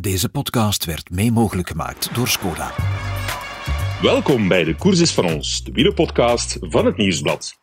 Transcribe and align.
Deze 0.00 0.28
podcast 0.28 0.84
werd 0.84 1.10
mee 1.10 1.32
mogelijk 1.32 1.68
gemaakt 1.68 2.14
door 2.14 2.28
Skoda. 2.28 2.72
Welkom 4.02 4.48
bij 4.48 4.64
de 4.64 4.74
Koers 4.74 4.98
is 5.00 5.12
van 5.12 5.24
ons, 5.24 5.64
de 5.64 5.72
wielerpodcast 5.72 6.56
van 6.60 6.86
het 6.86 6.96
Nieuwsblad. 6.96 7.58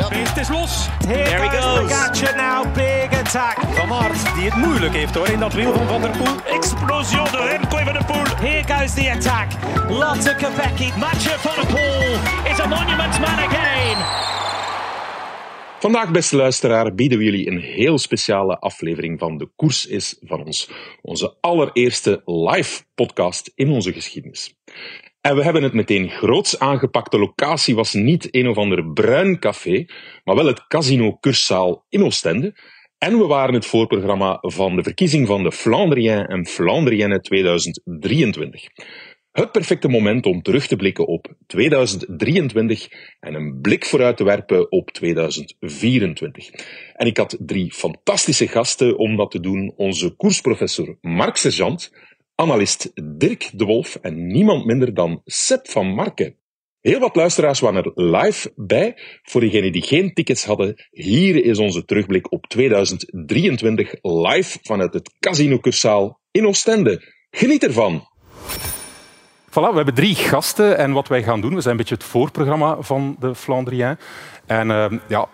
Het 0.00 0.36
is 0.36 0.48
los. 0.48 0.88
There 0.98 1.14
he 1.14 1.60
goes. 1.60 1.80
Pogacar 1.80 2.36
now, 2.36 2.74
big 2.74 3.20
attack. 3.20 3.56
Van 3.74 3.92
Aert, 3.92 4.34
die 4.34 4.44
het 4.50 4.54
moeilijk 4.54 4.94
heeft 4.94 5.14
hoor 5.14 5.28
in 5.28 5.38
dat 5.38 5.52
wiel 5.52 5.72
van 5.72 5.86
Van 5.86 6.00
der 6.00 6.10
Poel. 6.10 6.54
Explosion 6.54 7.26
door 7.32 7.48
Remco 7.48 7.76
van 7.76 7.92
der 7.92 8.04
Poel. 8.04 8.36
Here 8.36 8.74
goes 8.74 8.94
the 8.94 9.10
attack. 9.10 9.48
Lotte 9.88 10.34
Kopecky. 10.40 10.92
Mathieu 10.98 11.38
van 11.38 11.54
der 11.54 11.66
Poel 11.66 12.52
is 12.52 12.60
a 12.60 12.66
monument 12.66 13.20
man 13.20 13.38
again. 13.38 13.96
Vandaag, 15.80 16.10
beste 16.10 16.36
luisteraar, 16.36 16.94
bieden 16.94 17.18
we 17.18 17.24
jullie 17.24 17.50
een 17.50 17.60
heel 17.60 17.98
speciale 17.98 18.58
aflevering 18.58 19.18
van 19.18 19.38
De 19.38 19.50
Koers 19.56 19.86
is 19.86 20.16
van 20.20 20.44
ons. 20.44 20.70
Onze 21.02 21.36
allereerste 21.40 22.22
live 22.24 22.82
podcast 22.94 23.52
in 23.54 23.70
onze 23.70 23.92
geschiedenis. 23.92 24.54
En 25.20 25.36
we 25.36 25.44
hebben 25.44 25.62
het 25.62 25.72
meteen 25.72 26.10
groots 26.10 26.58
aangepakt. 26.58 27.10
De 27.10 27.18
locatie 27.18 27.74
was 27.74 27.92
niet 27.92 28.28
een 28.30 28.48
of 28.48 28.56
ander 28.56 28.92
bruin 28.92 29.38
café, 29.38 29.84
maar 30.24 30.34
wel 30.34 30.46
het 30.46 30.66
Casino 30.66 31.16
Cursaal 31.20 31.84
in 31.88 32.04
Oostende. 32.04 32.54
En 32.98 33.18
we 33.18 33.26
waren 33.26 33.54
het 33.54 33.66
voorprogramma 33.66 34.38
van 34.40 34.76
de 34.76 34.82
verkiezing 34.82 35.26
van 35.26 35.42
de 35.42 35.52
Flandrien 35.52 36.26
en 36.26 36.46
Flandrienne 36.46 37.20
2023. 37.20 38.62
Het 39.32 39.52
perfecte 39.52 39.88
moment 39.88 40.26
om 40.26 40.42
terug 40.42 40.66
te 40.66 40.76
blikken 40.76 41.06
op 41.06 41.34
2023 41.46 42.88
en 43.20 43.34
een 43.34 43.60
blik 43.60 43.84
vooruit 43.84 44.16
te 44.16 44.24
werpen 44.24 44.72
op 44.72 44.90
2024. 44.90 46.50
En 46.94 47.06
ik 47.06 47.16
had 47.16 47.36
drie 47.40 47.72
fantastische 47.72 48.48
gasten 48.48 48.98
om 48.98 49.16
dat 49.16 49.30
te 49.30 49.40
doen. 49.40 49.72
Onze 49.76 50.10
koersprofessor 50.10 50.98
Mark 51.00 51.36
Sergeant, 51.36 51.92
analist 52.34 52.92
Dirk 53.18 53.50
de 53.52 53.64
Wolf 53.64 53.98
en 54.02 54.26
niemand 54.26 54.64
minder 54.64 54.94
dan 54.94 55.22
Seb 55.24 55.68
van 55.68 55.86
Marken. 55.94 56.36
Heel 56.80 57.00
wat 57.00 57.16
luisteraars 57.16 57.60
waren 57.60 57.84
er 57.84 57.92
live 57.94 58.52
bij. 58.56 58.92
Voor 59.22 59.40
diegenen 59.40 59.72
die 59.72 59.82
geen 59.82 60.14
tickets 60.14 60.44
hadden, 60.44 60.86
hier 60.90 61.44
is 61.44 61.58
onze 61.58 61.84
terugblik 61.84 62.32
op 62.32 62.46
2023 62.46 63.94
live 64.02 64.58
vanuit 64.62 64.94
het 64.94 65.10
Casino 65.18 65.58
Cursaal 65.58 66.20
in 66.30 66.46
Oostende. 66.46 67.02
Geniet 67.30 67.64
ervan! 67.64 68.06
Voilà, 69.48 69.70
we 69.70 69.76
hebben 69.76 69.94
drie 69.94 70.14
gasten 70.14 70.78
en 70.78 70.92
wat 70.92 71.08
wij 71.08 71.22
gaan 71.22 71.40
doen, 71.40 71.54
we 71.54 71.60
zijn 71.60 71.70
een 71.70 71.80
beetje 71.80 71.94
het 71.94 72.04
voorprogramma 72.04 72.76
van 72.80 73.16
de 73.20 73.34
Flandrien. 73.34 73.98
En 74.46 74.68
uh, 74.68 74.86
ja, 75.06 75.26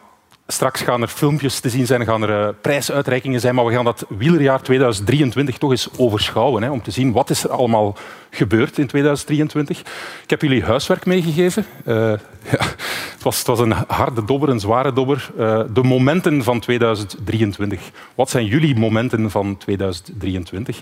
straks 0.47 0.81
gaan 0.81 1.03
er 1.03 1.09
filmpjes 1.09 1.61
te 1.61 1.69
zien 1.69 1.87
zijn, 1.87 2.05
gaan 2.05 2.23
er 2.23 2.47
uh, 2.47 2.49
prijsuitreikingen 2.61 3.41
zijn, 3.41 3.55
maar 3.55 3.65
we 3.65 3.73
gaan 3.73 3.85
dat 3.85 4.07
wielerjaar 4.09 4.63
2023 4.63 5.59
toch 5.59 5.71
eens 5.71 5.89
overschouwen, 5.97 6.63
hè, 6.63 6.71
om 6.71 6.83
te 6.83 6.91
zien 6.91 7.13
wat 7.13 7.31
is 7.31 7.45
er 7.45 7.51
allemaal 7.51 7.97
gebeurd 8.31 8.79
in 8.79 8.87
2023. 8.87 9.81
Ik 10.23 10.31
heb 10.31 10.43
jullie 10.43 10.65
huiswerk 10.65 11.07
meegegeven. 11.07 11.67
Uh, 11.87 11.95
ja, 12.53 12.65
het, 13.13 13.23
was, 13.23 13.39
het 13.39 13.47
was 13.47 13.61
een 13.61 13.75
harde 13.87 14.25
dobber, 14.25 14.49
een 14.49 14.61
zware 14.61 14.93
dobber. 14.93 15.31
de 15.73 15.83
momenten 15.83 16.43
van 16.43 16.61
2023. 16.61 17.91
Wat 18.15 18.31
zijn 18.31 18.47
jullie 18.47 18.79
momenten 18.79 19.31
van 19.31 19.57
2023? 19.57 20.81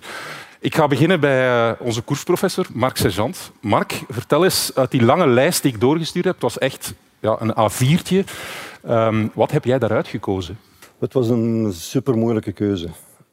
Ik 0.63 0.75
ga 0.75 0.87
beginnen 0.87 1.21
bij 1.21 1.71
eh, 1.71 1.73
onze 1.79 2.03
koersprofessor, 2.03 2.67
Mark 2.73 2.97
Sergeant. 2.97 3.53
Mark, 3.61 4.03
vertel 4.09 4.45
eens 4.45 4.71
uit 4.75 4.91
die 4.91 5.05
lange 5.05 5.27
lijst 5.27 5.63
die 5.63 5.73
ik 5.73 5.81
doorgestuurd 5.81 6.25
heb. 6.25 6.35
Het 6.35 6.43
was 6.43 6.59
echt 6.59 6.95
ja, 7.21 7.37
een 7.41 7.71
A4'tje. 7.71 8.17
Um, 8.17 8.25
ehm, 8.91 9.27
wat 9.35 9.51
heb 9.51 9.65
jij 9.65 9.79
daaruit 9.79 10.09
gekozen? 10.09 10.59
Het 10.99 11.13
was 11.13 11.29
een 11.29 11.73
super 11.73 12.17
moeilijke 12.17 12.53
keuze. 12.53 12.89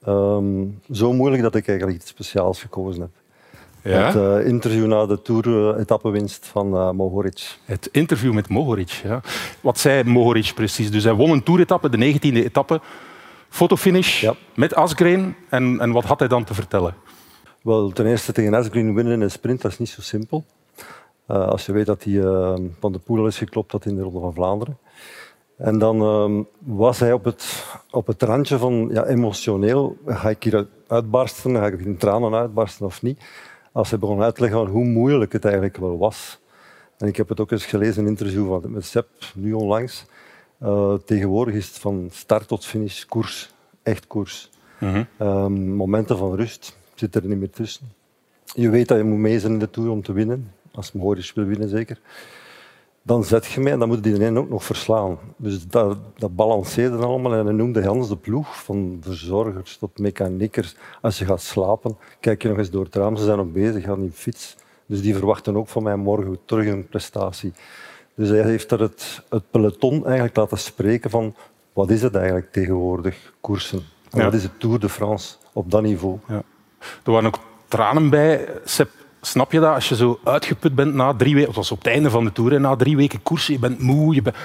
Um, 0.08 0.82
zo 0.92 1.14
moeilijk 1.14 1.42
dat 1.42 1.56
ik 1.56 1.68
eigenlijk 1.68 1.98
iets 2.00 2.10
speciaals 2.10 2.62
gekozen 2.62 3.02
heb. 3.02 3.12
Ja? 3.84 4.06
Het 4.06 4.16
uh, 4.16 4.48
interview 4.48 4.86
na 4.86 5.06
de 5.06 5.22
Tour-etappenwinst 5.22 6.46
van 6.46 6.76
uh, 6.76 6.92
Mohoric. 6.92 7.58
Het 7.66 7.90
interview 7.92 8.34
met 8.34 8.50
Mohoric, 8.50 8.90
ja. 8.90 9.22
Wat 9.62 9.80
zei 9.80 10.04
Mohoric 10.04 10.52
precies? 10.56 10.92
Dus 10.92 11.04
hij 11.04 11.14
won 11.14 11.32
een 11.32 11.44
Tour-etappe, 11.44 11.90
de 11.90 12.14
19e 12.14 12.20
etappe. 12.20 12.82
Fotofinish 13.50 14.22
ja. 14.22 14.34
met 14.56 14.76
Asgreen. 14.76 15.36
En, 15.50 15.80
en 15.80 15.92
wat 15.92 16.04
had 16.04 16.20
hij 16.20 16.28
dan 16.28 16.44
te 16.44 16.54
vertellen? 16.54 16.94
Wel, 17.62 17.90
ten 17.90 18.06
eerste 18.06 18.34
tegen 18.34 18.54
Asgreen 18.54 18.94
winnen 18.94 19.14
in 19.14 19.22
een 19.22 19.32
sprint, 19.32 19.62
dat 19.62 19.72
is 19.72 19.80
niet 19.80 19.90
zo 19.90 20.02
simpel. 20.02 20.46
Uh, 21.28 21.48
als 21.48 21.66
je 21.66 21.72
weet 21.72 21.86
dat 21.86 22.04
hij 22.04 22.14
uh, 22.14 22.56
van 22.80 22.92
de 22.92 23.00
Poel 23.00 23.28
is 23.28 23.38
geklopt 23.38 23.72
had 23.72 23.86
in 23.86 23.96
de 23.96 24.02
Ronde 24.02 24.20
van 24.20 24.34
Vlaanderen. 24.34 24.78
En 25.58 25.80
dan 25.80 26.02
uh, 26.02 26.46
was 26.60 27.00
hij 27.00 27.14
op 27.14 27.24
het, 27.24 27.66
op 27.92 28.08
het 28.08 28.22
randje 28.22 28.58
van 28.58 28.90
ja, 28.92 29.06
emotioneel. 29.06 29.98
Ga 30.06 30.30
ik 30.30 30.44
hier 30.44 30.68
uitbarsten? 30.88 31.56
Ga 31.56 31.66
ik 31.66 31.80
in 31.80 31.98
tranen 31.98 32.34
uitbarsten 32.34 32.86
of 32.86 33.02
niet? 33.02 33.20
Als 33.72 33.90
hij 33.90 34.00
begon 34.00 34.22
uit 34.22 34.36
te 34.36 34.42
leggen 34.42 34.66
hoe 34.66 34.86
moeilijk 34.86 35.34
het 35.34 35.46
eigenlijk 35.46 35.78
wel 35.78 35.98
was. 35.98 36.40
En 36.98 37.08
ik 37.08 37.16
heb 37.16 37.30
het 37.30 37.40
ook 37.40 37.52
eens 37.52 37.66
gelezen 37.66 37.98
in 37.98 38.04
een 38.04 38.10
interview 38.10 38.48
van, 38.48 38.72
met 38.72 38.86
Sepp, 38.86 39.10
nu 39.36 39.54
onlangs. 39.54 40.06
Uh, 40.64 40.94
tegenwoordig 40.94 41.56
is 41.56 41.68
het 41.68 41.80
van 41.80 42.10
start 42.12 42.48
tot 42.48 42.66
finish 42.66 43.04
koers. 43.04 43.54
Echt 43.84 44.08
koers. 44.08 44.50
Mm 44.80 45.08
-hmm. 45.18 45.76
momenten 45.76 46.18
van 46.18 46.36
rust 46.36 46.78
zit 47.00 47.16
er 47.16 47.26
niet 47.26 47.38
meer 47.38 47.50
tussen. 47.50 47.92
Je 48.44 48.70
weet 48.70 48.88
dat 48.88 48.98
je 48.98 49.04
moet 49.04 49.18
mee 49.18 49.40
zijn 49.40 49.54
in 49.54 49.60
de 49.60 49.70
Tour 49.70 49.90
om 49.90 50.04
te 50.04 50.14
winnen. 50.14 50.52
Als 50.72 50.92
Mohoric 50.92 51.32
wil 51.36 51.46
winnen, 51.46 51.70
zeker. 51.70 52.00
Dan 53.02 53.24
zet 53.24 53.46
je 53.46 53.60
mee 53.60 53.74
en 53.74 53.80
dan 53.80 53.88
moet 53.88 54.04
die 54.04 54.38
ook 54.38 54.50
nog 54.50 54.64
verslaan. 54.64 55.18
Dus 55.38 55.68
dat, 55.68 55.98
dat 56.18 56.36
balanceerde 56.36 56.98
allemaal. 56.98 57.34
En 57.34 57.46
hij 57.46 57.54
noemde 57.54 57.86
Hans 57.86 58.08
de 58.08 58.16
ploeg, 58.16 58.64
van 58.64 58.98
verzorgers 59.02 59.78
tot 59.78 60.00
mechaniekers. 60.00 60.76
Als 61.02 61.20
je 61.20 61.26
gaat 61.26 61.42
slapen, 61.42 61.98
kijk 62.20 62.42
je 62.42 62.48
nog 62.48 62.58
eens 62.58 62.70
door 62.70 62.84
het 62.84 62.96
raam. 62.96 63.16
Ze 63.16 63.24
zijn 63.24 63.38
nog 63.38 63.52
bezig, 63.52 63.84
gaan 63.84 64.02
in 64.02 64.12
fiets. 64.12 64.56
Dus 64.86 65.02
die 65.02 65.16
verwachten 65.16 65.56
ook 65.58 65.68
van 65.68 65.84
mij 65.84 65.96
morgen 65.96 66.40
terug 66.46 66.68
een 66.68 66.88
prestatie. 66.88 67.54
Dus 68.16 68.30
hij 68.30 68.42
heeft 68.42 68.72
er 68.72 68.80
het, 68.80 69.24
het 69.30 69.52
peloton 69.52 70.06
eigenlijk 70.06 70.36
laten 70.36 70.58
spreken 70.58 71.10
van 71.10 71.36
wat 71.74 71.90
is 71.90 72.02
het 72.02 72.16
eigenlijk 72.16 72.52
tegenwoordig, 72.52 73.34
koersen. 73.42 73.82
En 74.12 74.24
wat 74.24 74.34
is 74.34 74.44
het 74.44 74.60
Tour 74.60 74.80
de 74.80 74.90
France 74.90 75.36
op 75.54 75.72
dat 75.72 75.82
niveau. 75.82 76.18
Ja. 76.28 76.44
Er 77.04 77.12
waren 77.12 77.28
ook 77.28 77.40
tranen 77.68 78.10
bij. 78.10 78.48
Snap 79.22 79.52
je 79.52 79.60
dat? 79.60 79.74
Als 79.74 79.90
je 79.90 79.96
zo 79.96 80.20
uitgeput 80.24 80.76
bent 80.76 80.94
na 80.94 81.14
drie 81.14 81.34
weken, 81.34 81.48
het 81.48 81.58
was 81.58 81.72
op 81.72 81.78
het 81.78 81.88
einde 81.88 82.10
van 82.10 82.24
de 82.24 82.32
Tour, 82.32 82.60
na 82.60 82.76
drie 82.76 82.96
weken 82.96 83.22
koersen, 83.24 83.54
je 83.54 83.60
bent 83.60 83.80
moe, 83.80 84.16
je 84.16 84.22
bent... 84.22 84.36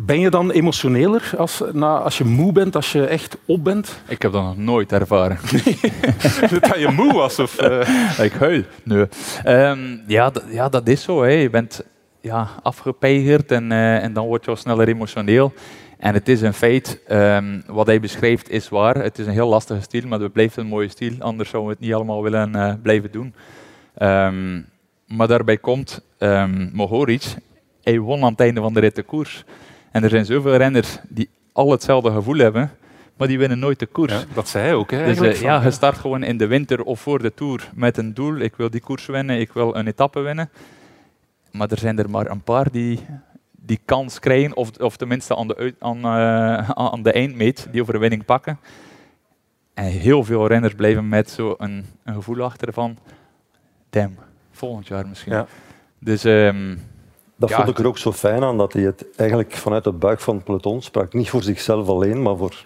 Ben 0.00 0.20
je 0.20 0.30
dan 0.30 0.50
emotioneler 0.50 1.30
als, 1.36 1.62
na, 1.72 1.98
als 1.98 2.18
je 2.18 2.24
moe 2.24 2.52
bent, 2.52 2.76
als 2.76 2.92
je 2.92 3.06
echt 3.06 3.36
op 3.44 3.64
bent? 3.64 4.00
Ik 4.06 4.22
heb 4.22 4.32
dat 4.32 4.42
nog 4.42 4.56
nooit 4.56 4.92
ervaren. 4.92 5.38
dat 6.60 6.78
je 6.78 6.88
moe 6.96 7.12
was? 7.12 7.38
Of, 7.38 7.62
uh... 7.62 8.24
Ik 8.24 8.32
huil. 8.32 8.62
Nee. 8.82 9.06
Um, 9.46 10.02
ja, 10.06 10.32
ja, 10.50 10.68
dat 10.68 10.88
is 10.88 11.02
zo. 11.02 11.22
Hè. 11.22 11.30
Je 11.30 11.50
bent 11.50 11.82
ja, 12.20 12.48
afgepeigerd 12.62 13.52
en, 13.52 13.70
uh, 13.70 14.02
en 14.02 14.12
dan 14.12 14.26
word 14.26 14.44
je 14.44 14.50
al 14.50 14.56
sneller 14.56 14.88
emotioneel. 14.88 15.52
En 15.98 16.14
het 16.14 16.28
is 16.28 16.40
een 16.40 16.54
feit, 16.54 17.00
um, 17.10 17.62
wat 17.66 17.86
hij 17.86 18.00
beschrijft 18.00 18.50
is 18.50 18.68
waar. 18.68 18.94
Het 19.02 19.18
is 19.18 19.26
een 19.26 19.32
heel 19.32 19.48
lastige 19.48 19.80
stil, 19.80 20.06
maar 20.06 20.20
het 20.20 20.32
blijft 20.32 20.56
een 20.56 20.66
mooie 20.66 20.88
stil. 20.88 21.12
Anders 21.18 21.50
zouden 21.50 21.70
we 21.70 21.76
het 21.78 21.86
niet 21.86 21.94
allemaal 21.94 22.22
willen 22.22 22.56
uh, 22.56 22.72
blijven 22.82 23.10
doen. 23.10 23.34
Um, 24.02 24.66
maar 25.06 25.26
daarbij 25.26 25.56
komt 25.56 26.02
um, 26.18 26.70
Mohoric, 26.72 27.34
hij 27.82 27.98
won 27.98 28.22
aan 28.22 28.30
het 28.30 28.40
einde 28.40 28.60
van 28.60 28.74
de 28.74 28.80
rit 28.80 28.94
de 28.94 29.02
koers. 29.02 29.44
En 29.90 30.02
er 30.02 30.10
zijn 30.10 30.24
zoveel 30.24 30.56
renners 30.56 30.98
die 31.08 31.28
al 31.52 31.70
hetzelfde 31.70 32.10
gevoel 32.10 32.36
hebben, 32.36 32.70
maar 33.16 33.28
die 33.28 33.38
winnen 33.38 33.58
nooit 33.58 33.78
de 33.78 33.86
koers. 33.86 34.12
Ja, 34.12 34.24
dat 34.34 34.48
zei 34.48 34.64
hij 34.64 34.74
ook. 34.74 34.90
Hè, 34.90 35.14
dus 35.14 35.20
uh, 35.20 35.40
ja, 35.40 35.62
je 35.62 35.70
start 35.70 35.96
gewoon 35.96 36.22
in 36.22 36.36
de 36.36 36.46
winter 36.46 36.82
of 36.82 37.00
voor 37.00 37.22
de 37.22 37.34
Tour 37.34 37.70
met 37.74 37.96
een 37.96 38.14
doel. 38.14 38.36
Ik 38.36 38.56
wil 38.56 38.70
die 38.70 38.80
koers 38.80 39.06
winnen, 39.06 39.40
ik 39.40 39.52
wil 39.52 39.76
een 39.76 39.86
etappe 39.86 40.20
winnen. 40.20 40.50
Maar 41.50 41.70
er 41.70 41.78
zijn 41.78 41.98
er 41.98 42.10
maar 42.10 42.30
een 42.30 42.42
paar 42.42 42.70
die 42.70 43.00
die 43.68 43.80
kans 43.84 44.18
krijgen, 44.18 44.56
of, 44.56 44.70
of 44.78 44.96
tenminste 44.96 45.36
aan 45.36 45.48
de, 45.48 45.74
aan, 45.78 45.98
uh, 45.98 46.70
aan 46.70 47.02
de 47.02 47.12
eindmeet, 47.12 47.68
die 47.70 47.82
overwinning 47.82 48.24
pakken. 48.24 48.58
En 49.74 49.84
heel 49.84 50.24
veel 50.24 50.46
renners 50.46 50.74
blijven 50.74 51.08
met 51.08 51.30
zo'n 51.30 51.54
een, 51.58 51.86
een 52.04 52.14
gevoel 52.14 52.42
achter 52.42 52.72
van, 52.72 52.98
damn, 53.90 54.16
volgend 54.50 54.86
jaar 54.86 55.06
misschien. 55.08 55.32
Ja. 55.32 55.46
Dus, 55.98 56.24
um, 56.24 56.80
dat 57.36 57.52
vond 57.52 57.68
ik 57.68 57.78
er 57.78 57.86
ook 57.86 57.98
zo 57.98 58.12
fijn 58.12 58.42
aan, 58.42 58.58
dat 58.58 58.72
hij 58.72 58.82
het 58.82 59.06
eigenlijk 59.16 59.52
vanuit 59.52 59.84
de 59.84 59.92
buik 59.92 60.20
van 60.20 60.34
het 60.34 60.44
peloton 60.44 60.82
sprak. 60.82 61.12
Niet 61.12 61.30
voor 61.30 61.42
zichzelf 61.42 61.88
alleen, 61.88 62.22
maar 62.22 62.36
voor... 62.36 62.64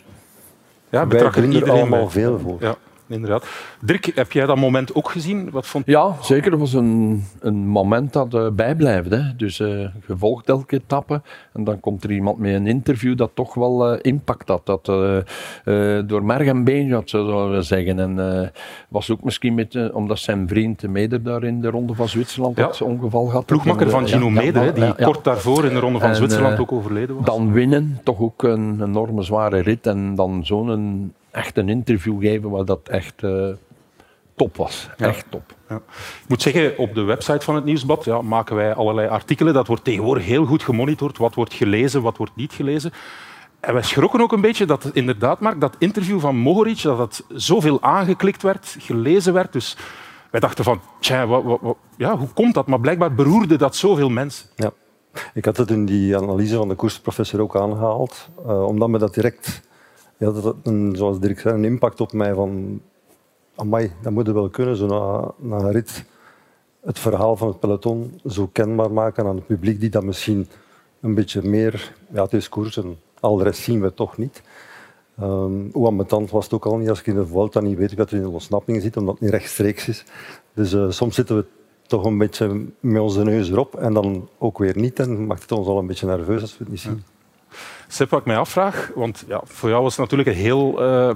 Ja, 0.89 1.07
betracht 1.07 1.37
er 1.37 1.71
allemaal 1.71 2.11
veel 2.11 2.39
voor. 2.39 2.57
Ja. 2.61 2.77
Inderdaad. 3.13 3.47
Dirk, 3.81 4.13
heb 4.15 4.33
jij 4.33 4.47
dat 4.47 4.57
moment 4.57 4.95
ook 4.95 5.11
gezien? 5.11 5.51
Wat 5.51 5.67
vond... 5.67 5.87
Ja, 5.87 6.17
zeker. 6.21 6.51
Dat 6.51 6.61
was 6.61 6.73
een, 6.73 7.25
een 7.41 7.67
moment 7.67 8.13
dat 8.13 8.35
uh, 8.35 8.51
bijblijft. 8.51 9.11
Hè. 9.11 9.37
Dus 9.37 9.59
uh, 9.59 9.89
gevolgd 10.01 10.49
elke 10.49 10.77
etappe. 10.77 11.23
En 11.53 11.65
dan 11.65 11.81
komt 11.81 12.05
er 12.05 12.11
iemand 12.11 12.39
met 12.39 12.55
een 12.55 12.67
interview 12.67 13.17
dat 13.17 13.31
toch 13.35 13.55
wel 13.55 13.93
uh, 13.93 13.99
impact 14.03 14.49
had. 14.49 14.67
Dat 14.67 14.85
door 16.09 16.25
merg 16.25 16.47
en 16.47 16.65
been, 16.65 16.93
had, 16.93 17.11
zouden 17.11 17.51
we 17.51 17.63
zeggen. 17.63 17.99
En 17.99 18.53
was 18.89 19.11
ook 19.11 19.25
misschien 19.25 19.55
met, 19.55 19.93
omdat 19.93 20.19
zijn 20.19 20.49
vriend 20.49 20.89
Meder 20.89 21.23
daar 21.23 21.45
in 21.45 21.61
de 21.61 21.71
Ronde 21.71 21.95
van 21.95 22.09
Zwitserland 22.09 22.57
ja. 22.57 22.67
het 22.67 22.83
ongeval 22.83 23.31
had. 23.31 23.47
Ploegmakker 23.47 23.91
van 23.91 24.09
Gino 24.09 24.27
ja, 24.27 24.31
Meder, 24.31 24.75
die 24.75 24.95
kort 24.95 25.25
daarvoor 25.25 25.65
in 25.65 25.75
de 25.75 25.81
Ronde 25.81 25.99
van 25.99 26.09
en, 26.09 26.17
Zwitserland 26.17 26.59
ook 26.59 26.73
overleden 26.73 27.17
was. 27.17 27.25
Dan 27.25 27.53
winnen, 27.53 28.01
toch 28.05 28.21
ook 28.21 28.43
een 28.43 28.83
enorme 28.83 29.23
zware 29.23 29.61
rit. 29.61 29.87
En 29.87 30.15
dan 30.15 30.45
zo'n 30.45 31.13
echt 31.33 31.57
een 31.57 31.69
interview 31.69 32.21
geven 32.21 32.51
waar 32.51 32.65
dat 32.65 32.89
echt 32.89 33.23
uh, 33.23 33.49
top 34.35 34.57
was. 34.57 34.89
Echt 34.97 35.27
top. 35.29 35.55
Ja. 35.69 35.77
Ik 36.23 36.29
moet 36.29 36.43
zeggen, 36.43 36.79
op 36.79 36.95
de 36.95 37.03
website 37.03 37.45
van 37.45 37.55
het 37.55 37.65
Nieuwsblad 37.65 38.05
ja, 38.05 38.23
maken 38.23 38.57
wij 38.57 38.75
allerlei 38.75 39.09
artikelen. 39.09 39.55
Dat 39.55 39.67
wordt 39.67 39.85
tegenwoordig 39.85 40.25
heel 40.25 40.45
goed 40.45 40.63
gemonitord. 40.63 41.19
Wat 41.19 41.35
wordt 41.35 41.55
gelezen, 41.55 42.03
wat 42.03 42.17
wordt 42.17 42.37
niet 42.37 42.53
gelezen. 42.53 42.93
En 43.61 43.73
wij 43.73 43.83
schrokken 43.83 44.21
ook 44.21 44.33
een 44.33 44.41
beetje 44.41 44.67
dat 44.67 44.91
inderdaad, 44.93 45.41
Mark, 45.41 45.61
dat 45.61 45.77
interview 45.79 46.21
van 46.21 46.37
Mohoric, 46.37 46.83
dat 46.83 46.99
het 46.99 47.25
zoveel 47.29 47.83
aangeklikt 47.83 48.43
werd, 48.43 48.77
gelezen 48.79 49.33
werd. 49.33 49.53
Dus 49.53 49.77
wij 50.31 50.41
dachten 50.41 50.65
van, 50.65 50.81
tja, 51.01 51.27
wat, 51.27 51.43
wat, 51.61 51.77
ja, 51.97 52.17
hoe 52.17 52.29
komt 52.35 52.55
dat? 52.55 52.67
Maar 52.67 52.81
blijkbaar 52.81 53.15
beroerde 53.15 53.57
dat 53.57 53.77
zoveel 53.77 54.09
mensen. 54.09 54.49
Ja. 54.57 54.73
Ik 55.35 55.45
had 55.45 55.57
het 55.57 55.71
in 55.71 55.85
die 55.85 56.17
analyse 56.17 56.57
van 56.57 56.69
de 56.69 56.75
koersprofessor 56.75 57.41
ook 57.41 57.57
aangehaald, 57.57 58.29
uh, 58.47 58.67
omdat 58.67 58.89
me 58.89 58.99
dat 58.99 59.15
direct 59.15 59.63
ja, 60.23 60.33
dat 60.33 60.43
had 60.43 60.57
een, 60.63 60.97
zoals 60.97 61.21
Dirk 61.21 61.41
zei, 61.41 61.55
een 61.55 61.65
impact 61.65 62.01
op 62.01 62.13
mij 62.13 62.35
van 62.35 62.81
amai, 63.55 63.93
dat 64.03 64.13
moet 64.13 64.29
wel 64.29 64.49
kunnen, 64.49 64.77
zo 64.77 64.87
na, 64.87 65.31
na 65.49 65.57
een 65.57 65.73
rit 65.73 66.05
het 66.81 66.99
verhaal 66.99 67.37
van 67.37 67.49
het 67.49 67.61
peloton 67.61 68.21
zo 68.27 68.47
kenbaar 68.53 68.93
maken 68.93 69.27
aan 69.27 69.37
het 69.37 69.47
publiek 69.47 69.81
die 69.81 69.91
dat 69.91 70.05
misschien 70.05 70.49
een 71.01 71.15
beetje 71.15 71.43
meer... 71.43 71.95
Ja, 72.13 72.23
het 72.23 72.33
is 72.33 72.49
koers 72.49 72.77
en 72.77 72.99
al 73.21 73.37
de 73.37 73.45
rest 73.45 73.63
zien 73.63 73.81
we 73.81 73.95
toch 73.95 74.17
niet. 74.17 74.43
Um, 75.21 75.71
hoe 75.73 75.87
ambetant 75.87 76.31
was 76.31 76.45
het 76.45 76.53
ook 76.53 76.67
al 76.67 76.77
niet 76.77 76.89
als 76.89 77.01
ik 77.01 77.07
in 77.07 77.15
de 77.15 77.27
Vuelta 77.27 77.61
niet 77.61 77.79
weet 77.79 77.95
wat 77.95 78.11
er 78.11 78.17
in 78.17 78.23
de 78.23 78.29
ontsnapping 78.29 78.83
zit, 78.83 78.97
omdat 78.97 79.15
het 79.15 79.23
niet 79.23 79.31
rechtstreeks 79.31 79.89
is. 79.89 80.05
Dus 80.55 80.73
uh, 80.73 80.91
soms 80.91 81.15
zitten 81.15 81.37
we 81.37 81.45
toch 81.87 82.05
een 82.05 82.19
beetje 82.19 82.67
met 82.81 83.03
onze 83.03 83.25
neus 83.25 83.51
erop 83.51 83.75
en 83.75 83.95
dan 83.95 84.29
ook 84.39 84.59
weer 84.59 84.79
niet. 84.79 84.99
En 84.99 85.27
maakt 85.27 85.43
het 85.43 85.53
ons 85.53 85.67
al 85.67 85.79
een 85.79 85.87
beetje 85.87 86.07
nerveus 86.07 86.41
als 86.41 86.59
we 86.59 86.65
het 86.65 86.69
niet 86.69 86.81
zien. 86.81 87.03
Seb, 87.93 88.11
wat 88.11 88.21
ik 88.21 88.27
mij 88.27 88.37
afvraag, 88.37 88.91
want 88.95 89.25
ja, 89.29 89.41
voor 89.45 89.69
jou 89.69 89.83
was 89.83 89.97
het 89.97 90.01
natuurlijk 90.01 90.29
een 90.29 90.43
heel 90.45 90.83
uh, 90.83 91.11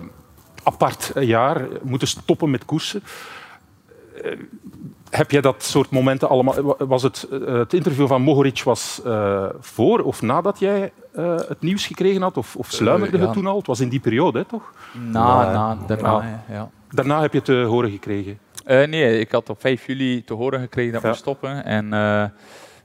apart 0.63 1.13
jaar, 1.21 1.69
moeten 1.83 2.09
stoppen 2.09 2.51
met 2.51 2.65
koersen. 2.65 3.03
Uh, 4.25 4.33
heb 5.11 5.31
jij 5.31 5.41
dat 5.41 5.63
soort 5.63 5.91
momenten 5.91 6.29
allemaal... 6.29 6.77
Was 6.79 7.03
het, 7.03 7.29
uh, 7.33 7.55
het 7.55 7.73
interview 7.73 8.07
van 8.07 8.23
Mohoric 8.23 8.63
was 8.63 9.01
voor 9.61 10.01
of 10.01 10.23
nadat 10.23 10.59
jij 10.59 10.93
het 11.49 11.61
nieuws 11.61 11.87
gekregen 11.87 12.23
had? 12.23 12.37
Of, 12.37 12.57
of 12.57 12.71
sluimerde 12.71 13.19
ja. 13.19 13.25
het 13.25 13.33
toen 13.33 13.47
al? 13.47 13.57
Het 13.57 13.67
was 13.67 13.81
in 13.81 13.89
die 13.89 14.01
periode, 14.01 14.39
hè, 14.39 14.45
toch? 14.45 14.73
Na, 14.93 15.53
na 15.53 15.79
daarna, 15.87 16.45
ja. 16.49 16.71
Daarna 16.91 17.21
heb 17.21 17.33
je 17.33 17.39
het 17.39 17.47
te 17.47 17.63
horen 17.63 17.91
gekregen? 17.91 18.39
nee, 18.65 19.21
ik 19.21 19.33
had 19.33 19.51
op 19.51 19.61
5 19.61 19.87
juli 19.87 20.25
te 20.25 20.35
horen 20.35 20.61
gekregen 20.61 20.93
dat 20.93 21.03
we 21.03 21.15
stoppen. 21.15 21.65
En 21.65 21.93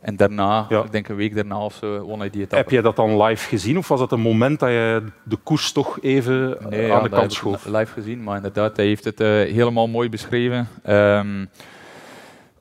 en 0.02 0.16
daarna, 0.16 0.70
ik 0.70 0.92
denk 0.92 1.08
een 1.08 1.16
week 1.16 1.36
daarna 1.36 1.66
of 1.66 1.74
zo, 1.74 2.00
won 2.00 2.20
hij 2.20 2.30
die 2.30 2.42
etappe. 2.42 2.56
Heb 2.56 2.70
je 2.70 2.82
dat 2.82 2.96
dan 2.96 3.24
live 3.24 3.48
gezien 3.48 3.78
of 3.78 3.88
was 3.88 4.00
dat 4.00 4.12
een 4.12 4.20
moment 4.20 4.60
dat 4.60 4.70
je 4.70 5.04
de 5.24 5.38
koers 5.44 5.72
toch 5.72 6.02
even 6.02 6.58
nee, 6.70 6.94
aan 6.94 7.04
de 7.04 7.10
kant 7.10 7.34
schoof? 7.34 7.66
live 7.66 7.94
gezien, 7.94 8.24
maar 8.24 8.36
inderdaad, 8.36 8.76
hij 8.78 8.86
heeft 8.86 9.04
het 9.04 9.22
uh, 9.22 9.28
helemaal 9.28 9.88
mooi 9.88 10.10
beschreven. 10.10 10.68
Um, 10.90 11.50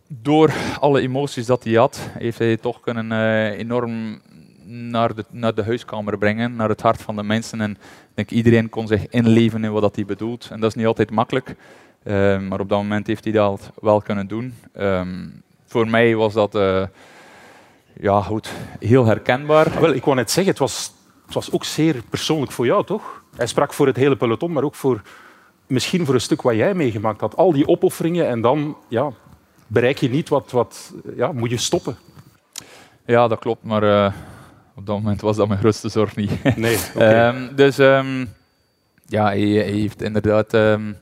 door 0.07 0.53
alle 0.81 1.01
emoties 1.01 1.47
dat 1.47 1.65
hij 1.65 1.73
had, 1.73 2.11
heeft 2.19 2.39
hij 2.39 2.57
toch 2.57 2.81
kunnen 2.81 3.11
uh, 3.11 3.59
enorm 3.59 4.21
naar 4.67 5.15
de, 5.15 5.25
naar 5.31 5.55
de 5.55 5.65
huiskamer 5.65 6.19
brengen, 6.19 6.57
naar 6.57 6.69
het 6.69 6.83
hart 6.83 7.03
van 7.03 7.17
de 7.17 7.23
mensen. 7.23 7.61
En 7.61 7.71
ik 7.71 7.79
denk 8.15 8.31
iedereen 8.31 8.69
kon 8.69 8.87
zich 8.87 9.09
inleven 9.09 9.65
in 9.65 9.73
wat 9.73 9.95
hij 9.95 10.05
bedoelt. 10.05 10.49
En 10.51 10.61
dat 10.61 10.71
is 10.71 10.77
niet 10.77 10.87
altijd 10.87 11.11
makkelijk, 11.11 11.55
uh, 12.05 12.41
maar 12.41 12.61
op 12.61 12.69
dat 12.69 12.79
moment 12.79 13.07
heeft 13.07 13.25
hij 13.25 13.33
dat 13.33 13.71
wel 13.81 14.01
kunnen 14.01 14.27
doen. 14.27 14.55
Um, 14.79 15.43
voor 15.67 15.89
mij 15.89 16.17
was 16.17 16.33
dat 16.33 16.55
ja, 18.01 18.23
goed, 18.23 18.53
heel 18.79 19.07
herkenbaar. 19.07 19.81
Wel, 19.81 19.93
ik 19.93 20.05
wou 20.05 20.17
net 20.17 20.31
zeggen, 20.31 20.53
het 20.53 20.61
was, 20.61 20.93
het 21.25 21.35
was 21.35 21.53
ook 21.53 21.65
zeer 21.65 22.03
persoonlijk 22.11 22.53
voor 22.53 22.67
jou, 22.67 22.85
toch? 22.85 23.23
Hij 23.37 23.47
sprak 23.47 23.73
voor 23.73 23.87
het 23.87 23.97
hele 23.97 24.17
peloton, 24.17 24.53
maar 24.53 24.63
ook 24.63 24.75
voor, 24.75 25.03
misschien 25.67 26.05
voor 26.05 26.15
een 26.15 26.21
stuk 26.21 26.43
wat 26.43 26.55
jij 26.55 26.75
meegemaakt 26.75 27.21
had. 27.21 27.37
Al 27.37 27.53
die 27.53 27.69
opofferingen 27.69 28.29
en 28.29 28.41
dan 28.41 28.77
ja, 28.89 29.11
bereik 29.67 29.99
je 29.99 30.11
niet 30.11 30.29
wat, 30.29 30.51
wat 30.51 30.93
ja, 31.17 31.33
moet 31.33 31.51
je 31.51 31.57
stoppen. 31.57 31.97
Ja, 33.05 33.29
dat 33.29 33.39
klopt, 33.39 33.65
maar 33.65 33.83
uh, 33.83 34.13
op 34.75 34.87
dat 34.87 34.97
moment 34.97 35.21
was 35.21 35.37
dat 35.37 35.49
mijn 35.49 35.61
grootste 35.61 35.89
zorg 35.89 36.17
niet. 36.17 36.57
Nee, 36.57 36.79
okay. 36.95 37.29
um, 37.29 37.55
dus 37.55 37.79
um, 37.79 38.33
ja, 39.07 39.25
hij, 39.25 39.41
hij, 39.41 39.71
heeft 39.71 40.03
inderdaad 40.03 40.53
um, 40.53 40.97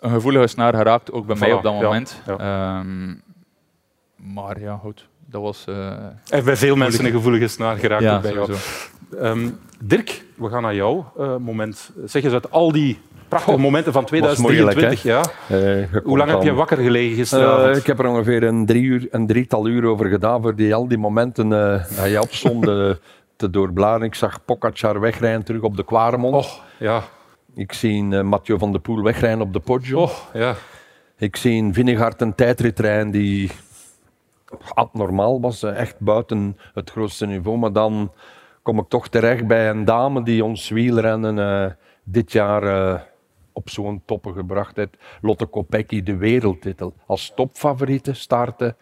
een 0.00 0.10
gevoelige 0.10 0.46
snaar 0.46 0.74
geraakt, 0.74 1.12
ook 1.12 1.26
bij 1.26 1.36
voilà, 1.36 1.38
mij 1.38 1.52
op 1.52 1.62
dat 1.62 1.72
moment. 1.72 2.22
Ja, 2.26 2.34
ja. 2.38 2.84
maar 4.16 4.60
ja, 4.60 4.76
goed 4.76 5.08
dat 5.30 5.42
was... 5.42 5.64
Uh, 5.68 5.92
en 6.28 6.44
bij 6.44 6.56
veel 6.56 6.76
mensen 6.76 7.04
een 7.04 7.10
gevoelige 7.10 7.48
snaar 7.48 7.76
geraakt 7.76 8.02
ja, 8.02 8.20
bij 8.20 8.32
jou. 8.32 8.52
Um, 9.22 9.58
Dirk, 9.80 10.24
we 10.36 10.48
gaan 10.48 10.62
naar 10.62 10.74
jouw 10.74 11.12
uh, 11.18 11.36
moment. 11.36 11.90
Zeg 12.04 12.22
eens 12.22 12.32
uit 12.32 12.50
al 12.50 12.72
die 12.72 12.98
prachtige 13.28 13.56
oh, 13.56 13.62
momenten 13.62 13.92
van 13.92 14.04
2023. 14.04 15.02
ja. 15.02 15.24
Uh, 15.50 15.86
Hoe 16.04 16.18
lang 16.18 16.30
heb 16.30 16.42
je 16.42 16.52
wakker 16.52 16.76
gelegen 16.76 17.16
gisteravond? 17.16 17.76
ik 17.76 17.86
heb 17.86 17.98
er 17.98 18.06
ongeveer 18.06 18.42
een, 18.42 18.66
drie 18.66 18.82
uur, 18.82 19.06
een 19.10 19.26
drietal 19.26 19.66
uur 19.66 19.84
over 19.84 20.06
gedaan 20.06 20.42
voor 20.42 20.56
die, 20.56 20.74
al 20.74 20.88
die 20.88 20.98
momenten 20.98 21.46
uh, 21.46 21.96
dat 21.96 22.10
je 22.10 22.20
opstond 22.20 22.64
te 23.36 23.50
doorbladeren. 23.50 24.06
Ik 24.06 24.14
zag 24.14 24.44
Pogacar 24.44 25.00
wegrijden 25.00 25.44
terug 25.44 25.62
op 25.62 25.76
de 25.76 25.84
Quaremont. 25.84 26.34
Oh, 26.34 26.50
ja. 26.78 27.02
Ik 27.54 27.72
zie 27.72 28.02
Mathieu 28.02 28.58
van 28.58 28.72
der 28.72 28.80
Poel 28.80 29.02
wegrijden 29.02 29.40
op 29.40 29.52
de 29.52 29.60
Poggio. 29.60 30.02
Oh, 30.02 30.10
ja. 30.32 30.54
Ik 31.18 31.36
zie 31.36 31.68
Vinegaard 31.72 32.20
een 32.20 32.34
tijdritrein 32.34 33.10
die 33.10 33.50
abnormaal 34.74 35.40
was, 35.40 35.62
echt 35.62 35.98
buiten 35.98 36.56
het 36.74 36.90
grootste 36.90 37.26
niveau. 37.26 37.58
Maar 37.58 37.72
dan 37.72 38.12
kom 38.62 38.78
ik 38.78 38.88
toch 38.88 39.08
terecht 39.08 39.46
bij 39.46 39.70
een 39.70 39.84
dame 39.84 40.22
die 40.22 40.44
ons 40.44 40.68
wielrennen 40.68 41.36
uh, 41.36 41.72
dit 42.04 42.32
jaar 42.32 42.62
uh, 42.64 43.00
op 43.52 43.70
zo'n 43.70 44.02
toppen 44.04 44.34
gebracht 44.34 44.76
heeft. 44.76 44.96
Lotte 45.20 45.46
Kopecky, 45.46 46.02
de 46.02 46.16
wereldtitel. 46.16 46.94
Als 47.06 47.32
topfavoriete 47.34 48.12
starten 48.12 48.76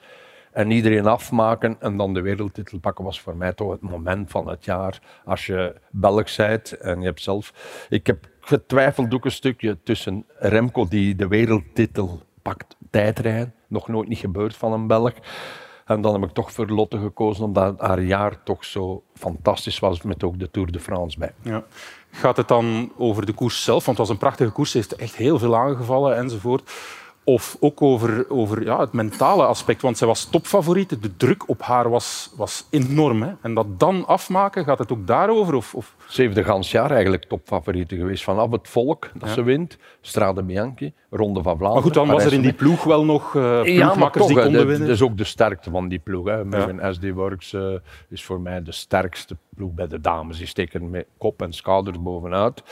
en 0.52 0.70
iedereen 0.70 1.06
afmaken 1.06 1.76
en 1.80 1.96
dan 1.96 2.14
de 2.14 2.20
wereldtitel 2.20 2.78
pakken 2.78 3.04
was 3.04 3.20
voor 3.20 3.36
mij 3.36 3.52
toch 3.52 3.70
het 3.70 3.80
moment 3.80 4.30
van 4.30 4.48
het 4.48 4.64
jaar. 4.64 4.98
Als 5.24 5.46
je 5.46 5.74
Belg 5.90 6.36
bent 6.36 6.72
en 6.72 7.00
je 7.00 7.06
hebt 7.06 7.22
zelf... 7.22 7.52
Ik 7.88 8.06
heb 8.06 8.28
getwijfeld 8.40 9.14
ook 9.14 9.24
een 9.24 9.30
stukje 9.30 9.78
tussen 9.82 10.24
Remco 10.38 10.88
die 10.88 11.16
de 11.16 11.28
wereldtitel 11.28 12.22
pakt, 12.42 12.76
tijdrijden. 12.90 13.54
Nog 13.68 13.88
nooit 13.88 14.08
niet 14.08 14.18
gebeurd 14.18 14.56
van 14.56 14.72
een 14.72 14.86
Belg. 14.86 15.12
En 15.84 16.00
dan 16.00 16.12
heb 16.12 16.28
ik 16.28 16.34
toch 16.34 16.52
voor 16.52 16.66
Lotte 16.66 16.98
gekozen, 16.98 17.44
omdat 17.44 17.80
haar 17.80 18.02
jaar 18.02 18.42
toch 18.42 18.64
zo 18.64 19.02
fantastisch 19.14 19.78
was, 19.78 20.02
met 20.02 20.24
ook 20.24 20.38
de 20.38 20.50
Tour 20.50 20.72
de 20.72 20.80
France 20.80 21.18
bij. 21.18 21.32
Ja. 21.42 21.64
Gaat 22.10 22.36
het 22.36 22.48
dan 22.48 22.92
over 22.96 23.26
de 23.26 23.32
koers 23.32 23.64
zelf? 23.64 23.84
Want 23.84 23.98
het 23.98 24.06
was 24.06 24.16
een 24.16 24.22
prachtige 24.22 24.50
koers, 24.50 24.70
ze 24.70 24.76
heeft 24.76 24.96
echt 24.96 25.16
heel 25.16 25.38
veel 25.38 25.56
aangevallen 25.56 26.16
enzovoort. 26.16 26.70
Of 27.28 27.56
ook 27.60 27.82
over, 27.82 28.30
over 28.30 28.64
ja, 28.64 28.80
het 28.80 28.92
mentale 28.92 29.46
aspect, 29.46 29.82
want 29.82 29.98
zij 29.98 30.06
was 30.06 30.24
topfavoriet. 30.24 31.02
De 31.02 31.16
druk 31.16 31.48
op 31.48 31.62
haar 31.62 31.90
was, 31.90 32.32
was 32.36 32.66
enorm. 32.70 33.22
Hè? 33.22 33.32
En 33.42 33.54
dat 33.54 33.80
dan 33.80 34.06
afmaken, 34.06 34.64
gaat 34.64 34.78
het 34.78 34.92
ook 34.92 35.06
daarover? 35.06 35.54
Of, 35.54 35.74
of? 35.74 35.94
Ze 36.06 36.22
heeft 36.22 36.34
de 36.34 36.44
gans 36.44 36.70
jaar 36.70 36.90
eigenlijk 36.90 37.24
topfavoriete 37.24 37.96
geweest. 37.96 38.24
Vanaf 38.24 38.50
het 38.50 38.68
volk 38.68 39.10
dat 39.14 39.28
ja. 39.28 39.34
ze 39.34 39.42
wint, 39.42 39.78
Strade 40.00 40.42
Bianchi, 40.42 40.92
Ronde 41.10 41.42
van 41.42 41.58
Vlaanderen. 41.58 41.72
Maar 41.72 41.82
goed, 41.82 41.94
dan 41.94 42.08
was 42.08 42.24
er 42.24 42.32
in 42.32 42.40
die 42.40 42.52
ploeg 42.52 42.84
wel 42.84 43.04
nog 43.04 43.34
uh, 43.34 43.64
ja, 43.64 43.94
die 43.94 44.10
konden 44.10 44.66
winnen. 44.66 44.78
Dat 44.78 44.96
is 44.96 45.02
ook 45.02 45.16
de 45.16 45.24
sterkte 45.24 45.70
van 45.70 45.88
die 45.88 45.98
ploeg. 45.98 46.26
Hè. 46.26 46.36
Ja. 46.36 46.92
SD 46.92 47.10
Works 47.10 47.52
uh, 47.52 47.74
is 48.08 48.24
voor 48.24 48.40
mij 48.40 48.62
de 48.62 48.72
sterkste 48.72 49.36
ploeg 49.54 49.72
bij 49.72 49.86
de 49.86 50.00
dames. 50.00 50.38
Die 50.38 50.46
steken 50.46 50.90
met 50.90 51.06
kop 51.18 51.42
en 51.42 51.52
schouders 51.52 52.02
bovenuit. 52.02 52.62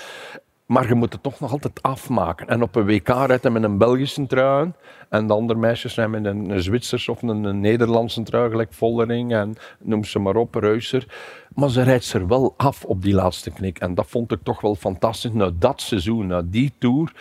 Maar 0.67 0.89
je 0.89 0.95
moet 0.95 1.13
het 1.13 1.23
toch 1.23 1.41
nog 1.41 1.53
altijd 1.53 1.83
afmaken. 1.83 2.49
En 2.49 2.63
op 2.63 2.77
een 2.77 2.85
WK 2.85 3.09
rijdt 3.09 3.43
hij 3.43 3.53
met 3.53 3.63
een 3.63 3.79
Belgische 3.79 4.27
trui. 4.27 4.73
En 5.09 5.27
de 5.27 5.33
andere 5.33 5.59
meisjes 5.59 5.95
zijn 5.95 6.11
met 6.11 6.25
een, 6.25 6.51
een 6.51 6.63
Zwitsers 6.63 7.09
of 7.09 7.23
een, 7.23 7.61
Nederlandse 7.61 8.23
trui, 8.23 8.51
gelijk 8.51 8.73
Vollering 8.73 9.33
en 9.33 9.55
noem 9.79 10.05
ze 10.05 10.19
maar 10.19 10.37
op, 10.37 10.55
Reuser. 10.55 11.07
Maar 11.55 11.71
ze 11.71 11.83
rijdt 11.83 12.13
er 12.13 12.27
wel 12.27 12.55
af 12.57 12.85
op 12.85 13.03
die 13.03 13.15
laatste 13.15 13.51
knik. 13.51 13.79
En 13.79 13.95
dat 13.95 14.07
vond 14.07 14.33
ik 14.33 14.39
toch 14.43 14.61
wel 14.61 14.75
fantastisch. 14.75 15.33
Na 15.33 15.51
dat 15.59 15.81
seizoen, 15.81 16.27
na 16.27 16.43
die 16.43 16.73
tour, 16.79 17.13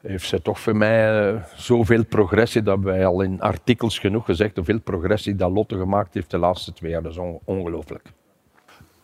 heeft 0.00 0.28
ze 0.28 0.42
toch 0.42 0.60
voor 0.60 0.76
mij 0.76 1.32
uh, 1.32 1.42
zoveel 1.54 2.04
progressie. 2.04 2.62
Dat 2.62 2.80
wij 2.80 3.06
al 3.06 3.20
in 3.20 3.40
artikels 3.40 3.98
genoeg 3.98 4.24
gezegd 4.24 4.56
hoeveel 4.56 4.80
progressie 4.80 5.36
dat 5.36 5.50
Lotte 5.50 5.76
gemaakt 5.76 6.14
heeft 6.14 6.30
de 6.30 6.38
laatste 6.38 6.72
twee 6.72 6.90
jaar. 6.90 7.02
Dat 7.02 7.12
is 7.12 7.18
on 7.18 7.38
ongelooflijk. 7.44 8.12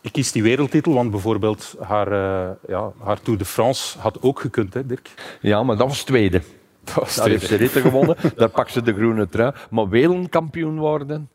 Ik 0.03 0.11
kies 0.11 0.31
die 0.31 0.43
wereldtitel, 0.43 0.93
want 0.93 1.11
bijvoorbeeld 1.11 1.75
haar, 1.79 2.11
uh, 2.11 2.49
ja, 2.67 2.91
haar 3.03 3.21
Tour 3.21 3.39
de 3.39 3.45
France 3.45 3.99
had 3.99 4.21
ook 4.21 4.39
gekund, 4.39 4.73
hè, 4.73 4.85
Dirk? 4.85 5.37
Ja, 5.41 5.63
maar 5.63 5.77
dat 5.77 5.87
was 5.87 6.03
tweede. 6.03 6.41
Dat 6.83 6.95
was 6.95 7.15
Daar 7.15 7.29
heeft 7.29 7.47
ze 7.47 7.55
ritten 7.55 7.81
gewonnen, 7.81 8.15
daar 8.35 8.49
pakt 8.49 8.71
ze 8.71 8.81
de 8.81 8.93
groene 8.93 9.29
trui. 9.29 9.53
Maar 9.69 9.89
wereldkampioen 9.89 10.79
worden, 10.79 11.29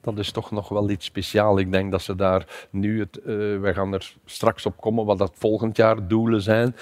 dat 0.00 0.18
is 0.18 0.30
toch 0.30 0.50
nog 0.50 0.68
wel 0.68 0.90
iets 0.90 1.06
speciaals. 1.06 1.60
Ik 1.60 1.72
denk 1.72 1.90
dat 1.90 2.02
ze 2.02 2.14
daar 2.14 2.66
nu, 2.70 3.00
het, 3.00 3.18
uh, 3.18 3.26
we 3.60 3.70
gaan 3.74 3.92
er 3.92 4.14
straks 4.24 4.66
op 4.66 4.80
komen, 4.80 5.04
wat 5.04 5.18
dat 5.18 5.32
volgend 5.34 5.76
jaar 5.76 6.08
doelen 6.08 6.42
zijn. 6.42 6.76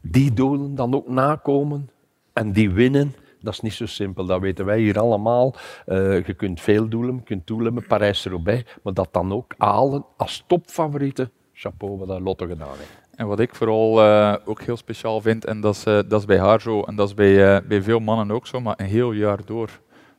Die 0.00 0.32
doelen 0.32 0.74
dan 0.74 0.94
ook 0.94 1.08
nakomen 1.08 1.90
en 2.32 2.52
die 2.52 2.70
winnen. 2.70 3.14
Dat 3.44 3.52
is 3.52 3.60
niet 3.60 3.72
zo 3.72 3.86
simpel, 3.86 4.24
dat 4.26 4.40
weten 4.40 4.64
wij 4.64 4.78
hier 4.78 4.98
allemaal. 4.98 5.54
Uh, 5.86 6.26
je 6.26 6.34
kunt 6.34 6.60
veel 6.60 6.88
doelen, 6.88 7.14
je 7.14 7.22
kunt 7.22 7.46
doelen 7.46 7.74
met 7.74 7.86
Parijs-Roubaix, 7.86 8.76
maar 8.82 8.92
dat 8.92 9.08
dan 9.12 9.32
ook 9.32 9.54
halen 9.58 10.04
als 10.16 10.44
topfavoriete. 10.46 11.30
Chapeau 11.52 11.98
wat 11.98 12.08
dat 12.08 12.20
Lotte 12.20 12.46
gedaan 12.46 12.76
heeft. 12.76 13.02
En 13.14 13.26
wat 13.26 13.40
ik 13.40 13.54
vooral 13.54 14.04
uh, 14.04 14.34
ook 14.44 14.62
heel 14.62 14.76
speciaal 14.76 15.20
vind, 15.20 15.44
en 15.44 15.60
dat 15.60 15.74
is, 15.74 15.86
uh, 15.86 15.94
dat 16.08 16.20
is 16.20 16.24
bij 16.24 16.38
haar 16.38 16.60
zo, 16.60 16.82
en 16.82 16.96
dat 16.96 17.08
is 17.08 17.14
bij, 17.14 17.62
bij 17.66 17.82
veel 17.82 17.98
mannen 17.98 18.30
ook 18.30 18.46
zo, 18.46 18.60
maar 18.60 18.74
een 18.76 18.86
heel 18.86 19.12
jaar 19.12 19.44
door. 19.44 19.70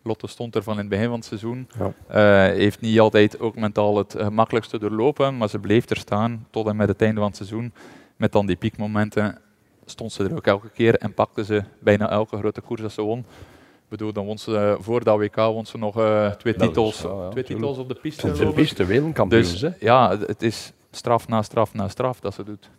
Lotte 0.04 0.28
stond 0.28 0.56
er 0.56 0.64
van 0.64 0.74
in 0.74 0.80
het 0.80 0.90
begin 0.90 1.06
van 1.06 1.16
het 1.16 1.26
seizoen. 1.26 1.68
Ja. 2.08 2.50
heeft 2.50 2.82
niet 2.82 3.00
altijd 3.00 3.40
ook 3.40 3.56
mentaal 3.56 3.98
het 3.98 4.16
gemakkelijkste 4.18 4.80
doorlopen, 4.80 5.38
maar 5.38 5.50
ze 5.50 5.60
bleef 5.60 5.90
er 5.90 5.98
staan 5.98 6.48
tot 6.52 6.68
en 6.68 6.76
met 6.76 6.88
het 6.88 7.02
einde 7.02 7.20
van 7.20 7.28
het 7.28 7.38
seizoen. 7.38 7.74
Met 8.16 8.32
dan 8.32 8.46
die 8.46 8.56
piekmomenten 8.56 9.38
stond 9.86 10.12
ze 10.12 10.24
er 10.24 10.36
ook 10.36 10.48
elke 10.48 10.70
keer 10.70 10.96
en 10.96 11.14
pakte 11.14 11.44
ze 11.44 11.64
bijna 11.80 12.10
elke 12.10 12.38
grote 12.38 12.62
koers 12.62 12.82
dat 12.82 12.92
ze 12.92 13.02
won. 13.02 13.20
Ik 13.20 13.92
bedoel, 13.92 14.14
dan 14.14 14.26
won 14.26 14.38
ze 14.38 14.52
uh, 14.52 14.84
voor 14.84 15.04
de 15.04 15.12
WK 15.12 15.36
won 15.36 15.66
ze 15.66 15.78
nog 15.78 15.98
uh, 15.98 16.32
twee, 16.32 16.56
titels, 16.56 17.02
ja, 17.02 17.10
ja, 17.10 17.30
twee 17.30 17.44
titels 17.44 17.78
op 17.78 17.88
de 17.88 17.96
piste. 17.96 18.28
Op 18.28 18.36
de 18.38 18.54
piste, 18.54 18.86
wereldkampioen. 18.86 19.42
Dus 19.42 19.66
ja, 19.80 20.18
het 20.20 20.42
is 20.42 20.74
straf 20.92 21.28
na 21.28 21.42
straf 21.42 21.74
na 21.74 21.88
straf 21.88 22.20
dat 22.20 22.34
ze 22.34 22.44
doet. 22.44 22.70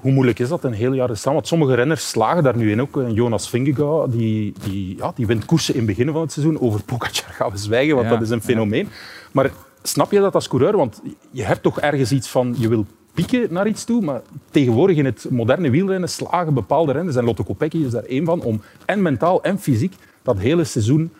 Hoe 0.00 0.12
moeilijk 0.12 0.38
is 0.38 0.48
dat 0.48 0.64
een 0.64 0.72
heel 0.72 0.92
jaar 0.92 1.08
te 1.08 1.14
staan? 1.14 1.32
Want 1.32 1.46
sommige 1.46 1.74
renners 1.74 2.08
slagen 2.08 2.42
daar 2.42 2.56
nu 2.56 2.70
in. 2.70 2.80
Ook 2.80 3.02
Jonas 3.08 3.48
Vingegaard, 3.48 4.12
die, 4.12 4.54
die, 4.64 4.96
ja, 4.96 5.12
die 5.14 5.26
wint 5.26 5.44
koersen 5.44 5.74
in 5.74 5.80
het 5.80 5.96
begin 5.96 6.12
van 6.12 6.20
het 6.20 6.32
seizoen. 6.32 6.60
Over 6.60 6.82
Pogacar 6.82 7.32
gaan 7.32 7.50
we 7.50 7.56
zwijgen, 7.56 7.94
want 7.96 8.08
dat 8.08 8.20
is 8.22 8.30
een 8.30 8.42
fenomeen. 8.42 8.88
Maar 9.32 9.50
snap 9.82 10.10
je 10.10 10.20
dat 10.20 10.34
als 10.34 10.48
coureur? 10.48 10.76
Want 10.76 11.02
je 11.30 11.42
hebt 11.42 11.62
toch 11.62 11.80
ergens 11.80 12.12
iets 12.12 12.28
van, 12.28 12.54
je 12.58 12.68
wil 12.68 12.86
pieken 13.14 13.52
naar 13.52 13.66
iets 13.66 13.84
toe. 13.84 14.02
Maar 14.02 14.20
tegenwoordig 14.50 14.96
in 14.96 15.04
het 15.04 15.26
moderne 15.30 15.70
wielrennen 15.70 16.08
slagen 16.08 16.54
bepaalde 16.54 16.92
renners, 16.92 17.16
en 17.16 17.24
Lotte 17.24 17.42
Kopecky 17.42 17.78
is 17.78 17.90
daar 17.90 18.04
één 18.04 18.24
van, 18.24 18.42
om 18.42 18.62
en 18.86 19.02
mentaal 19.02 19.42
en 19.42 19.58
fysiek 19.58 19.94
dat 20.22 20.38
hele 20.38 20.64
seizoen 20.64 21.12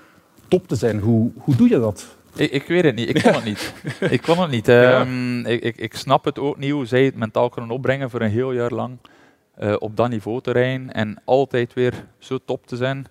top 0.49 0.69
te 0.69 0.77
zijn. 0.77 1.01
Hoe, 1.01 1.31
hoe 1.37 1.57
doe 1.57 1.69
je 1.69 1.79
dat? 1.79 2.07
Ik, 2.35 2.51
ik 2.51 2.67
weet 2.67 2.85
het 2.85 2.95
niet. 2.95 3.09
Ik 3.09 3.23
kon 3.23 3.33
het 3.33 3.45
niet. 3.45 3.75
ik 4.17 4.23
kon 4.23 4.41
het 4.41 4.51
niet. 4.51 4.69
Um, 4.69 5.47
ik, 5.47 5.63
ik, 5.63 5.77
ik, 5.77 5.95
snap 5.95 6.25
het 6.25 6.39
ook 6.39 6.59
niet 6.59 6.71
hoe 6.71 6.87
zij 6.87 7.05
het 7.05 7.17
mentaal 7.17 7.49
kunnen 7.49 7.71
opbrengen 7.71 8.11
voor 8.11 8.21
een 8.21 8.31
heel 8.31 8.53
jaar 8.53 8.73
lang 8.73 8.97
uh, 9.61 9.75
op 9.79 9.97
dat 9.97 10.09
niveau 10.09 10.41
te 10.41 10.51
rijden 10.51 10.93
en 10.93 11.23
altijd 11.25 11.75
weer 11.75 12.05
zo 12.19 12.39
top 12.45 12.67
te 12.67 12.77
zijn. 12.77 13.07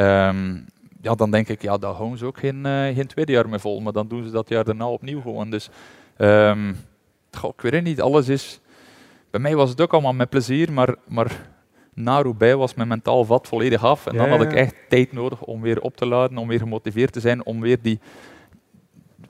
Um, 0.00 0.66
ja, 1.02 1.14
dan 1.14 1.30
denk 1.30 1.48
ik, 1.48 1.62
ja, 1.62 1.78
daar 1.78 1.92
houden 1.92 2.18
ze 2.18 2.26
ook 2.26 2.38
geen, 2.38 2.66
uh, 2.66 2.84
geen 2.84 3.06
tweede 3.06 3.32
jaar 3.32 3.48
mee 3.48 3.58
vol. 3.58 3.80
Maar 3.80 3.92
dan 3.92 4.08
doen 4.08 4.24
ze 4.24 4.30
dat 4.30 4.48
jaar 4.48 4.64
daarna 4.64 4.88
opnieuw 4.88 5.20
gewoon. 5.20 5.50
Dus 5.50 5.70
um, 6.18 6.76
Goh, 7.30 7.52
ik 7.56 7.70
weet 7.70 7.82
niet, 7.82 8.00
alles 8.00 8.28
is... 8.28 8.60
Bij 9.30 9.40
mij 9.40 9.56
was 9.56 9.70
het 9.70 9.80
ook 9.80 9.92
allemaal 9.92 10.12
met 10.12 10.28
plezier, 10.28 10.72
maar, 10.72 10.94
maar 11.08 11.48
na 11.94 12.22
Roubaix 12.22 12.54
was 12.56 12.74
mijn 12.74 12.88
mentaal 12.88 13.24
vat 13.24 13.48
volledig 13.48 13.84
af. 13.84 14.06
En 14.06 14.16
dan 14.16 14.28
had 14.28 14.42
ik 14.42 14.52
echt 14.52 14.74
tijd 14.88 15.12
nodig 15.12 15.42
om 15.42 15.60
weer 15.60 15.80
op 15.80 15.96
te 15.96 16.06
laden, 16.06 16.38
om 16.38 16.48
weer 16.48 16.58
gemotiveerd 16.58 17.12
te 17.12 17.20
zijn, 17.20 17.44
om 17.44 17.60
weer 17.60 17.78
die, 17.82 18.00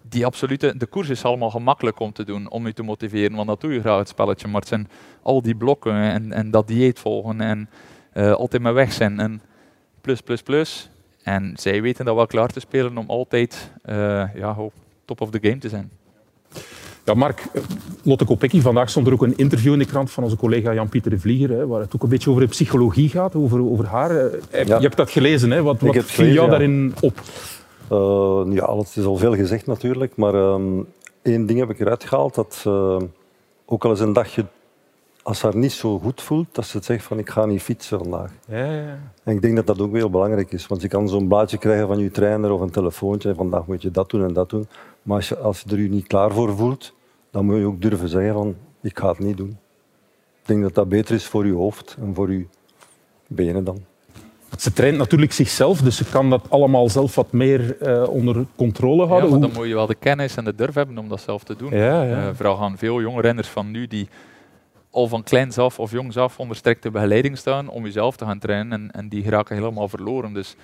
die 0.03 0.27
absolute... 0.27 0.77
De 0.77 0.87
koers 0.87 1.09
is 1.09 1.25
allemaal 1.25 1.51
gemakkelijk 1.51 2.01
om 2.01 2.13
te 2.13 2.25
doen, 2.25 2.51
om 2.51 2.67
je 2.67 2.73
te 2.73 2.83
motiveren, 2.83 3.37
want 3.37 3.49
dat 3.49 3.61
doe 3.61 3.73
je 3.73 3.81
graag 3.81 3.99
het 3.99 4.09
spelletje. 4.09 4.49
Maar 4.49 4.61
het 4.61 4.69
zijn 4.69 4.89
al 5.23 5.43
die 5.43 5.55
blokken 5.55 5.95
en, 5.95 6.33
en 6.33 6.51
dat 6.51 6.67
dieet 6.67 6.99
volgen 6.99 7.41
en 7.41 7.69
uh, 8.15 8.33
altijd 8.33 8.63
maar 8.63 8.75
weg 8.75 8.93
zijn 8.93 9.21
en 9.21 9.43
plus, 10.01 10.21
plus, 10.21 10.43
plus. 10.43 10.91
En 11.23 11.53
zij 11.57 11.83
weten 11.83 12.05
dat 12.05 12.15
wel 12.15 12.27
klaar 12.27 12.49
te 12.49 12.61
spelen 12.61 12.99
om 12.99 13.11
altijd 13.11 13.73
uh, 13.85 14.35
ja, 14.35 14.57
top 15.05 15.21
of 15.21 15.31
the 15.31 15.39
game 15.43 15.59
te 15.59 15.69
zijn. 15.69 15.91
Ja, 17.05 17.15
Mark, 17.15 17.43
Lotte 18.03 18.25
Kopecky, 18.25 18.61
vandaag 18.61 18.91
stond 18.91 19.07
er 19.07 19.13
ook 19.13 19.23
een 19.23 19.37
interview 19.37 19.73
in 19.73 19.79
de 19.79 19.85
krant 19.85 20.11
van 20.11 20.25
onze 20.25 20.37
collega 20.37 20.75
Jan-Pieter 20.75 21.11
de 21.11 21.19
Vlieger, 21.19 21.51
hè, 21.51 21.67
waar 21.67 21.81
het 21.81 21.95
ook 21.95 22.03
een 22.03 22.09
beetje 22.09 22.31
over 22.31 22.43
de 22.43 22.49
psychologie 22.49 23.09
gaat, 23.09 23.35
over, 23.35 23.71
over 23.71 23.87
haar. 23.87 24.11
Eh, 24.51 24.67
je 24.67 24.73
hebt 24.73 24.97
dat 24.97 25.11
gelezen, 25.11 25.51
hè? 25.51 25.63
wat, 25.63 25.81
wat 25.81 26.05
viel 26.05 26.27
jou 26.27 26.51
daarin 26.51 26.95
op? 27.01 27.21
Uh, 27.93 28.43
ja, 28.55 28.63
alles 28.63 28.97
is 28.97 29.05
al 29.05 29.17
veel 29.17 29.35
gezegd 29.35 29.67
natuurlijk, 29.67 30.17
maar 30.17 30.35
um, 30.35 30.87
één 31.23 31.47
ding 31.47 31.59
heb 31.59 31.71
ik 31.71 31.81
eruit 31.81 32.05
gehaald, 32.05 32.35
dat 32.35 32.65
uh, 32.67 32.97
ook 33.67 33.85
al 33.85 33.91
eens 33.91 34.01
een 34.01 34.13
dagje, 34.13 34.45
als 35.31 35.43
haar 35.43 35.57
niet 35.57 35.73
zo 35.73 35.99
goed 35.99 36.23
voelt, 36.23 36.47
dat 36.53 36.67
ze 36.67 36.77
het 36.77 36.87
zegt 36.87 37.05
van 37.05 37.19
ik 37.19 37.31
ga 37.31 37.45
niet 37.45 37.63
fietsen 37.63 37.99
vandaag. 37.99 38.31
Ja, 38.49 38.73
ja. 38.73 38.99
En 39.25 39.35
ik 39.35 39.43
denk 39.43 39.57
dat 39.57 39.67
dat 39.67 39.81
ook 39.81 39.95
heel 39.95 40.11
belangrijk 40.11 40.53
is, 40.53 40.67
want 40.67 40.83
je 40.83 40.89
kan 40.89 41.09
zo'n 41.09 41.29
blaadje 41.29 41.59
krijgen 41.59 41.87
van 41.87 41.99
je 41.99 42.11
trainer 42.11 42.51
of 42.51 42.61
een 42.61 42.71
telefoontje 42.71 43.29
en 43.29 43.37
vandaag 43.37 43.67
moet 43.67 43.83
je 43.83 43.91
dat 43.91 44.11
doen 44.11 44.25
en 44.25 44.33
dat 44.33 44.51
doen. 44.51 44.69
Maar 45.03 45.17
als 45.17 45.29
je, 45.29 45.39
als 45.39 45.65
je 45.67 45.71
er 45.71 45.83
je 45.83 45.89
niet 45.89 46.07
klaar 46.07 46.33
voor 46.33 46.57
voelt, 46.57 46.95
dan 47.31 47.45
moet 47.45 47.57
je 47.57 47.65
ook 47.65 47.81
durven 47.81 48.09
zeggen 48.09 48.33
van 48.33 48.57
ik 48.83 48.99
ga 48.99 49.09
het 49.09 49.19
niet 49.19 49.37
doen. 49.37 49.59
Ik 50.41 50.47
denk 50.47 50.63
dat 50.63 50.75
dat 50.75 50.89
beter 50.89 51.15
is 51.15 51.27
voor 51.27 51.47
je 51.47 51.53
hoofd 51.53 51.97
en 52.01 52.15
voor 52.15 52.33
je 52.33 52.47
benen 53.27 53.65
dan. 53.65 53.79
Ze 54.59 54.73
traint 54.73 54.99
natuurlijk 54.99 55.33
zichzelf, 55.33 55.81
dus 55.81 55.97
ze 55.97 56.05
kan 56.05 56.31
dat 56.31 56.47
allemaal 56.49 56.89
zelf 56.89 57.15
wat 57.15 57.33
meer 57.33 57.77
uh, 57.83 58.09
onder 58.09 58.47
controle 58.57 59.07
houden. 59.07 59.31
Ja, 59.31 59.39
maar 59.39 59.49
dan 59.49 59.59
moet 59.59 59.69
je 59.69 59.75
wel 59.75 59.87
de 59.87 59.95
kennis 59.95 60.37
en 60.37 60.45
de 60.45 60.55
durf 60.55 60.75
hebben 60.75 60.99
om 60.99 61.09
dat 61.09 61.21
zelf 61.21 61.45
te 61.45 61.57
doen. 61.57 61.71
Ja, 61.71 62.03
ja. 62.03 62.27
Uh, 62.27 62.29
vooral 62.35 62.57
gaan 62.57 62.79
veel 62.79 63.01
jonge 63.01 63.21
renners 63.21 63.49
van 63.49 63.71
nu 63.71 63.87
die 63.87 64.09
al 64.91 65.09
van 65.09 65.23
kleins 65.23 65.59
af 65.59 65.79
of 65.79 65.91
jongs 65.91 66.17
af 66.17 66.39
onder 66.39 66.57
strikte 66.57 66.91
begeleiding 66.91 67.39
staan 67.39 67.69
om 67.69 67.85
jezelf 67.85 68.17
te 68.17 68.25
gaan 68.25 68.39
trainen 68.39 68.73
en, 68.73 68.91
en 68.91 69.09
die 69.09 69.23
geraken 69.23 69.57
helemaal 69.57 69.89
verloren. 69.89 70.33
Dus 70.33 70.57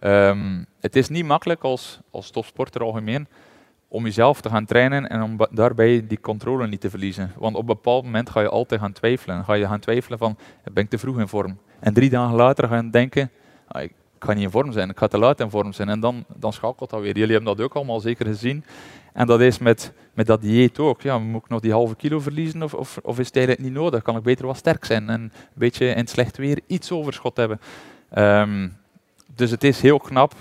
um, 0.00 0.66
het 0.80 0.96
is 0.96 1.08
niet 1.08 1.24
makkelijk 1.24 1.62
als, 1.62 2.00
als 2.10 2.30
topsporter 2.30 2.82
algemeen 2.82 3.26
om 3.88 4.04
jezelf 4.04 4.40
te 4.40 4.48
gaan 4.48 4.64
trainen 4.64 5.08
en 5.08 5.22
om 5.22 5.36
daarbij 5.50 6.06
die 6.06 6.20
controle 6.20 6.66
niet 6.66 6.80
te 6.80 6.90
verliezen. 6.90 7.32
Want 7.38 7.54
op 7.54 7.60
een 7.60 7.66
bepaald 7.66 8.04
moment 8.04 8.30
ga 8.30 8.40
je 8.40 8.48
altijd 8.48 8.80
gaan 8.80 8.92
twijfelen. 8.92 9.44
Ga 9.44 9.54
je 9.54 9.66
gaan 9.66 9.80
twijfelen 9.80 10.18
van, 10.18 10.36
ben 10.72 10.84
ik 10.84 10.90
te 10.90 10.98
vroeg 10.98 11.18
in 11.18 11.28
vorm? 11.28 11.58
En 11.80 11.94
drie 11.94 12.10
dagen 12.10 12.34
later 12.34 12.68
ga 12.68 12.76
je 12.76 12.90
denken, 12.90 13.30
ah, 13.66 13.82
ik 13.82 13.92
ga 14.24 14.32
niet 14.32 14.42
in 14.42 14.50
vorm 14.50 14.72
zijn, 14.72 14.90
ik 14.90 14.98
ga 14.98 15.06
te 15.06 15.18
laat 15.18 15.40
in 15.40 15.50
vorm 15.50 15.72
zijn. 15.72 15.88
En 15.88 16.00
dan, 16.00 16.24
dan 16.36 16.52
schakelt 16.52 16.90
dat 16.90 17.00
weer. 17.00 17.16
Jullie 17.16 17.34
hebben 17.34 17.56
dat 17.56 17.64
ook 17.64 17.74
allemaal 17.74 18.00
zeker 18.00 18.26
gezien. 18.26 18.64
En 19.12 19.26
dat 19.26 19.40
is 19.40 19.58
met, 19.58 19.92
met 20.14 20.26
dat 20.26 20.40
dieet 20.40 20.78
ook. 20.78 21.02
Ja, 21.02 21.18
moet 21.18 21.42
ik 21.42 21.48
nog 21.48 21.60
die 21.60 21.72
halve 21.72 21.96
kilo 21.96 22.20
verliezen 22.20 22.62
of, 22.62 22.74
of, 22.74 22.98
of 23.02 23.18
is 23.18 23.30
het 23.32 23.58
niet 23.58 23.72
nodig? 23.72 24.02
Kan 24.02 24.16
ik 24.16 24.22
beter 24.22 24.46
wat 24.46 24.56
sterk 24.56 24.84
zijn 24.84 25.08
en 25.08 25.20
een 25.20 25.32
beetje 25.54 25.86
in 25.86 25.96
het 25.96 26.10
slecht 26.10 26.36
weer 26.36 26.60
iets 26.66 26.92
overschot 26.92 27.36
hebben? 27.36 27.60
Um, 28.18 28.76
dus 29.34 29.50
het 29.50 29.64
is 29.64 29.80
heel 29.80 29.98
knap 29.98 30.34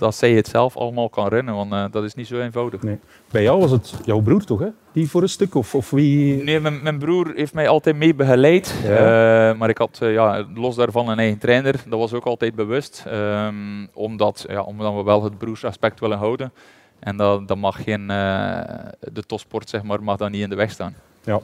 dat 0.00 0.14
zij 0.14 0.32
het 0.32 0.48
zelf 0.48 0.76
allemaal 0.76 1.08
kan 1.08 1.28
rennen, 1.28 1.54
want 1.54 1.72
uh, 1.72 1.84
dat 1.90 2.04
is 2.04 2.14
niet 2.14 2.26
zo 2.26 2.40
eenvoudig. 2.40 2.82
Nee. 2.82 2.98
Bij 3.30 3.42
jou 3.42 3.60
was 3.60 3.70
het 3.70 3.94
jouw 4.04 4.20
broer 4.20 4.44
toch, 4.44 4.60
hè? 4.60 4.68
die 4.92 5.10
voor 5.10 5.22
een 5.22 5.28
stuk? 5.28 5.54
Of, 5.54 5.74
of 5.74 5.90
wie? 5.90 6.42
Nee, 6.42 6.60
mijn, 6.60 6.82
mijn 6.82 6.98
broer 6.98 7.32
heeft 7.34 7.54
mij 7.54 7.68
altijd 7.68 7.96
mee 7.96 8.14
begeleid. 8.14 8.74
Ja. 8.84 9.50
Uh, 9.50 9.58
maar 9.58 9.68
ik 9.68 9.78
had 9.78 10.00
uh, 10.02 10.12
ja, 10.12 10.44
los 10.54 10.74
daarvan 10.74 11.08
een 11.08 11.18
eigen 11.18 11.38
trainer. 11.38 11.74
Dat 11.88 11.98
was 11.98 12.12
ook 12.12 12.24
altijd 12.24 12.54
bewust, 12.54 13.04
um, 13.12 13.88
omdat, 13.94 14.44
ja, 14.48 14.62
omdat 14.62 14.94
we 14.94 15.02
wel 15.02 15.24
het 15.24 15.38
broersaspect 15.38 16.00
willen 16.00 16.18
houden. 16.18 16.52
En 16.98 17.16
dat, 17.16 17.48
dat 17.48 17.56
mag 17.56 17.82
geen, 17.82 18.06
de 18.06 19.22
topsport 19.26 19.68
zeg 19.68 19.82
maar, 19.82 20.02
mag 20.02 20.16
dan 20.16 20.30
niet 20.30 20.42
in 20.42 20.50
de 20.50 20.56
weg 20.56 20.70
staan. 20.70 20.94
Ja, 21.24 21.40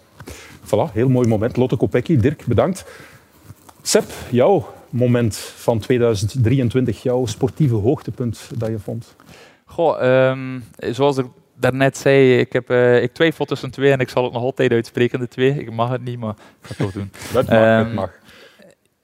voilà, 0.65 0.93
heel 0.93 1.09
mooi 1.09 1.29
moment. 1.29 1.57
Lotte 1.57 1.77
Kopecky, 1.77 2.17
Dirk, 2.17 2.47
bedankt. 2.47 2.85
Seb, 3.83 4.05
jou 4.31 4.63
moment 4.91 5.37
van 5.37 5.79
2023, 5.79 7.03
jouw 7.03 7.27
sportieve 7.27 7.75
hoogtepunt 7.75 8.51
dat 8.57 8.69
je 8.69 8.79
vond? 8.79 9.17
Goh, 9.65 10.29
um, 10.31 10.65
zoals 10.77 11.17
ik 11.17 11.27
daarnet 11.59 11.97
zei, 11.97 12.39
ik, 12.39 12.53
heb, 12.53 12.71
uh, 12.71 13.03
ik 13.03 13.13
twijfel 13.13 13.45
tussen 13.45 13.71
twee 13.71 13.93
en 13.93 14.01
ik 14.01 14.09
zal 14.09 14.25
het 14.25 14.33
nog 14.33 14.43
altijd 14.43 14.73
uitspreken, 14.73 15.19
de 15.19 15.29
twee. 15.29 15.51
Ik 15.59 15.73
mag 15.73 15.91
het 15.91 16.05
niet, 16.05 16.19
maar 16.19 16.35
ik 16.61 16.67
ga 16.67 16.69
het 16.69 16.77
toch 16.77 16.93
doen. 16.93 17.11
dat 17.33 17.49
mag, 17.49 17.57
um, 17.57 17.87
het 17.87 17.95
mag. 17.95 18.11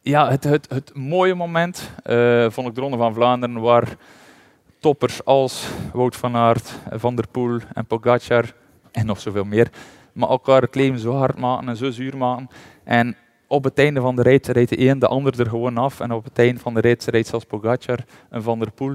Ja, 0.00 0.30
het, 0.30 0.44
het, 0.44 0.68
het 0.70 0.94
mooie 0.94 1.34
moment 1.34 1.90
uh, 2.06 2.50
vond 2.50 2.68
ik 2.68 2.74
de 2.74 2.80
Ronde 2.80 2.96
van 2.96 3.14
Vlaanderen, 3.14 3.60
waar 3.60 3.96
toppers 4.80 5.24
als 5.24 5.66
Wout 5.92 6.16
van 6.16 6.36
Aert, 6.36 6.74
Van 6.90 7.16
der 7.16 7.28
Poel 7.28 7.58
en 7.72 7.86
Pogacar 7.86 8.54
en 8.90 9.06
nog 9.06 9.20
zoveel 9.20 9.44
meer, 9.44 9.70
maar 10.12 10.28
elkaar 10.28 10.62
het 10.62 10.74
leven 10.74 10.98
zo 10.98 11.14
hard 11.14 11.38
maken 11.38 11.68
en 11.68 11.76
zo 11.76 11.90
zuur 11.90 12.16
maken. 12.16 12.48
En 12.84 13.16
op 13.52 13.64
het 13.64 13.78
einde 13.78 14.00
van 14.00 14.16
de 14.16 14.22
rit 14.22 14.46
reed 14.46 14.68
de 14.68 14.88
een 14.88 14.98
de 14.98 15.06
ander 15.06 15.40
er 15.40 15.48
gewoon 15.48 15.76
af. 15.76 16.00
En 16.00 16.12
op 16.12 16.24
het 16.24 16.38
einde 16.38 16.60
van 16.60 16.74
de 16.74 16.80
rit 16.80 17.04
reed 17.04 17.26
zelfs 17.26 17.44
Pogacar 17.44 17.98
en 18.30 18.42
Van 18.42 18.58
der 18.58 18.70
Poel 18.70 18.94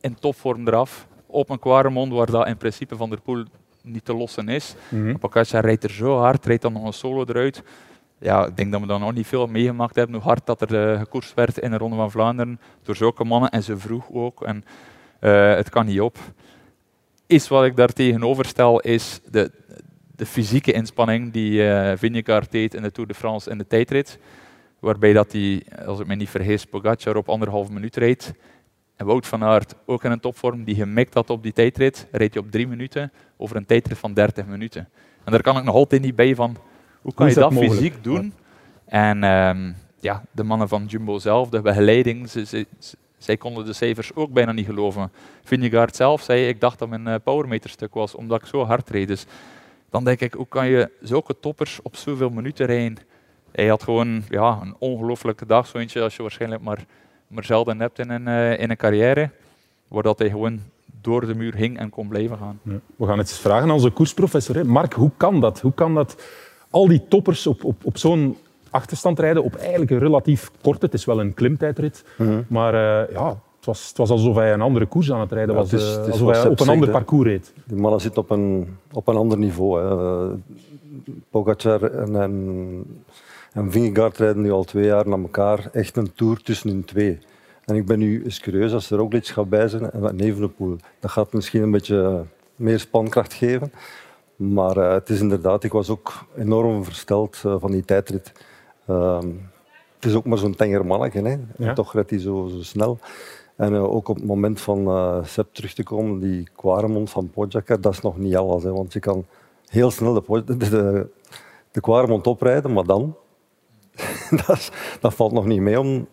in 0.00 0.14
topvorm 0.14 0.68
eraf. 0.68 1.06
Op 1.26 1.50
een 1.50 1.58
Quaremont, 1.58 2.12
waar 2.12 2.30
dat 2.30 2.46
in 2.46 2.56
principe 2.56 2.96
Van 2.96 3.10
der 3.10 3.20
Poel 3.20 3.44
niet 3.82 4.04
te 4.04 4.14
lossen 4.14 4.48
is. 4.48 4.74
Mm 4.88 5.18
Pogacar 5.18 5.64
rijdt 5.64 5.84
er 5.84 5.90
zo 5.90 6.18
hard, 6.18 6.46
rijdt 6.46 6.62
dan 6.62 6.72
nog 6.72 6.84
een 6.84 6.92
solo 6.92 7.24
eruit. 7.26 7.62
Ja, 8.18 8.46
ik 8.46 8.56
denk 8.56 8.72
dat 8.72 8.80
we 8.80 8.86
dan 8.86 9.00
nog 9.00 9.12
niet 9.12 9.26
veel 9.26 9.46
meegemaakt 9.46 9.94
hebben, 9.94 10.14
hoe 10.14 10.24
hard 10.24 10.46
dat 10.46 10.60
er 10.60 10.92
uh, 10.92 10.98
gekoerst 10.98 11.34
werd 11.34 11.58
in 11.58 11.70
de 11.70 11.76
Ronde 11.76 11.96
van 11.96 12.10
Vlaanderen. 12.10 12.60
Door 12.82 12.96
zulke 12.96 13.24
mannen 13.24 13.50
en 13.50 13.62
ze 13.62 13.76
vroeg 13.76 14.10
ook. 14.12 14.42
En 14.42 14.64
uh, 15.20 15.54
het 15.54 15.68
kan 15.68 15.86
niet 15.86 16.00
op. 16.00 16.18
Iets 17.26 17.48
wat 17.48 17.64
ik 17.64 17.76
daar 17.76 17.92
tegenover 17.92 18.44
stel 18.44 18.80
is 18.80 19.20
de, 19.30 19.50
de 20.16 20.26
fysieke 20.26 20.72
inspanning 20.72 21.32
die 21.32 21.52
uh, 21.52 21.92
Vingegaard 21.96 22.52
deed 22.52 22.74
in 22.74 22.82
de 22.82 22.92
Tour 22.92 23.08
de 23.08 23.14
France 23.14 23.50
in 23.50 23.58
de 23.58 23.66
tijdrit. 23.66 24.18
Waarbij 24.78 25.12
dat 25.12 25.32
hij, 25.32 25.62
als 25.86 26.00
ik 26.00 26.06
me 26.06 26.14
niet 26.14 26.28
vergis, 26.28 26.64
Pogacar 26.64 27.16
op 27.16 27.28
anderhalve 27.28 27.72
minuut 27.72 27.96
reed. 27.96 28.34
En 28.96 29.06
Wout 29.06 29.26
van 29.26 29.44
Aert, 29.44 29.74
ook 29.84 30.04
in 30.04 30.10
een 30.10 30.20
topvorm, 30.20 30.64
die 30.64 30.74
gemikt 30.74 31.14
had 31.14 31.30
op 31.30 31.42
die 31.42 31.52
tijdrit, 31.52 32.06
reed 32.10 32.34
hij 32.34 32.42
op 32.42 32.50
drie 32.50 32.68
minuten 32.68 33.12
over 33.36 33.56
een 33.56 33.66
tijdrit 33.66 33.98
van 33.98 34.14
30 34.14 34.46
minuten. 34.46 34.88
En 35.24 35.32
daar 35.32 35.42
kan 35.42 35.56
ik 35.56 35.64
nog 35.64 35.74
altijd 35.74 36.02
niet 36.02 36.16
bij 36.16 36.34
van, 36.34 36.56
hoe 37.00 37.14
kan 37.14 37.28
je 37.28 37.34
dat, 37.34 37.52
fysiek 37.52 38.04
doen? 38.04 38.32
En 38.84 39.24
ehm, 39.24 39.72
ja, 40.00 40.22
de 40.30 40.42
mannen 40.42 40.68
van 40.68 40.84
Jumbo 40.86 41.18
zelf, 41.18 41.48
de 41.48 41.60
begeleiding, 41.60 42.28
ze, 42.28 42.66
zij 43.18 43.36
konden 43.36 43.64
de 43.64 43.72
cijfers 43.72 44.14
ook 44.14 44.32
bijna 44.32 44.52
niet 44.52 44.66
geloven. 44.66 45.12
Vingegaard 45.44 45.96
zelf 45.96 46.22
zei, 46.22 46.48
ik 46.48 46.60
dacht 46.60 46.78
dat 46.78 46.88
mijn 46.88 47.08
uh, 47.08 47.14
powermeterstuk 47.24 47.94
was, 47.94 48.14
omdat 48.14 48.40
ik 48.40 48.46
zo 48.46 48.64
hard 48.64 48.90
reed. 48.90 49.08
Dus 49.08 49.26
dan 49.90 50.04
denk 50.04 50.20
ik, 50.20 50.32
hoe 50.32 50.48
kan 50.48 50.68
je 50.68 50.90
zulke 51.00 51.40
toppers 51.40 51.82
op 51.82 51.96
zoveel 51.96 52.30
minuten 52.30 52.66
rijden? 52.66 52.98
Hij 53.52 53.66
had 53.66 53.82
gewoon 53.82 54.22
ja, 54.28 54.58
een 54.62 54.74
ongelooflijke 54.78 55.46
dag, 55.46 55.66
zo 55.66 55.78
eentje 55.78 56.02
als 56.02 56.16
je 56.16 56.22
waarschijnlijk 56.22 56.62
maar, 56.62 56.84
maar 57.26 57.44
zelden 57.44 57.80
hebt 57.80 57.98
in 57.98 58.10
een, 58.10 58.26
uh, 58.26 58.58
in 58.58 58.70
een 58.70 58.76
carrière, 58.76 59.30
waar 59.88 60.02
dat 60.02 60.18
hij 60.18 60.30
gewoon 60.30 60.60
door 61.00 61.26
de 61.26 61.34
muur 61.34 61.54
hing 61.54 61.78
en 61.78 61.90
kon 61.90 62.08
blijven 62.08 62.38
gaan. 62.38 62.60
Ja. 62.62 62.78
We 62.96 63.06
gaan 63.06 63.18
het 63.18 63.28
eens 63.28 63.38
vragen 63.38 63.62
aan 63.62 63.70
onze 63.70 63.90
koersprofessor. 63.90 64.54
Hè. 64.54 64.64
Mark, 64.64 64.92
hoe 64.92 65.10
kan 65.16 65.40
dat? 65.40 65.60
Hoe 65.60 65.74
kan 65.74 65.94
dat 65.94 66.22
al 66.70 66.88
die 66.88 67.08
toppers 67.08 67.46
op, 67.46 67.64
op, 67.64 67.84
op 67.84 67.98
zo'n 67.98 68.36
achterstand 68.70 69.18
rijden 69.18 69.42
op 69.42 69.54
eigenlijk 69.54 69.90
een 69.90 69.98
relatief 69.98 70.50
korte, 70.62 70.84
het 70.84 70.94
is 70.94 71.04
wel 71.04 71.20
een 71.20 71.34
klimtijdrit, 71.34 72.04
mhm. 72.16 72.42
maar 72.48 72.74
uh, 72.74 73.14
ja, 73.14 73.38
was, 73.66 73.88
het 73.88 73.96
was 73.96 74.10
alsof 74.10 74.34
hij 74.36 74.52
een 74.52 74.60
andere 74.60 74.86
koers 74.86 75.12
aan 75.12 75.20
het 75.20 75.32
rijden 75.32 75.54
was, 75.54 75.70
het 75.70 75.80
is, 75.80 75.86
het 75.88 76.06
is 76.06 76.12
alsof 76.12 76.30
hij 76.30 76.48
op 76.48 76.60
een 76.60 76.68
ander 76.68 76.90
parcours 76.90 77.28
reed. 77.28 77.52
Die 77.64 77.76
mannen 77.76 78.00
zitten 78.00 78.22
op 78.22 78.30
een, 78.30 78.76
op 78.92 79.08
een 79.08 79.16
ander 79.16 79.38
niveau. 79.38 79.82
Hè. 79.82 80.36
Pogacar 81.30 81.82
en, 81.82 82.20
en, 82.22 82.84
en 83.52 83.70
Vingegaard 83.70 84.18
rijden 84.18 84.42
nu 84.42 84.50
al 84.50 84.64
twee 84.64 84.84
jaar 84.84 85.08
naar 85.08 85.18
elkaar 85.18 85.68
echt 85.72 85.96
een 85.96 86.12
tour 86.14 86.42
tussen 86.42 86.70
hun 86.70 86.84
twee. 86.84 87.18
En 87.64 87.76
ik 87.76 87.86
ben 87.86 87.98
nu 87.98 88.24
eens 88.24 88.40
curieus 88.40 88.72
als 88.72 88.90
er 88.90 89.00
ook 89.00 89.14
iets 89.14 89.30
gaat 89.30 89.48
bij 89.48 89.68
zijn 89.68 89.90
en 89.90 90.00
wat 90.00 90.12
Nevenpoel. 90.12 90.76
Dat 91.00 91.10
gaat 91.10 91.32
misschien 91.32 91.62
een 91.62 91.70
beetje 91.70 92.24
meer 92.56 92.78
spankracht 92.78 93.32
geven. 93.32 93.72
Maar 94.36 94.76
uh, 94.76 94.92
het 94.92 95.08
is 95.08 95.20
inderdaad, 95.20 95.64
ik 95.64 95.72
was 95.72 95.90
ook 95.90 96.12
enorm 96.36 96.84
versteld 96.84 97.42
uh, 97.46 97.54
van 97.58 97.70
die 97.70 97.84
tijdrit. 97.84 98.32
Ehm, 98.86 99.28
het 99.94 100.04
is 100.04 100.14
ook 100.14 100.24
maar 100.24 100.38
zo'n 100.38 100.54
tenger 100.54 100.86
mannetje, 100.86 101.22
hè. 101.22 101.36
Ja. 101.56 101.72
toch 101.72 101.92
redt 101.92 102.10
hij 102.10 102.18
zo, 102.18 102.48
zo 102.48 102.62
snel. 102.62 102.98
En 103.56 103.72
uh, 103.72 103.94
ook 103.94 104.08
op 104.08 104.16
het 104.16 104.24
moment 104.24 104.60
van 104.60 104.78
uh, 104.78 105.24
Sepp 105.24 105.54
terug 105.54 105.74
te 105.74 105.82
komen, 105.82 106.20
die 106.20 106.48
Quaremont 106.56 107.10
van 107.10 107.30
Pogacar, 107.30 107.80
dat 107.80 107.92
is 107.92 108.00
nog 108.00 108.18
niet 108.18 108.36
alles. 108.36 108.62
Hè, 108.62 108.72
want 108.72 108.92
je 108.92 109.00
kan 109.00 109.24
heel 109.68 109.90
snel 109.90 110.12
de, 110.12 110.44
de, 110.44 111.08
de, 111.70 112.20
oprijden, 112.22 112.72
maar 112.72 112.84
dan, 112.84 113.16
dat, 114.46 114.72
dat, 115.00 115.14
valt 115.14 115.32
nog 115.32 115.46
niet 115.46 115.60
mee 115.60 115.80
om 115.80 116.08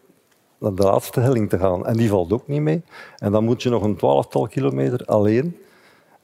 naar 0.58 0.76
de 0.76 0.84
laatste 0.84 1.20
helling 1.20 1.50
te 1.50 1.60
gaan. 1.60 1.86
En 1.86 1.98
die 1.98 2.10
valt 2.10 2.34
ook 2.34 2.48
niet 2.48 2.62
mee. 2.62 2.82
En 3.18 3.32
dan 3.32 3.44
moet 3.44 3.64
je 3.64 3.70
nog 3.70 3.84
een 3.84 3.96
twaalftal 3.96 4.48
kilometer 4.48 5.06
alleen 5.06 5.58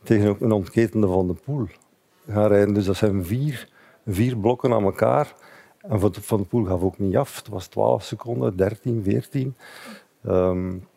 tegen 0.03 0.37
een 0.39 0.51
ontketende 0.51 1.07
van 1.07 1.27
de 1.27 1.33
poel 1.33 1.67
gaan 2.27 2.47
rijden. 2.47 2.73
Dus 2.73 2.85
dat 2.85 2.95
zijn 2.95 3.25
vier, 3.25 3.69
vier 4.05 4.37
blokken 4.37 4.73
aan 4.73 4.83
elkaar. 4.83 5.35
En 5.81 5.99
Van 5.99 6.11
de, 6.11 6.21
van 6.21 6.37
de 6.37 6.45
Poel 6.45 6.65
gaf 6.65 6.81
ook 6.81 6.97
niet 6.97 7.17
af. 7.17 7.35
Het 7.35 7.47
was 7.47 7.67
12 7.67 8.03
seconden, 8.03 8.57
13, 8.57 9.03
14. 9.03 9.55
Um, 10.25 10.87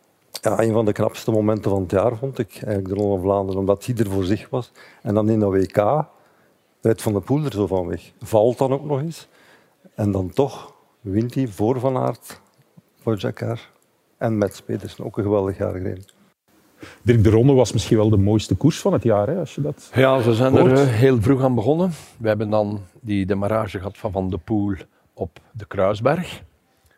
ja, 0.43 0.61
een 0.63 0.73
van 0.73 0.85
de 0.85 0.93
knapste 0.93 1.31
momenten 1.31 1.71
van 1.71 1.83
het 1.83 1.91
jaar 1.91 2.17
vond 2.17 2.39
ik 2.39 2.53
eigenlijk 2.53 2.89
de 2.89 2.95
Ronde 2.95 3.15
van 3.15 3.23
Vlaanderen, 3.23 3.61
omdat 3.61 3.87
hij 3.87 3.95
er 3.97 4.11
voor 4.11 4.25
zich 4.25 4.49
was. 4.51 4.73
En 5.03 5.15
dan 5.15 5.29
in 5.29 5.39
de 5.39 5.47
WK 5.47 6.07
rijdt 6.81 7.03
Van 7.03 7.13
de 7.13 7.21
Poel 7.21 7.45
er 7.45 7.53
zo 7.53 7.67
van 7.67 7.87
weg. 7.87 8.13
Valt 8.21 8.59
dan 8.59 8.73
ook 8.73 8.85
nog 8.85 9.01
eens. 9.01 9.29
En 9.95 10.11
dan 10.11 10.31
toch 10.31 10.75
wint 11.01 11.35
hij 11.35 11.49
voor 11.49 11.81
Van 11.81 11.97
Aert, 11.97 12.41
voor 13.01 13.17
Jakar 13.19 13.71
en 14.17 14.39
met 14.39 14.63
Pedersen. 14.65 15.05
Ook 15.05 15.17
een 15.17 15.23
geweldig 15.25 15.59
jaar 15.59 15.73
gereden. 15.73 16.05
Dirk 17.03 17.25
de 17.25 17.31
Ronde 17.31 17.53
was 17.53 17.73
misschien 17.73 17.97
wel 17.97 18.11
de 18.11 18.17
mooiste 18.17 18.55
koers 18.55 18.81
van 18.81 18.93
het 18.93 19.03
jaar, 19.03 19.27
hè, 19.29 19.39
als 19.39 19.55
je 19.55 19.61
dat 19.61 19.91
Ja, 19.95 20.21
ze 20.21 20.35
zijn 20.35 20.57
er 20.57 20.73
eh, 20.73 20.87
heel 20.87 21.21
vroeg 21.21 21.43
aan 21.43 21.55
begonnen. 21.55 21.91
We 22.19 22.29
hebben 22.29 22.51
dan 22.51 22.81
die 23.01 23.27
demarrage 23.27 23.79
gehad 23.79 23.99
van 23.99 24.13
Van 24.13 24.31
de 24.31 24.39
Poel 24.39 24.75
op 25.15 25.39
de 25.53 25.67
Kruisberg, 25.67 26.43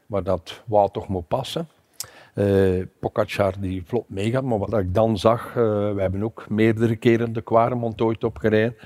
waar 0.07 0.23
dat 0.23 0.63
wou 0.67 0.91
toch 0.93 1.09
moet 1.09 1.29
passen. 1.29 1.69
Uh, 2.35 2.85
die 3.61 3.83
vlot 3.87 4.05
meegaat, 4.09 4.45
maar 4.45 4.59
wat 4.59 4.79
ik 4.79 4.95
dan 4.95 5.19
zag, 5.19 5.49
uh, 5.49 5.55
we 5.95 6.01
hebben 6.01 6.23
ook 6.23 6.47
meerdere 6.49 6.97
keren 6.97 7.33
de 7.33 7.43
Quaremont 7.43 8.01
ooit 8.01 8.25
opgereden. 8.25 8.77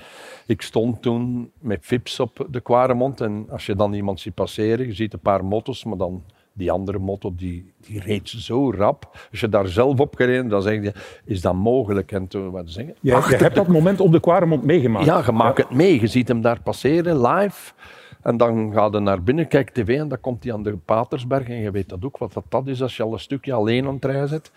Ik 0.45 0.61
stond 0.61 1.01
toen 1.01 1.51
met 1.59 1.79
Fips 1.81 2.19
op 2.19 2.47
de 2.49 2.61
Quaremont 2.61 3.21
en 3.21 3.45
als 3.49 3.65
je 3.65 3.75
dan 3.75 3.93
iemand 3.93 4.19
ziet 4.19 4.33
passeren, 4.33 4.85
je 4.85 4.93
ziet 4.93 5.13
een 5.13 5.19
paar 5.19 5.45
motos, 5.45 5.83
maar 5.83 5.97
dan 5.97 6.23
die 6.53 6.71
andere 6.71 6.99
motto, 6.99 7.33
die, 7.35 7.73
die 7.77 7.99
reed 7.99 8.29
zo 8.29 8.71
rap. 8.71 9.17
Als 9.31 9.39
je 9.39 9.49
daar 9.49 9.67
zelf 9.67 9.99
op 9.99 10.15
gereden, 10.15 10.47
dan 10.47 10.61
zeg 10.61 10.83
je, 10.83 10.93
is 11.25 11.41
dat 11.41 11.53
mogelijk? 11.53 12.11
En 12.11 12.27
toen, 12.27 12.51
wat 12.51 12.69
zeggen? 12.69 12.95
Je, 13.01 13.11
je 13.11 13.35
hebt 13.35 13.55
dat 13.55 13.67
moment 13.67 13.99
op 13.99 14.11
de 14.11 14.19
Quaremont 14.19 14.63
meegemaakt. 14.63 15.05
Ja, 15.05 15.23
je 15.25 15.31
maakt 15.31 15.57
het 15.57 15.69
mee. 15.69 15.99
Je 16.01 16.07
ziet 16.07 16.27
hem 16.27 16.41
daar 16.41 16.61
passeren, 16.61 17.21
live. 17.21 17.73
En 18.21 18.37
dan 18.37 18.73
gaat 18.73 18.93
hij 18.93 19.01
naar 19.01 19.23
binnen, 19.23 19.47
kijkt 19.47 19.73
tv 19.73 19.99
en 19.99 20.07
dan 20.07 20.19
komt 20.19 20.43
hij 20.43 20.53
aan 20.53 20.63
de 20.63 20.77
Patersberg. 20.77 21.47
En 21.47 21.55
je 21.55 21.71
weet 21.71 21.89
dat 21.89 22.05
ook, 22.05 22.17
wat 22.17 22.43
dat 22.49 22.67
is 22.67 22.81
als 22.81 22.97
je 22.97 23.03
al 23.03 23.13
een 23.13 23.19
stukje 23.19 23.53
alleen 23.53 23.87
aan 23.87 23.93
het 23.93 24.05
rijden 24.05 24.27
zit. 24.27 24.51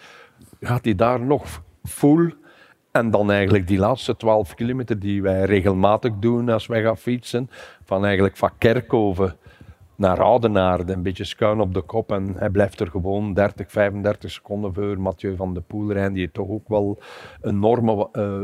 Gaat 0.60 0.84
hij 0.84 0.94
daar 0.94 1.20
nog 1.20 1.62
full 1.82 2.34
en 2.90 3.10
dan 3.10 3.30
eigenlijk 3.30 3.66
die 3.66 3.78
laatste 3.78 4.16
12 4.16 4.54
kilometer 4.54 4.98
die 4.98 5.22
wij 5.22 5.44
regelmatig 5.44 6.12
doen 6.18 6.48
als 6.48 6.66
wij 6.66 6.82
gaan 6.82 6.96
fietsen, 6.96 7.50
van 7.84 8.04
eigenlijk 8.04 8.36
van 8.36 8.50
Kerkhoven 8.58 9.36
naar 9.96 10.22
Oudenaarde, 10.22 10.92
een 10.92 11.02
beetje 11.02 11.24
schuin 11.24 11.60
op 11.60 11.74
de 11.74 11.80
kop. 11.80 12.12
En 12.12 12.34
hij 12.36 12.50
blijft 12.50 12.80
er 12.80 12.90
gewoon 12.90 13.34
30, 13.34 13.70
35 13.70 14.30
seconden 14.30 14.74
voor 14.74 15.00
Mathieu 15.00 15.36
van 15.36 15.54
de 15.54 15.60
Poel 15.60 16.12
die 16.12 16.30
toch 16.30 16.48
ook 16.48 16.68
wel 16.68 16.98
enorme 17.42 18.08
uh, 18.12 18.42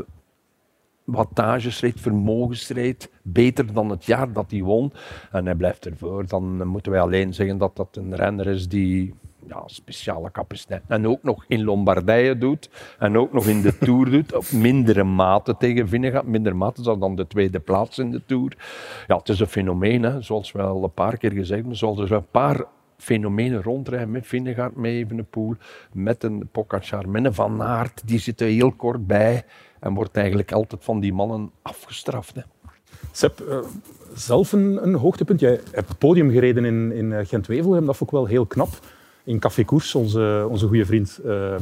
wattages 1.11 1.81
reed, 1.81 2.01
vermogens 2.01 2.69
reed, 2.69 3.11
beter 3.23 3.73
dan 3.73 3.91
het 3.91 4.05
jaar 4.05 4.33
dat 4.33 4.51
hij 4.51 4.63
won. 4.63 4.93
En 5.33 5.45
hij 5.45 5.55
blijft 5.55 5.87
ervoor. 5.87 6.27
Dan 6.27 6.67
moeten 6.67 6.93
wij 6.93 7.01
alleen 7.01 7.35
zeggen 7.35 7.59
dat 7.59 7.77
dat 7.77 7.97
een 7.97 8.17
renner 8.17 8.47
is 8.47 8.69
die 8.69 9.15
ja, 9.47 9.63
speciale 9.67 10.31
capaciteit. 10.31 10.83
En 10.87 11.07
ook 11.07 11.23
nog 11.23 11.45
in 11.49 11.65
Lombardije 11.65 12.39
doet. 12.39 12.71
En 12.99 13.19
ook 13.19 13.33
nog 13.33 13.47
in 13.47 13.63
de 13.63 13.79
Tour 13.85 14.11
doet. 14.11 14.35
Op 14.35 14.51
mindere 14.53 15.05
mate 15.05 15.57
tegen 15.57 15.89
Vinnegaard. 15.89 16.27
Minder 16.27 16.57
mate 16.57 16.99
dan 16.99 17.17
de 17.17 17.27
tweede 17.27 17.61
plaats 17.61 17.99
in 17.99 18.11
de 18.11 18.23
Tour. 18.27 18.57
Ja, 19.07 19.17
het 19.17 19.29
is 19.29 19.41
een 19.41 19.47
fenomeen, 19.47 20.03
hè. 20.03 20.23
zoals 20.23 20.53
we 20.53 20.63
al 20.63 20.85
een 20.85 20.93
paar 20.93 21.17
keer 21.17 21.33
gezegd 21.33 21.61
hebben. 21.61 21.77
Zoals 21.77 21.99
er 21.99 22.13
een 22.13 22.31
paar 22.31 22.65
fenomenen 22.97 23.63
rondrijden 23.63 24.11
met 24.11 24.27
Vinnegaard, 24.27 24.77
met 24.77 24.91
Evenepoel, 24.91 25.55
met 25.93 26.23
een 26.23 26.49
Pogacar, 26.53 27.09
met 27.09 27.25
een 27.25 27.35
Van 27.35 27.63
Aert. 27.63 28.03
Die 28.07 28.19
zitten 28.19 28.47
heel 28.47 28.73
kort 28.73 29.07
bij 29.07 29.45
en 29.81 29.95
wordt 29.95 30.17
eigenlijk 30.17 30.53
altijd 30.53 30.85
van 30.85 31.01
die 31.01 31.13
mannen 31.13 31.51
afgestraft. 31.63 32.35
Hè. 32.35 32.43
Sepp, 33.13 33.43
uh, 33.49 33.59
zelf 34.15 34.53
een, 34.53 34.79
een, 34.83 34.95
hoogtepunt. 34.95 35.41
Jij 35.41 35.61
hebt 35.71 35.89
het 35.89 35.99
podium 35.99 36.31
gereden 36.31 36.65
in, 36.65 36.93
in 36.93 37.13
eh, 37.13 37.27
Gent-Wevelgem. 37.27 37.87
Dat 37.87 37.97
vond 37.97 38.11
ik 38.11 38.17
wel 38.17 38.27
heel 38.27 38.47
knap 38.47 38.69
in 39.25 39.39
Café 39.39 39.65
Koers, 39.65 39.95
onze, 39.95 40.47
onze 40.51 40.67
goede 40.67 40.87
vriend 40.87 41.21
uh, 41.25 41.55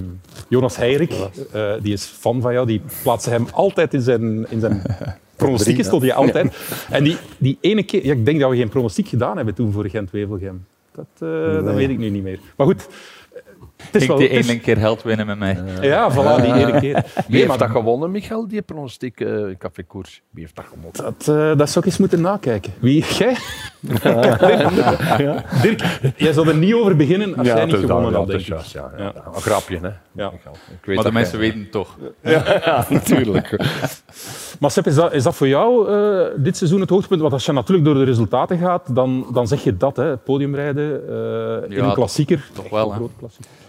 Jonas 0.49 0.77
Heirik, 0.77 1.13
uh, 1.55 1.73
die 1.83 1.93
is 1.93 2.05
fan 2.05 2.41
van 2.41 2.53
jou, 2.53 2.67
die 2.67 2.81
plaatste 3.03 3.31
hem 3.31 3.47
altijd 3.53 3.95
in 3.95 4.01
zijn, 4.01 4.51
in 4.51 4.61
zijn 4.61 4.83
pronostieken, 5.37 5.85
stond 5.85 6.03
hij 6.03 6.15
altijd. 6.15 6.57
En 6.91 7.05
die, 7.05 7.17
die 7.39 7.59
ene 7.61 7.83
keer, 7.83 8.07
ja, 8.07 8.13
ik 8.13 8.25
denk 8.25 8.41
dat 8.41 8.51
we 8.51 8.57
geen 8.57 8.69
pronostiek 8.69 9.09
gedaan 9.09 9.37
hebben 9.37 9.55
toen 9.55 9.73
voor 9.73 9.89
Gent-Wevelgem. 9.89 10.67
Dat, 10.93 11.07
nee. 11.19 11.63
dat 11.63 11.75
weet 11.75 11.91
ik 11.91 11.99
nu 11.99 12.09
niet 12.09 12.23
meer. 12.23 12.41
Maar 12.57 12.67
goed, 12.67 12.89
het 13.77 14.03
is 14.03 14.07
wel, 14.07 14.17
die 14.17 14.29
ene 14.29 14.61
keer 14.61 14.79
held 14.79 15.03
winnen 15.03 15.27
met 15.27 15.39
mij. 15.39 15.59
Ja, 15.81 16.13
voilà, 16.13 16.43
die 16.43 16.55
ene 16.55 16.81
keer. 16.81 17.05
Wie 17.29 17.45
heeft 17.45 17.59
dat 17.59 17.71
gewonnen, 17.71 18.11
Michael, 18.11 18.49
die 18.49 18.63
pronostiek 18.63 19.21
uh, 19.21 19.55
Café 19.59 19.83
Koers? 19.83 20.23
Wie 20.31 20.43
heeft 20.43 20.57
dat 20.57 20.65
gewonnen? 20.65 20.93
Dat, 20.93 21.27
uh, 21.29 21.59
dat 21.59 21.71
zou 21.71 21.79
ik 21.79 21.85
eens 21.85 21.99
moeten 21.99 22.21
nakijken. 22.21 22.73
Wie? 22.79 23.05
Jij? 23.05 23.37
ja. 25.19 25.45
Dirk, 25.63 26.01
jij 26.17 26.33
zal 26.33 26.47
er 26.47 26.57
niet 26.57 26.75
over 26.75 26.97
beginnen 26.97 27.37
als 27.37 27.47
jij 27.47 27.65
niet 27.65 27.75
gewonnen 27.75 28.15
had, 28.15 28.27
denk 28.27 28.41
ik. 28.41 28.47
Ja, 28.47 28.61
ja, 28.73 28.91
ja. 28.97 29.13
Een 29.35 29.41
grapje, 29.41 29.79
hè. 29.83 29.91
Ja. 30.13 30.33
Ik 30.33 30.85
weet 30.85 30.97
maar 30.97 31.05
de 31.05 31.13
mensen 31.13 31.39
weten 31.39 31.59
het 31.59 31.71
toch. 31.71 31.99
Ja, 32.23 32.87
natuurlijk. 32.89 33.51
maar 34.61 34.71
Sepp, 34.71 34.87
is 34.87 34.95
dat, 34.95 35.13
is 35.13 35.23
dat 35.23 35.35
voor 35.35 35.49
jou 35.49 35.91
uh, 35.91 36.27
dit 36.37 36.57
seizoen 36.57 36.81
het 36.81 36.91
hoogtepunt? 36.91 37.21
Want 37.21 37.33
als 37.33 37.47
je 37.47 37.53
natuurlijk 37.53 37.87
door 37.87 37.95
de 37.95 38.05
resultaten 38.05 38.59
gaat, 38.59 38.95
dan, 38.95 39.27
dan 39.33 39.47
zeg 39.47 39.65
je 39.65 39.77
dat, 39.77 39.97
hè, 39.97 40.17
podiumrijden 40.17 41.09
in 41.71 41.85
een 41.85 41.95
klassieker. 41.95 42.49
Toch 42.55 42.69
wel, 42.69 42.95
hè. 42.95 42.99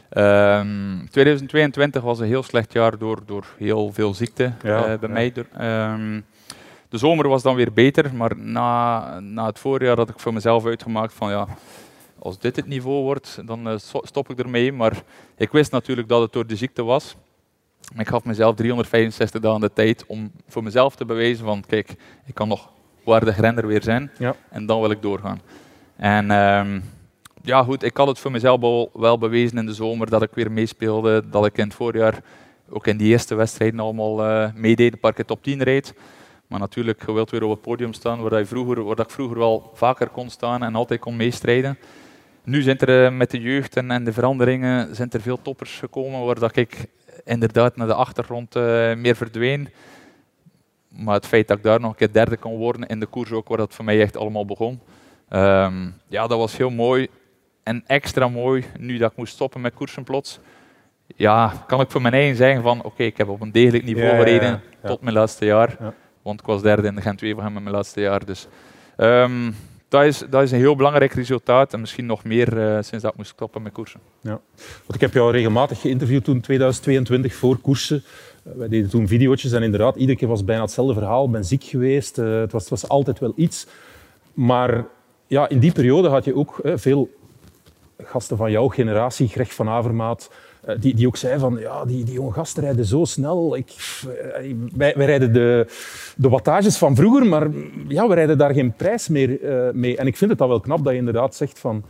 Klassieker. 0.10 0.60
Um, 0.60 1.00
ehm, 1.00 1.08
2022 1.12 2.02
was 2.02 2.20
een 2.20 2.28
heel 2.28 2.44
slecht 2.44 2.74
jaar 2.74 2.98
door, 2.98 3.20
door 3.26 3.46
heel 3.58 3.92
veel 3.94 4.14
ziekte 4.14 4.52
ja, 4.64 4.92
uh, 4.92 5.00
bij 5.00 5.10
ja. 5.10 5.14
mij. 5.14 5.34
Um, 5.94 6.26
de 6.90 6.98
zomer 6.98 7.28
was 7.28 7.44
dan 7.44 7.56
weer 7.56 7.74
beter, 7.74 8.16
maar 8.16 8.38
na, 8.38 9.20
na 9.20 9.46
het 9.46 9.60
voorjaar 9.60 9.98
had 9.98 10.10
ik 10.10 10.20
voor 10.20 10.34
mezelf 10.34 10.66
uitgemaakt 10.66 11.14
van 11.14 11.30
ja, 11.30 11.48
als 12.20 12.40
dit 12.40 12.56
het 12.56 12.68
niveau 12.68 13.04
wordt, 13.04 13.40
dan 13.46 13.68
uh, 13.68 13.74
stop 14.02 14.30
ik 14.30 14.40
ermee. 14.40 14.72
Maar 14.72 15.02
ik 15.38 15.52
wist 15.52 15.72
natuurlijk 15.72 16.08
dat 16.08 16.22
het 16.22 16.34
door 16.34 16.48
de 16.48 16.56
ziekte 16.56 16.84
was. 16.84 17.16
ik 17.98 18.08
gaf 18.08 18.24
mezelf 18.24 18.56
365 18.56 19.42
dagen 19.42 19.62
de 19.62 19.74
tijd 19.74 20.06
om 20.06 20.32
voor 20.48 20.64
mezelf 20.64 20.96
te 20.96 21.06
bewijzen 21.06 21.46
van, 21.46 21.64
kijk, 21.68 21.96
ik 22.26 22.34
kan 22.34 22.48
nog 22.48 22.70
waardig 23.04 23.40
renner 23.40 23.68
weer 23.68 23.84
zijn. 23.84 24.12
Ja. 24.18 24.36
En 24.50 24.66
dan 24.66 24.82
wil 24.82 24.92
ik 24.92 25.02
doorgaan. 25.02 25.42
En 25.96 26.32
um, 26.32 26.84
ja, 27.48 27.64
goed, 27.64 27.84
ik 27.84 27.98
had 27.98 28.08
het 28.08 28.20
voor 28.20 28.32
mezelf 28.32 28.62
wel, 28.62 28.90
wel 28.94 29.18
bewezen 29.18 29.58
in 29.58 29.66
de 29.66 29.74
zomer 29.74 30.10
dat 30.10 30.22
ik 30.22 30.30
weer 30.34 30.52
meespeelde. 30.52 31.30
Dat 31.30 31.46
ik 31.46 31.58
in 31.58 31.64
het 31.64 31.74
voorjaar 31.74 32.22
ook 32.70 32.88
in 32.88 32.98
die 32.98 33.08
eerste 33.08 33.36
wedstrijden 33.36 33.80
allemaal 33.80 34.30
uh, 34.30 34.48
meedeed, 34.56 35.00
keer 35.00 35.26
top 35.26 35.44
10 35.44 35.64
reed. 35.64 35.94
Maar 36.48 36.60
natuurlijk, 36.60 37.06
je 37.06 37.14
wilt 37.14 37.32
weer 37.32 37.44
op 37.44 37.50
het 37.50 37.62
podium 37.62 37.94
staan, 37.94 38.22
waar, 38.22 38.46
vroeger, 38.46 38.84
waar 38.84 39.00
ik 39.00 39.10
vroeger 39.10 39.38
wel 39.38 39.72
vaker 39.74 40.08
kon 40.08 40.30
staan 40.30 40.64
en 40.64 40.76
altijd 40.76 41.00
kon 41.00 41.16
meestrijden. 41.16 41.78
Nu 42.44 42.62
zijn 42.62 42.78
er 42.78 43.06
uh, 43.06 43.18
met 43.18 43.32
de 43.32 43.40
jeugd 43.40 43.76
en, 43.76 43.92
en, 43.92 44.04
de 44.04 44.14
veranderingen 44.14 44.96
zijn 44.96 45.10
er 45.12 45.22
veel 45.22 45.42
toppers 45.42 45.80
gekomen, 45.80 46.26
waar 46.26 46.40
dat 46.40 46.56
ik 46.56 46.86
inderdaad 47.26 47.76
naar 47.76 47.88
de 47.88 47.94
achtergrond 47.94 48.56
uh, 48.56 48.64
meer 48.96 49.16
verdween. 49.16 49.70
Maar 50.88 51.16
het 51.16 51.26
feit 51.26 51.48
dat 51.48 51.58
ik 51.58 51.64
daar 51.64 51.80
nog 51.80 51.92
een 51.92 51.98
keer 51.98 52.14
derde 52.14 52.38
kon 52.38 52.58
worden 52.58 52.88
in 52.88 53.00
de 53.00 53.06
koers 53.06 53.32
ook, 53.32 53.48
waar 53.48 53.58
dat 53.58 53.74
voor 53.74 53.86
mij 53.86 54.02
echt 54.02 54.18
allemaal 54.18 54.46
begon. 54.46 54.80
Um, 55.30 55.94
ja, 56.08 56.28
dat 56.28 56.38
was 56.38 56.58
heel 56.58 56.70
mooi. 56.70 57.08
En 57.68 57.84
extra 57.88 58.28
mooi, 58.28 58.64
nu 58.80 58.98
dat 58.98 59.12
ik 59.12 59.18
moest 59.18 59.34
stoppen 59.34 59.62
met 59.62 59.74
koersen 59.74 60.04
plots, 60.04 60.40
ja, 61.16 61.64
kan 61.68 61.82
ik 61.82 61.92
voor 61.92 62.02
mijn 62.02 62.14
eigen 62.14 62.36
zeggen 62.36 62.62
van 62.62 62.84
oké, 62.84 63.04
ik 63.04 63.18
heb 63.18 63.30
op 63.30 63.42
een 63.42 63.52
degelijk 63.52 63.84
niveau 63.84 64.16
gereden 64.16 64.62
tot 64.84 65.02
mijn 65.02 65.16
laatste 65.16 65.46
jaar. 65.46 65.78
Want 66.22 66.40
ik 66.40 66.46
was 66.46 66.62
derde 66.62 66.88
in 66.88 66.96
de 66.96 67.02
Gent 67.02 67.18
2 67.18 67.36
van 67.36 67.54
mijn 67.54 67.70
laatste 67.70 68.02
jaar. 68.02 68.26
Dus 68.26 68.48
um, 68.98 69.56
dat, 69.88 70.04
is, 70.04 70.24
dat 70.30 70.44
is 70.44 70.52
een 70.52 70.58
heel 70.58 70.76
belangrijk 70.76 71.14
resultaat 71.14 71.74
en 71.74 71.80
misschien 71.80 72.06
nog 72.06 72.24
meer 72.24 72.58
uh, 72.58 72.78
sinds 72.82 73.04
dat 73.04 73.12
ik 73.12 73.18
moest 73.18 73.30
stoppen 73.30 73.62
met 73.62 73.74
koersen. 73.74 74.00
Ja. 74.22 74.40
Want 74.56 74.96
ik 74.96 75.02
heb 75.02 75.14
jou 75.14 75.32
regelmatig 75.32 75.82
geïnterviewd 75.82 76.24
toen 76.24 76.42
2022 76.42 77.36
voor 77.36 77.58
koersen. 77.58 78.04
Uh, 78.48 78.54
wij 78.54 78.68
deden 78.68 78.90
toen 78.90 79.08
video's 79.08 79.52
en 79.52 79.64
inderdaad, 79.64 79.96
iedere 79.96 80.18
keer 80.18 80.28
was 80.28 80.44
bijna 80.44 80.62
hetzelfde 80.62 80.94
verhaal. 80.94 81.26
Ik 81.26 81.32
ben 81.32 81.46
ziek 81.46 81.64
geweest, 81.64 82.18
uh, 82.18 82.40
het, 82.40 82.52
was, 82.52 82.62
het 82.62 82.72
was 82.72 82.88
altijd 82.88 83.20
wel 83.20 83.34
iets. 83.36 83.68
Maar 84.34 84.86
ja, 85.28 85.50
in 85.50 85.60
die 85.60 85.72
periode 85.72 86.08
had 86.08 86.26
je 86.26 86.36
ook 86.36 86.60
veel 86.64 87.10
gasten 88.04 88.38
van 88.38 88.52
jouw 88.52 88.68
generatie, 88.68 89.28
Greg 89.28 89.54
van 89.54 89.70
Avermaat, 89.70 90.30
eh, 90.68 90.76
die, 90.80 90.96
die 90.96 91.08
ook 91.08 91.18
zei 91.18 91.40
van, 91.40 91.58
ja, 91.60 91.86
die, 91.86 92.04
die 92.04 92.14
jonge 92.14 92.32
gasten 92.32 92.64
rijden 92.64 92.86
zo 92.86 93.06
snel. 93.06 93.56
Ik, 93.56 93.70
eh, 94.08 94.54
wij, 94.76 94.94
wij, 94.96 95.06
rijden 95.06 95.34
de, 95.34 95.68
de 96.16 96.30
wattages 96.30 96.78
van 96.78 96.96
vroeger, 96.96 97.26
maar 97.26 97.48
ja, 97.88 98.08
we 98.08 98.14
rijden 98.14 98.38
daar 98.38 98.54
geen 98.54 98.74
prijs 98.74 99.08
meer 99.08 99.42
uh, 99.42 99.74
mee. 99.74 99.98
En 99.98 100.08
ik 100.08 100.18
vind 100.18 100.30
het 100.30 100.40
dan 100.40 100.50
wel 100.50 100.60
knap 100.60 100.84
dat 100.84 100.94
je 100.94 101.00
inderdaad 101.00 101.36
zegt 101.36 101.60
van, 101.60 101.84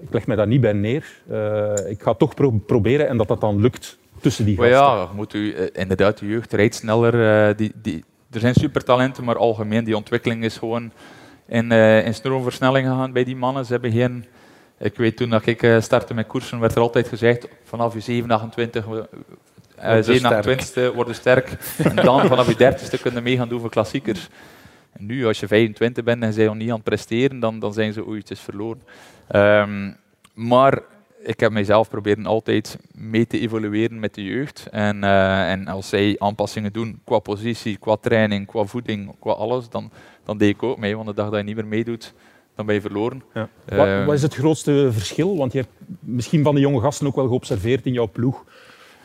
ik 0.00 0.12
leg 0.12 0.26
mij 0.26 0.36
daar 0.36 0.46
niet 0.46 0.60
bij 0.60 0.72
neer. 0.72 1.22
Uh, 1.30 1.72
ik 1.86 2.02
ga 2.02 2.14
toch 2.14 2.34
pro 2.34 2.50
proberen 2.50 3.08
en 3.08 3.16
dat 3.16 3.28
dat 3.28 3.40
dan 3.40 3.60
lukt 3.60 3.98
tussen 4.20 4.44
die 4.44 4.56
gasten. 4.56 4.74
ja, 4.74 5.08
moet 5.14 5.34
u, 5.34 5.70
inderdaad, 5.72 6.18
de 6.18 6.26
jeugd 6.26 6.52
rijdt 6.52 6.74
sneller. 6.74 7.56
die, 7.56 7.72
die, 7.74 8.04
er 8.30 8.40
zijn 8.40 8.54
supertalenten, 8.54 9.24
maar 9.24 9.36
algemeen, 9.36 9.84
die 9.84 9.96
ontwikkeling 9.96 10.44
is 10.44 10.56
gewoon 10.56 10.92
in, 11.46 11.70
in 11.72 12.14
stroomversnelling 12.14 12.86
gegaan 12.86 13.12
bij 13.12 13.24
die 13.24 13.36
mannen. 13.36 13.64
Ze 13.64 13.72
hebben 13.72 13.92
geen 13.92 14.24
ik 14.78 14.96
weet 14.96 15.16
toen 15.16 15.30
dat 15.30 15.46
ik 15.46 15.62
eh, 15.62 15.80
startte 15.80 16.14
met 16.14 16.26
koersen, 16.26 16.60
werd 16.60 16.74
er 16.74 16.80
altijd 16.80 17.08
gezegd, 17.08 17.48
vanaf 17.64 17.94
je 17.94 18.00
27, 18.00 18.86
uh, 18.86 19.02
27 20.00 20.92
worden 20.92 21.14
sterk. 21.14 21.56
en 21.78 21.96
dan 21.96 22.26
vanaf 22.28 22.46
je 22.46 22.74
30ste 22.74 23.00
kunnen 23.02 23.22
mee 23.22 23.36
gaan 23.36 23.48
doen 23.48 23.60
voor 23.60 23.70
klassiekers. 23.70 24.28
En 24.92 25.06
nu, 25.06 25.26
als 25.26 25.40
je 25.40 25.46
25 25.46 26.04
bent 26.04 26.22
en 26.22 26.32
zij 26.32 26.44
nog 26.44 26.54
niet 26.54 26.68
aan 26.68 26.74
het 26.74 26.84
presteren, 26.84 27.40
dan, 27.40 27.58
dan 27.58 27.72
zijn 27.72 27.92
ze 27.92 28.06
ooit 28.06 28.32
verloren. 28.34 28.82
Um, 29.34 29.96
maar 30.34 30.82
ik 31.22 31.40
heb 31.40 31.52
mijzelf 31.52 31.88
proberen 31.88 32.26
altijd 32.26 32.78
mee 32.94 33.26
te 33.26 33.40
evolueren 33.40 34.00
met 34.00 34.14
de 34.14 34.24
jeugd. 34.24 34.66
En, 34.70 34.96
uh, 35.02 35.50
en 35.50 35.68
als 35.68 35.88
zij 35.88 36.16
aanpassingen 36.18 36.72
doen 36.72 37.00
qua 37.04 37.18
positie, 37.18 37.76
qua 37.76 37.96
training, 37.96 38.46
qua 38.46 38.64
voeding, 38.64 39.14
qua 39.20 39.32
alles, 39.32 39.68
dan, 39.68 39.90
dan 40.24 40.38
deed 40.38 40.54
ik 40.54 40.62
ook 40.62 40.78
mee. 40.78 40.94
Want 40.96 41.08
de 41.08 41.14
dag 41.14 41.30
dat 41.30 41.38
je 41.38 41.44
niet 41.44 41.56
meer 41.56 41.66
meedoet, 41.66 42.14
dan 42.66 42.74
ben 42.74 42.82
je 42.82 42.88
verloren. 42.88 43.22
Ja. 43.34 43.48
Uh, 43.72 43.78
wat, 43.78 44.06
wat, 44.06 44.14
is 44.14 44.22
het 44.22 44.34
grootste 44.34 44.88
verschil? 44.92 45.36
Want 45.36 45.52
je 45.52 45.58
hebt 45.58 45.72
misschien 46.00 46.42
van 46.42 46.54
de 46.54 46.60
jonge 46.60 46.80
gasten 46.80 47.06
ook 47.06 47.16
wel 47.16 47.26
geobserveerd 47.26 47.86
in 47.86 47.92
jouw 47.92 48.08
ploeg. 48.12 48.44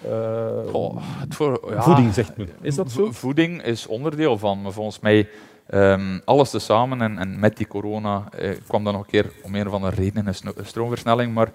Uh, 0.05 0.73
oh, 0.73 0.97
voor, 1.29 1.67
ja, 1.69 1.81
voeding, 1.81 2.13
zegt 2.13 2.37
men. 2.37 2.49
Is 2.61 2.75
dat 2.75 2.91
zo? 2.91 3.11
Voeding 3.11 3.63
is 3.63 3.87
onderdeel 3.87 4.37
van, 4.37 4.61
maar 4.61 4.71
volgens 4.71 4.99
mij 4.99 5.29
um, 5.73 6.21
alles 6.25 6.49
tezamen. 6.49 7.01
En, 7.01 7.17
en 7.17 7.39
met 7.39 7.57
die 7.57 7.67
corona 7.67 8.23
eh, 8.31 8.49
kwam 8.67 8.83
dan 8.83 8.93
nog 8.93 9.01
een 9.01 9.09
keer 9.09 9.31
om 9.43 9.55
een 9.55 9.67
of 9.67 9.73
andere 9.73 9.95
reden 9.95 10.27
een 10.27 10.65
stroomversnelling. 10.65 11.33
Maar 11.33 11.51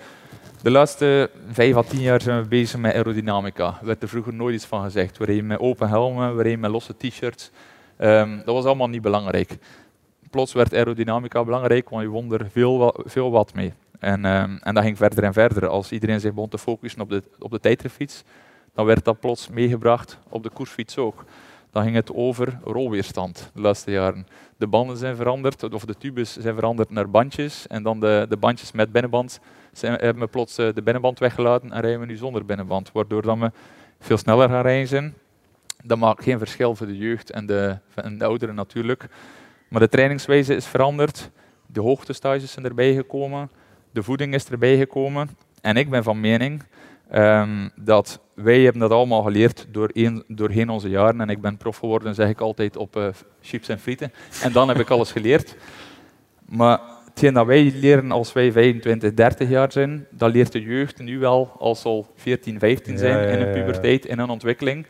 de 0.63 0.71
laatste 0.71 1.31
vijf 1.51 1.77
à 1.77 1.83
tien 1.83 2.01
jaar 2.01 2.21
zijn 2.21 2.43
we 2.43 2.49
bezig 2.49 2.81
met 2.81 2.95
aerodynamica. 2.95 3.67
Er 3.81 3.87
werd 3.87 4.03
er 4.03 4.09
vroeger 4.09 4.35
nooit 4.35 4.55
iets 4.55 4.65
van 4.65 4.83
gezegd. 4.83 5.19
We 5.19 5.25
reden 5.25 5.47
met 5.47 5.59
open 5.59 5.89
helmen, 5.89 6.37
we 6.37 6.43
reden 6.43 6.61
met 6.61 6.71
losse 6.71 6.97
t-shirts. 6.97 7.51
Um, 7.99 8.43
dat 8.45 8.55
was 8.55 8.65
allemaal 8.65 8.89
niet 8.89 9.03
belangrijk 9.03 9.59
plots 10.33 10.53
werd 10.53 10.75
aerodynamica 10.75 11.45
belangrijk, 11.45 11.89
want 11.89 12.03
je 12.03 12.09
won 12.09 12.33
er 12.33 12.47
veel, 12.51 12.95
veel 13.05 13.31
wat 13.31 13.55
mee. 13.55 13.73
En, 13.99 14.25
um, 14.25 14.59
en 14.63 14.75
dat 14.75 14.85
ging 14.85 14.97
verder 14.97 15.25
en 15.25 15.33
verder. 15.33 15.69
Als 15.69 15.93
iedereen 15.93 16.21
zich 16.21 16.35
begon 16.35 16.49
te 16.49 16.59
focussen 16.59 17.01
op 17.01 17.11
de, 17.11 17.23
op 17.39 17.51
de 17.51 17.77
dan 18.75 18.87
werd 18.87 19.05
dat 19.05 19.21
plots 19.21 19.49
meegebracht 19.49 20.19
op 20.29 20.43
de 20.43 20.51
koersfiets 20.51 20.99
ook. 20.99 21.25
Dan 21.71 21.83
ging 21.83 21.95
het 21.95 22.15
over 22.15 22.59
rolweerstand 22.65 23.51
de 23.55 23.61
laatste 23.61 23.91
jaren. 23.91 24.27
De 24.57 24.67
banden 24.67 24.97
zijn 24.97 25.17
veranderd, 25.17 25.73
of 25.73 25.85
de 25.85 25.95
tubes 25.95 26.37
zijn 26.37 26.55
veranderd 26.55 26.91
naar 26.91 27.11
bandjes. 27.11 27.67
En 27.67 27.83
dan 27.83 28.01
de, 28.01 28.27
de 28.29 28.37
bandjes 28.37 28.73
met 28.73 28.93
binnenband 28.93 29.41
zijn, 29.73 29.93
hebben 29.93 30.23
we 30.23 30.29
plots 30.29 30.59
eh, 30.59 30.75
de 30.75 30.83
binnenband 30.83 31.19
weggelaten 31.19 31.73
en 31.73 31.81
rijden 31.81 32.01
we 32.01 32.07
nu 32.07 32.17
zonder 32.17 32.45
binnenband. 32.45 32.93
Waardoor 32.93 33.39
we 33.39 33.51
veel 34.01 34.17
sneller 34.17 34.49
gaan 34.49 34.63
rijden. 34.63 35.15
Dat 35.85 35.99
maakt 35.99 36.23
geen 36.23 36.39
verschil 36.39 36.75
voor 36.75 36.87
de 36.87 36.97
jeugd 36.97 37.31
en 37.31 37.47
de, 37.47 37.79
en 37.95 38.19
de 38.19 38.25
ouderen 38.25 38.55
natuurlijk. 38.55 39.09
Maar 39.73 39.81
de 39.81 39.89
trainingswijze 39.89 40.55
is 40.55 40.67
veranderd, 40.67 41.31
de 41.67 41.81
hoogtestages 41.81 42.53
zijn 42.53 42.65
erbij 42.65 42.95
gekomen, 42.95 43.51
de 43.91 44.03
voeding 44.03 44.35
is 44.35 44.49
erbij 44.49 44.77
gekomen. 44.77 45.29
En 45.61 45.77
ik 45.77 45.91
ben 45.91 46.03
van 46.03 46.21
mening 46.21 46.63
um, 47.15 47.71
dat 47.77 48.21
wij 48.35 48.61
hebben 48.61 48.81
dat 48.81 48.91
allemaal 48.91 49.23
geleerd 49.23 49.67
doorheen, 49.71 50.25
doorheen 50.29 50.69
onze 50.69 50.89
jaren. 50.89 51.21
En 51.21 51.29
ik 51.29 51.41
ben 51.41 51.57
prof 51.57 51.77
geworden, 51.77 52.15
zeg 52.15 52.29
ik 52.29 52.41
altijd, 52.41 52.77
op 52.77 52.97
uh, 52.97 53.07
chips 53.41 53.69
en 53.69 53.79
frieten. 53.79 54.13
En 54.43 54.53
dan 54.53 54.69
heb 54.69 54.79
ik 54.79 54.91
alles 54.91 55.13
geleerd. 55.13 55.57
Maar 56.45 56.81
hetgeen 57.09 57.35
dat 57.35 57.47
wij 57.47 57.73
leren 57.75 58.11
als 58.11 58.33
wij 58.33 58.53
25, 58.53 59.15
30 59.15 59.49
jaar 59.49 59.73
zijn, 59.73 60.07
dat 60.11 60.33
leert 60.33 60.53
de 60.53 60.63
jeugd 60.63 60.99
nu 60.99 61.19
wel 61.19 61.57
als 61.59 61.81
ze 61.81 61.89
al 61.89 62.07
14, 62.17 62.59
15 62.59 62.99
zijn 62.99 63.13
ja, 63.13 63.23
ja, 63.23 63.29
ja, 63.29 63.37
in 63.37 63.47
een 63.47 63.53
puberteit, 63.53 64.07
in 64.07 64.19
een 64.19 64.31
ontwikkeling. 64.31 64.87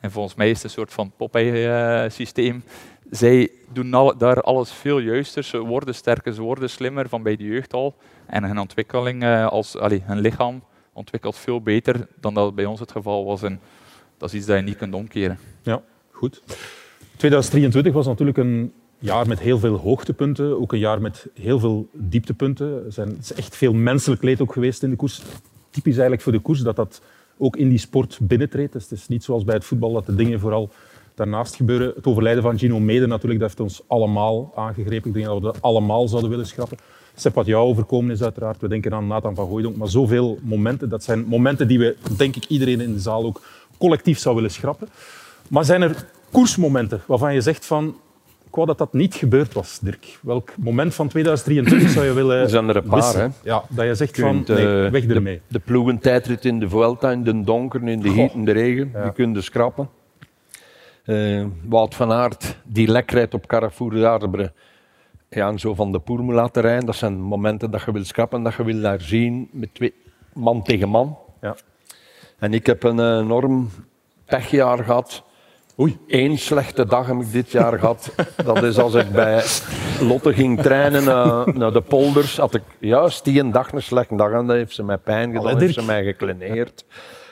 En 0.00 0.10
volgens 0.10 0.34
mij 0.34 0.50
is 0.50 0.56
het 0.56 0.64
een 0.64 0.70
soort 0.70 0.92
van 0.92 1.12
Popeye-systeem 1.16 2.62
zij 3.10 3.50
doen 3.72 3.90
daar 4.18 4.40
alles 4.40 4.72
veel 4.72 4.98
juister. 4.98 5.44
Ze 5.44 5.58
worden 5.58 5.94
sterker, 5.94 6.32
ze 6.32 6.42
worden 6.42 6.70
slimmer 6.70 7.08
van 7.08 7.22
bij 7.22 7.36
de 7.36 7.44
jeugd 7.44 7.72
al. 7.72 7.94
En 8.26 8.44
hun 8.44 8.58
ontwikkeling, 8.58 9.22
uh, 9.22 9.46
als, 9.46 9.76
hun 10.02 10.20
lichaam 10.20 10.62
ontwikkelt 10.92 11.36
veel 11.36 11.60
beter 11.60 12.08
dan 12.20 12.34
dat 12.34 12.54
bij 12.54 12.64
ons 12.64 12.80
het 12.80 12.92
geval 12.92 13.24
was. 13.24 13.42
En 13.42 13.60
dat 14.18 14.28
is 14.28 14.34
iets 14.34 14.46
dat 14.46 14.56
je 14.56 14.62
niet 14.62 14.76
kunt 14.76 14.94
omkeren. 14.94 15.38
Ja, 15.62 15.82
goed. 16.10 16.42
2023 17.16 17.92
was 17.92 18.06
natuurlijk 18.06 18.38
een 18.38 18.72
jaar 18.98 19.28
met 19.28 19.38
heel 19.38 19.58
veel 19.58 19.76
hoogtepunten, 19.76 20.60
ook 20.60 20.72
een 20.72 20.78
jaar 20.78 21.00
met 21.00 21.26
heel 21.34 21.58
veel 21.58 21.88
dieptepunten. 21.92 22.84
Er 22.84 22.92
zijn, 22.92 23.16
is 23.20 23.32
echt 23.32 23.56
veel 23.56 23.72
menselijk 23.72 24.22
leed 24.22 24.40
ook 24.40 24.52
geweest 24.52 24.82
in 24.82 24.90
de 24.90 24.96
koers. 24.96 25.22
Typisch 25.70 25.92
eigenlijk 25.92 26.22
voor 26.22 26.32
de 26.32 26.38
koers 26.38 26.60
dat 26.60 26.76
dat 26.76 27.02
ook 27.38 27.56
in 27.56 27.68
die 27.68 27.78
sport 27.78 28.18
binnentreedt. 28.22 28.72
Dus 28.72 28.82
het 28.82 28.92
is 28.92 29.08
niet 29.08 29.24
zoals 29.24 29.44
bij 29.44 29.54
het 29.54 29.64
voetbal 29.64 29.92
dat 29.92 30.06
de 30.06 30.14
dingen 30.14 30.40
vooral 30.40 30.70
daarnaast 31.18 31.54
gebeuren. 31.54 31.92
Het 31.96 32.06
overlijden 32.06 32.42
van 32.42 32.58
Gino 32.58 32.80
Mede 32.80 33.06
natuurlijk, 33.06 33.40
dat 33.40 33.48
heeft 33.48 33.60
ons 33.60 33.82
allemaal 33.86 34.52
aangegrepen. 34.54 35.08
Ik 35.08 35.14
denk 35.14 35.26
dat 35.26 35.34
we 35.34 35.42
dat 35.42 35.62
allemaal 35.62 36.08
zouden 36.08 36.30
willen 36.30 36.46
schrappen. 36.46 36.78
Sepp, 37.14 37.34
wat 37.34 37.46
jou 37.46 37.68
overkomen 37.68 38.10
is 38.10 38.22
uiteraard. 38.22 38.60
We 38.60 38.68
denken 38.68 38.94
aan 38.94 39.06
Nathan 39.06 39.34
van 39.34 39.48
Gooydonk. 39.48 39.76
Maar 39.76 39.88
zoveel 39.88 40.38
momenten, 40.42 40.88
dat 40.88 41.04
zijn 41.04 41.24
momenten 41.24 41.68
die 41.68 41.78
we, 41.78 41.96
denk 42.16 42.36
ik, 42.36 42.44
iedereen 42.44 42.80
in 42.80 42.92
de 42.92 43.00
zaal 43.00 43.24
ook 43.24 43.42
collectief 43.78 44.18
zou 44.18 44.34
willen 44.34 44.50
schrappen. 44.50 44.88
Maar 45.48 45.64
zijn 45.64 45.82
er 45.82 46.04
koersmomenten 46.30 47.00
waarvan 47.06 47.34
je 47.34 47.40
zegt 47.40 47.66
van... 47.66 47.96
Ik 48.46 48.54
wou 48.54 48.66
dat 48.66 48.78
dat 48.78 48.92
niet 48.92 49.14
gebeurd 49.14 49.52
was, 49.52 49.78
Dirk. 49.82 50.18
Welk 50.22 50.52
moment 50.56 50.94
van 50.94 51.08
2023 51.08 51.90
zou 51.90 52.06
je 52.06 52.12
willen 52.12 52.36
Er 52.36 52.48
zijn 52.48 52.68
er 52.68 52.76
een 52.76 52.82
paar, 52.82 53.14
hè? 53.14 53.26
Ja, 53.42 53.62
dat 53.68 53.86
je 53.86 53.94
zegt 53.94 54.20
van, 54.20 54.44
nee, 54.46 54.90
weg 54.90 55.06
ermee. 55.06 55.34
De, 55.34 55.42
de 55.48 55.58
ploegentijdrit 55.58 56.44
in 56.44 56.60
de 56.60 56.68
Vuelta, 56.68 57.10
in 57.10 57.24
de 57.24 57.44
donker, 57.44 57.88
in 57.88 58.00
de 58.00 58.10
heat, 58.10 58.34
in 58.34 58.44
de 58.44 58.52
regen. 58.52 58.90
Ja. 58.94 59.02
Die 59.02 59.12
kun 59.12 59.32
je 59.32 59.40
schrappen. 59.40 59.88
Uh, 61.08 61.46
Wout 61.68 61.94
van 61.94 62.12
Aert, 62.12 62.56
die 62.64 62.88
lek 62.88 63.10
rijdt 63.10 63.34
op 63.34 63.46
Carrefour 63.46 63.94
d'Arbre. 63.94 64.52
Ja, 65.28 65.48
en 65.48 65.58
zo 65.58 65.74
van 65.74 65.92
de 65.92 65.98
Poer 65.98 66.32
laten 66.34 66.62
rijden. 66.62 66.86
Dat 66.86 66.96
zijn 66.96 67.20
momenten 67.20 67.70
dat 67.70 67.82
je 67.82 67.92
wil 67.92 68.04
schrappen, 68.04 68.42
dat 68.42 68.54
je 68.54 68.64
wil 68.64 68.80
daar 68.80 69.00
zien 69.00 69.48
met 69.52 69.74
twee, 69.74 69.94
man 70.32 70.62
tegen 70.62 70.88
man. 70.88 71.18
Ja. 71.40 71.56
En 72.38 72.54
ik 72.54 72.66
heb 72.66 72.82
een 72.82 73.18
enorm 73.20 73.70
pechjaar 74.24 74.84
gehad. 74.84 75.22
Oei. 75.78 75.98
Eén 76.06 76.38
slechte 76.38 76.86
dag 76.86 77.06
heb 77.06 77.20
ik 77.20 77.32
dit 77.32 77.50
jaar 77.50 77.78
gehad. 77.78 78.14
Dat 78.44 78.62
is 78.62 78.78
als 78.78 78.94
ik 78.94 79.10
bij 79.10 79.42
Lotte 80.00 80.32
ging 80.32 80.60
trainen 80.60 81.04
naar, 81.04 81.56
naar 81.58 81.72
de 81.72 81.80
polders. 81.82 82.36
Had 82.36 82.54
ik 82.54 82.62
juist 82.78 83.24
die 83.24 83.40
een 83.40 83.52
dag 83.52 83.72
een 83.72 83.82
slechte 83.82 84.16
dag 84.16 84.32
en 84.32 84.46
dat 84.46 84.56
heeft 84.56 84.74
ze 84.74 84.82
mij 84.82 84.98
pijn 84.98 85.32
gedaan, 85.32 85.58
heeft 85.58 85.74
ze 85.74 85.84
mij 85.84 86.04
gekleineerd. 86.04 86.84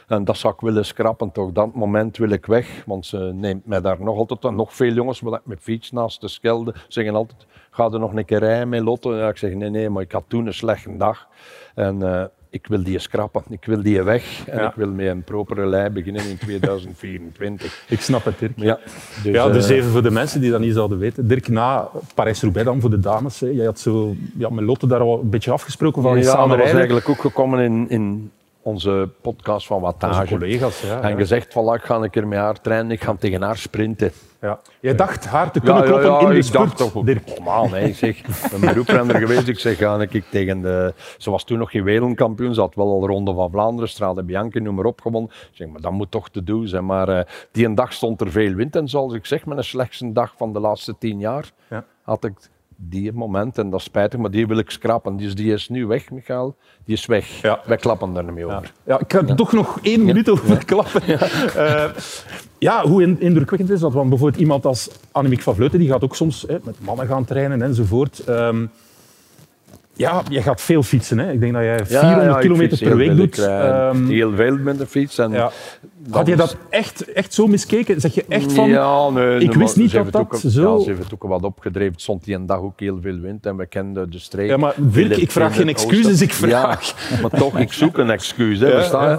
En 0.07 0.25
dat 0.25 0.37
zou 0.37 0.55
ik 0.55 0.61
willen 0.61 0.85
schrappen, 0.85 1.33
toch. 1.33 1.53
Dat 1.53 1.75
moment 1.75 2.17
wil 2.17 2.31
ik 2.31 2.47
weg, 2.47 2.83
want 2.87 3.07
ze 3.07 3.19
neemt 3.19 3.67
mij 3.67 3.81
daar 3.81 4.01
nog 4.01 4.17
altijd, 4.17 4.55
nog 4.55 4.75
veel 4.75 4.93
jongens, 4.93 5.21
wat 5.21 5.35
ik 5.35 5.41
met 5.45 5.59
fiets 5.61 5.91
naast 5.91 6.21
de 6.21 6.29
Schelde, 6.29 6.75
zeggen 6.89 7.15
altijd, 7.15 7.47
ga 7.71 7.91
er 7.91 7.99
nog 7.99 8.15
een 8.15 8.25
keer 8.25 8.39
rijden 8.39 8.69
met 8.69 8.83
Lotte? 8.83 9.09
Ja, 9.09 9.29
ik 9.29 9.37
zeg, 9.37 9.55
nee, 9.55 9.71
nee, 9.71 9.91
maar 9.91 10.03
ik 10.03 10.13
had 10.13 10.25
toen 10.29 10.47
een 10.47 10.55
slechte 10.55 10.97
dag. 10.97 11.27
En 11.75 12.01
uh, 12.01 12.25
ik 12.51 12.67
wil 12.67 12.83
die 12.83 12.99
schrappen, 12.99 13.43
ik 13.49 13.65
wil 13.65 13.83
die 13.83 14.03
weg 14.03 14.49
en 14.49 14.59
ja. 14.59 14.69
ik 14.69 14.75
wil 14.75 14.89
met 14.89 15.07
een 15.07 15.25
propere 15.25 15.67
lei 15.67 15.91
beginnen 15.91 16.29
in 16.29 16.39
2024. 16.39 17.85
ik 17.89 18.01
snap 18.01 18.25
het, 18.25 18.39
Dirk. 18.39 18.53
Ja, 18.57 18.79
dus, 19.23 19.33
ja, 19.33 19.49
dus 19.49 19.69
even 19.69 19.91
voor 19.91 20.03
de 20.03 20.11
mensen 20.11 20.41
die 20.41 20.51
dat 20.51 20.61
niet 20.61 20.75
zouden 20.75 20.99
weten. 20.99 21.29
Dirk, 21.29 21.49
na 21.49 21.89
Parijs-Roubaix 22.15 22.67
dan 22.67 22.81
voor 22.81 22.91
de 22.91 23.01
dames, 23.01 23.41
hè, 23.41 23.47
jij 23.47 23.65
had 23.65 23.79
zo 23.79 24.15
ja, 24.39 24.51
met 24.51 24.65
Lotte 24.65 24.87
daar 24.87 25.01
al 25.01 25.21
een 25.21 25.31
beetje 25.31 25.51
afgesproken 25.51 26.03
van 26.03 26.19
ja, 26.19 26.23
samen 26.23 26.49
dat 26.49 26.59
was 26.59 26.77
eigenlijk 26.77 27.09
ook 27.09 27.21
gekomen 27.21 27.61
in, 27.61 27.87
in 27.89 28.31
onze 28.67 29.09
podcast 29.23 29.67
van 29.67 29.81
Wattage. 29.81 30.27
Collega's, 30.27 30.81
ja. 30.81 31.01
En 31.01 31.11
ja. 31.11 31.17
gezegd, 31.17 31.53
van, 31.53 31.75
ik 31.75 31.83
ga 31.83 31.97
een 31.97 32.11
keer 32.11 32.27
met 32.27 32.39
haar 32.39 32.61
trainen, 32.61 32.91
ik 32.91 33.03
ga 33.03 33.15
tegen 33.15 33.43
haar 33.43 33.57
sprinten. 33.57 34.13
Ja. 34.41 34.61
Jij 34.81 34.95
dacht 34.95 35.27
haar 35.27 35.51
te 35.51 35.61
kunnen 35.61 35.85
kloppen 35.85 36.11
ja, 36.11 36.21
in 36.21 36.29
de 36.29 36.37
ik 36.37 36.43
spurt, 36.43 36.79
dacht 36.79 36.93
toch, 36.93 37.05
normaal, 37.37 37.69
nee. 37.69 37.89
Ik 37.89 37.97
zeg, 37.97 38.19
ik 38.19 38.51
ben 38.51 38.61
beroeprenner 38.61 39.17
geweest, 39.17 39.49
ik 39.49 39.59
zeg, 39.59 39.79
ga 39.79 40.01
ik 40.01 40.25
tegen 40.31 40.61
de... 40.61 40.95
Ze 41.19 41.31
was 41.31 41.45
toen 41.45 41.59
nog 41.59 41.71
geen 41.71 41.85
wereldkampioen, 41.85 42.55
ze 42.55 42.61
had 42.61 42.75
wel 42.75 42.87
al 42.87 43.07
Ronde 43.07 43.35
van 43.35 43.51
Vlaanderen, 43.51 43.89
Strade 43.89 44.23
Bianchi, 44.23 44.61
noem 44.61 44.75
maar 44.75 44.85
op, 44.85 45.01
gewonnen. 45.01 45.31
Ik 45.31 45.49
zeg, 45.53 45.69
maar 45.69 45.81
dat 45.81 45.93
moet 45.93 46.11
toch 46.11 46.29
te 46.29 46.43
doen 46.43 46.69
zijn. 46.69 46.87
Maar 46.87 47.09
uh, 47.09 47.21
die 47.53 47.67
een 47.67 47.75
dag 47.75 47.93
stond 47.93 48.21
er 48.21 48.31
veel 48.31 48.55
wind 48.55 48.77
en 48.77 48.89
zoals 48.89 49.13
ik 49.13 49.27
zeg, 49.27 49.47
mijn 49.47 49.65
slechtste 49.65 50.13
dag 50.13 50.35
van 50.37 50.53
de 50.53 50.61
laatste 50.61 50.99
tien 50.99 51.19
jaar, 51.19 51.51
ja. 51.71 51.85
had 52.03 52.25
ik 52.25 52.35
die 52.77 53.13
moment, 53.13 53.59
en 53.59 53.71
dat 53.71 53.79
is 53.81 53.85
spijtig, 53.87 54.19
maar 54.21 54.31
die 54.31 54.47
wil 54.47 54.59
ik 54.59 54.71
schrappen. 54.71 55.17
Dus 55.17 55.35
die 55.35 55.53
is 55.53 55.69
nu 55.69 55.87
weg, 55.87 56.11
Michael. 56.11 56.57
Die 56.85 56.95
is 56.95 57.07
weg. 57.07 57.41
Ja. 57.43 57.61
Wij 57.67 57.77
klappen 57.77 58.17
er 58.17 58.25
niet 58.25 58.35
meer 58.35 58.47
Ja. 58.47 58.57
over. 58.57 58.73
Ja, 58.85 58.99
ik 59.01 59.13
ga 59.13 59.27
er 59.27 59.37
toch 59.37 59.53
nog 59.53 59.79
één 59.83 60.05
minuut 60.05 60.29
over 60.29 60.65
klappen. 60.65 61.03
Ja. 61.07 61.91
ja, 62.59 62.87
hoe 62.87 63.03
in- 63.03 63.21
indrukwekkend 63.21 63.71
is 63.71 63.81
dat? 63.81 63.93
Want 63.93 64.09
bijvoorbeeld 64.09 64.41
iemand 64.41 64.67
als 64.67 64.91
Annemiek 65.13 65.41
van 65.43 65.55
Vleuten, 65.55 65.79
die 65.79 65.89
gaat 65.89 66.05
ook 66.05 66.17
soms 66.17 66.45
hè, 66.49 66.57
met 66.65 66.77
mannen 66.81 67.07
gaan 67.07 67.25
trainen 67.25 67.63
enzovoort. 67.63 68.19
Ehm, 68.19 68.67
ja, 69.97 70.23
je 70.29 70.43
gaat 70.43 70.61
veel 70.61 70.83
fietsen. 70.83 71.19
Hè? 71.19 71.33
Ik 71.33 71.41
denk 71.41 71.53
dat 71.53 71.63
jij 71.63 71.87
400 71.87 72.35
ik 72.35 72.41
kilometer 72.41 72.79
per 72.79 72.97
week 72.97 73.17
doet. 73.17 73.39
Ehm, 73.39 74.07
heel 74.07 74.35
veel 74.35 74.57
met 74.57 74.79
de 74.79 74.87
fiets. 74.87 75.19
En 75.19 75.31
ja. 75.31 75.51
Had 76.11 76.27
je 76.27 76.37
dat 76.37 76.57
echt, 76.71 77.13
echt 77.13 77.35
zo 77.35 77.47
miskeken? 77.47 78.01
Zeg 78.01 78.15
je 78.15 78.25
echt 78.29 78.53
van... 78.53 78.69
Ja, 78.69 79.11
nee, 79.11 79.39
ik 79.39 79.55
wist 79.55 79.77
niet 79.77 79.93
dat 79.93 80.17
ook 80.17 80.31
dat 80.31 80.53
zo- 80.53 80.77
Ja, 80.77 80.83
ze 80.83 80.89
heeft 80.91 81.03
het 81.03 81.15
ook 81.15 81.23
wat 81.23 81.43
opgedreven. 81.43 81.93
Het 81.93 82.01
stond 82.03 82.25
die 82.25 82.35
een 82.35 82.47
dag 82.47 82.59
ook 82.59 82.81
heel 82.81 82.99
veel 83.01 83.19
wind 83.19 83.47
en 83.47 83.57
we 83.57 83.67
kenden 83.67 84.11
de 84.11 84.19
streek. 84.19 84.49
Ja, 84.49 84.57
maar 84.57 84.75
Dirk, 84.77 85.17
ik 85.17 85.31
vraag 85.31 85.57
geen 85.57 85.69
excuses, 85.69 86.21
ik 86.21 86.33
vraag... 86.33 86.95
Ja, 87.11 87.21
maar 87.21 87.31
toch, 87.31 87.59
ik 87.59 87.73
zoek 87.73 87.99
een 87.99 88.11
excuus. 88.11 88.61
Hè? 88.61 89.17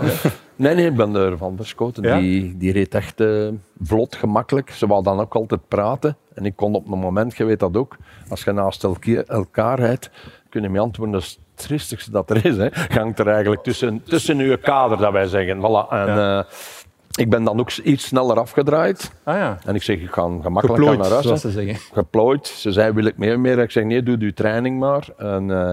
Nee, 0.55 0.75
nee, 0.75 0.85
ik 0.85 0.95
ben 0.95 1.15
ervan 1.15 1.53
verschoten. 1.57 2.03
Ja? 2.03 2.19
Die, 2.19 2.57
die 2.57 2.71
reed 2.71 2.95
echt 2.95 3.19
eh, 3.19 3.47
vlot, 3.83 4.15
gemakkelijk. 4.15 4.69
Ze 4.69 4.87
wou 4.87 5.03
dan 5.03 5.19
ook 5.19 5.35
altijd 5.35 5.67
praten. 5.67 6.17
En 6.33 6.45
ik 6.45 6.55
kon 6.55 6.75
op 6.75 6.91
een 6.91 6.99
moment, 6.99 7.37
je 7.37 7.43
weet 7.45 7.59
dat 7.59 7.77
ook, 7.77 7.97
als 8.29 8.43
je 8.43 8.51
naast 8.51 8.85
elkaar 9.27 9.79
rijdt, 9.79 10.09
je 10.61 10.69
me 10.69 10.79
antwoorden, 10.79 11.13
dat 11.13 11.23
is 11.23 11.39
het 11.55 11.65
triestigste 11.67 12.11
dat 12.11 12.29
er 12.29 12.45
is. 12.45 12.57
Hè. 12.57 12.67
Hangt 12.89 13.19
er 13.19 13.27
eigenlijk 13.27 13.63
tussen, 13.63 14.03
tussen 14.03 14.39
uw 14.39 14.57
kader, 14.57 14.97
dat 14.97 15.11
wij 15.11 15.27
zeggen. 15.27 15.57
Voilà. 15.57 15.89
En, 15.91 16.05
Ja. 16.15 16.39
eh, 16.39 16.45
ik 17.15 17.29
ben 17.29 17.43
dan 17.43 17.59
ook 17.59 17.71
iets 17.71 18.05
sneller 18.05 18.39
afgedraaid. 18.39 19.11
Ah 19.23 19.35
ja, 19.35 19.57
En 19.65 19.75
ik 19.75 19.83
zeg, 19.83 19.99
ik 19.99 20.11
ga 20.11 20.21
gemakkelijk 20.21 20.67
geplooid, 20.79 20.99
naar 20.99 21.11
huis. 21.23 21.41
ze 21.41 21.51
zeggen. 21.51 21.75
Geplooid. 21.93 22.47
Ze 22.47 22.71
zei, 22.71 22.91
wil 22.91 23.05
ik 23.05 23.17
meer 23.17 23.39
meer? 23.39 23.59
Ik 23.59 23.71
zeg, 23.71 23.83
nee, 23.83 24.03
doe 24.03 24.17
je 24.19 24.33
training 24.33 24.79
maar. 24.79 25.07
En 25.17 25.51
eh, 25.51 25.71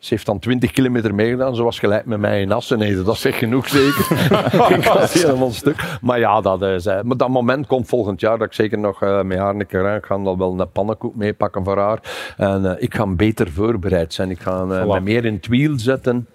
ze 0.00 0.14
heeft 0.14 0.26
dan 0.26 0.38
20 0.38 0.70
kilometer 0.70 1.14
meegedaan. 1.14 1.54
Ze 1.54 1.62
was 1.62 1.78
gelijk 1.78 2.04
met 2.06 2.18
mij 2.20 2.40
in 2.40 2.52
Asseneden. 2.52 3.04
Dat 3.04 3.16
zegt 3.16 3.38
genoeg 3.38 3.68
zeker. 3.68 4.10
ik 4.78 4.84
was 4.84 5.12
helemaal 5.12 5.50
stuk. 5.50 5.98
Maar 6.00 6.18
ja, 6.18 6.40
dat, 6.40 6.62
is, 6.62 6.86
eh, 6.86 7.00
maar 7.02 7.16
dat 7.16 7.28
moment 7.28 7.66
komt 7.66 7.88
volgend 7.88 8.20
jaar 8.20 8.38
dat 8.38 8.46
ik 8.46 8.52
zeker 8.52 8.78
nog 8.78 9.02
eh, 9.02 9.22
met 9.22 9.38
haar 9.38 9.54
een 9.54 9.66
keer 9.66 9.88
aan. 9.88 9.96
Ik 9.96 10.04
ga 10.04 10.18
dan 10.18 10.38
wel 10.38 10.60
een 10.60 10.70
pannenkoek 10.72 11.14
meepakken 11.14 11.64
voor 11.64 11.78
haar. 11.78 11.98
En 12.36 12.64
eh, 12.76 12.82
ik 12.82 12.94
ga 12.94 13.06
beter 13.06 13.50
voorbereid 13.50 14.14
zijn. 14.14 14.30
Ik 14.30 14.40
ga 14.40 14.60
eh, 14.70 14.82
Voilà. 14.82 14.86
me 14.86 15.00
meer 15.00 15.24
in 15.24 15.34
het 15.34 15.46
wiel 15.46 15.78
zetten. 15.78 16.26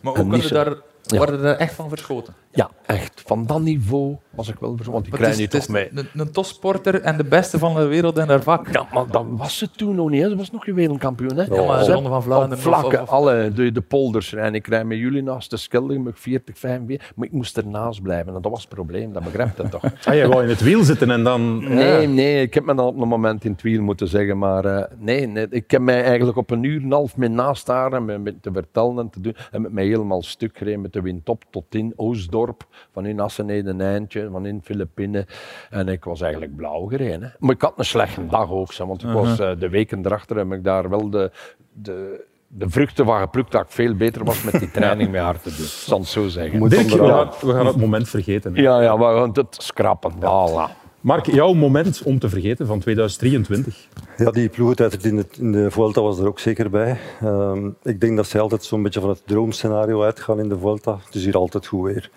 Maar 0.00 0.14
En 0.14 0.20
ook 0.20 0.26
niet 0.26 0.26
worden 0.26 0.48
zo- 0.48 0.54
daar, 0.54 0.74
Ja. 1.02 1.16
worden 1.16 1.42
daar 1.42 1.56
echt 1.56 1.74
van 1.74 1.88
verschoten. 1.88 2.34
Ja, 2.56 2.70
echt. 2.86 3.22
Van 3.26 3.46
dat 3.46 3.60
niveau 3.60 4.16
was 4.30 4.48
ik 4.48 4.54
wel. 4.60 4.68
Want 4.84 5.02
die 5.02 5.10
Maar 5.12 5.20
krijg 5.20 5.36
je 5.38 5.48
toch 5.48 5.68
mee. 5.68 5.90
een, 5.94 6.06
een 6.14 6.30
topsporter 6.30 7.00
en 7.00 7.16
de 7.16 7.24
beste 7.24 7.58
van 7.58 7.74
de 7.74 7.84
wereld 7.86 8.18
in 8.18 8.28
haar 8.28 8.42
vak. 8.42 8.68
Ja, 8.72 8.86
maar 8.92 9.06
dat 9.10 9.24
was 9.28 9.58
ze 9.58 9.70
toen 9.70 9.94
nog 9.94 10.10
niet. 10.10 10.22
Hè. 10.22 10.28
Ze 10.28 10.36
was 10.36 10.50
nog 10.50 10.64
geen 10.64 10.74
wereldkampioen. 10.74 11.36
Hè. 11.36 11.44
Ja, 11.54 11.66
maar 11.66 11.84
Ze- 11.84 11.92
Ronde 11.92 12.08
van 12.08 12.22
Vlaanderen 12.22 12.58
vlakken, 12.58 12.98
of- 13.02 13.04
of- 13.08 13.08
alle, 13.10 13.52
de, 13.54 13.72
de 13.72 13.80
polders. 13.80 14.34
En 14.34 14.54
ik 14.54 14.66
rijd 14.66 14.86
met 14.86 14.98
jullie 14.98 15.22
naast 15.22 15.50
de 15.50 15.56
Schelde, 15.56 15.98
met 15.98 16.18
40, 16.20 16.58
45. 16.58 17.12
Maar 17.16 17.26
ik 17.26 17.32
moest 17.32 17.56
ernaast 17.56 18.02
blijven. 18.02 18.34
En 18.34 18.42
dat 18.42 18.50
was 18.52 18.60
het 18.60 18.68
probleem. 18.74 19.12
Dat 19.12 19.24
begrijpt 19.24 19.58
het 19.58 19.70
toch? 19.70 19.82
Ah, 19.84 20.14
jij 20.14 20.28
wou 20.28 20.42
in 20.42 20.48
het 20.48 20.60
wiel 20.60 20.82
zitten 20.84 21.10
en 21.10 21.24
dan... 21.24 21.58
Nee, 21.74 22.00
Ja. 22.00 22.08
nee, 22.08 22.42
ik 22.42 22.54
heb 22.54 22.64
me 22.64 22.74
dan 22.74 22.86
op 22.86 23.00
een 23.00 23.08
moment 23.08 23.44
in 23.44 23.52
het 23.52 23.62
wiel 23.62 23.82
moeten 23.82 24.08
zeggen, 24.08 24.38
maar 24.38 24.64
eh, 24.64 24.84
nee, 24.98 25.26
nee, 25.26 25.46
ik 25.50 25.70
heb 25.70 25.80
mij 25.80 26.02
eigenlijk 26.04 26.36
op 26.38 26.50
een 26.50 26.62
uur 26.62 26.78
en 26.78 26.84
een 26.84 26.92
half 26.92 27.16
mee 27.16 27.28
naast 27.28 27.66
haar 27.66 27.92
en 27.92 28.04
met, 28.04 28.22
met 28.22 28.42
te 28.42 28.50
vertellen 28.52 28.98
en 28.98 29.10
te 29.10 29.20
doen, 29.20 29.36
en 29.50 29.62
met 29.62 29.72
mij 29.72 29.84
helemaal 29.86 30.22
stuk 30.22 30.58
gereden 30.58 30.80
met 30.80 30.92
de 30.92 31.00
wind 31.00 31.28
op 31.28 31.44
tot 31.50 31.64
in 31.74 31.92
Oostdorp, 31.96 32.44
van 32.92 33.06
in 33.06 33.20
Assenede 33.20 33.70
een 33.70 33.80
eindje, 33.80 34.28
van 34.30 34.46
in 34.46 34.60
Filipijnen, 34.64 35.26
en 35.70 35.88
ik 35.88 36.04
was 36.04 36.20
eigenlijk 36.20 36.56
blauw 36.56 36.86
gereden. 36.86 37.22
Hè. 37.22 37.28
Maar 37.38 37.54
ik 37.54 37.62
had 37.62 37.72
een 37.76 37.84
slechte 37.84 38.26
dag 38.26 38.50
ook, 38.50 38.72
zo, 38.72 38.86
want 38.86 39.02
ik 39.02 39.10
was, 39.10 39.38
eh, 39.38 39.50
de 39.58 39.68
weken 39.68 40.06
erachter 40.06 40.36
heb 40.36 40.52
ik 40.52 40.64
daar 40.64 40.88
wel 40.88 41.10
de, 41.10 41.30
de, 41.72 42.24
de 42.48 42.68
vruchten 42.70 43.04
van 43.04 43.20
geplukt 43.20 43.52
dat 43.52 43.62
ik 43.62 43.70
veel 43.70 43.94
beter 43.94 44.24
was 44.24 44.42
met 44.42 44.58
die 44.60 44.70
training 44.78 45.10
met 45.10 45.20
haar 45.20 45.40
te 45.40 45.54
doen, 45.56 45.66
zal 45.66 45.98
het 45.98 46.08
zo 46.08 46.28
zeggen. 46.28 46.58
Moet 46.58 46.70
Dirk, 46.70 46.88
we 46.88 46.98
gaan, 46.98 47.30
we 47.40 47.52
gaan 47.52 47.66
het 47.66 47.76
moment 47.76 48.08
vergeten. 48.08 48.54
hè. 48.54 48.62
Ja, 48.62 48.82
ja, 48.82 48.98
we 48.98 49.04
gaan 49.04 49.30
het 49.32 49.56
schrappen. 49.58 50.12
Voilà. 50.18 50.84
Mark, 51.00 51.26
jouw 51.26 51.52
moment 51.52 52.02
om 52.02 52.18
te 52.18 52.28
vergeten 52.28 52.66
van 52.66 52.78
2023. 52.80 53.88
Ja, 54.16 54.30
die 54.30 54.48
ploegentijd 54.48 55.04
in 55.04 55.16
de, 55.16 55.26
in 55.38 55.52
de 55.52 55.70
Vuelta 55.70 56.00
was 56.00 56.18
er 56.18 56.26
ook 56.26 56.38
zeker 56.38 56.70
bij. 56.70 56.98
Ehm, 57.20 57.70
ik 57.82 58.00
denk 58.00 58.16
dat 58.16 58.26
zij 58.26 58.40
altijd 58.40 58.64
zo'n 58.64 58.82
beetje 58.82 59.00
van 59.00 59.08
het 59.08 59.22
droomscenario 59.26 60.02
uitgaan 60.02 60.38
in 60.40 60.48
de 60.48 60.58
Vuelta. 60.58 60.98
Het 61.04 61.14
is 61.14 61.24
hier 61.24 61.36
altijd 61.36 61.66
goed 61.66 61.84
weer. 61.92 62.10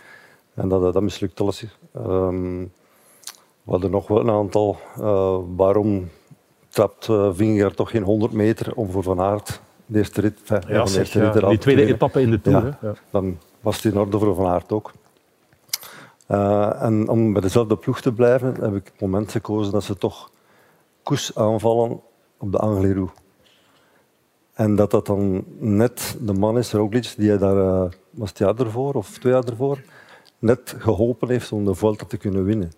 En 0.60 0.69
dat, 0.69 0.93
dat 0.93 1.02
mislukt 1.02 1.41
alles. 1.41 1.65
Ehm, 1.93 2.62
we 3.63 3.72
hadden 3.72 3.91
nog 3.91 4.08
wel 4.08 4.19
een 4.19 4.30
aantal. 4.30 4.78
Eh, 4.98 5.38
waarom 5.56 6.10
trapt 6.69 7.08
uh, 7.08 7.30
Vingegaard 7.34 7.76
toch 7.76 7.89
geen 7.89 8.04
100 8.04 8.32
meter 8.32 8.76
om 8.76 8.91
voor 8.91 9.04
Van 9.04 9.22
Aert 9.22 9.62
de 9.86 9.98
eerste 9.98 10.22
rit, 10.22 10.39
enfin, 10.39 10.62
van 10.62 10.86
de 10.86 10.98
eerste 11.00 11.19
ja, 11.19 11.32
rit 11.32 11.50
die 11.50 11.58
tweede 11.58 11.86
etappe 11.86 12.22
in 12.22 12.32
de 12.32 12.41
Tour. 12.41 12.63
Ja. 12.63 12.78
Ja. 12.82 12.93
dan 13.10 13.38
was 13.62 13.76
het 13.76 13.93
in 13.93 14.00
orde 14.00 14.19
voor 14.19 14.36
Van 14.36 14.45
Aert 14.45 14.72
ook. 14.72 14.91
Eh, 16.26 16.84
en 16.84 17.10
om 17.10 17.34
bij 17.34 17.41
dezelfde 17.41 17.76
ploeg 17.76 18.02
te 18.02 18.13
blijven, 18.13 18.56
heb 18.62 18.76
ik 18.76 18.86
het 18.86 19.02
moment 19.02 19.32
gekozen 19.32 19.72
dat 19.72 19.84
ze 19.84 19.98
toch 19.98 20.32
koers 21.04 21.36
aanvallen 21.36 22.02
op 22.38 22.52
de 22.52 22.58
Angliru. 22.58 23.08
En 24.54 24.76
dat 24.76 24.91
dat 24.91 25.06
dan 25.06 25.43
net 25.58 26.17
de 26.22 26.34
man 26.34 26.58
is, 26.58 26.72
Roglic, 26.72 27.13
die 27.17 27.30
hij 27.30 27.38
daar, 27.38 27.95
was 28.10 28.30
het 28.30 28.38
jaar 28.38 28.56
ervoor 28.56 28.93
of 28.93 29.17
twee 29.17 29.34
jaar 29.34 29.43
ervoor, 29.43 29.80
net 30.39 30.75
geholpen 30.78 31.30
heeft 31.30 31.52
om 31.52 31.65
de 31.65 31.75
Vuelta 31.75 32.06
te 32.06 32.17
kunnen 32.17 32.43
winnen. 32.43 32.71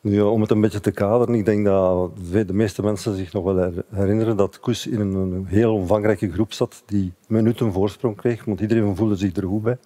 Nu, 0.00 0.20
om 0.20 0.40
het 0.40 0.50
een 0.50 0.60
beetje 0.60 0.80
te 0.80 0.90
kaderen, 0.90 1.34
ik 1.34 1.44
denk 1.44 1.64
dat 1.64 2.10
de 2.32 2.52
meeste 2.52 2.82
mensen 2.82 3.16
zich 3.16 3.32
nog 3.32 3.44
wel 3.44 3.56
her- 3.56 3.84
herinneren 3.90 4.36
dat 4.36 4.60
Koes 4.60 4.86
in 4.86 5.00
een, 5.00 5.46
heel 5.46 5.74
omvangrijke 5.74 6.32
groep 6.32 6.52
zat 6.52 6.82
die 6.86 7.12
minuten 7.26 7.72
voorsprong 7.72 8.16
kreeg, 8.16 8.44
want 8.44 8.60
iedereen 8.60 8.96
voelde 8.96 9.16
zich 9.16 9.36
er 9.36 9.46
goed 9.46 9.62
bij. 9.62 9.78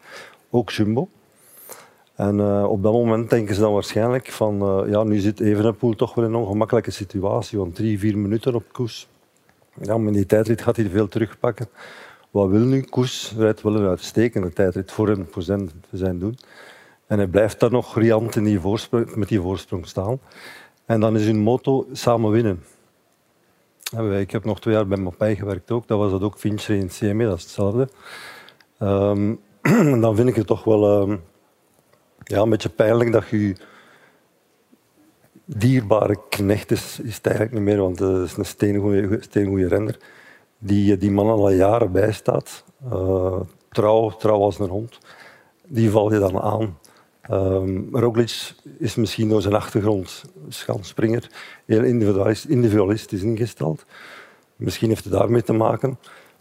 Ook 0.51 0.71
Jumbo. 0.71 1.09
En 2.15 2.41
eh, 2.41 2.65
op 2.69 2.83
dat 2.83 2.93
moment 2.93 3.31
denken 3.31 3.55
ze 3.55 3.61
dan 3.61 3.73
waarschijnlijk 3.73 4.31
van, 4.31 4.63
eh, 4.63 4.91
ja, 4.91 5.03
nu 5.03 5.19
zit 5.19 5.41
Evenepoel 5.41 5.95
toch 5.95 6.15
wel 6.15 6.25
in 6.25 6.33
een 6.33 6.41
ongemakkelijke 6.41 6.91
situatie, 6.91 7.59
want 7.59 7.75
drie, 7.75 7.99
vier 7.99 8.19
minuten 8.19 8.55
op 8.55 8.65
Koes. 8.73 9.09
Ja, 9.83 9.99
maar 9.99 10.13
die 10.13 10.27
tijdrit 10.27 10.63
gaat 10.63 10.77
hij 10.77 10.89
veel 10.89 11.09
terugpakken. 11.09 11.69
Wat 12.31 12.49
wil 12.49 12.65
nu 12.65 12.81
Koes? 12.81 13.35
Rijdt 13.37 13.63
wel 13.63 13.77
een 13.77 13.89
uitstekende 13.89 14.53
tijdrit 14.53 14.93
voor 14.93 15.09
hem, 15.09 15.27
voor 15.31 15.43
zijn 15.93 16.19
doen. 16.19 16.39
En 17.07 17.19
hij 17.19 17.27
blijft 17.27 17.61
daar 17.61 17.71
nog 17.71 17.97
riant 17.97 18.37
in 18.37 18.45
die 18.45 18.61
voorsprong, 18.61 19.17
met 19.17 19.29
die 19.29 19.41
voorsprong 19.41 19.87
staan. 19.87 20.21
En 20.85 21.01
dan 21.01 21.17
is 21.17 21.27
hun 21.27 21.39
motto 21.39 21.87
samen 21.93 22.31
winnen. 22.31 22.63
Ik 24.19 24.31
heb 24.31 24.45
nog 24.45 24.61
twee 24.61 24.75
jaar 24.75 24.87
bij 24.87 24.99
Mapai 24.99 25.37
gewerkt 25.37 25.71
ook. 25.71 25.89
Dat 25.89 25.99
was 25.99 26.11
dat 26.11 26.23
ook 26.23 26.39
Fincher 26.39 26.77
in 26.77 26.89
CME, 26.89 27.25
dat 27.25 27.37
is 27.37 27.43
hetzelfde. 27.43 27.89
Ehm, 28.79 29.35
en 29.93 30.01
dan 30.01 30.17
vind 30.17 30.29
ik 30.29 30.37
het 30.37 30.47
toch 30.47 30.65
wel 30.65 31.01
ehm, 31.01 31.17
ja, 32.23 32.41
een 32.41 32.51
beetje 32.51 32.69
pijnlijk 32.69 33.13
dat 33.13 33.29
je 33.29 33.57
dierbare 35.45 36.19
knecht 36.29 36.71
is, 36.71 37.01
is 37.01 37.17
het 37.17 37.27
eigenlijk 37.27 37.57
niet 37.57 37.65
meer, 37.65 37.79
want 37.83 37.99
het 37.99 38.25
is 38.25 38.37
een 38.37 38.45
steengoeie, 38.45 39.17
steengoeie 39.21 39.69
renner, 39.69 39.99
die 40.59 40.97
die 40.97 41.11
man 41.11 41.27
al 41.27 41.51
jaren 41.51 41.93
bijstaat. 41.93 42.65
Eh, 42.91 43.41
trouw, 43.71 44.11
trouw 44.11 44.41
als 44.41 44.59
een 44.59 44.69
hond. 44.69 44.99
Die 45.67 45.91
val 45.91 46.13
je 46.13 46.19
dan 46.19 46.41
aan. 46.41 46.79
Ehm 47.29 47.97
Roglic 47.97 48.55
is 48.79 48.95
misschien 48.95 49.29
door 49.29 49.43
zijn 49.43 49.55
achtergrond 49.55 50.25
schanspringer, 50.49 51.31
heel 51.65 51.83
individualist- 51.83 52.45
individualistisch 52.45 53.23
ingesteld. 53.23 53.85
Misschien 54.57 54.89
heeft 54.89 55.05
het 55.05 55.13
daarmee 55.13 55.43
te 55.43 55.53
maken. 55.53 55.99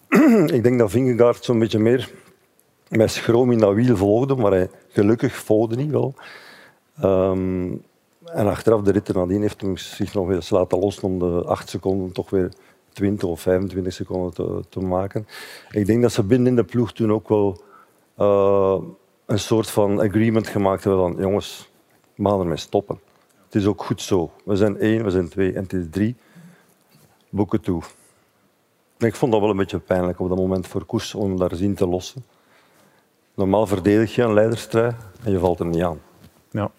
ik 0.57 0.63
denk 0.63 0.79
dat 0.79 0.91
Vingegaard 0.91 1.43
zo'n 1.43 1.59
beetje 1.59 1.79
meer 1.79 2.11
met 2.89 3.11
schroom 3.11 3.51
in 3.51 3.57
dat 3.57 3.73
wiel 3.73 3.97
volgde, 3.97 4.35
maar 4.35 4.51
hij 4.51 4.69
gelukkig 4.87 5.35
volgde 5.35 5.75
niet 5.75 5.91
wel. 5.91 6.13
Ehm, 6.99 7.71
en 8.25 8.47
achteraf 8.47 8.81
de 8.81 8.91
rit 8.91 9.13
nadien 9.13 9.41
heeft 9.41 9.61
hij 9.61 9.77
zich 9.77 10.13
nog 10.13 10.31
eens 10.31 10.49
laten 10.49 10.79
los 10.79 10.99
om 10.99 11.19
de 11.19 11.43
acht 11.45 11.69
seconden 11.69 12.11
toch 12.11 12.29
weer 12.29 12.51
20 12.93 13.29
of 13.29 13.41
25 13.41 13.93
seconden 13.93 14.33
te, 14.33 14.63
te 14.69 14.79
maken. 14.79 15.27
Ik 15.71 15.85
denk 15.85 16.01
dat 16.01 16.11
ze 16.11 16.23
binnen 16.23 16.47
in 16.47 16.55
de 16.55 16.63
ploeg 16.63 16.93
toen 16.93 17.11
ook 17.11 17.29
wel 17.29 17.61
uh, 18.19 18.77
een 19.25 19.39
soort 19.39 19.69
van 19.69 20.01
agreement 20.01 20.47
gemaakt 20.47 20.83
hebben 20.83 21.01
van 21.01 21.21
jongens, 21.21 21.69
we 22.15 22.29
gaan 22.29 22.39
ermee 22.39 22.57
stoppen. 22.57 22.99
Het 23.45 23.55
is 23.55 23.65
ook 23.65 23.83
goed 23.83 24.01
zo. 24.01 24.31
We 24.43 24.55
zijn 24.55 24.79
één, 24.79 25.03
we 25.03 25.09
zijn 25.09 25.29
twee 25.29 25.53
en 25.53 25.63
het 25.63 25.73
is 25.73 25.85
drie. 25.91 26.15
Boeken 27.29 27.61
toe. 27.61 27.81
Ik 28.97 29.15
vond 29.15 29.31
dat 29.31 29.41
wel 29.41 29.49
een 29.49 29.57
beetje 29.57 29.79
pijnlijk 29.79 30.19
op 30.19 30.29
dat 30.29 30.37
moment 30.37 30.67
voor 30.67 30.85
Koers 30.85 31.15
om 31.15 31.37
daar 31.37 31.55
zien 31.55 31.75
te 31.75 31.87
lossen. 31.87 32.23
Normaal 33.35 33.67
verdedig 33.67 34.15
je 34.15 34.21
een 34.21 34.33
leiderstrui 34.33 34.91
en 35.23 35.31
je 35.31 35.39
valt 35.39 35.59
er 35.59 35.65
niet 35.65 35.81
aan. 35.81 35.99
Ja, 36.51 36.71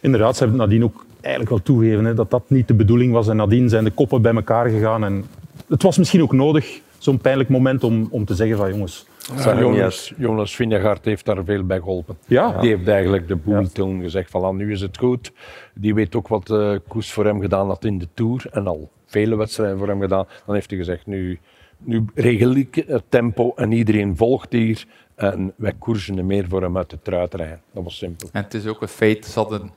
inderdaad. 0.00 0.36
Ze 0.36 0.42
hebben 0.42 0.60
nadien 0.60 0.84
ook 0.84 1.04
eigenlijk 1.20 1.50
wel 1.50 1.62
toegegeven 1.62 2.04
hè, 2.04 2.14
dat 2.14 2.30
dat 2.30 2.42
niet 2.46 2.68
de 2.68 2.74
bedoeling 2.74 3.12
was. 3.12 3.28
En 3.28 3.36
nadien 3.36 3.68
zijn 3.68 3.84
de 3.84 3.90
koppen 3.90 4.22
bij 4.22 4.34
elkaar 4.34 4.68
gegaan. 4.68 5.04
En 5.04 5.24
het 5.68 5.82
was 5.82 5.98
misschien 5.98 6.22
ook 6.22 6.32
nodig, 6.32 6.80
zo'n 7.04 7.18
pijnlijk 7.18 7.48
moment, 7.48 7.84
om, 7.84 8.08
om 8.10 8.24
te 8.24 8.34
zeggen 8.34 8.56
van 8.56 8.70
jongens... 8.70 9.06
Ja, 9.36 9.58
Jonas, 9.58 10.12
Jonas 10.16 10.56
Vingegaard 10.56 11.04
heeft 11.04 11.24
daar 11.24 11.44
veel 11.44 11.64
bij 11.64 11.78
geholpen. 11.78 12.18
Ja. 12.26 12.60
Die 12.60 12.70
heeft 12.70 12.88
eigenlijk 12.88 13.28
de 13.28 13.36
boel 13.36 13.72
toen 13.72 14.02
gezegd 14.02 14.30
van 14.30 14.56
nu 14.56 14.72
is 14.72 14.80
het 14.80 14.98
goed. 14.98 15.32
Die 15.74 15.94
weet 15.94 16.14
ook 16.14 16.28
wat 16.28 16.50
uh, 16.50 16.76
Koes 16.88 17.12
voor 17.12 17.24
hem 17.24 17.40
gedaan 17.40 17.66
had 17.66 17.84
in 17.84 17.98
de 17.98 18.08
Tour 18.14 18.46
en 18.50 18.66
al 18.66 18.90
vele 19.06 19.36
wedstrijden 19.36 19.78
voor 19.78 19.88
hem 19.88 20.00
gedaan. 20.00 20.26
Dan 20.46 20.54
heeft 20.54 20.70
hij 20.70 20.78
gezegd 20.78 21.06
nu, 21.06 21.38
nu 21.78 22.04
regel 22.14 22.54
ik 22.54 22.84
het 22.86 23.04
tempo 23.08 23.52
en 23.56 23.72
iedereen 23.72 24.16
volgt 24.16 24.52
hier. 24.52 24.84
En 25.14 25.52
wij 25.56 25.72
koersen 25.78 26.26
meer 26.26 26.48
voor 26.48 26.62
hem 26.62 26.76
uit 26.76 26.90
de 26.90 26.98
trui 27.02 27.26
rijden. 27.30 27.60
Dat 27.72 27.84
was 27.84 27.96
simpel. 27.96 28.28
En 28.32 28.42
het 28.42 28.54
is 28.54 28.66
ook 28.66 28.82
een 28.82 28.88
feit, 28.88 29.24
ze 29.24 29.38
hadden 29.38 29.70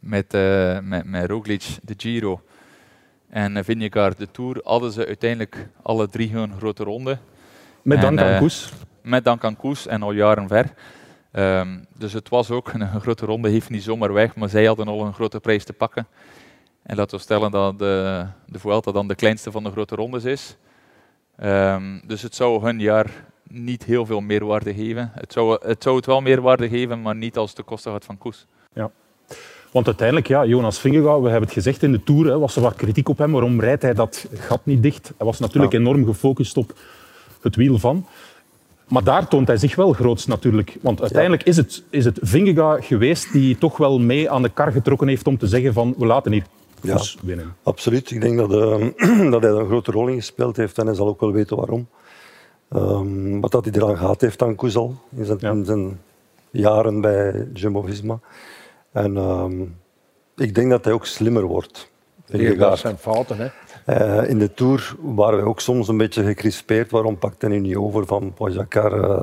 met, 0.00 0.34
uh, 0.34 0.78
met, 0.82 1.04
met 1.04 1.30
Roglic 1.30 1.64
de 1.82 1.94
Giro 1.96 2.40
en 3.28 3.64
Vingegaard 3.64 4.18
de 4.18 4.30
Tour, 4.30 4.60
hadden 4.64 4.92
ze 4.92 5.06
uiteindelijk 5.06 5.68
alle 5.82 6.08
drie 6.08 6.30
hun 6.32 6.52
grote 6.56 6.84
ronde. 6.84 7.18
Met 7.82 8.00
dank 8.00 8.20
aan 8.20 8.32
uh, 8.32 8.38
Koes. 8.38 8.72
Met 9.02 9.24
dank 9.24 9.44
aan 9.44 9.56
Koes 9.56 9.86
en 9.86 10.02
al 10.02 10.12
jaren 10.12 10.48
ver. 10.48 10.74
Um, 11.32 11.86
dus 11.98 12.12
het 12.12 12.28
was 12.28 12.50
ook 12.50 12.72
een, 12.72 12.80
een, 12.80 13.00
grote 13.00 13.26
ronde, 13.26 13.48
heeft 13.48 13.70
niet 13.70 13.82
zomaar 13.82 14.12
weg, 14.12 14.36
maar 14.36 14.48
zij 14.48 14.64
hadden 14.64 14.88
al 14.88 15.06
een 15.06 15.14
grote 15.14 15.40
prijs 15.40 15.64
te 15.64 15.72
pakken. 15.72 16.06
En 16.82 16.96
laten 16.96 17.16
we 17.16 17.22
stellen 17.22 17.50
dat 17.50 17.78
de, 17.78 18.26
de 18.46 18.58
Vuelta 18.58 18.92
dan 18.92 19.08
de 19.08 19.14
kleinste 19.14 19.50
van 19.50 19.64
de 19.64 19.70
grote 19.70 19.94
rondes 19.94 20.24
is. 20.24 20.56
Um, 21.42 22.02
dus 22.06 22.22
het 22.22 22.34
zou 22.34 22.62
hun 22.62 22.78
jaar 22.78 23.10
niet 23.48 23.84
heel 23.84 24.06
veel 24.06 24.20
meerwaarde 24.20 24.74
geven. 24.74 25.10
Het 25.14 25.32
zou 25.32 25.66
het, 25.66 25.82
zou 25.82 25.96
het 25.96 26.06
wel 26.06 26.20
meerwaarde 26.20 26.68
geven, 26.68 27.02
maar 27.02 27.16
niet 27.16 27.36
als 27.36 27.54
de 27.54 27.62
kosten 27.62 27.92
gaat 27.92 28.04
van 28.04 28.18
Koes. 28.18 28.46
Ja. 28.72 28.90
Want 29.76 29.88
uiteindelijk, 29.88 30.28
ja, 30.28 30.44
Jonas 30.44 30.78
Vingegaard, 30.78 31.20
we 31.20 31.28
hebben 31.28 31.48
het 31.48 31.52
gezegd 31.52 31.82
in 31.82 31.92
de 31.92 32.02
Tour, 32.02 32.26
hè, 32.26 32.38
was 32.38 32.56
er 32.56 32.62
wat 32.62 32.74
kritiek 32.74 33.08
op 33.08 33.18
hem. 33.18 33.32
Waarom 33.32 33.60
rijdt 33.60 33.82
hij 33.82 33.94
dat 33.94 34.26
gat 34.34 34.60
niet 34.62 34.82
dicht? 34.82 35.12
Hij 35.16 35.26
was 35.26 35.38
natuurlijk 35.38 35.72
ja. 35.72 35.78
enorm 35.78 36.04
gefocust 36.04 36.56
op 36.56 36.72
het 37.40 37.56
wiel 37.56 37.78
van. 37.78 38.06
Maar 38.88 39.04
daar 39.04 39.28
toont 39.28 39.46
hij 39.46 39.56
zich 39.56 39.74
wel 39.74 39.92
groots 39.92 40.26
natuurlijk. 40.26 40.76
Want 40.80 41.00
uiteindelijk 41.00 41.42
is 41.42 41.56
het, 41.56 41.84
is 41.90 42.04
het 42.04 42.18
Vingegaard 42.22 42.84
geweest 42.84 43.32
die 43.32 43.58
toch 43.58 43.76
wel 43.76 43.98
mee 43.98 44.30
aan 44.30 44.42
de 44.42 44.48
kar 44.48 44.72
getrokken 44.72 45.08
heeft 45.08 45.26
om 45.26 45.38
te 45.38 45.46
zeggen 45.46 45.72
van 45.72 45.94
we 45.98 46.06
laten 46.06 46.32
hier 46.32 46.44
ja, 46.82 47.00
winnen. 47.22 47.54
Absoluut. 47.62 48.10
Ik 48.10 48.20
denk 48.20 48.38
dat, 48.38 48.52
uh, 48.52 49.30
dat 49.32 49.42
hij 49.42 49.50
een 49.50 49.66
grote 49.66 49.90
rol 49.90 50.08
in 50.08 50.16
gespeeld 50.16 50.56
heeft 50.56 50.78
en 50.78 50.86
hij 50.86 50.94
zal 50.94 51.08
ook 51.08 51.20
wel 51.20 51.32
weten 51.32 51.56
waarom. 51.56 51.86
Um, 52.74 53.40
wat 53.40 53.50
dat 53.50 53.64
hij 53.64 53.74
eraan 53.74 53.96
gehad 53.96 54.20
heeft 54.20 54.42
aan 54.42 54.54
Koezal 54.54 54.94
in 55.16 55.24
zijn, 55.24 55.38
ja. 55.40 55.50
in 55.50 55.64
zijn 55.64 56.00
jaren 56.50 57.00
bij 57.00 57.48
Jumbo-Visma. 57.54 58.20
En 58.96 59.16
um, 59.16 59.76
ik 60.36 60.54
denk 60.54 60.70
dat 60.70 60.84
hij 60.84 60.92
ook 60.92 61.06
slimmer 61.06 61.42
wordt. 61.42 61.90
Dat 62.58 62.78
zijn 62.78 62.98
fouten, 62.98 63.36
hè? 63.36 63.48
Uh, 63.86 64.30
in 64.30 64.38
de 64.38 64.54
Tour 64.54 64.96
waren 65.00 65.38
we 65.38 65.48
ook 65.48 65.60
soms 65.60 65.88
een 65.88 65.96
beetje 65.96 66.24
gecrispeerd. 66.24 66.90
Waarom 66.90 67.18
pakt 67.18 67.42
hij 67.42 67.50
nu 67.50 67.58
niet 67.58 67.76
over 67.76 68.06
van 68.06 68.34
Pogacar? 68.34 68.98
Uh, 68.98 69.22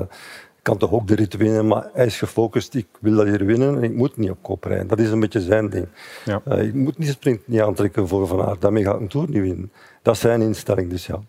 kan 0.62 0.78
toch 0.78 0.92
ook 0.92 1.06
de 1.06 1.14
rit 1.14 1.36
winnen, 1.36 1.66
maar 1.66 1.88
hij 1.92 2.06
is 2.06 2.18
gefocust. 2.18 2.74
Ik 2.74 2.86
wil 3.00 3.14
dat 3.14 3.26
hier 3.26 3.44
winnen 3.44 3.76
en 3.76 3.82
ik 3.82 3.94
moet 3.94 4.16
niet 4.16 4.30
op 4.30 4.38
kop 4.40 4.64
rijden. 4.64 4.86
Dat 4.86 4.98
is 4.98 5.10
een 5.10 5.20
beetje 5.20 5.40
zijn 5.40 5.68
ding. 5.68 5.86
Ja. 6.24 6.42
Uh, 6.48 6.62
ik 6.62 6.74
moet 6.74 6.98
niet 6.98 7.08
sprint 7.08 7.48
niet 7.48 7.60
aantrekken 7.60 8.08
voor 8.08 8.26
Van 8.26 8.42
Aert. 8.42 8.60
Daarmee 8.60 8.84
ga 8.84 8.94
ik 8.94 9.00
een 9.00 9.08
Tour 9.08 9.28
niet 9.28 9.42
winnen. 9.42 9.72
Dat 10.02 10.14
is 10.14 10.20
zijn 10.20 10.42
instelling, 10.42 10.90
dus 10.90 11.06
ja. 11.06 11.20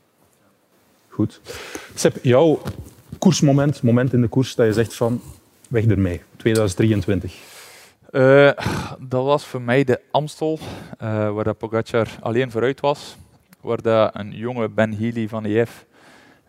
Goed. 1.09 1.41
Seb, 1.93 2.17
jouw 2.21 2.61
koersmoment, 3.17 3.81
moment 3.81 4.13
in 4.13 4.21
de 4.21 4.27
koers 4.27 4.55
dat 4.55 4.65
je 4.65 4.73
zegt 4.73 4.93
van 4.93 5.21
weg 5.67 5.85
ermee, 5.85 6.21
2023. 6.37 7.54
Uh, 8.15 8.51
dat 8.99 9.25
was 9.25 9.45
voor 9.45 9.61
mij 9.61 9.83
de 9.83 10.01
Amstel, 10.11 10.59
uh, 11.03 11.31
waar 11.33 11.43
dat 11.43 11.57
Pogacar 11.57 12.07
alleen 12.19 12.51
vooruit 12.51 12.79
was. 12.79 13.17
Waar 13.61 13.81
dat 13.81 14.15
een 14.15 14.31
jonge 14.31 14.69
Ben 14.69 14.93
Healy 14.97 15.27
van 15.27 15.45
EF, 15.45 15.85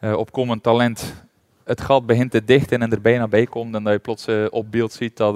uh, 0.00 0.16
opkomend 0.16 0.62
talent, 0.62 1.14
het 1.64 1.80
gat 1.80 2.06
begint 2.06 2.30
te 2.30 2.44
dichten 2.44 2.82
en 2.82 2.92
er 2.92 3.00
bijna 3.00 3.28
bij 3.28 3.46
komt. 3.46 3.74
En 3.74 3.84
dat 3.84 3.92
je 3.92 3.98
plots 3.98 4.28
op 4.50 4.70
beeld 4.70 4.92
ziet 4.92 5.16
dat 5.16 5.34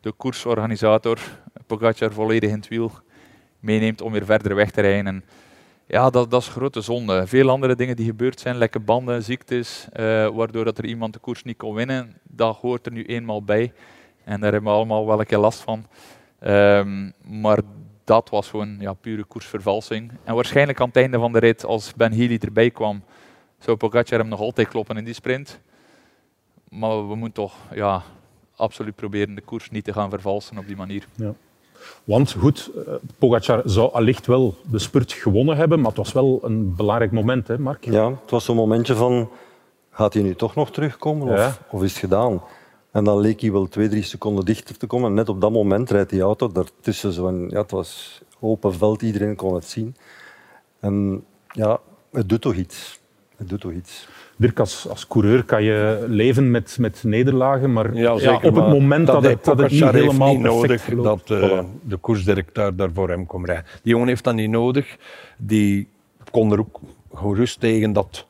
de 0.00 0.12
koersorganisator 0.16 1.18
Pogacar 1.66 2.12
volledig 2.12 2.50
in 2.50 2.56
het 2.56 2.68
wiel 2.68 2.90
meeneemt 3.60 4.00
om 4.00 4.12
weer 4.12 4.24
verder 4.24 4.54
weg 4.54 4.70
te 4.70 4.80
rijden. 4.80 5.06
En 5.06 5.24
ja, 5.86 6.10
dat, 6.10 6.30
dat 6.30 6.40
is 6.40 6.48
grote 6.48 6.80
zonde. 6.80 7.26
Veel 7.26 7.50
andere 7.50 7.74
dingen 7.74 7.96
die 7.96 8.06
gebeurd 8.06 8.40
zijn, 8.40 8.56
lekke 8.56 8.80
banden, 8.80 9.22
ziektes, 9.22 9.88
waardoor 10.34 10.64
dat 10.64 10.78
er 10.78 10.84
iemand 10.84 11.12
de 11.12 11.18
koers 11.18 11.42
niet 11.42 11.56
kon 11.56 11.74
winnen, 11.74 12.16
dat 12.22 12.56
hoort 12.56 12.86
er 12.86 12.92
nu 12.92 13.04
eenmaal 13.04 13.42
bij. 13.42 13.72
En 14.24 14.40
daar 14.40 14.52
hebben 14.52 14.70
we 14.70 14.76
allemaal 14.76 15.06
wel 15.06 15.20
een 15.20 15.26
keer 15.26 15.38
last 15.38 15.60
van. 15.60 15.86
Um, 16.46 17.12
maar 17.22 17.58
dat 18.04 18.28
was 18.28 18.48
gewoon 18.48 18.76
ja, 18.78 18.92
pure 18.92 19.24
koersvervalsing. 19.24 20.10
En 20.24 20.34
waarschijnlijk 20.34 20.80
aan 20.80 20.86
het 20.86 20.96
einde 20.96 21.18
van 21.18 21.32
de 21.32 21.38
rit, 21.38 21.64
als 21.64 21.94
Ben 21.94 22.12
Healy 22.12 22.38
erbij 22.40 22.70
kwam, 22.70 23.02
zou 23.58 23.76
Pogacar 23.76 24.18
hem 24.18 24.28
nog 24.28 24.40
altijd 24.40 24.68
kloppen 24.68 24.96
in 24.96 25.04
die 25.04 25.14
sprint. 25.14 25.60
Maar 26.68 27.08
we 27.08 27.14
moeten 27.14 27.42
toch 27.44 27.54
ja, 27.74 28.02
absoluut 28.56 28.94
proberen 28.94 29.34
de 29.34 29.40
koers 29.40 29.70
niet 29.70 29.84
te 29.84 29.92
gaan 29.92 30.10
vervalsen 30.10 30.58
op 30.58 30.66
die 30.66 30.76
manier. 30.76 31.06
Ja. 31.14 31.34
Want 32.04 32.32
goed, 32.32 32.70
eh, 32.86 32.94
Pogacar 33.18 33.62
zou 33.64 33.92
allicht 33.92 34.26
wel 34.26 34.56
de 34.70 34.78
spurt 34.78 35.12
gewonnen 35.12 35.56
hebben, 35.56 35.78
maar 35.78 35.88
het 35.88 35.96
was 35.96 36.12
wel 36.12 36.40
een 36.42 36.74
belangrijk 36.74 37.12
moment, 37.12 37.48
hè 37.48 37.58
Mark? 37.58 37.84
Ja, 37.84 38.10
het 38.10 38.30
was 38.30 38.44
zo'n 38.44 38.56
momentje 38.56 38.94
van, 38.94 39.30
gaat 39.90 40.14
hij 40.14 40.22
nu 40.22 40.34
toch 40.34 40.54
nog 40.54 40.70
terugkomen 40.70 41.28
of, 41.28 41.36
ja. 41.36 41.56
of 41.70 41.82
is 41.82 41.90
het 41.90 42.00
gedaan? 42.00 42.42
En 42.92 43.04
dan 43.04 43.20
leek 43.20 43.40
hij 43.40 43.52
wel 43.52 43.68
twee, 43.68 43.88
drie 43.88 44.02
seconden 44.02 44.44
dichter 44.44 44.76
te 44.76 44.86
komen. 44.86 45.08
En 45.08 45.14
net 45.14 45.28
op 45.28 45.40
dat 45.40 45.52
moment 45.52 45.90
rijdt 45.90 46.10
die 46.10 46.20
auto 46.20 46.52
daartussen. 46.52 47.12
Zo 47.12 47.28
en, 47.28 47.48
ja, 47.48 47.60
het 47.60 47.70
was 47.70 48.22
open 48.40 48.74
veld, 48.74 49.02
iedereen 49.02 49.36
kon 49.36 49.54
het 49.54 49.64
zien. 49.64 49.96
En 50.80 51.24
ja, 51.48 51.80
het 52.12 52.28
doet 52.28 52.40
toch 52.40 52.54
iets. 52.54 53.00
Het 53.36 53.48
doet 53.48 53.60
toch 53.60 53.72
iets. 53.72 54.08
Dirk, 54.36 54.58
als, 54.58 54.88
als 54.88 55.06
coureur 55.06 55.44
kan 55.44 55.62
je 55.62 56.04
leven 56.08 56.50
met, 56.50 56.76
met 56.80 57.02
nederlagen, 57.04 57.72
maar 57.72 57.94
ja, 57.94 58.18
zeker, 58.18 58.42
ja, 58.42 58.48
op 58.48 58.54
het 58.54 58.68
moment 58.68 59.06
dat, 59.06 59.22
dat, 59.22 59.32
het, 59.32 59.44
dat 59.44 59.58
het 59.58 59.70
niet 59.70 59.90
helemaal 59.90 60.32
niet 60.32 60.42
nodig 60.42 60.84
dat 60.84 61.30
uh, 61.30 61.60
de 61.82 61.96
koersdirecteur 61.96 62.76
daar 62.76 62.90
voor 62.92 63.08
hem 63.08 63.26
komt 63.26 63.46
rijden. 63.46 63.64
Die 63.82 63.92
jongen 63.92 64.08
heeft 64.08 64.24
dat 64.24 64.34
niet 64.34 64.50
nodig. 64.50 64.96
Die 65.36 65.88
kon 66.30 66.52
er 66.52 66.58
ook 66.58 66.80
gerust 67.14 67.60
tegen 67.60 67.92
dat 67.92 68.26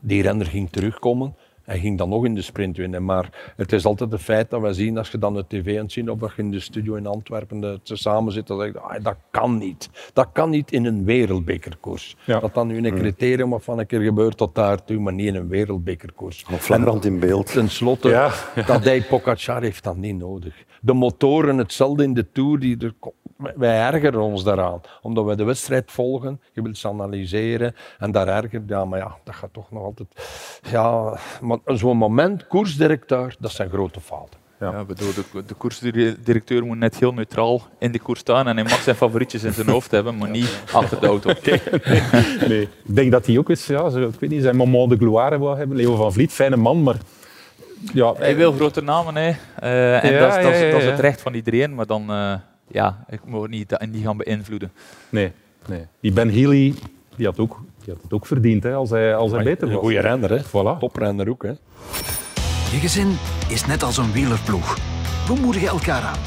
die 0.00 0.22
renner 0.22 0.46
ging 0.46 0.70
terugkomen. 0.70 1.34
Hij 1.64 1.78
ging 1.78 1.98
dan 1.98 2.08
nog 2.08 2.24
in 2.24 2.34
de 2.34 2.42
sprint 2.42 2.76
winnen. 2.76 3.04
Maar 3.04 3.52
het 3.56 3.72
is 3.72 3.84
altijd 3.84 4.12
het 4.12 4.20
feit 4.20 4.50
dat 4.50 4.60
we 4.60 4.72
zien, 4.72 4.98
als 4.98 5.10
je 5.10 5.18
dan 5.18 5.34
de 5.34 5.44
tv 5.48 5.76
aan 5.76 5.82
het 5.82 5.92
zien 5.92 6.10
of 6.10 6.20
je 6.36 6.42
in 6.42 6.50
de 6.50 6.60
studio 6.60 6.94
in 6.94 7.06
Antwerpen 7.06 7.60
dat 7.60 7.80
ze 7.82 7.96
samen 7.96 8.32
zitten, 8.32 8.56
dan 8.56 8.64
zeg 8.64 8.74
je, 8.74 8.80
ah, 8.80 9.04
dat 9.04 9.16
kan 9.30 9.58
niet. 9.58 9.90
Dat 10.12 10.28
kan 10.32 10.50
niet 10.50 10.72
in 10.72 10.84
een 10.84 11.04
wereldbekerkoers. 11.04 12.16
Ja. 12.24 12.40
Dat 12.40 12.54
dan 12.54 12.66
nu 12.66 12.76
een 12.76 12.94
criterium 12.94 13.52
of 13.52 13.64
van 13.64 13.78
een 13.78 13.86
keer 13.86 14.00
gebeurt 14.00 14.36
tot 14.36 14.54
daartoe, 14.54 14.98
maar 14.98 15.12
niet 15.12 15.26
in 15.26 15.34
een 15.34 15.48
wereldbekerkoers. 15.48 16.44
Of 16.52 16.62
flagrant 16.62 17.04
in 17.04 17.18
beeld. 17.18 17.52
Ten 17.52 17.68
slotte, 17.68 18.08
ja. 18.08 18.32
dat 18.66 18.84
hij 18.84 19.02
Pogacar 19.02 19.62
heeft 19.62 19.84
dat 19.84 19.96
niet 19.96 20.18
nodig. 20.18 20.54
De 20.80 20.92
motoren, 20.92 21.58
hetzelfde 21.58 22.02
in 22.02 22.14
de 22.14 22.26
Tour, 22.32 22.58
die 22.58 22.78
er 22.78 22.94
wij 23.54 23.92
ergeren 23.92 24.20
ons 24.20 24.44
daaraan, 24.44 24.80
omdat 25.02 25.24
we 25.24 25.36
de 25.36 25.44
wedstrijd 25.44 25.90
volgen, 25.90 26.40
je 26.52 26.62
wilt 26.62 26.78
ze 26.78 26.88
analyseren 26.88 27.74
en 27.98 28.12
daar 28.12 28.28
ergert, 28.28 28.62
ja, 28.66 28.84
maar 28.84 28.98
ja, 28.98 29.16
dat 29.24 29.34
gaat 29.34 29.52
toch 29.52 29.70
nog 29.70 29.82
altijd, 29.82 30.08
ja, 30.70 31.18
maar 31.40 31.58
zo'n 31.64 31.96
moment, 31.96 32.46
koersdirecteur, 32.46 33.36
dat 33.38 33.50
zijn 33.50 33.70
grote 33.70 34.00
fouten. 34.00 34.38
Ja. 34.60 34.70
ja 34.70 34.84
bedoel, 34.84 35.14
de, 35.14 35.44
de, 35.46 35.54
koersdirecteur 35.54 36.64
moet 36.64 36.78
net 36.78 36.98
heel 36.98 37.12
neutraal 37.12 37.62
in 37.78 37.92
de 37.92 37.98
koers 37.98 38.20
staan 38.20 38.48
en 38.48 38.56
hij 38.56 38.64
mag 38.64 38.80
zijn 38.80 38.96
favorietjes 38.96 39.44
in 39.44 39.52
zijn 39.52 39.68
hoofd 39.76 39.90
hebben, 39.90 40.16
maar 40.16 40.30
niet 40.30 40.62
achter 40.72 41.00
de 41.00 41.06
auto. 41.06 41.32
Nee, 42.48 42.62
Ik 42.62 42.94
denk 42.94 43.12
dat 43.12 43.26
hij 43.26 43.38
ook 43.38 43.48
eens, 43.48 43.66
ja, 43.66 43.90
zo, 43.90 44.08
ik 44.08 44.20
weet 44.20 44.30
niet, 44.30 44.42
zijn 44.42 44.56
moment 44.56 44.90
de 44.90 44.96
gloire 44.96 45.38
wil 45.38 45.56
hebben. 45.56 45.76
Leo 45.76 45.96
van 45.96 46.12
Vliet, 46.12 46.32
fijne 46.32 46.56
man, 46.56 46.82
maar 46.82 46.96
ja, 47.92 48.14
hij 48.14 48.36
wil 48.36 48.52
grote 48.52 48.82
namen, 48.82 49.16
hè. 49.16 49.30
Uh, 49.62 50.04
en 50.04 50.12
ja, 50.12 50.18
dat, 50.18 50.42
dat, 50.42 50.52
dat, 50.70 50.80
is 50.80 50.84
het 50.84 51.00
recht 51.00 51.20
van 51.20 51.34
iedereen, 51.34 51.74
maar 51.74 51.86
dan... 51.86 52.10
Uh, 52.10 52.34
ja, 52.70 53.04
ik 53.08 53.20
moet 53.24 53.48
niet, 53.48 53.86
niet 53.90 54.04
gaan 54.04 54.16
beïnvloeden. 54.16 54.72
Nee, 55.08 55.32
nee. 55.66 55.86
Die 56.00 56.12
Ben 56.12 56.32
Healy 56.32 56.74
die 57.16 57.26
had, 57.26 57.38
ook, 57.38 57.60
die 57.84 57.92
had 57.94 58.02
het 58.02 58.12
ook 58.12 58.26
verdiend 58.26 58.62
hè, 58.62 58.74
als 58.74 58.90
hij, 58.90 59.16
als 59.16 59.32
hij 59.32 59.42
beter 59.42 59.66
was. 59.66 59.76
Een 59.76 59.82
goede 59.82 60.00
renner, 60.00 60.30
hè? 60.30 60.40
Voilà. 60.44 60.78
toprenner 60.78 61.28
ook. 61.28 61.42
Hè? 61.42 61.52
Je 62.70 62.78
gezin 62.80 63.16
is 63.48 63.66
net 63.66 63.82
als 63.82 63.96
een 63.96 64.12
wielerploeg. 64.12 64.78
We 65.26 65.34
moedigen 65.40 65.68
elkaar 65.68 66.02
aan. 66.02 66.18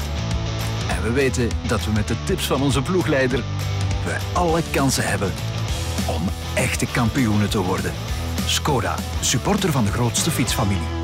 En 0.96 1.02
we 1.02 1.12
weten 1.12 1.48
dat 1.68 1.84
we 1.84 1.92
met 1.92 2.08
de 2.08 2.16
tips 2.24 2.46
van 2.46 2.62
onze 2.62 2.82
ploegleider 2.82 3.38
we 4.04 4.18
alle 4.32 4.60
kansen 4.72 5.08
hebben 5.08 5.32
om 6.08 6.22
echte 6.54 6.86
kampioenen 6.86 7.50
te 7.50 7.62
worden. 7.62 7.92
Skoda, 8.46 8.94
supporter 9.20 9.70
van 9.70 9.84
de 9.84 9.90
grootste 9.90 10.30
fietsfamilie. 10.30 11.03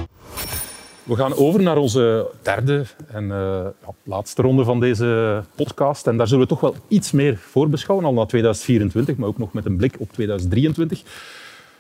We 1.10 1.16
gaan 1.16 1.36
over 1.36 1.62
naar 1.62 1.76
onze 1.76 2.30
derde 2.42 2.84
en 3.06 3.24
uh, 3.24 3.30
ja, 3.82 3.92
laatste 4.02 4.42
ronde 4.42 4.64
van 4.64 4.80
deze 4.80 5.42
podcast. 5.54 6.06
En 6.06 6.16
daar 6.16 6.26
zullen 6.26 6.42
we 6.42 6.48
toch 6.48 6.60
wel 6.60 6.74
iets 6.88 7.12
meer 7.12 7.36
voorbeschouwen, 7.36 8.06
al 8.06 8.12
naar 8.12 8.26
2024, 8.26 9.16
maar 9.16 9.28
ook 9.28 9.38
nog 9.38 9.52
met 9.52 9.64
een 9.66 9.76
blik 9.76 9.94
op 9.98 10.12
2023. 10.12 11.02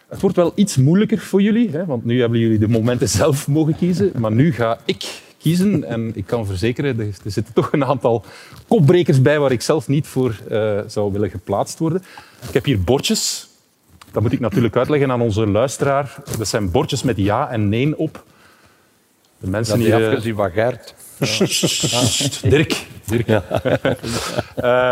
Het 0.08 0.20
wordt 0.20 0.36
wel 0.36 0.52
iets 0.54 0.76
moeilijker 0.76 1.18
voor 1.18 1.42
jullie, 1.42 1.70
hè, 1.70 1.84
want 1.84 2.04
nu 2.04 2.20
hebben 2.20 2.38
jullie 2.38 2.58
de 2.58 2.68
momenten 2.68 3.08
zelf 3.08 3.48
mogen 3.48 3.76
kiezen. 3.76 4.12
Maar 4.18 4.32
nu 4.32 4.52
ga 4.52 4.78
ik 4.84 5.22
kiezen 5.38 5.84
en 5.84 6.10
ik 6.14 6.26
kan 6.26 6.46
verzekeren, 6.46 7.00
er 7.00 7.14
zitten 7.24 7.54
toch 7.54 7.72
een 7.72 7.84
aantal 7.84 8.24
kopbrekers 8.68 9.22
bij 9.22 9.38
waar 9.38 9.52
ik 9.52 9.62
zelf 9.62 9.88
niet 9.88 10.06
voor 10.06 10.40
uh, 10.50 10.80
zou 10.86 11.12
willen 11.12 11.30
geplaatst 11.30 11.78
worden. 11.78 12.02
Ik 12.48 12.54
heb 12.54 12.64
hier 12.64 12.80
bordjes. 12.80 13.48
Dat 14.12 14.22
moet 14.22 14.32
ik 14.32 14.40
natuurlijk 14.40 14.76
uitleggen 14.76 15.10
aan 15.10 15.20
onze 15.20 15.46
luisteraar. 15.46 16.16
Dat 16.38 16.48
zijn 16.48 16.70
bordjes 16.70 17.02
met 17.02 17.16
ja 17.16 17.50
en 17.50 17.68
nee 17.68 17.98
op. 17.98 18.24
De 19.40 19.50
mensen 19.50 19.78
die 19.78 19.94
hier... 19.94 20.06
afgezien 20.08 20.34
van 20.34 20.50
Gert. 20.50 20.94
Dirk. 22.42 22.86
Dirk. 23.04 23.26
Ja. 23.26 23.44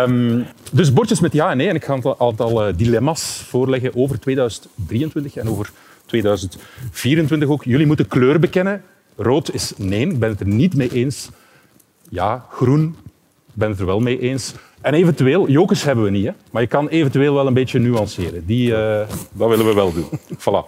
um, 0.02 0.46
dus 0.72 0.92
bordjes 0.92 1.20
met 1.20 1.32
ja 1.32 1.50
en 1.50 1.56
nee. 1.56 1.68
En 1.68 1.74
ik 1.74 1.84
ga 1.84 1.94
een 1.94 2.14
aantal 2.18 2.68
uh, 2.68 2.74
dilemma's 2.76 3.42
voorleggen 3.48 3.94
over 3.94 4.20
2023 4.20 5.36
en 5.36 5.48
over 5.48 5.70
2024 6.06 7.48
ook. 7.48 7.64
Jullie 7.64 7.86
moeten 7.86 8.08
kleur 8.08 8.38
bekennen. 8.38 8.82
Rood 9.16 9.54
is 9.54 9.72
nee, 9.76 10.08
ik 10.08 10.18
ben 10.18 10.28
het 10.28 10.40
er 10.40 10.46
niet 10.46 10.74
mee 10.74 10.92
eens. 10.92 11.28
Ja, 12.08 12.46
groen, 12.50 12.96
ik 13.46 13.54
ben 13.54 13.70
het 13.70 13.80
er 13.80 13.86
wel 13.86 14.00
mee 14.00 14.20
eens. 14.20 14.54
En 14.80 14.94
eventueel, 14.94 15.48
jokers 15.48 15.82
hebben 15.82 16.04
we 16.04 16.10
niet, 16.10 16.26
hè? 16.26 16.32
maar 16.50 16.62
je 16.62 16.68
kan 16.68 16.88
eventueel 16.88 17.34
wel 17.34 17.46
een 17.46 17.54
beetje 17.54 17.78
nuanceren. 17.78 18.46
Die, 18.46 18.70
uh, 18.70 19.00
dat 19.32 19.48
willen 19.48 19.66
we 19.66 19.74
wel 19.74 19.92
doen. 19.92 20.08
voilà. 20.38 20.66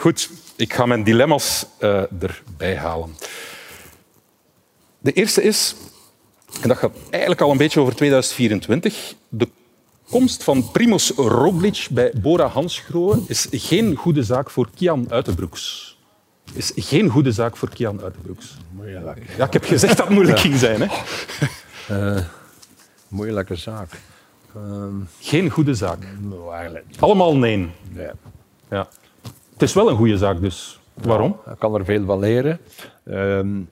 Goed, 0.00 0.30
ik 0.56 0.74
ga 0.74 0.86
mijn 0.86 1.04
dilemma's 1.04 1.66
uh, 1.80 2.22
erbij 2.22 2.76
halen. 2.76 3.16
De 4.98 5.12
eerste 5.12 5.42
is, 5.42 5.74
en 6.62 6.68
dat 6.68 6.76
gaat 6.76 6.92
eigenlijk 7.10 7.40
al 7.40 7.50
een 7.50 7.56
beetje 7.56 7.80
over 7.80 7.94
2024, 7.94 9.14
de 9.28 9.48
komst 10.10 10.44
van 10.44 10.70
Primoz 10.70 11.10
Roglic 11.10 11.86
bij 11.90 12.12
Bora 12.16 12.46
Hansgrohe 12.46 13.22
is 13.26 13.46
geen 13.50 13.96
goede 13.96 14.22
zaak 14.22 14.50
voor 14.50 14.68
Kian 14.74 15.06
Uitenbroeks. 15.10 15.98
Is 16.52 16.72
geen 16.74 17.08
goede 17.08 17.32
zaak 17.32 17.56
voor 17.56 17.70
Kian 17.70 18.02
Uitenbroeks. 18.02 18.56
Ja, 19.36 19.46
ik 19.46 19.52
heb 19.52 19.64
gezegd 19.64 19.96
dat 19.96 20.06
het 20.06 20.14
moeilijk 20.14 20.38
ging 20.38 20.58
zijn. 20.58 20.80
Hè? 20.80 20.88
Uh, 21.90 22.24
moeilijke 23.08 23.56
zaak. 23.56 23.90
Uh, 24.56 24.86
geen 25.20 25.50
goede 25.50 25.74
zaak. 25.74 25.98
Allemaal 26.98 27.36
nee. 27.36 27.70
Ja. 27.94 28.12
ja. 28.70 28.88
Het 29.60 29.68
is 29.68 29.74
wel 29.74 29.90
een 29.90 29.96
goede 29.96 30.18
zaak 30.18 30.40
dus. 30.40 30.80
Waarom? 30.94 31.36
Hij 31.44 31.54
kan 31.58 31.74
er 31.74 31.84
veel 31.84 32.04
van 32.04 32.18
leren. 32.18 32.58
Um, 33.04 33.68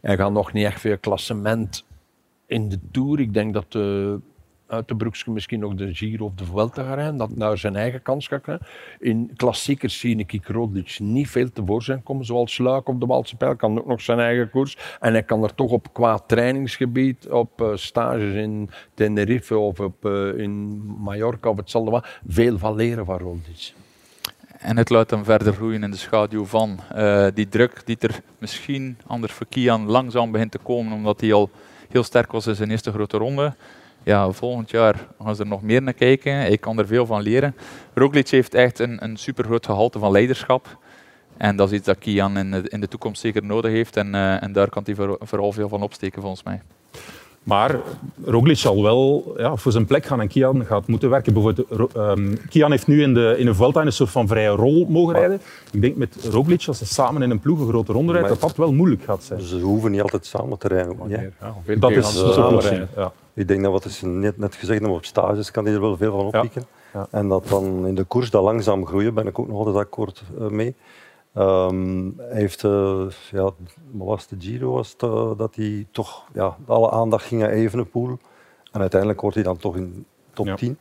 hij 0.00 0.16
gaat 0.16 0.32
nog 0.32 0.52
niet 0.52 0.64
echt 0.64 0.80
veel 0.80 0.98
klassement 0.98 1.84
in 2.46 2.68
de 2.68 2.78
Tour. 2.90 3.20
Ik 3.20 3.34
denk 3.34 3.54
dat 3.54 3.72
de 3.72 4.18
uit 4.66 4.88
de 4.88 4.96
Broekske 4.96 5.30
misschien 5.30 5.60
nog 5.60 5.74
de 5.74 5.94
Giro 5.94 6.24
of 6.24 6.34
de 6.34 6.44
Vuelta 6.44 6.82
gaan 6.82 6.94
rijden, 6.94 7.16
dat 7.16 7.36
naar 7.36 7.58
zijn 7.58 7.76
eigen 7.76 8.02
kans 8.02 8.28
gaat. 8.28 8.60
In 8.98 9.30
klassiekers 9.36 9.98
zie 9.98 10.16
ik 10.16 10.46
Roglic 10.46 10.98
niet 10.98 11.28
veel 11.28 11.52
tevoorschijn 11.52 12.02
komen, 12.02 12.24
zoals 12.24 12.54
Sluik 12.54 12.88
op 12.88 13.00
de 13.00 13.06
Walse 13.06 13.36
Pijl, 13.36 13.56
kan 13.56 13.78
ook 13.78 13.86
nog 13.86 14.00
zijn 14.00 14.18
eigen 14.18 14.50
koers. 14.50 14.76
En 15.00 15.12
hij 15.12 15.22
kan 15.22 15.42
er 15.42 15.54
toch 15.54 15.70
op 15.70 15.92
qua 15.92 16.18
trainingsgebied, 16.18 17.28
op 17.28 17.60
uh, 17.60 17.68
stages 17.74 18.34
in 18.34 18.70
Tenerife 18.94 19.58
of 19.58 19.80
op, 19.80 20.04
uh, 20.04 20.38
in 20.38 20.82
Mallorca 20.98 21.48
of 21.48 21.56
hetzelfde 21.56 22.04
veel 22.26 22.58
van 22.58 22.74
leren 22.74 23.04
van 23.04 23.18
Roglic. 23.18 23.72
En 24.60 24.76
het 24.76 24.90
laat 24.90 25.10
hem 25.10 25.24
verder 25.24 25.52
groeien 25.52 25.82
in 25.82 25.90
de 25.90 25.96
schaduw 25.96 26.44
van 26.44 26.80
uh, 26.96 27.26
die 27.34 27.48
druk 27.48 27.82
die 27.84 27.96
er 27.98 28.20
misschien 28.38 28.98
anders 29.06 29.32
voor 29.32 29.46
Kian 29.48 29.86
langzaam 29.86 30.30
begint 30.30 30.50
te 30.50 30.58
komen, 30.58 30.92
omdat 30.92 31.20
hij 31.20 31.32
al 31.32 31.50
heel 31.88 32.02
sterk 32.02 32.32
was 32.32 32.46
in 32.46 32.54
zijn 32.54 32.70
eerste 32.70 32.92
grote 32.92 33.16
ronde. 33.16 33.54
Ja, 34.02 34.30
volgend 34.30 34.70
jaar 34.70 35.06
gaan 35.22 35.36
ze 35.36 35.42
er 35.42 35.48
nog 35.48 35.62
meer 35.62 35.82
naar 35.82 35.92
kijken. 35.92 36.52
Ik 36.52 36.60
kan 36.60 36.78
er 36.78 36.86
veel 36.86 37.06
van 37.06 37.22
leren. 37.22 37.56
Roglic 37.94 38.28
heeft 38.28 38.54
echt 38.54 38.78
een, 38.78 39.04
een 39.04 39.16
super 39.16 39.44
groot 39.44 39.66
gehalte 39.66 39.98
van 39.98 40.12
leiderschap. 40.12 40.78
En 41.36 41.56
dat 41.56 41.70
is 41.70 41.76
iets 41.76 41.86
dat 41.86 41.98
Kian 41.98 42.38
in 42.38 42.50
de, 42.50 42.62
in 42.68 42.80
de 42.80 42.88
toekomst 42.88 43.20
zeker 43.20 43.44
nodig 43.44 43.70
heeft. 43.70 43.96
En, 43.96 44.14
uh, 44.14 44.42
en 44.42 44.52
daar 44.52 44.68
kan 44.68 44.82
hij 44.84 44.94
voor, 44.94 45.16
vooral 45.20 45.52
veel 45.52 45.68
van 45.68 45.82
opsteken, 45.82 46.20
volgens 46.20 46.42
mij. 46.42 46.62
Maar 47.42 47.76
Roglic 48.24 48.56
zal 48.56 48.82
wel 48.82 49.34
ja, 49.36 49.56
voor 49.56 49.72
zijn 49.72 49.86
plek 49.86 50.06
gaan 50.06 50.20
en 50.20 50.28
Kian 50.28 50.64
gaat 50.64 50.86
moeten 50.86 51.10
werken. 51.10 51.32
Bijvoorbeeld, 51.32 51.96
um, 51.96 52.38
Kian 52.48 52.70
heeft 52.70 52.86
nu 52.86 53.02
in 53.02 53.14
de, 53.14 53.34
in 53.38 53.46
een 53.46 53.54
Vuelta 53.54 53.80
een 53.80 53.92
soort 53.92 54.10
van 54.10 54.28
vrije 54.28 54.48
rol 54.48 54.86
mogen 54.88 55.14
rijden. 55.14 55.40
Ik 55.72 55.80
denk 55.80 55.96
met 55.96 56.16
Roglic, 56.30 56.64
als 56.66 56.78
ze 56.78 56.86
samen 56.86 57.22
in 57.22 57.30
een 57.30 57.40
ploeg 57.40 57.60
een 57.60 57.68
grote 57.68 57.92
ronde 57.92 58.12
rijden, 58.12 58.30
dat 58.30 58.40
dat 58.40 58.56
wel 58.56 58.72
moeilijk 58.72 59.02
gaat 59.02 59.22
zijn. 59.22 59.40
Ze 59.40 59.58
hoeven 59.60 59.90
niet 59.90 60.00
altijd 60.00 60.26
samen 60.26 60.58
te 60.58 60.68
rijden. 60.68 60.96
Ja. 61.06 61.20
Ja, 61.40 61.54
dat 61.78 61.90
is 61.90 62.12
de 62.12 62.44
oplossing. 62.44 62.86
Ja. 62.96 63.12
Ik 63.34 63.48
denk 63.48 63.62
dat 63.62 63.72
wat 63.72 63.84
is 63.84 64.00
net, 64.04 64.38
net 64.38 64.54
gezegd 64.54 64.80
hebben, 64.80 64.98
op 64.98 65.04
stages 65.04 65.50
kan 65.50 65.64
hij 65.64 65.74
er 65.74 65.80
wel 65.80 65.96
veel 65.96 66.16
van 66.16 66.26
oppikken. 66.26 66.64
En 67.10 67.28
dat 67.28 67.48
dan 67.48 67.86
in 67.86 67.94
de 67.94 68.04
koers 68.04 68.30
dat 68.30 68.42
langzaam 68.42 68.86
groeien, 68.86 69.14
ben 69.14 69.26
ik 69.26 69.38
ook 69.38 69.48
nog 69.48 69.58
altijd 69.58 69.76
akkoord 69.76 70.22
eh, 70.38 70.48
mee. 70.48 70.74
Um, 71.34 72.14
hij 72.16 72.40
heeft, 72.40 72.62
uh, 72.62 73.06
ja, 73.30 73.42
wat 73.42 74.06
was 74.06 74.26
de 74.26 74.36
Giro, 74.38 74.72
was 74.72 74.92
het, 74.92 75.02
uh, 75.02 75.30
dat 75.36 75.54
hij 75.54 75.86
toch 75.90 76.24
ja, 76.34 76.56
alle 76.66 76.90
aandacht 76.90 77.24
ging 77.24 77.40
naar 77.40 77.50
Evenepoel. 77.50 78.18
En 78.72 78.80
uiteindelijk 78.80 79.20
wordt 79.20 79.36
hij 79.36 79.44
dan 79.44 79.56
toch 79.56 79.76
in 79.76 80.04
top 80.32 80.46
ja. 80.46 80.54
10. 80.54 80.78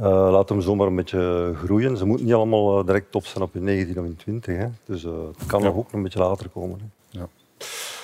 Uh, 0.00 0.06
laat 0.06 0.48
hem 0.48 0.60
zomaar 0.60 0.86
een 0.86 0.96
beetje 0.96 1.52
groeien. 1.64 1.96
Ze 1.96 2.06
moeten 2.06 2.26
niet 2.26 2.34
allemaal 2.34 2.84
direct 2.84 3.10
top 3.12 3.26
zijn 3.26 3.44
op 3.44 3.52
hun 3.52 3.64
19 3.64 3.98
of 3.98 4.04
in 4.04 4.16
20. 4.16 4.56
Hè. 4.56 4.66
Dus 4.84 5.02
het 5.02 5.46
kan 5.46 5.60
ja. 5.60 5.66
nog 5.66 5.76
ook 5.76 5.92
een 5.92 6.02
beetje 6.02 6.18
later 6.18 6.48
komen. 6.48 6.78
Hè. 6.80 7.18
Ja. 7.18 7.28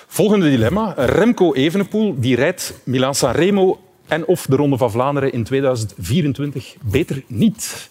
Volgende 0.06 0.50
dilemma. 0.50 0.92
Remco 0.96 1.54
Evenepoel 1.54 2.14
die 2.20 2.36
rijdt 2.36 2.80
Milan-San 2.84 3.32
Remo 3.32 3.78
en 4.06 4.26
of 4.26 4.46
de 4.46 4.56
Ronde 4.56 4.76
van 4.76 4.90
Vlaanderen 4.90 5.32
in 5.32 5.44
2024 5.44 6.76
beter 6.82 7.24
niet. 7.26 7.90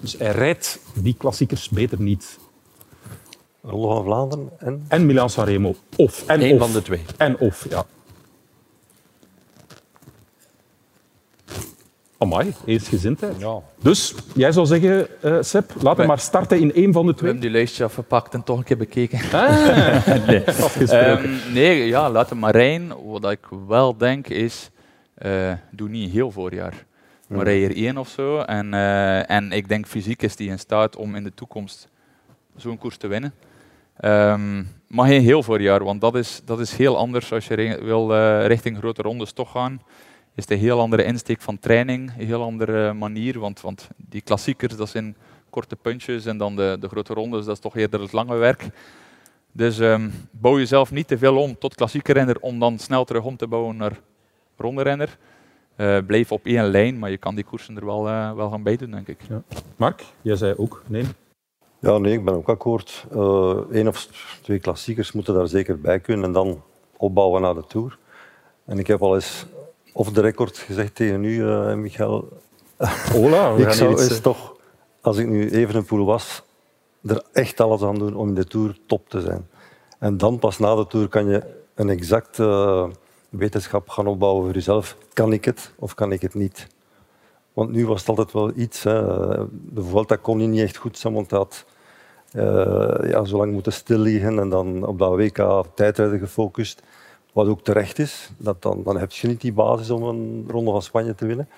Dus 0.00 0.18
hij 0.18 0.32
rijdt 0.32 0.80
die 0.94 1.14
klassiekers 1.18 1.68
beter 1.68 2.00
niet. 2.00 2.38
Ronde 3.62 3.86
van 3.86 4.04
Vlaanderen 4.04 4.50
en? 4.58 4.84
En 4.88 5.06
Milan-San 5.06 5.44
Remo. 5.44 5.74
Of. 5.96 6.26
En 6.26 6.42
Eén 6.42 6.54
of. 6.54 6.58
van 6.58 6.72
de 6.72 6.82
twee. 6.82 7.02
En 7.16 7.38
of, 7.38 7.66
ja. 7.70 7.84
Amai, 12.18 12.54
eensgezindheid. 12.66 13.38
Ja. 13.38 13.60
Dus 13.82 14.14
jij 14.34 14.52
zou 14.52 14.66
zeggen, 14.66 15.06
uh, 15.24 15.36
Seb, 15.40 15.72
laten 15.82 16.00
we 16.00 16.06
maar 16.06 16.18
starten 16.18 16.60
in 16.60 16.74
één 16.74 16.92
van 16.92 17.06
de 17.06 17.14
twee. 17.14 17.22
We 17.22 17.26
hebben 17.26 17.40
die 17.40 17.50
lijstje 17.50 17.84
afgepakt 17.84 18.34
en 18.34 18.42
toch 18.42 18.58
een 18.58 18.64
keer 18.64 18.76
bekeken. 18.76 19.20
Ah. 19.32 20.06
nee. 20.26 20.44
Um, 21.10 21.38
nee, 21.52 21.86
ja, 21.86 22.10
laten 22.10 22.38
maar 22.38 22.52
rijden. 22.52 23.10
Wat 23.10 23.30
ik 23.30 23.46
wel 23.66 23.96
denk 23.96 24.28
is, 24.28 24.70
uh, 25.22 25.52
doe 25.70 25.88
niet 25.88 26.10
heel 26.10 26.30
voorjaar. 26.30 26.86
Maar 27.26 27.44
rij 27.44 27.64
er 27.64 27.76
één 27.76 27.98
of 27.98 28.08
zo. 28.08 28.38
En, 28.38 28.72
uh, 28.72 29.30
en 29.30 29.52
ik 29.52 29.68
denk 29.68 29.86
fysiek 29.86 30.22
is 30.22 30.36
die 30.36 30.50
in 30.50 30.58
staat 30.58 30.96
om 30.96 31.14
in 31.14 31.24
de 31.24 31.34
toekomst 31.34 31.88
zo'n 32.56 32.78
koers 32.78 32.96
te 32.96 33.06
winnen. 33.06 33.34
Um, 34.04 34.76
maar 34.86 35.06
geen 35.06 35.22
heel 35.22 35.42
voorjaar, 35.42 35.84
want 35.84 36.00
dat 36.00 36.14
is, 36.14 36.42
dat 36.44 36.60
is 36.60 36.76
heel 36.76 36.96
anders 36.96 37.32
als 37.32 37.46
je 37.46 37.78
wil 37.82 38.12
uh, 38.12 38.46
richting 38.46 38.78
grote 38.78 39.02
rondes 39.02 39.32
toch 39.32 39.50
gaan. 39.50 39.80
Is 40.34 40.44
het 40.44 40.50
een 40.50 40.58
heel 40.58 40.80
andere 40.80 41.04
insteek 41.04 41.40
van 41.40 41.58
training, 41.58 42.12
een 42.18 42.26
heel 42.26 42.42
andere 42.42 42.92
manier. 42.92 43.38
Want, 43.38 43.60
want 43.60 43.88
die 43.96 44.20
klassiekers, 44.20 44.76
dat 44.76 44.88
zijn 44.88 45.16
korte 45.50 45.76
puntjes 45.76 46.26
en 46.26 46.38
dan 46.38 46.56
de, 46.56 46.76
de 46.80 46.88
grote 46.88 47.14
rondes, 47.14 47.44
dat 47.44 47.54
is 47.54 47.62
toch 47.62 47.76
eerder 47.76 48.00
het 48.00 48.12
lange 48.12 48.36
werk. 48.36 48.68
Dus 49.52 49.78
um, 49.78 50.12
bouw 50.30 50.58
jezelf 50.58 50.90
niet 50.90 51.08
te 51.08 51.18
veel 51.18 51.36
om 51.36 51.58
tot 51.58 51.74
klassieke 51.74 52.12
renner 52.12 52.40
om 52.40 52.58
dan 52.58 52.78
snel 52.78 53.04
terug 53.04 53.24
om 53.24 53.36
te 53.36 53.46
bouwen 53.46 53.76
naar 53.76 54.00
ronde 54.56 54.82
renner. 54.82 55.16
Uh, 55.76 55.98
blijf 56.06 56.32
op 56.32 56.46
één 56.46 56.64
lijn, 56.64 56.98
maar 56.98 57.10
je 57.10 57.18
kan 57.18 57.34
die 57.34 57.44
koersen 57.44 57.76
er 57.76 57.86
wel, 57.86 58.02
wel 58.36 58.50
gaan 58.50 58.62
bij 58.62 58.76
doen, 58.76 58.90
denk 58.90 59.08
ik. 59.08 59.20
Ja. 59.28 59.42
Mark, 59.76 60.04
jij 60.22 60.36
zei 60.36 60.54
ook 60.56 60.82
nee. 60.86 61.04
Ja, 61.80 61.98
nee, 61.98 62.12
ik 62.12 62.24
ben 62.24 62.34
ook 62.34 62.48
akkoord. 62.48 63.06
Eén 63.10 63.72
uh, 63.72 63.86
of 63.86 64.08
twee 64.42 64.58
klassiekers 64.58 65.12
moeten 65.12 65.34
daar 65.34 65.48
zeker 65.48 65.80
bij 65.80 66.00
kunnen 66.00 66.24
en 66.24 66.32
dan 66.32 66.62
opbouwen 66.96 67.42
naar 67.42 67.54
de 67.54 67.64
Tour. 67.66 67.98
En 68.64 68.78
ik 68.78 68.86
heb 68.86 69.02
al 69.02 69.14
eens 69.14 69.46
of 69.92 70.10
de 70.10 70.20
record 70.20 70.58
gezegd 70.58 70.94
tegen 70.94 71.24
u, 71.24 71.44
uh, 71.44 71.74
Michael. 71.74 72.28
Ola, 73.14 73.50
ik 73.66 73.72
zou 73.72 73.90
eens 73.90 74.10
uh... 74.10 74.16
toch, 74.16 74.56
als 75.00 75.16
ik 75.16 75.26
nu 75.26 75.50
even 75.50 75.74
een 75.76 75.84
poel 75.84 76.04
was, 76.04 76.42
er 77.02 77.22
echt 77.32 77.60
alles 77.60 77.82
aan 77.82 77.98
doen 77.98 78.14
om 78.14 78.28
in 78.28 78.34
de 78.34 78.44
Tour 78.44 78.78
top 78.86 79.08
te 79.08 79.20
zijn. 79.20 79.48
En 79.98 80.16
dan 80.16 80.38
pas 80.38 80.58
na 80.58 80.74
de 80.74 80.86
Tour 80.86 81.08
kan 81.08 81.26
je 81.26 81.42
een 81.74 81.88
exacte 81.88 82.42
uh, 82.42 82.86
wetenschap 83.28 83.88
gaan 83.88 84.06
opbouwen 84.06 84.44
voor 84.44 84.54
jezelf. 84.54 84.96
Kan 85.12 85.32
ik 85.32 85.44
het 85.44 85.72
of 85.76 85.94
kan 85.94 86.12
ik 86.12 86.22
het 86.22 86.34
niet? 86.34 86.66
Want 87.58 87.72
nu 87.72 87.86
was 87.86 88.00
het 88.00 88.08
altijd 88.08 88.32
wel 88.32 88.52
iets. 88.56 88.82
Hè. 88.82 89.02
De 89.50 90.18
kon 90.22 90.50
niet 90.50 90.60
echt 90.60 90.76
goed 90.76 90.98
zijn, 90.98 91.14
want 91.14 91.30
hij 91.30 91.38
had 91.38 91.64
ja, 93.08 93.24
zo 93.24 93.36
lang 93.36 93.52
moeten 93.52 93.72
stil 93.72 93.98
liggen 93.98 94.38
en 94.38 94.48
dan 94.48 94.86
op 94.86 94.98
dat 94.98 95.16
WK 95.16 95.64
tijdrijden 95.74 96.18
gefocust. 96.18 96.82
Wat 97.32 97.46
ook 97.46 97.62
terecht 97.62 97.98
is. 97.98 98.30
Dat 98.36 98.62
dan, 98.62 98.82
dan 98.82 98.98
heb 98.98 99.12
je 99.12 99.28
niet 99.28 99.40
die 99.40 99.52
basis 99.52 99.90
om 99.90 100.02
een 100.02 100.46
ronde 100.50 100.70
van 100.70 100.82
Spanje 100.82 101.14
te 101.14 101.26
winnen. 101.26 101.48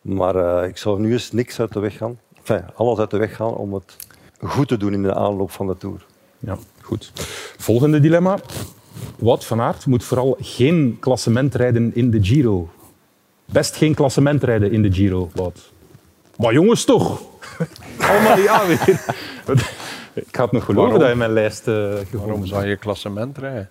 Maar 0.00 0.64
ik 0.64 0.76
zou 0.76 1.00
nu 1.00 1.12
eens 1.12 1.32
niks 1.32 1.60
uit 1.60 1.72
de 1.72 1.80
weg 1.80 1.96
gaan. 1.96 2.18
Enfin, 2.36 2.64
alles 2.74 2.98
uit 2.98 3.10
de 3.10 3.18
weg 3.18 3.36
gaan 3.36 3.54
om 3.54 3.74
het 3.74 3.96
goed 4.42 4.68
te 4.68 4.76
doen 4.76 4.92
in 4.92 5.02
de 5.02 5.14
aanloop 5.14 5.50
van 5.50 5.66
de 5.66 5.76
Tour. 5.76 6.06
Ja, 6.38 6.58
goed. 6.80 7.12
Volgende 7.58 8.00
dilemma. 8.00 8.38
Wout 9.18 9.44
van 9.44 9.60
Aert 9.60 9.86
moet 9.86 10.04
vooral 10.04 10.36
geen 10.40 10.96
klassement 11.00 11.54
rijden 11.54 11.94
in 11.94 12.10
de 12.10 12.24
Giro. 12.24 12.68
Best 13.52 13.76
geen 13.76 13.94
klassement 13.94 14.42
rijden 14.44 14.72
in 14.72 14.82
de 14.82 14.92
Giro, 14.92 15.30
Wout. 15.34 15.72
Maar 16.36 16.52
jongens 16.52 16.84
toch. 16.84 17.20
Allemaal 18.10 18.38
ja 18.38 18.66
weer. 18.66 19.00
Ik 20.14 20.36
had 20.36 20.52
nog 20.52 20.64
geloven 20.64 20.82
Waarom? 20.82 20.98
dat 21.00 21.08
je 21.08 21.14
mijn 21.16 21.32
lijst 21.32 21.68
uh, 21.68 21.94
Waarom 22.12 22.46
zou 22.46 22.66
je 22.66 22.76
klassement 22.76 23.38
rijden? 23.38 23.68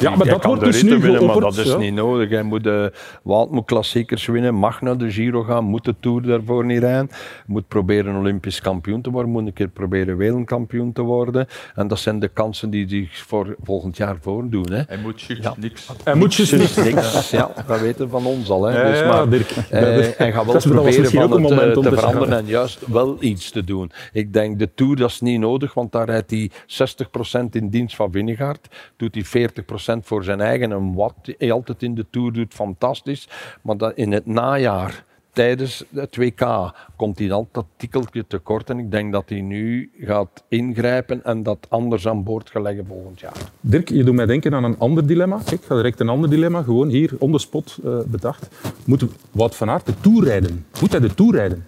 Ja, 0.00 0.16
maar 0.16 0.26
dat 0.26 0.38
kan 0.38 0.50
wordt 0.50 0.64
de 0.64 0.70
dus 0.70 0.80
ritten 0.80 0.98
nu 0.98 1.04
winnen, 1.04 1.26
maar 1.26 1.40
dat 1.40 1.56
is 1.56 1.66
ja. 1.66 1.76
niet 1.76 1.94
nodig. 1.94 2.30
Hij 2.30 2.42
moet, 2.42 2.66
uh, 2.66 2.86
Wout 3.22 3.50
moet 3.50 3.64
klassiekers 3.64 4.26
winnen, 4.26 4.54
mag 4.54 4.80
naar 4.80 4.98
de 4.98 5.10
Giro 5.10 5.42
gaan, 5.42 5.64
moet 5.64 5.84
de 5.84 5.94
Tour 6.00 6.22
daarvoor 6.22 6.64
niet 6.64 6.78
rijden. 6.78 7.10
Moet 7.46 7.68
proberen 7.68 8.16
Olympisch 8.16 8.60
kampioen 8.60 9.00
te 9.00 9.10
worden, 9.10 9.30
moet 9.30 9.46
een 9.46 9.52
keer 9.52 9.68
proberen 9.68 10.16
wereldkampioen 10.16 10.92
te 10.92 11.02
worden. 11.02 11.46
En 11.74 11.88
dat 11.88 11.98
zijn 11.98 12.18
de 12.18 12.28
kansen 12.28 12.70
die 12.70 12.88
zich 12.88 13.18
voor 13.26 13.56
volgend 13.62 13.96
jaar 13.96 14.16
voordoen. 14.20 14.72
Hè. 14.72 14.82
Hij 14.86 14.98
moet 15.02 15.20
juist 15.20 15.56
niks. 15.56 15.88
Hij 16.04 16.14
moet 16.14 16.36
Dus 16.36 16.50
niks, 16.50 17.30
ja, 17.30 17.50
dat 17.66 17.80
weten 17.80 18.08
van 18.08 18.26
ons 18.26 18.50
al. 18.50 18.64
Hè. 18.64 18.82
Ja, 18.82 18.90
dus, 18.90 18.98
ja, 18.98 19.06
maar, 19.08 19.28
Dirk. 19.28 19.50
eh, 19.50 19.70
hij 20.16 20.32
gaat 20.32 20.44
wel 20.44 20.52
Dat 20.54 20.62
proberen 20.62 21.10
van 21.10 21.22
het 21.22 21.32
eh, 21.32 21.38
moment 21.38 21.76
om 21.76 21.82
te 21.82 21.90
te 21.90 21.96
veranderen 21.96 22.38
en 22.38 22.46
juist 22.46 22.86
wel 22.86 23.16
iets 23.20 23.50
te 23.50 23.64
doen. 23.64 23.92
Ik 24.12 24.32
denk, 24.32 24.58
de 24.58 24.74
Tour 24.74 24.96
dat 24.96 25.10
is 25.10 25.20
niet 25.20 25.40
nodig, 25.40 25.74
want 25.74 25.92
daar 25.92 26.06
rijdt 26.06 26.30
hij 26.30 26.50
60% 26.66 27.48
in 27.50 27.68
dienst 27.68 27.96
van 27.96 28.12
Vingegaard. 28.12 28.68
Doet 28.96 29.14
hij 29.14 29.50
40% 29.52 29.65
voor 30.02 30.24
zijn 30.24 30.40
eigen. 30.40 30.72
En 30.72 30.94
wat 30.94 31.14
hij 31.38 31.52
altijd 31.52 31.82
in 31.82 31.94
de 31.94 32.06
Tour 32.10 32.32
doet, 32.32 32.54
fantastisch. 32.54 33.28
Maar 33.62 33.76
dat 33.76 33.92
in 33.94 34.12
het 34.12 34.26
najaar, 34.26 35.04
tijdens 35.32 35.84
het 35.94 36.16
WK, 36.16 36.72
komt 36.96 37.18
hij 37.18 37.32
altijd 37.32 37.54
dat 37.54 37.66
tikkeltje 37.76 38.24
tekort. 38.26 38.70
En 38.70 38.78
ik 38.78 38.90
denk 38.90 39.12
dat 39.12 39.28
hij 39.28 39.40
nu 39.40 39.90
gaat 40.00 40.44
ingrijpen 40.48 41.24
en 41.24 41.42
dat 41.42 41.66
anders 41.68 42.08
aan 42.08 42.24
boord 42.24 42.50
gaat 42.50 42.62
leggen 42.62 42.86
volgend 42.86 43.20
jaar. 43.20 43.36
Dirk, 43.60 43.88
je 43.88 44.04
doet 44.04 44.14
mij 44.14 44.26
denken 44.26 44.54
aan 44.54 44.64
een 44.64 44.78
ander 44.78 45.06
dilemma. 45.06 45.36
Kijk, 45.36 45.60
ik 45.60 45.66
ga 45.66 45.74
direct 45.74 46.00
een 46.00 46.08
ander 46.08 46.30
dilemma, 46.30 46.62
gewoon 46.62 46.88
hier, 46.88 47.12
on 47.18 47.32
the 47.32 47.38
spot 47.38 47.78
eh, 47.84 47.98
bedacht. 48.06 48.48
Moet 48.84 49.04
Wout 49.30 49.56
van 49.56 49.70
Aert 49.70 49.86
de 49.86 50.00
Tour 50.00 50.24
rijden? 50.24 50.66
Moet 50.80 50.90
hij 50.90 51.00
de 51.00 51.14
Tour 51.14 51.34
rijden? 51.34 51.66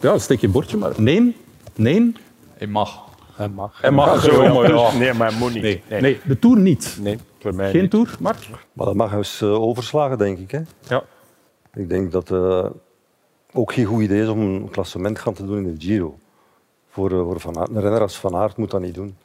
Ja, 0.00 0.18
steek 0.18 0.40
je 0.40 0.48
bordje 0.48 0.76
maar. 0.76 0.92
Nee, 0.96 1.36
nee, 1.74 2.12
Hij 2.56 2.66
mag. 2.66 3.09
Hij 3.40 3.48
mag. 3.48 3.80
hij 3.80 3.90
mag. 3.90 4.22
Zo, 4.22 4.54
maar 4.54 4.68
dus- 4.68 4.92
ja. 4.92 4.98
nee, 4.98 5.12
maar 5.12 5.30
hij 5.30 5.38
moet 5.38 5.54
niet. 5.54 5.62
Nee, 5.62 5.82
nee, 6.00 6.20
de 6.24 6.38
Tour 6.38 6.58
niet. 6.58 6.98
Nee, 7.00 7.18
voor 7.38 7.54
mij 7.54 7.70
Geen 7.70 7.80
niet. 7.80 7.90
Tour, 7.90 8.16
Mark? 8.20 8.48
Maar 8.72 8.86
dat 8.86 8.94
mag 8.94 9.12
eens 9.12 9.40
eh, 9.40 9.62
overslagen, 9.62 10.18
denk 10.18 10.38
ik. 10.38 10.50
Hè. 10.50 10.60
Ja. 10.88 11.02
Ik 11.74 11.88
denk 11.88 12.12
dat 12.12 12.28
het 12.28 12.72
ook 13.52 13.72
geen 13.72 13.84
goed 13.84 14.02
idee 14.02 14.22
is 14.22 14.28
om 14.28 14.40
een 14.40 14.70
klassement 14.70 15.18
gaan 15.18 15.34
te 15.34 15.46
doen 15.46 15.56
in 15.56 15.74
de 15.74 15.80
Giro. 15.80 16.18
Voor, 16.88 17.10
eh, 17.10 17.16
voor 17.16 17.40
van 17.40 17.58
Aert. 17.58 17.68
Een 17.68 17.80
renner 17.80 18.00
als 18.00 18.18
Van 18.18 18.36
Aert 18.36 18.56
moet 18.56 18.70
dat 18.70 18.80
niet 18.80 18.94
doen. 18.94 19.16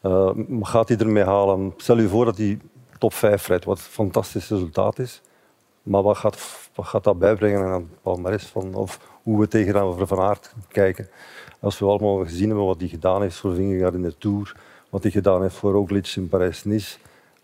Eh, 0.00 0.32
maar 0.32 0.66
gaat 0.66 0.88
hij 0.88 0.98
ermee 0.98 1.24
halen? 1.24 1.74
Stel 1.76 1.98
je 1.98 2.08
voor 2.08 2.24
dat 2.24 2.36
hij 2.36 2.58
top 2.98 3.12
5 3.12 3.46
rijdt, 3.46 3.64
wat 3.64 3.78
een 3.78 3.84
fantastisch 3.84 4.48
resultaat 4.48 4.98
is. 4.98 5.22
Maar 5.82 6.02
wat 6.02 6.16
gaat, 6.16 6.38
wat 6.74 6.86
gaat 6.86 7.04
dat 7.04 7.18
bijbrengen 7.18 7.64
aan 7.64 7.72
het 7.72 8.02
palmarès 8.02 8.44
van, 8.44 8.74
of 8.74 9.00
hoe 9.28 9.40
we 9.40 9.48
tegenaan 9.48 10.06
Van 10.06 10.18
Aert 10.18 10.54
kijken? 10.68 11.08
Als 11.60 11.78
we 11.78 11.86
allemaal 11.86 12.16
gezien 12.16 12.46
hebben 12.46 12.66
wat 12.66 12.80
hij 12.80 12.88
gedaan 12.88 13.22
heeft 13.22 13.36
voor 13.36 13.54
Vingegaard 13.54 13.94
in 13.94 14.02
de 14.02 14.18
Tour, 14.18 14.56
wat 14.90 15.02
hij 15.02 15.10
gedaan 15.10 15.42
heeft 15.42 15.54
voor 15.54 15.72
Roglic 15.72 16.12
in 16.16 16.28
Parijs-Nice, 16.28 16.98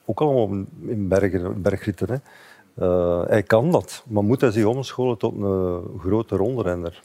ook 0.05 0.21
allemaal 0.21 0.65
in 0.87 1.09
bergen, 1.09 1.63
bergritten. 1.63 2.09
Hè. 2.09 2.17
Eh, 2.85 3.29
hij 3.29 3.43
kan 3.43 3.71
dat, 3.71 4.05
maar 4.07 4.25
moet 4.25 4.41
hij 4.41 4.51
zich 4.51 4.65
omscholen 4.65 5.19
tot 5.19 5.35
een 5.35 5.83
grote 5.99 6.37
ronderenner? 6.37 7.03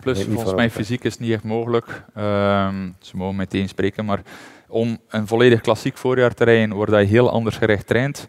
Plus, 0.00 0.24
volgens 0.24 0.54
mij 0.54 0.70
fysiek 0.70 1.04
is 1.04 1.12
het 1.12 1.20
niet 1.20 1.32
echt 1.32 1.44
mogelijk. 1.44 2.04
Ehm, 2.14 2.90
ze 2.98 3.16
mogen 3.16 3.36
meteen 3.36 3.68
spreken, 3.68 4.04
maar 4.04 4.22
om 4.68 4.98
een 5.08 5.26
volledig 5.26 5.60
klassiek 5.60 5.96
voorjaar 5.96 6.34
te 6.34 6.44
rijden, 6.44 6.76
waar 6.76 7.00
je 7.00 7.06
heel 7.06 7.30
anders 7.30 7.56
gerecht 7.56 7.86
traint, 7.86 8.28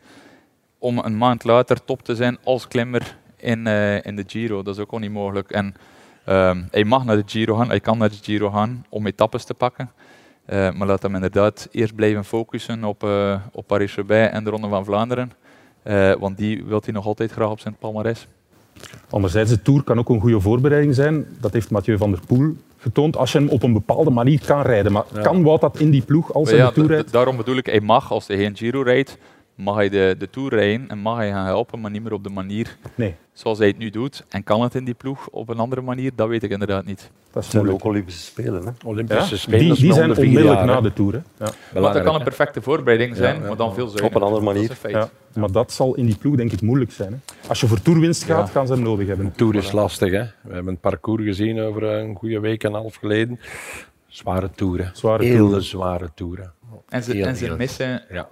om 0.77 0.97
een 0.97 1.17
maand 1.17 1.43
later 1.43 1.84
top 1.84 2.01
te 2.03 2.15
zijn 2.15 2.38
als 2.43 2.67
klimmer 2.67 3.19
in, 3.41 3.67
eh, 3.67 4.05
in 4.05 4.15
de 4.15 4.23
Giro, 4.27 4.63
dat 4.63 4.75
is 4.75 4.81
ook 4.81 4.91
al 4.91 4.99
niet 4.99 5.11
mogelijk. 5.11 5.51
En 5.51 5.75
ehm, 6.25 6.63
hij 6.71 6.83
mag 6.83 7.05
naar 7.05 7.15
de 7.15 7.23
Giro 7.25 7.55
gaan, 7.55 7.69
hij 7.69 7.79
kan 7.79 7.97
naar 7.97 8.09
de 8.09 8.19
Giro 8.21 8.49
gaan 8.49 8.85
om 8.89 9.07
etappes 9.07 9.43
te 9.43 9.53
pakken. 9.53 9.91
Eh, 10.45 10.71
maar 10.71 10.87
laat 10.87 11.01
hem 11.01 11.15
inderdaad 11.15 11.67
eerst 11.71 11.95
blijven 11.95 12.25
focussen 12.25 12.83
op, 12.83 13.03
eh, 13.03 13.35
op 13.51 13.67
Paris-Roubaix 13.67 14.33
en 14.33 14.43
de 14.43 14.49
Ronde 14.49 14.67
van 14.67 14.85
Vlaanderen. 14.85 15.31
Eh, 15.83 16.13
want 16.19 16.37
die 16.37 16.63
wil 16.65 16.81
hij 16.83 16.93
nog 16.93 17.05
altijd 17.05 17.31
graag 17.31 17.49
op 17.49 17.59
zijn 17.59 17.75
palmarès. 17.79 18.27
Anderzijds, 19.09 19.49
de 19.49 19.61
Tour 19.61 19.83
kan 19.83 19.99
ook 19.99 20.09
een 20.09 20.19
goede 20.19 20.39
voorbereiding 20.39 20.95
zijn. 20.95 21.25
Dat 21.39 21.53
heeft 21.53 21.71
Mathieu 21.71 21.97
van 21.97 22.11
der 22.11 22.19
Poel 22.27 22.55
getoond. 22.77 23.17
Als 23.17 23.31
je 23.31 23.37
hem 23.37 23.49
op 23.49 23.63
een 23.63 23.73
bepaalde 23.73 24.09
manier 24.09 24.41
kan 24.45 24.61
rijden. 24.61 24.91
Maar 24.91 25.03
kan 25.21 25.43
Wout 25.43 25.61
dat 25.61 25.79
in 25.79 25.89
die 25.89 26.01
ploeg 26.01 26.33
als 26.33 26.43
Maar 26.43 26.53
hij 26.53 26.63
ja, 26.63 26.67
de 26.67 26.73
Tour 26.73 26.89
rijdt? 26.89 27.11
daarom 27.11 27.37
bedoel 27.37 27.55
ik, 27.55 27.65
hij 27.65 27.81
mag, 27.81 28.11
als 28.11 28.27
hij 28.27 28.37
geen 28.37 28.57
Giro 28.57 28.81
rijdt, 28.81 29.17
mag 29.55 29.75
hij 29.75 29.89
de, 29.89 30.15
de 30.19 30.29
Tour 30.29 30.49
rijden 30.53 30.89
en 30.89 30.97
mag 30.97 31.17
hij 31.17 31.29
gaan 31.29 31.45
helpen, 31.45 31.79
maar 31.81 31.91
niet 31.91 32.03
meer 32.03 32.13
op 32.13 32.23
de 32.23 32.29
manier 32.29 32.77
Nee, 32.95 33.15
zoals 33.33 33.57
hij 33.57 33.67
het 33.67 33.77
nu 33.77 33.89
doet. 33.89 34.23
En 34.29 34.43
kan 34.43 34.61
het 34.61 34.75
in 34.75 34.85
die 34.85 34.93
ploeg 34.93 35.27
op 35.29 35.49
een 35.49 35.59
andere 35.59 35.81
manier? 35.81 36.11
Dat 36.15 36.27
weet 36.27 36.43
ik 36.43 36.51
inderdaad 36.51 36.85
niet. 36.85 37.09
dat 37.31 37.45
zijn 37.45 37.69
ook 37.69 37.83
Olympische 37.83 38.21
Spelen. 38.21 38.63
Hè. 38.65 38.71
Olympische 38.85 39.33
Ja? 39.33 39.39
Spelen 39.39 39.75
Die, 39.75 39.93
zijn 39.93 40.09
onmiddellijk 40.17 40.55
jaar, 40.57 40.65
na 40.65 40.81
de 40.81 40.93
Tour. 40.93 41.13
Hè. 41.13 41.45
Ja. 41.45 41.51
Want 41.81 41.93
dat 41.93 42.03
kan 42.03 42.15
een 42.15 42.23
perfecte 42.23 42.61
voorbereiding 42.61 43.15
zijn, 43.15 43.35
Ja, 43.35 43.41
ja. 43.41 43.47
maar 43.47 43.57
dan 43.57 43.73
veel 43.73 43.87
zuiniger. 43.87 44.21
andere 44.21 44.43
manier. 44.43 44.67
Dat 44.67 44.77
is 44.77 44.83
een 44.83 44.89
Ja, 44.89 44.99
feit. 44.99 45.35
maar 45.35 45.51
dat 45.51 45.71
zal 45.71 45.95
in 45.95 46.05
die 46.05 46.17
ploeg 46.17 46.35
denk 46.35 46.51
ik 46.51 46.61
moeilijk 46.61 46.91
zijn. 46.91 47.11
Hè. 47.11 47.47
Als 47.49 47.59
je 47.61 47.67
voor 47.67 47.81
toerwinst 47.81 48.23
gaat, 48.23 48.47
Ja. 48.47 48.53
gaan 48.53 48.67
ze 48.67 48.73
hem 48.73 48.81
nodig 48.81 49.07
hebben. 49.07 49.31
Tour 49.35 49.55
is 49.55 49.71
lastig, 49.71 50.11
hè. 50.11 50.23
We 50.41 50.53
hebben 50.53 50.71
het 50.73 50.81
parcours 50.81 51.23
gezien 51.23 51.61
over 51.61 51.83
een 51.83 52.15
goede 52.15 52.39
week 52.39 52.63
en 52.63 52.69
een 52.73 52.79
half 52.79 52.95
geleden. 52.95 53.39
Zware 54.07 54.49
toeren. 54.55 54.89
Zware 54.93 55.23
Hele 55.23 55.37
toeren. 55.37 55.63
zware 55.63 56.09
toeren. 56.13 56.53
En 56.89 57.03
ze, 57.03 57.11
Heel, 57.13 57.25
en 57.25 57.35
ze, 57.35 57.55
missen, 57.57 58.03
Ja, 58.09 58.29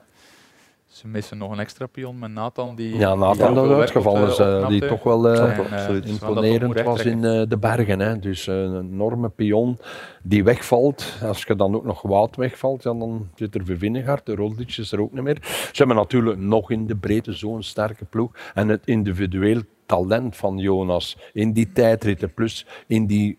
ze 1.00 1.08
missen 1.08 1.38
nog 1.38 1.52
een 1.52 1.60
extra 1.60 1.86
pion 1.86 2.20
met 2.20 2.32
Nathan. 2.32 2.76
Die 2.76 2.98
ja 2.98 3.16
Nathan 3.16 3.54
dat 3.54 3.72
uitgevallen 3.72 4.30
is, 4.30 4.68
die 4.68 4.88
toch 4.88 5.04
wel 5.04 5.30
En, 5.30 6.04
imponerend 6.04 6.82
was 6.82 7.06
in 7.06 7.24
eh, 7.24 7.42
de 7.48 7.58
bergen. 7.58 8.00
Hè. 8.00 8.20
Dus 8.20 8.48
eh, 8.48 8.56
een 8.56 8.92
enorme 8.92 9.30
pion 9.30 9.80
die 10.24 10.44
wegvalt. 10.44 11.18
Als 11.24 11.44
je 11.44 11.56
dan 11.56 11.76
ook 11.76 11.86
nog 11.86 12.02
Wout 12.02 12.36
wegvalt, 12.36 12.84
ja, 12.84 12.94
dan 12.94 13.30
zit 13.36 13.56
er 13.56 13.62
Vingegaard, 13.66 14.26
de 14.26 14.36
Roglic 14.36 14.78
is 14.78 14.92
er 14.92 15.02
ook 15.02 15.14
niet 15.14 15.24
meer. 15.24 15.38
Ze 15.42 15.72
hebben 15.74 15.96
natuurlijk 15.96 16.40
nog 16.40 16.72
in 16.72 16.88
de 16.88 16.96
breedte 16.96 17.34
zo'n 17.34 17.64
sterke 17.64 18.06
ploeg. 18.06 18.32
En 18.54 18.68
het 18.68 18.82
individueel 18.86 19.62
talent 19.86 20.36
van 20.36 20.58
Jonas 20.58 21.18
in 21.34 21.54
die 21.54 21.72
tijdritten, 21.72 22.34
plus 22.34 22.66
in 22.88 23.06
die 23.06 23.38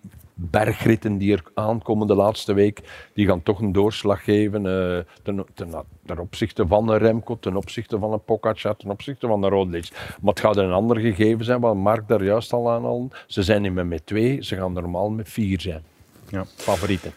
bergritten 0.50 1.18
die 1.18 1.32
er 1.32 1.42
aankomen 1.54 2.06
de 2.06 2.14
laatste 2.14 2.52
week, 2.52 3.08
die 3.14 3.26
gaan 3.26 3.42
toch 3.42 3.60
een 3.60 3.72
doorslag 3.72 4.24
geven 4.24 4.66
eh, 4.66 4.98
ten, 5.22 5.44
ten, 5.54 5.84
ten 6.06 6.18
opzichte 6.18 6.66
van 6.66 6.88
een 6.88 6.98
Remco, 6.98 7.38
ten 7.40 7.56
opzichte 7.56 7.98
van 7.98 8.12
een 8.12 8.24
Pogacar, 8.24 8.76
ten 8.76 8.90
opzichte 8.90 9.26
van 9.26 9.42
een 9.42 9.50
Roglic. 9.50 9.88
Maar 10.20 10.34
het 10.34 10.40
gaat 10.40 10.56
een 10.56 10.72
ander 10.72 10.98
gegeven 10.98 11.44
zijn, 11.44 11.60
wat 11.60 11.74
Mark 11.74 12.08
daar 12.08 12.24
juist 12.24 12.52
al 12.52 12.70
aan 12.70 12.84
al. 12.84 13.10
Ze 13.26 13.42
zijn 13.42 13.62
niet 13.62 13.72
meer 13.72 13.86
met 13.86 14.06
twee, 14.06 14.44
ze 14.44 14.56
gaan 14.56 14.72
normaal 14.72 15.10
met 15.10 15.28
vier 15.28 15.60
zijn. 15.60 15.82
Ja. 16.28 16.44
Favorieten. 16.56 17.12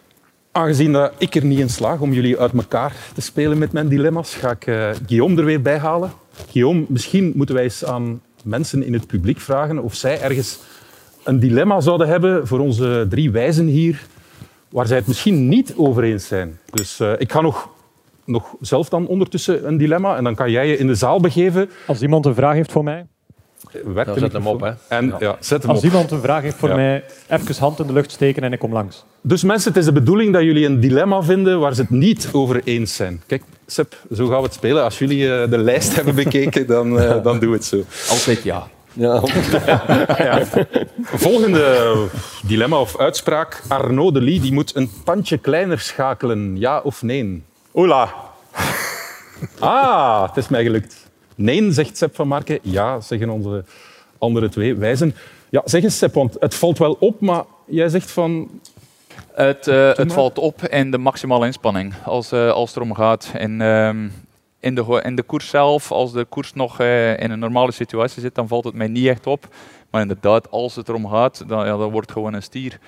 Aangezien 0.51 0.91
dat 0.91 1.13
ik 1.17 1.35
er 1.35 1.45
niet 1.45 1.59
in 1.59 1.69
slaag 1.69 1.99
om 1.99 2.13
jullie 2.13 2.39
uit 2.39 2.53
elkaar 2.53 2.95
te 3.13 3.21
spelen 3.21 3.57
met 3.57 3.71
mijn 3.71 3.87
dilemma's, 3.87 4.35
ga 4.35 4.51
ik 4.51 4.67
eh, 4.67 4.89
Guillaume 5.05 5.37
er 5.37 5.45
weer 5.45 5.61
bij 5.61 5.77
halen. 5.77 6.11
Guillaume, 6.49 6.85
misschien 6.87 7.31
moeten 7.35 7.55
wij 7.55 7.63
eens 7.63 7.85
aan 7.85 8.21
mensen 8.43 8.83
in 8.83 8.93
het 8.93 9.07
publiek 9.07 9.39
vragen 9.39 9.83
of 9.83 9.93
zij 9.93 10.21
ergens 10.21 10.59
een 11.23 11.39
dilemma 11.39 11.81
zouden 11.81 12.07
hebben 12.07 12.47
voor 12.47 12.59
onze 12.59 13.05
drie 13.09 13.31
wijzen 13.31 13.65
hier, 13.65 14.01
waar 14.69 14.87
zij 14.87 14.97
het 14.97 15.07
misschien 15.07 15.47
niet 15.47 15.73
over 15.77 16.03
eens 16.03 16.27
zijn. 16.27 16.59
Dus 16.71 16.99
eh, 16.99 17.11
ik 17.17 17.31
ga 17.31 17.41
nog, 17.41 17.69
nog 18.25 18.55
zelf 18.61 18.89
dan 18.89 19.07
ondertussen 19.07 19.67
een 19.67 19.77
dilemma 19.77 20.15
en 20.17 20.23
dan 20.23 20.35
kan 20.35 20.51
jij 20.51 20.67
je 20.67 20.77
in 20.77 20.87
de 20.87 20.95
zaal 20.95 21.19
begeven. 21.19 21.69
Als 21.87 22.01
iemand 22.01 22.25
een 22.25 22.35
vraag 22.35 22.53
heeft 22.53 22.71
voor 22.71 22.83
mij, 22.83 23.05
de 23.71 24.13
zet 24.17 24.33
hem 24.33 24.47
op, 24.47 24.61
hè. 24.61 24.71
En, 24.87 25.05
Ja. 25.07 25.15
ja. 25.19 25.35
zet 25.39 25.61
hem 25.61 25.71
als 25.71 25.79
op. 25.79 25.85
iemand 25.85 26.11
een 26.11 26.21
vraag 26.21 26.41
heeft 26.41 26.55
voor 26.55 26.69
Ja. 26.69 26.75
mij, 26.75 27.03
even 27.29 27.55
hand 27.59 27.79
in 27.79 27.87
de 27.87 27.93
lucht 27.93 28.11
steken 28.11 28.43
en 28.43 28.53
ik 28.53 28.59
kom 28.59 28.73
langs. 28.73 29.05
Dus 29.21 29.43
mensen, 29.43 29.69
het 29.69 29.79
is 29.79 29.85
de 29.85 29.91
bedoeling 29.91 30.33
dat 30.33 30.43
jullie 30.43 30.65
een 30.65 30.79
dilemma 30.79 31.21
vinden 31.23 31.59
waar 31.59 31.75
ze 31.75 31.81
het 31.81 31.89
niet 31.89 32.29
over 32.31 32.61
eens 32.63 32.95
zijn. 32.95 33.21
Kijk, 33.27 33.43
Seb, 33.65 33.93
zo 34.15 34.27
gaan 34.27 34.37
we 34.37 34.43
het 34.43 34.53
spelen. 34.53 34.83
Als 34.83 34.99
jullie 34.99 35.33
eh, 35.35 35.49
de 35.49 35.57
lijst 35.57 35.93
hebben 35.95 36.15
bekeken, 36.15 36.67
dan, 36.67 36.99
eh, 36.99 37.23
dan 37.23 37.39
doen 37.39 37.49
we 37.49 37.55
het 37.55 37.65
zo. 37.65 37.83
Altijd 38.09 38.43
ja. 38.43 38.67
Ja, 40.17 40.41
Volgende 41.01 42.07
dilemma 42.43 42.79
of 42.79 42.97
uitspraak. 42.97 43.61
Arnaud 43.67 44.13
de 44.13 44.21
Lee 44.21 44.39
die 44.39 44.53
moet 44.53 44.75
een 44.75 44.89
tandje 45.03 45.37
kleiner 45.37 45.79
schakelen. 45.79 46.57
Ja 46.57 46.79
of 46.79 47.01
nee? 47.01 47.43
Ola. 47.71 48.13
Ah, 49.59 50.27
het 50.27 50.37
is 50.37 50.47
mij 50.47 50.63
gelukt. 50.63 51.09
Nee, 51.35 51.71
zegt 51.71 51.97
Seb 51.97 52.15
van 52.15 52.27
Marken. 52.27 52.59
Ja, 52.61 53.01
zeggen 53.01 53.29
onze 53.29 53.63
andere 54.17 54.49
twee 54.49 54.75
wijzen. 54.75 55.15
Ja, 55.49 55.61
zeg 55.65 55.83
eens 55.83 55.97
Seb, 55.97 56.13
want 56.13 56.35
het 56.39 56.55
valt 56.55 56.77
wel 56.77 56.97
op, 56.99 57.21
maar 57.21 57.43
jij 57.65 57.89
zegt 57.89 58.11
van... 58.11 58.49
Het, 59.33 59.67
uh, 59.67 59.93
het 59.93 60.13
valt 60.13 60.37
op 60.37 60.67
in 60.67 60.91
de 60.91 60.97
maximale 60.97 61.45
inspanning 61.45 61.93
als, 62.05 62.33
uh, 62.33 62.51
als 62.51 62.67
het 62.67 62.75
erom 62.75 62.95
gaat. 62.95 63.31
En, 63.33 63.61
um, 63.61 64.11
in, 64.63 64.75
de, 64.75 65.01
in 65.05 65.15
de 65.15 65.23
koers 65.23 65.49
zelf, 65.49 65.91
als 65.91 66.11
de 66.11 66.25
koers 66.25 66.53
nog 66.53 66.81
uh, 66.81 67.19
in 67.19 67.31
een 67.31 67.39
normale 67.39 67.71
situatie 67.71 68.21
zit, 68.21 68.35
dan 68.35 68.47
valt 68.47 68.63
het 68.63 68.73
mij 68.73 68.87
niet 68.87 69.07
echt 69.07 69.27
op. 69.27 69.47
Maar 69.89 70.01
inderdaad, 70.01 70.51
als 70.51 70.75
het 70.75 70.89
erom 70.89 71.07
gaat, 71.07 71.43
dan, 71.47 71.65
ja, 71.65 71.77
dan 71.77 71.91
wordt 71.91 72.07
het 72.07 72.17
gewoon 72.17 72.33
een 72.33 72.43
stier. 72.43 72.79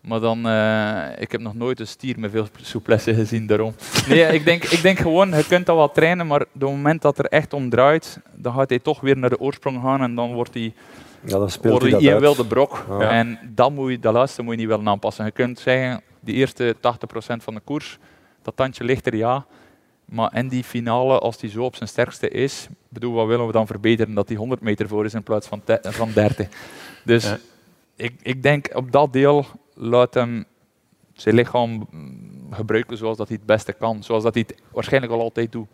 Maar 0.00 0.20
dan, 0.20 0.46
uh, 0.46 1.20
ik 1.20 1.32
heb 1.32 1.40
nog 1.40 1.54
nooit 1.54 1.80
een 1.80 1.86
stier 1.86 2.18
met 2.18 2.30
veel 2.30 2.46
souplesse 2.62 3.14
gezien 3.14 3.46
daarom. 3.46 3.74
Nee, 4.08 4.22
ik 4.34 4.44
denk, 4.44 4.64
ik 4.64 4.82
denk 4.82 4.98
gewoon, 4.98 5.28
je 5.28 5.46
kunt 5.46 5.66
dat 5.66 5.76
wel 5.76 5.90
trainen, 5.90 6.26
maar 6.26 6.40
op 6.40 6.48
het 6.52 6.62
moment 6.62 7.02
dat 7.02 7.18
er 7.18 7.24
echt 7.24 7.52
om 7.52 7.70
draait, 7.70 8.20
dan 8.34 8.54
gaat 8.54 8.68
hij 8.68 8.78
toch 8.78 9.00
weer 9.00 9.16
naar 9.16 9.30
de 9.30 9.40
oorsprong 9.40 9.82
gaan 9.82 10.00
en 10.02 10.14
dan 10.14 10.32
wordt 10.32 10.54
hij, 10.54 10.74
ja, 11.24 11.38
dan 11.38 11.50
speelt 11.50 11.82
wordt 11.82 11.96
hij 11.96 12.10
dat 12.10 12.20
wilde 12.20 12.46
brok. 12.46 12.86
Ja. 12.88 13.10
En 13.10 13.38
dat, 13.54 13.72
moet 13.72 13.90
je, 13.90 13.98
dat 13.98 14.14
laatste 14.14 14.42
moet 14.42 14.54
je 14.54 14.60
niet 14.60 14.68
willen 14.68 14.88
aanpassen. 14.88 15.24
Je 15.24 15.30
kunt 15.30 15.58
zeggen, 15.58 16.02
de 16.20 16.32
eerste 16.32 16.74
80% 16.76 16.78
van 17.18 17.54
de 17.54 17.60
koers, 17.64 17.98
dat 18.42 18.56
tandje 18.56 18.84
ligt 18.84 19.06
er 19.06 19.16
ja. 19.16 19.46
Maar 20.10 20.36
in 20.36 20.48
die 20.48 20.64
finale, 20.64 21.18
als 21.18 21.38
die 21.38 21.50
zo 21.50 21.64
op 21.64 21.76
zijn 21.76 21.88
sterkste 21.88 22.28
is, 22.28 22.68
bedoel, 22.88 23.12
wat 23.14 23.26
willen 23.26 23.46
we 23.46 23.52
dan 23.52 23.66
verbeteren? 23.66 24.14
Dat 24.14 24.28
die 24.28 24.36
100 24.36 24.60
meter 24.60 24.88
voor 24.88 25.04
is 25.04 25.14
in 25.14 25.22
plaats 25.22 25.46
van, 25.46 25.60
te- 25.64 25.78
van 25.82 26.10
30. 26.14 26.48
Dus 27.04 27.24
Ja. 27.24 27.38
ik, 27.96 28.14
ik 28.22 28.42
denk 28.42 28.70
op 28.74 28.92
dat 28.92 29.12
deel 29.12 29.46
laat 29.74 30.14
hem 30.14 30.44
zijn 31.12 31.34
lichaam 31.34 31.88
gebruiken 32.50 32.96
zoals 32.96 33.16
dat 33.16 33.28
hij 33.28 33.36
het 33.36 33.46
beste 33.46 33.72
kan. 33.72 34.02
Zoals 34.02 34.22
dat 34.22 34.34
hij 34.34 34.44
het 34.46 34.58
waarschijnlijk 34.72 35.12
al 35.12 35.20
altijd 35.20 35.52
doet. 35.52 35.68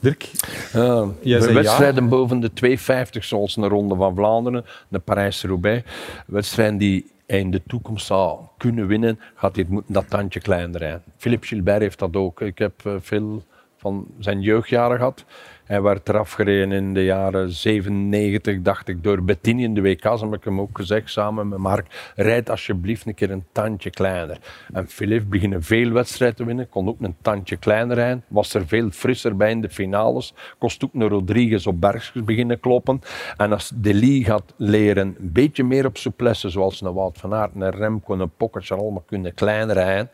Dirk? 0.00 0.30
Ja, 0.72 1.08
Jij 1.20 1.38
de 1.38 1.52
wedstrijden 1.52 2.08
boven 2.08 2.40
de 2.40 2.52
250, 2.52 3.24
zoals 3.24 3.56
een 3.56 3.68
Ronde 3.68 3.94
van 3.94 4.14
Vlaanderen, 4.14 4.64
de 4.88 4.98
Parijs-Roubaix, 4.98 5.90
wedstrijden 6.26 6.78
die 6.78 7.10
in 7.38 7.50
de 7.50 7.62
toekomst 7.66 8.06
zou 8.06 8.40
kunnen 8.56 8.86
winnen, 8.86 9.20
gaat 9.34 9.56
moeten 9.68 9.94
dat 9.94 10.10
tandje 10.10 10.40
kleiner 10.40 10.80
rijden. 10.80 11.02
Philippe 11.16 11.46
Gilbert 11.46 11.80
heeft 11.80 11.98
dat 11.98 12.16
ook. 12.16 12.40
Ik 12.40 12.58
heb 12.58 12.86
eh, 12.86 12.94
veel 13.00 13.42
van 13.80 14.06
zijn 14.18 14.40
jeugdjaren 14.40 14.96
gehad. 14.96 15.24
Hij 15.64 15.82
werd 15.82 16.08
eraf 16.08 16.32
gereden 16.32 16.72
in 16.72 16.94
de 16.94 17.04
jaren 17.04 17.50
97, 17.50 18.62
dacht 18.62 18.88
ik, 18.88 19.02
door 19.02 19.22
Bettini 19.22 19.64
in 19.64 19.74
de 19.74 19.80
WK's. 19.80 20.20
heb 20.20 20.34
ik 20.34 20.44
hem 20.44 20.60
ook 20.60 20.76
gezegd, 20.76 21.10
samen 21.10 21.48
met 21.48 21.58
Mark, 21.58 22.12
rijd 22.16 22.50
alsjeblieft 22.50 23.06
een 23.06 23.14
keer 23.14 23.30
een 23.30 23.44
tandje 23.52 23.90
kleiner. 23.90 24.38
En 24.72 24.88
Philippe 24.88 25.26
beginnen 25.26 25.62
veel 25.62 25.90
wedstrijden 25.90 26.36
te 26.36 26.44
winnen, 26.44 26.68
kon 26.68 26.88
ook 26.88 27.00
een 27.00 27.16
tandje 27.22 27.56
kleiner 27.56 27.96
rijden, 27.96 28.24
was 28.28 28.54
er 28.54 28.66
veel 28.66 28.90
frisser 28.90 29.36
bij 29.36 29.50
in 29.50 29.60
de 29.60 29.70
finales, 29.70 30.34
kost 30.58 30.84
ook 30.84 30.94
een 30.94 31.08
Rodriguez 31.08 31.66
op 31.66 31.80
bergjes 31.80 32.24
beginnen 32.24 32.60
kloppen. 32.60 33.00
En 33.36 33.52
als 33.52 33.72
Deli 33.74 34.24
gaat 34.24 34.54
leren 34.56 35.16
een 35.18 35.32
beetje 35.32 35.64
meer 35.64 35.86
op 35.86 35.96
souplesse, 35.96 36.48
zoals 36.48 36.80
een 36.80 36.92
Wout 36.92 37.18
van 37.18 37.34
Aert, 37.34 37.54
een 37.54 37.70
Remco, 37.70 38.14
een 38.14 38.30
Pogacar, 38.36 38.78
allemaal 38.78 39.04
kunnen 39.06 39.34
kleiner 39.34 39.74
rijden, 39.74 40.10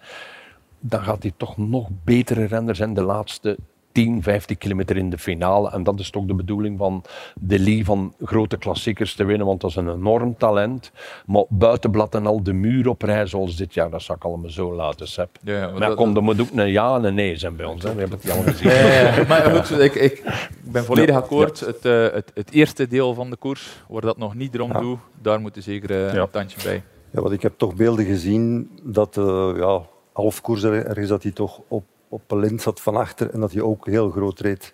dan 0.88 1.00
gaat 1.02 1.22
hij 1.22 1.32
toch 1.36 1.56
nog 1.56 1.88
betere 2.04 2.44
renner 2.44 2.74
zijn 2.76 2.94
de 2.94 3.02
laatste 3.02 3.56
10, 3.92 4.22
15 4.22 4.58
kilometer 4.58 4.96
in 4.96 5.10
de 5.10 5.18
finale. 5.18 5.70
En 5.70 5.82
dat 5.82 5.98
is 6.00 6.10
toch 6.10 6.24
de 6.24 6.34
bedoeling 6.34 6.78
van 6.78 7.02
de 7.40 7.58
Lee 7.58 7.84
van 7.84 8.14
grote 8.22 8.56
klassiekers 8.56 9.14
te 9.14 9.24
winnen, 9.24 9.46
want 9.46 9.60
dat 9.60 9.70
is 9.70 9.76
een 9.76 9.90
enorm 9.90 10.36
talent. 10.36 10.90
Maar 11.26 11.44
buitenblad 11.48 12.14
en 12.14 12.26
al 12.26 12.42
de 12.42 12.52
muur 12.52 12.88
op 12.88 13.02
rij 13.02 13.26
zoals 13.26 13.56
dit 13.56 13.74
jaar, 13.74 13.90
dat 13.90 14.02
zou 14.02 14.18
ik 14.18 14.24
allemaal 14.24 14.50
zo 14.50 14.74
laten, 14.74 15.08
Sepp. 15.08 15.36
Ja, 15.42 15.60
maar 15.60 15.78
maar 15.78 15.88
dat- 15.88 15.96
komt 15.96 16.16
er 16.16 16.22
moet 16.22 16.40
ook 16.40 16.48
een 16.54 16.68
ja 16.70 16.96
en 16.96 17.04
een 17.04 17.14
nee 17.14 17.36
zijn 17.36 17.56
bij 17.56 17.66
ons. 17.66 17.82
Hè. 17.82 17.94
We 17.94 18.00
hebben 18.00 18.18
het 18.22 18.30
al 18.30 18.42
gezien. 18.42 18.70
Ja, 18.70 18.76
ja, 18.76 19.16
ja. 19.16 19.24
maar 19.28 19.42
goed, 19.42 19.78
ik, 19.78 19.94
ik 19.94 20.22
ben 20.64 20.84
volledig 20.84 21.16
akkoord. 21.16 21.60
Het, 21.60 21.84
eh, 21.84 22.02
het, 22.12 22.30
het 22.34 22.50
eerste 22.52 22.86
deel 22.88 23.14
van 23.14 23.30
de 23.30 23.36
koers, 23.36 23.82
waar 23.88 24.00
dat 24.00 24.18
nog 24.18 24.34
niet 24.34 24.54
erom 24.54 24.72
Ja. 24.72 24.80
doet, 24.80 24.98
daar 25.22 25.40
moet 25.40 25.56
er 25.56 25.62
zeker 25.62 25.90
eh, 26.06 26.14
Ja. 26.14 26.20
een 26.22 26.30
tandje 26.30 26.58
bij. 26.64 26.82
Ja, 27.10 27.20
want 27.20 27.32
ik 27.34 27.42
heb 27.42 27.52
toch 27.56 27.74
beelden 27.74 28.04
gezien 28.04 28.70
dat 28.82 29.16
uh, 29.16 29.50
ja, 29.56 29.80
half 30.16 30.40
koers 30.40 30.62
er- 30.62 30.86
ergens 30.86 31.08
dat 31.08 31.22
hij 31.22 31.32
toch 31.32 31.60
op, 31.68 31.84
op 32.08 32.30
een 32.30 32.38
lint 32.38 32.62
zat 32.62 32.80
van 32.80 32.96
achter 32.96 33.30
en 33.30 33.40
dat 33.40 33.52
hij 33.52 33.62
ook 33.62 33.86
heel 33.86 34.10
groot 34.10 34.40
reed. 34.40 34.72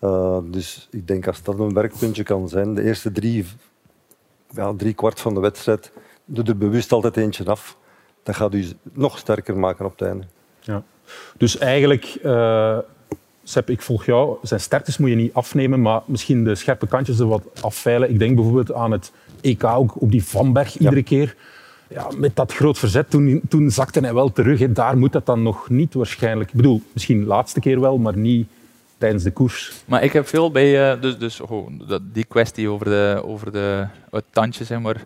Uh, 0.00 0.38
dus 0.44 0.88
ik 0.90 1.06
denk 1.06 1.26
als 1.26 1.42
dat 1.42 1.58
een 1.58 1.74
werkpuntje 1.74 2.22
kan 2.22 2.48
zijn, 2.48 2.74
de 2.74 2.82
eerste 2.82 3.12
drie, 3.12 3.46
ja, 4.50 4.74
drie 4.76 4.94
kwart 4.94 5.20
van 5.20 5.34
de 5.34 5.40
wedstrijd, 5.40 5.92
doe 6.24 6.44
er 6.44 6.58
bewust 6.58 6.92
altijd 6.92 7.16
eentje 7.16 7.44
af. 7.44 7.76
Dat 8.22 8.36
gaat 8.36 8.54
u 8.54 8.64
nog 8.92 9.18
sterker 9.18 9.56
maken 9.56 9.84
op 9.84 9.98
het 9.98 10.08
einde. 10.08 10.24
Ja. 10.60 10.82
Dus 11.36 11.58
eigenlijk, 11.58 12.18
uh, 12.22 12.78
Sepp, 13.42 13.70
ik 13.70 13.82
volg 13.82 14.04
jou. 14.04 14.38
Zijn 14.42 14.60
sterktes 14.60 14.98
moet 14.98 15.08
je 15.08 15.14
niet 15.14 15.34
afnemen, 15.34 15.82
maar 15.82 16.02
misschien 16.06 16.44
de 16.44 16.54
scherpe 16.54 16.86
kantjes 16.86 17.18
er 17.18 17.26
wat 17.26 17.42
afveilen. 17.60 18.10
Ik 18.10 18.18
denk 18.18 18.34
bijvoorbeeld 18.34 18.72
aan 18.72 18.90
het 18.90 19.12
EK 19.40 19.64
ook 19.64 20.00
op 20.00 20.10
die 20.10 20.24
Vanberg 20.24 20.78
iedere 20.78 21.02
keer. 21.02 21.36
Ja, 21.88 22.08
met 22.16 22.36
dat 22.36 22.52
groot 22.52 22.78
verzet, 22.78 23.10
toen, 23.10 23.40
toen 23.48 23.70
zakte 23.70 24.00
hij 24.00 24.14
wel 24.14 24.32
terug. 24.32 24.58
Hè. 24.58 24.72
Daar 24.72 24.98
moet 24.98 25.12
dat 25.12 25.26
dan 25.26 25.42
nog 25.42 25.68
niet 25.68 25.94
waarschijnlijk. 25.94 26.50
Ik 26.50 26.56
bedoel, 26.56 26.82
misschien 26.92 27.20
de 27.20 27.26
laatste 27.26 27.60
keer 27.60 27.80
wel, 27.80 27.98
maar 27.98 28.16
niet 28.16 28.48
tijdens 28.98 29.22
de 29.22 29.30
koers. 29.30 29.72
Maar 29.84 30.02
ik 30.02 30.12
heb 30.12 30.28
veel 30.28 30.50
bij, 30.50 30.92
uh, 30.94 31.00
dus, 31.00 31.18
dus 31.18 31.40
oh, 31.40 31.68
die 32.12 32.24
kwestie 32.24 32.68
over, 32.68 32.86
de, 32.86 33.22
over 33.24 33.52
de, 33.52 33.86
het 34.10 34.24
tandje, 34.30 34.64
zeg 34.64 34.80
maar, 34.80 35.04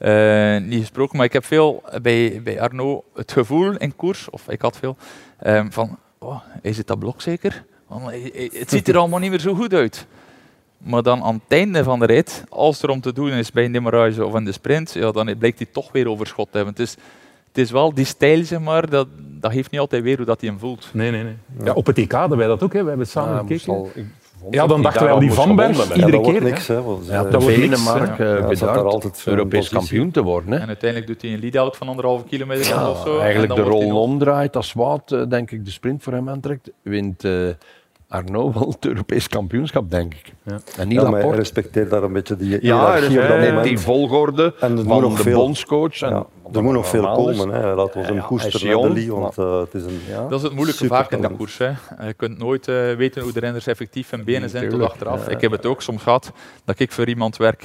uh, 0.00 0.68
niet 0.68 0.80
gesproken. 0.80 1.16
Maar 1.16 1.26
ik 1.26 1.32
heb 1.32 1.44
veel 1.44 1.82
bij, 2.02 2.40
bij 2.44 2.60
Arno 2.60 3.04
het 3.14 3.32
gevoel 3.32 3.76
in 3.76 3.96
koers, 3.96 4.30
of 4.30 4.48
ik 4.48 4.60
had 4.60 4.76
veel, 4.76 4.96
um, 5.46 5.72
van, 5.72 5.98
oh, 6.18 6.40
is 6.62 6.76
het 6.76 6.86
dat 6.86 6.98
blok 6.98 7.20
zeker? 7.20 7.64
Want 7.86 8.12
het 8.52 8.70
ziet 8.70 8.88
er 8.88 8.96
allemaal 8.96 9.18
niet 9.18 9.30
meer 9.30 9.40
zo 9.40 9.54
goed 9.54 9.74
uit. 9.74 10.06
Maar 10.84 11.02
dan 11.02 11.22
aan 11.22 11.34
het 11.34 11.58
einde 11.58 11.84
van 11.84 11.98
de 11.98 12.06
rit, 12.06 12.44
als 12.48 12.82
er 12.82 12.88
om 12.88 13.00
te 13.00 13.12
doen 13.12 13.30
is 13.30 13.52
bij 13.52 13.64
een 13.64 13.72
demarrage 13.72 14.24
of 14.26 14.34
in 14.34 14.44
de 14.44 14.52
sprint, 14.52 14.92
ja, 14.92 15.10
dan 15.10 15.34
blijkt 15.38 15.58
hij 15.58 15.68
toch 15.72 15.92
weer 15.92 16.08
overschot 16.08 16.48
te 16.50 16.56
hebben. 16.56 16.74
Het 16.76 16.82
is, 16.82 16.90
het 17.48 17.58
is 17.58 17.70
wel 17.70 17.94
die 17.94 18.04
stijl, 18.04 18.44
zeg 18.44 18.60
maar, 18.60 18.88
dat, 18.90 19.06
dat 19.40 19.52
geeft 19.52 19.70
niet 19.70 19.80
altijd 19.80 20.02
weer 20.02 20.16
hoe 20.16 20.26
dat 20.26 20.40
hij 20.40 20.50
hem 20.50 20.58
voelt. 20.58 20.88
Nee, 20.92 21.10
nee, 21.10 21.22
nee. 21.22 21.36
Ja, 21.64 21.72
op 21.72 21.86
het 21.86 21.98
EK 21.98 22.12
hadden 22.12 22.38
wij 22.38 22.46
dat 22.46 22.62
ook, 22.62 22.72
hè. 22.72 22.80
we 22.82 22.88
hebben 22.88 23.04
het 23.04 23.14
samen 23.14 23.32
Ja, 23.34 23.38
gekeken. 23.40 23.72
al- 23.72 23.90
Ja, 24.50 24.66
dan 24.66 24.74
die 24.74 24.84
dachten 24.84 25.02
wij 25.02 25.12
al 25.12 25.18
die 25.18 25.28
moest 25.28 25.40
Vanberg 25.40 25.70
gewonnen 25.76 25.88
Ja, 25.98 26.04
iedere 26.04 26.16
dat 26.16 26.24
wordt 26.24 26.38
keer. 26.40 26.50
niks. 26.50 26.66
Hè, 26.66 26.82
want, 26.82 27.06
Ja, 27.06 27.22
dat 27.24 27.42
wordt 27.42 27.56
niks, 27.58 27.84
Denemarken 27.84 28.84
altijd 28.84 29.20
voor 29.20 29.32
Europees 29.32 29.68
kampioen 29.68 30.10
te 30.10 30.22
worden. 30.22 30.52
Hè. 30.52 30.58
En 30.58 30.66
uiteindelijk 30.66 31.10
doet 31.12 31.22
hij 31.22 31.32
een 31.32 31.40
lead-out 31.40 31.76
van 31.76 31.88
anderhalve 31.88 32.24
kilometer 32.24 32.66
Ja, 32.66 32.90
of 32.90 33.02
zo. 33.06 33.14
en 33.16 33.20
eigenlijk 33.22 33.54
dan 33.54 33.64
de 33.64 33.70
rol 33.70 34.00
omdraait 34.02 34.56
als 34.56 34.72
Wout, 34.72 35.12
eh, 35.12 35.22
denk 35.28 35.50
ik, 35.50 35.64
de 35.64 35.70
sprint 35.70 36.02
voor 36.02 36.12
hem 36.12 36.28
aantrekt, 36.28 36.70
wint 36.82 37.24
eh, 37.24 37.32
Arno 38.10 38.52
wel 38.52 38.68
het 38.68 38.86
Europees 38.86 39.28
kampioenschap, 39.28 39.90
denk 39.90 40.14
ik. 40.14 40.32
Ja. 40.42 40.60
En 40.78 40.88
niet 40.88 41.00
Ja, 41.00 41.10
maar 41.10 41.34
respecteer 41.34 41.88
daar 41.88 42.02
een 42.02 42.12
beetje 42.12 42.36
die 42.36 42.48
Ja, 42.50 42.58
hiërarchie 42.60 43.08
op 43.08 43.14
dat 43.14 43.22
respect 43.24 43.46
moment. 43.48 43.64
die 43.64 43.78
volgorde 43.78 44.54
En 44.60 44.70
er 44.70 44.76
moet 44.76 44.86
van 44.86 45.00
nog 45.02 45.16
de 45.16 45.22
veel- 45.22 45.38
bondscoach. 45.38 46.00
En, 46.00 46.08
Ja, 46.10 46.26
er 46.52 46.62
moet 46.62 46.72
nog 46.72 46.88
veel 46.88 47.12
komen. 47.12 47.48
Hè. 47.48 47.74
Laten 47.74 47.92
we 47.94 48.00
Ja, 48.00 48.06
hem 48.06 48.14
ja, 48.14 48.22
koesteren 48.22 48.60
de 48.60 48.66
jong, 48.66 48.94
Lee, 48.94 49.12
want 49.12 49.38
uh, 49.38 49.60
het 49.60 49.74
is 49.74 49.82
een 49.84 50.00
ja, 50.08 50.26
Dat 50.28 50.38
is 50.38 50.42
het 50.42 50.52
moeilijke 50.54 50.86
vaak 50.86 51.10
in 51.12 51.20
de 51.20 51.28
koers. 51.30 51.58
Hè. 51.58 51.70
Je 52.06 52.12
kunt 52.16 52.38
nooit 52.38 52.68
uh, 52.68 52.92
weten 52.94 53.22
hoe 53.22 53.32
de 53.32 53.40
renners 53.40 53.66
effectief 53.66 54.10
hun 54.10 54.24
benen 54.24 54.50
zijn 54.50 54.68
tot 54.68 54.82
achteraf. 54.82 55.24
ja. 55.26 55.30
Ik 55.32 55.40
heb 55.40 55.50
het 55.50 55.66
ook 55.66 55.82
soms 55.82 56.02
gehad 56.02 56.32
dat 56.64 56.78
ik 56.78 56.92
voor 56.92 57.06
iemand 57.08 57.36
werk 57.36 57.62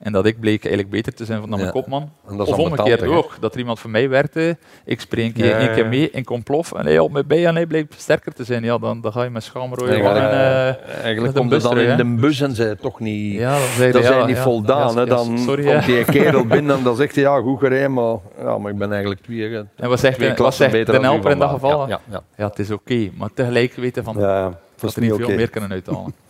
en 0.00 0.12
dat 0.12 0.26
ik 0.26 0.40
bleek 0.40 0.60
eigenlijk 0.64 0.90
beter 0.94 1.14
te 1.14 1.24
zijn 1.24 1.40
dan 1.40 1.48
mijn 1.48 1.62
Ja. 1.62 1.70
kopman. 1.70 2.10
En 2.28 2.36
dat 2.36 2.46
is 2.46 2.52
Of 2.52 2.58
omgekeerd 2.58 3.02
ook, 3.02 3.36
dat 3.40 3.52
er 3.52 3.58
iemand 3.58 3.78
voor 3.80 3.90
mij 3.90 4.08
werkte, 4.08 4.56
ik 4.84 5.00
spring 5.00 5.26
een 5.26 5.32
keer, 5.32 5.60
Ja, 5.62 5.74
keer 5.74 5.86
mee, 5.86 6.10
ik 6.10 6.24
kom 6.24 6.42
plof 6.42 6.72
en 6.72 6.84
hij 6.84 6.92
helpt 6.92 7.12
me 7.12 7.24
bij 7.24 7.46
en 7.46 7.54
hij 7.54 7.66
bleek 7.66 7.92
sterker 7.96 8.32
te 8.32 8.44
zijn. 8.44 8.62
Ja, 8.64 8.78
dan, 8.78 9.00
dan 9.00 9.12
ga 9.12 9.22
je 9.22 9.30
met 9.30 9.42
schaamrooie 9.42 9.90
Nee, 9.92 10.02
wangen, 10.02 10.20
eigenlijk- 10.22 11.26
eh, 11.26 11.40
komt 11.40 11.52
het 11.52 11.62
dan 11.62 11.78
in 11.78 11.96
de 11.96 12.04
bus 12.20 12.40
en 12.40 12.54
zij 12.54 12.76
toch 12.76 13.00
niet... 13.00 13.32
ja, 13.38 13.58
dan 13.92 14.02
zijn 14.02 14.18
ja, 14.18 14.26
niet 14.26 14.36
ja, 14.36 14.42
voldaan. 14.42 14.94
ja, 14.94 15.04
Dan 15.04 15.38
sorry, 15.38 15.64
komt 15.64 15.84
die 15.86 16.04
kerel 16.04 16.46
binnen 16.56 16.76
en 16.76 16.82
dan 16.82 16.96
zegt 16.96 17.14
hij, 17.14 17.24
ja, 17.24 17.40
goed 17.40 17.58
gereden, 17.58 17.92
maar, 17.92 18.16
ja, 18.40 18.58
maar 18.58 18.72
ik 18.72 18.78
ben 18.78 18.90
eigenlijk 18.90 19.22
twee, 19.22 19.54
En 19.76 19.88
wat 19.88 20.00
zegt, 20.00 20.14
twee 20.16 20.28
wat 20.28 20.36
klassen 20.36 20.70
zegt 20.70 20.76
beter 20.76 20.94
de 20.94 21.00
dan 21.00 21.10
helper 21.12 21.30
in 21.30 21.38
dat 21.38 21.50
geval? 21.50 21.80
Ja, 21.80 21.86
ja, 21.88 22.00
ja. 22.10 22.22
Ja, 22.36 22.46
het 22.48 22.58
is 22.58 22.70
oké, 22.70 23.10
maar 23.18 23.28
tegelijk 23.34 23.74
weten 23.74 24.04
van 24.04 24.16
Ja, 24.18 24.38
ja, 24.38 24.58
dat 24.80 24.94
er 24.94 25.02
niet 25.02 25.14
veel 25.14 25.28
meer 25.34 25.50
kunnen 25.50 25.70
uithalen. 25.70 26.14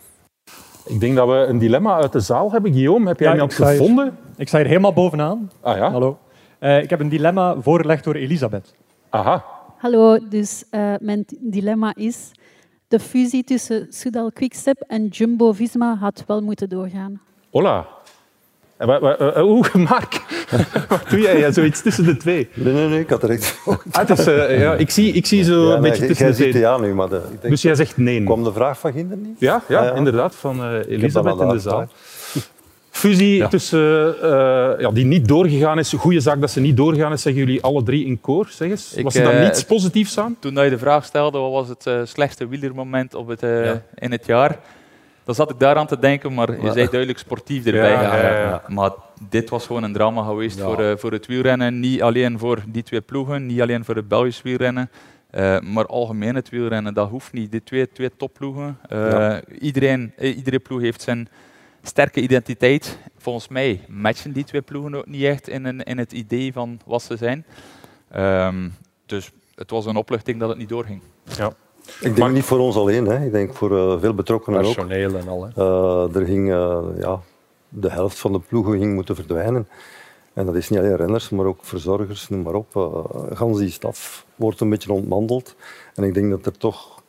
Ik 0.85 0.99
denk 0.99 1.15
dat 1.15 1.27
we 1.27 1.33
een 1.33 1.57
dilemma 1.57 1.95
uit 2.01 2.11
de 2.11 2.19
zaal 2.19 2.51
hebben. 2.51 2.73
Guillaume, 2.73 3.07
heb 3.07 3.19
jij 3.19 3.27
Ja, 3.27 3.33
iemand 3.33 3.57
hier. 3.57 3.65
gevonden? 3.67 4.17
Ik 4.37 4.47
sta 4.47 4.57
hier 4.57 4.67
helemaal 4.67 4.93
bovenaan. 4.93 5.51
Ah 5.61 5.77
ja? 5.77 5.91
Hallo. 5.91 6.17
Eh, 6.59 6.81
ik 6.81 6.89
heb 6.89 6.99
een 6.99 7.09
dilemma 7.09 7.55
voorgelegd 7.59 8.03
door 8.03 8.15
Elisabeth. 8.15 8.73
Aha. 9.09 9.43
Hallo, 9.77 10.17
dus 10.29 10.63
uh, 10.71 10.93
mijn 10.99 11.25
dilemma 11.39 11.95
is... 11.95 12.31
De 12.87 12.99
fusie 12.99 13.43
tussen 13.43 13.87
Soudal 13.89 14.31
Quickstep 14.31 14.83
en 14.87 15.07
Jumbo-Visma 15.07 15.95
had 15.95 16.23
wel 16.27 16.41
moeten 16.41 16.69
doorgaan. 16.69 17.21
Hola. 17.51 17.87
Eh, 18.81 18.99
wa- 18.99 19.17
eh, 19.17 19.43
Oeh, 19.45 19.73
Mark. 19.89 20.21
Wat 20.89 21.09
doe 21.09 21.19
jij? 21.19 21.37
Ja, 21.39 21.51
zoiets 21.51 21.81
tussen 21.81 22.03
de 22.03 22.17
twee. 22.17 22.49
Nee, 22.53 22.73
nee, 22.73 22.87
nee, 22.87 22.99
ik 22.99 23.09
had 23.09 23.23
er 23.23 23.29
echt... 23.29 23.59
Ah, 23.65 24.07
het 24.07 24.19
is, 24.19 24.25
eh, 24.27 24.59
ja, 24.59 24.73
ik, 24.73 24.89
zie, 24.89 25.13
ik 25.13 25.25
zie 25.25 25.43
zo 25.43 25.67
Ja, 25.67 25.75
een 25.75 25.81
nee, 25.81 25.91
beetje 25.91 26.07
tussen 26.07 26.25
jij 26.27 26.35
de 26.45 26.49
twee. 26.49 26.61
ja 26.61 26.77
nu, 26.77 26.93
maar 26.93 27.09
de, 27.09 27.15
ik 27.15 27.41
denk, 27.41 27.53
Dus 27.53 27.61
jij 27.61 27.75
zegt 27.75 27.97
nee. 27.97 28.23
kwam 28.23 28.43
de 28.43 28.53
vraag 28.53 28.79
van 28.79 28.91
Ginder 28.91 29.17
niet? 29.17 29.39
Ja, 29.39 29.61
ja, 29.67 29.79
Ah, 29.79 29.85
ja. 29.85 29.93
inderdaad, 29.93 30.35
van 30.35 30.59
eh, 30.63 30.71
heb 30.71 30.89
Elisabeth 30.89 31.39
in 31.39 31.47
de 31.47 31.59
zaal. 31.59 31.87
Fusie 32.89 33.35
Ja. 33.35 33.47
tussen, 33.47 34.15
eh, 34.21 34.29
ja, 34.79 34.91
die 34.91 35.05
niet 35.05 35.27
doorgegaan 35.27 35.79
is. 35.79 35.93
Goede 35.97 36.19
zaak 36.19 36.41
dat 36.41 36.51
ze 36.51 36.59
niet 36.59 36.77
doorgaan 36.77 37.11
is, 37.11 37.21
zeggen 37.21 37.41
jullie 37.45 37.61
alle 37.61 37.83
drie 37.83 38.05
in 38.05 38.21
koor. 38.21 38.47
Zeg 38.49 38.69
eens. 38.69 38.93
Ik, 38.93 39.03
Was 39.03 39.15
er 39.15 39.23
dan 39.23 39.33
eh, 39.33 39.43
niets 39.43 39.63
positiefs 39.63 40.17
aan? 40.17 40.35
Toen 40.39 40.55
je 40.63 40.69
de 40.69 40.77
vraag 40.77 41.05
stelde, 41.05 41.37
wat 41.39 41.51
was 41.51 41.67
het 41.67 41.85
eh, 41.87 41.99
slechtste 42.03 42.47
wielermoment 42.47 43.15
op 43.15 43.27
het, 43.27 43.43
eh, 43.43 43.71
in 43.95 44.11
het 44.11 44.25
jaar, 44.25 44.59
dan 45.23 45.35
zat 45.35 45.49
ik 45.49 45.59
daaraan 45.59 45.87
te 45.87 45.99
denken, 45.99 46.33
maar 46.33 46.51
je 46.51 46.71
zei 46.71 46.87
duidelijk 46.87 47.19
sportief 47.19 47.65
erbij. 47.65 47.91
Ja, 48.01 48.15
ja, 48.17 48.39
ja. 48.39 48.63
Maar 48.67 48.91
dit 49.29 49.49
was 49.49 49.65
gewoon 49.65 49.83
een 49.83 49.93
drama 49.93 50.23
geweest 50.23 50.59
voor, 50.61 50.81
uh, 50.81 50.91
voor 50.95 51.11
het 51.11 51.25
wielrennen. 51.25 51.79
Niet 51.79 52.01
alleen 52.01 52.39
voor 52.39 52.63
die 52.67 52.83
twee 52.83 53.01
ploegen, 53.01 53.45
niet 53.45 53.61
alleen 53.61 53.85
voor 53.85 53.95
het 53.95 54.07
Belgisch 54.07 54.41
wielrennen. 54.41 54.89
Uh, 55.31 55.59
maar 55.59 55.85
algemeen 55.85 56.35
het 56.35 56.49
wielrennen, 56.49 56.93
dat 56.93 57.09
hoeft 57.09 57.33
niet. 57.33 57.51
Die 57.51 57.63
twee, 57.63 57.91
twee 57.91 58.11
topploegen. 58.17 58.77
Uh, 58.91 59.37
iedereen, 59.59 60.13
iedere 60.17 60.59
ploeg 60.59 60.81
heeft 60.81 61.01
zijn 61.01 61.29
sterke 61.83 62.21
identiteit. 62.21 62.97
Volgens 63.17 63.47
mij 63.47 63.81
matchen 63.87 64.31
die 64.31 64.43
twee 64.43 64.61
ploegen 64.61 64.95
ook 64.95 65.05
niet 65.05 65.23
echt 65.23 65.47
in, 65.47 65.65
een, 65.65 65.83
in 65.83 65.97
het 65.97 66.11
idee 66.11 66.53
van 66.53 66.79
wat 66.85 67.03
ze 67.03 67.17
zijn. 67.17 67.45
Um, 68.15 68.73
dus 69.05 69.31
het 69.55 69.69
was 69.69 69.85
een 69.85 69.95
opluchting 69.95 70.39
dat 70.39 70.49
het 70.49 70.57
niet 70.57 70.69
doorging. 70.69 71.01
Ja. 71.23 71.53
Ik 72.01 72.15
denk 72.15 72.31
niet 72.31 72.43
voor 72.43 72.59
ons 72.59 72.75
alleen, 72.75 73.05
hè. 73.05 73.25
ik 73.25 73.31
denk 73.31 73.53
voor 73.53 73.71
uh, 73.71 73.99
veel 73.99 74.13
betrokkenen 74.13 74.59
ook. 74.59 74.75
Personeel 74.75 75.15
en 75.15 75.27
al. 75.27 75.43
Hè. 75.43 75.49
Uh, 75.57 76.15
er 76.15 76.25
ging, 76.25 76.49
uh, 76.49 76.79
ja, 76.97 77.19
de 77.69 77.89
helft 77.89 78.19
van 78.19 78.31
de 78.31 78.39
ploegen 78.39 78.79
ging 78.79 78.93
moeten 78.93 79.15
verdwijnen. 79.15 79.67
En 80.33 80.45
dat 80.45 80.55
is 80.55 80.69
niet 80.69 80.79
alleen 80.79 80.95
renners, 80.95 81.29
maar 81.29 81.45
ook 81.45 81.59
verzorgers, 81.61 82.29
noem 82.29 82.41
maar 82.41 82.53
op. 82.53 82.75
Uh, 82.75 83.37
gans 83.37 83.57
die 83.59 83.69
staf 83.69 84.25
wordt 84.35 84.59
een 84.59 84.69
beetje 84.69 84.93
ontmanteld. 84.93 85.55
En 85.95 86.03
ik 86.03 86.13
denk 86.13 86.29
dat 86.29 86.45
er 86.45 86.57
toch 86.57 86.99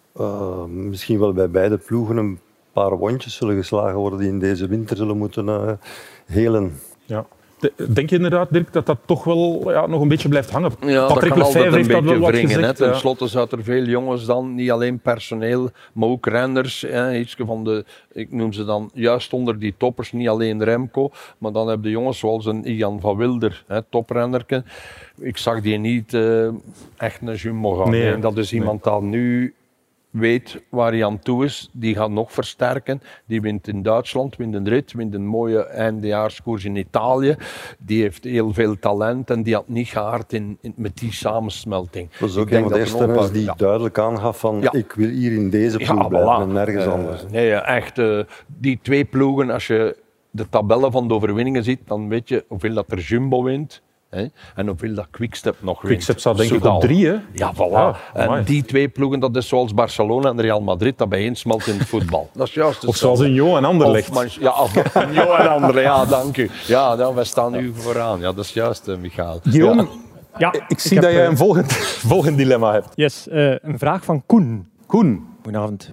misschien 0.69 1.19
wel 1.19 1.33
bij 1.33 1.51
beide 1.51 1.79
ploegen 1.79 2.17
een 2.17 2.39
paar 2.73 2.97
wondjes 2.97 3.37
zullen 3.37 3.57
geslagen 3.57 3.99
worden 3.99 4.19
die 4.19 4.29
in 4.29 4.39
deze 4.39 4.67
winter 4.67 4.97
zullen 4.97 5.17
moeten 5.17 5.79
helen. 6.27 6.81
Ja. 7.05 7.27
Denk 7.89 8.11
je 8.11 8.17
inderdaad, 8.17 8.53
Dirk, 8.53 8.73
dat 8.73 8.87
dat 8.87 8.99
toch 9.05 9.25
wel 9.25 9.71
ja, 9.71 9.87
nog 9.87 10.01
een 10.01 10.09
beetje 10.09 10.29
blijft 10.29 10.51
hangen? 10.51 10.73
Ja, 10.87 11.07
Patrick 11.07 11.35
dat 11.35 11.53
kan 11.53 11.73
heeft 11.73 11.91
dat 11.91 12.05
wel 12.05 12.19
wat 12.19 12.31
wringen, 12.31 12.51
gezegd. 12.51 12.77
Ten 12.77 12.97
slotte 12.97 13.27
zaten 13.27 13.59
er 13.59 13.65
veel 13.65 13.85
jongens 13.85 14.27
dan, 14.27 14.55
niet 14.55 14.71
alleen 14.71 14.99
personeel, 14.99 15.71
maar 15.93 16.09
ook 16.09 16.27
renners. 16.27 16.81
Hè, 16.81 17.17
iets 17.17 17.37
van 17.39 17.65
de, 17.65 17.85
ik 18.13 18.33
noem 18.33 18.53
ze 18.53 18.65
dan 18.65 18.91
juist 18.95 19.33
onder 19.33 19.59
die 19.59 19.75
toppers, 19.77 20.13
niet 20.13 20.29
alleen 20.29 20.65
Remco, 20.65 21.11
maar 21.39 21.53
dan 21.53 21.69
heb 21.69 21.85
je 21.85 21.91
jongens 21.91 22.19
zoals 22.19 22.47
een 22.47 22.65
Ian 22.65 23.01
van 23.01 23.17
Wilder, 23.17 23.65
hè. 23.67 23.81
Ik 25.19 25.37
zag 25.37 25.61
die 25.61 25.79
niet 25.79 26.13
uh, 26.13 26.49
echt 26.97 27.21
een 27.23 27.35
jumbo 27.35 27.75
gaan. 27.75 27.91
Nee, 27.91 28.19
dat 28.19 28.37
is 28.37 28.53
iemand 28.53 28.85
nee. 28.85 28.95
dat 28.95 29.03
nu 29.03 29.55
weet 30.13 30.63
waar 30.69 30.93
hij 30.93 31.05
aan 31.05 31.19
toe 31.19 31.45
is. 31.45 31.69
Die 31.73 31.95
gaat 31.95 32.11
nog 32.11 32.33
versterken. 32.33 33.03
Die 33.27 33.41
wint 33.41 33.69
in 33.69 33.83
Duitsland, 33.83 34.37
wint 34.37 34.55
een 34.55 34.69
rit, 34.69 34.93
wint 34.93 35.15
een 35.15 35.27
mooie 35.27 35.65
eindejaarskoers 35.65 36.65
in 36.65 36.77
Italië. 36.77 37.37
Die 37.79 38.03
heeft 38.03 38.25
heel 38.25 38.53
veel 38.53 38.79
talent 38.79 39.31
en 39.31 39.43
die 39.43 39.55
had 39.55 39.69
niet 39.69 39.89
gehaard 39.89 40.33
in, 40.33 40.59
in, 40.61 40.73
met 40.77 40.99
die 40.99 41.13
samensmelting. 41.13 42.11
Dat 42.19 42.29
is 42.29 42.37
ook 42.37 42.51
een 42.51 42.63
van 42.63 42.73
de 42.73 42.79
eerste 42.79 43.31
die 43.33 43.45
ja. 43.45 43.55
duidelijk 43.57 43.99
aangaf 43.99 44.39
van 44.39 44.61
ja. 44.61 44.73
ik 44.73 44.93
wil 44.93 45.09
hier 45.09 45.33
in 45.33 45.51
deze 45.51 45.77
ploeg 45.77 46.03
ja, 46.03 46.09
blijven 46.09 46.43
en 46.43 46.53
nergens 46.53 46.85
uh, 46.85 46.93
anders. 46.93 47.25
Nee, 47.31 47.53
echt. 47.53 47.99
Uh, 47.99 48.23
die 48.47 48.79
twee 48.83 49.05
ploegen, 49.05 49.51
als 49.51 49.67
je 49.67 49.97
de 50.31 50.49
tabellen 50.49 50.93
van 50.93 51.09
de 51.09 51.15
overwinningen 51.15 51.65
ziet, 51.65 51.81
dan 51.87 52.09
weet 52.09 52.29
je 52.29 52.45
hoeveel 52.49 52.75
dat 52.75 52.93
er 52.93 52.99
Jumbo 52.99 53.43
wint 53.43 53.83
Hè? 54.17 54.27
En 54.55 54.67
hoeveel 54.67 54.95
dat 54.95 55.07
Quickstep 55.11 55.57
nog 55.61 55.75
wint. 55.75 55.87
Quickstep 55.87 56.19
staat 56.19 56.37
denk 56.37 56.51
ik 56.51 56.65
op 56.65 56.81
drie, 56.81 57.07
hè? 57.07 57.17
Ja, 57.33 57.53
voilà. 57.55 57.71
Ja, 57.71 57.97
en 58.13 58.45
die 58.45 58.65
twee 58.65 58.89
ploegen, 58.89 59.21
dat 59.21 59.37
is 59.37 59.49
zoals 59.49 59.75
Barcelona 59.75 60.29
en 60.29 60.41
Real 60.41 60.61
Madrid, 60.61 60.99
dat 60.99 61.09
bijeensmelt 61.09 61.67
in 61.67 61.79
het 61.79 61.89
voetbal. 61.89 62.31
Dat 62.35 62.47
is 62.47 62.55
juist 62.55 62.85
of 62.85 62.97
zoals 62.97 63.21
een 63.21 63.33
Jo 63.33 63.57
en 63.57 63.65
Anderlecht. 63.65 64.37
ja, 64.41 64.63
of 64.63 64.75
Jo 65.15 65.35
en 65.35 65.51
Anderlecht, 65.51 65.87
ja, 65.87 66.05
dank 66.05 66.37
u. 66.37 66.51
Ja, 66.67 66.97
dan, 66.97 67.15
wij 67.15 67.25
staan 67.25 67.53
nu 67.53 67.73
vooraan. 67.75 68.21
Ja, 68.21 68.33
dat 68.33 68.45
is 68.45 68.53
juist, 68.53 68.89
uh, 68.89 68.97
Michael. 68.97 69.41
Guillaume, 69.43 69.87
ja. 70.39 70.55
ik 70.69 70.79
zie 70.79 70.97
ik 70.97 71.03
dat 71.03 71.13
jij 71.13 71.27
een 71.27 71.37
volgend, 71.37 71.73
volgend 72.13 72.37
dilemma 72.37 72.73
hebt. 72.73 72.89
Yes, 72.95 73.29
uh, 73.29 73.55
een 73.59 73.79
vraag 73.79 74.05
van 74.05 74.23
Koen. 74.27 74.69
Koen. 74.87 75.27
Goedenavond. 75.43 75.93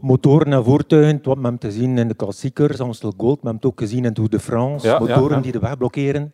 Motoren 0.00 0.52
en 0.52 0.64
voertuigen, 0.64 1.20
wat 1.22 1.36
we 1.36 1.42
hebben 1.42 1.60
te 1.60 1.70
zien 1.70 1.98
in 1.98 2.08
de 2.08 2.14
klassiekers, 2.14 2.80
Amstel 2.80 3.12
Gold, 3.16 3.40
we 3.40 3.48
hebben 3.48 3.54
het 3.54 3.64
ook 3.64 3.80
gezien 3.80 4.04
in 4.04 4.14
Tour 4.14 4.30
de 4.30 4.40
France. 4.40 4.86
Ja, 4.86 4.98
motoren 4.98 5.42
die 5.42 5.52
de 5.52 5.58
weg 5.58 5.76
blokkeren. 5.78 6.32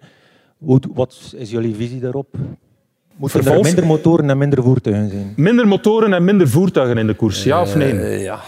Wat 0.95 1.33
is 1.37 1.51
jullie 1.51 1.75
visie 1.75 2.01
daarop? 2.01 2.35
Moeten 3.17 3.47
er 3.47 3.61
minder 3.61 3.87
motoren 3.87 4.31
en 4.31 4.39
minder 4.39 4.63
voertuigen 4.63 5.11
zijn? 5.11 5.33
Minder 5.37 5.69
motoren 5.69 6.13
en 6.13 6.25
minder 6.25 6.49
voertuigen 6.49 6.99
in 6.99 7.07
de 7.07 7.15
koers, 7.15 7.45
ja 7.45 7.61
of 7.61 7.75
nee? 7.75 7.93
Uh, 7.93 8.23
ja, 8.23 8.41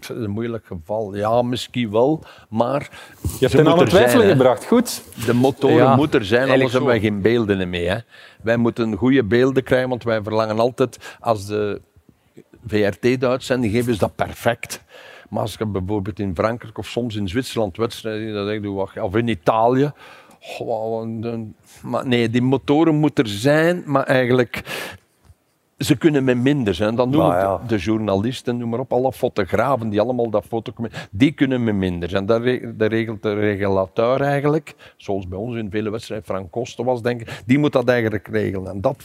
dat 0.00 0.16
is 0.16 0.24
een 0.24 0.30
moeilijk 0.30 0.66
geval. 0.66 1.16
Ja, 1.16 1.42
misschien 1.42 1.90
wel, 1.90 2.22
maar... 2.48 2.90
Je 3.22 3.28
hebt 3.38 3.52
het 3.52 3.66
aan 3.66 3.78
het 3.78 3.88
twijfelen 3.88 4.28
gebracht, 4.28 4.64
goed. 4.64 5.02
De 5.26 5.32
motoren 5.32 5.76
ja, 5.76 5.96
moeten 5.96 6.20
er 6.20 6.26
zijn, 6.26 6.50
anders 6.50 6.72
hebben 6.72 6.90
wij 6.90 7.00
geen 7.00 7.22
beelden 7.22 7.70
meer. 7.70 7.90
Hè. 7.90 7.98
Wij 8.42 8.56
moeten 8.56 8.94
goede 8.94 9.24
beelden 9.24 9.62
krijgen, 9.62 9.88
want 9.88 10.04
wij 10.04 10.22
verlangen 10.22 10.58
altijd, 10.58 11.16
als 11.20 11.46
de 11.46 11.80
VRT 12.66 13.20
de 13.20 13.28
uitzending 13.28 13.72
geeft, 13.72 13.88
is 13.88 13.98
dat 13.98 14.14
perfect. 14.14 14.84
Maar 15.28 15.40
als 15.40 15.54
je 15.58 15.66
bijvoorbeeld 15.66 16.18
in 16.18 16.34
Frankrijk 16.34 16.78
of 16.78 16.86
soms 16.86 17.16
in 17.16 17.28
Zwitserland 17.28 17.76
wedstrijden, 17.76 18.62
doe, 18.62 18.88
of 19.00 19.16
in 19.16 19.28
Italië, 19.28 19.92
maar 21.82 22.06
nee, 22.06 22.30
die 22.30 22.42
motoren 22.42 22.94
moeten 22.94 23.24
er 23.24 23.30
zijn, 23.30 23.82
maar 23.86 24.02
eigenlijk 24.02 24.62
ze 25.78 25.96
kunnen 25.96 26.24
met 26.24 26.36
minder 26.36 26.74
zijn. 26.74 26.94
Dan 26.94 27.10
noem 27.10 27.26
ik 27.26 27.32
ja. 27.32 27.60
de 27.66 27.76
journalisten, 27.76 28.56
noem 28.56 28.68
maar 28.68 28.78
op, 28.78 28.92
alle 28.92 29.12
fotografen 29.12 29.88
die 29.88 30.00
allemaal 30.00 30.30
dat 30.30 30.44
foto 30.44 30.72
die 31.10 31.32
kunnen 31.32 31.64
met 31.64 31.74
minder 31.74 32.08
zijn. 32.08 32.26
Dat, 32.26 32.42
regelt 32.76 33.22
de 33.22 33.34
regulateur 33.34 34.20
eigenlijk, 34.20 34.94
zoals 34.96 35.28
bij 35.28 35.38
ons 35.38 35.56
in 35.56 35.70
vele 35.70 35.90
wedstrijden, 35.90 36.26
Frank 36.26 36.50
Kosten 36.50 36.84
was 36.84 37.02
denk 37.02 37.20
ik, 37.20 37.42
die 37.46 37.58
moet 37.58 37.72
dat 37.72 37.88
eigenlijk 37.88 38.28
regelen. 38.28 38.72
En 38.72 38.80
dat 38.80 39.04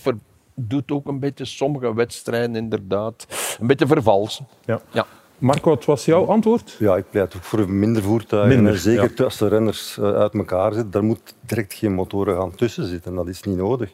doet 0.56 0.92
ook 0.92 1.08
een 1.08 1.20
beetje 1.20 1.46
sommige 1.46 1.94
wedstrijden 1.94 2.56
inderdaad 2.56 3.28
een 3.60 3.68
beetje 3.68 3.88
vervalsen. 3.88 4.48
Ja. 4.66 4.82
ja. 4.92 5.06
Marco, 5.42 5.70
wat 5.70 5.86
was 5.86 6.06
jouw 6.06 6.26
antwoord? 6.26 6.76
Ja, 6.80 6.98
ik 6.98 7.06
pleit 7.10 7.36
ook 7.36 7.44
voor 7.44 7.70
minder 7.70 8.04
voertuigen. 8.04 8.56
Minder, 8.56 8.78
Zeker 8.78 9.12
ja. 9.16 9.24
als 9.24 9.38
de 9.38 9.48
renners 9.48 9.98
eh, 9.98 10.14
uit 10.14 10.34
elkaar 10.34 10.74
zitten, 10.74 10.92
daar 10.92 11.04
moet 11.04 11.36
direct 11.46 11.74
geen 11.74 11.94
motoren 11.94 12.38
gaan 12.38 12.56
tussen 12.56 12.88
zitten. 12.88 13.16
Dat 13.16 13.28
is 13.28 13.42
niet 13.42 13.58
nodig. 13.58 13.94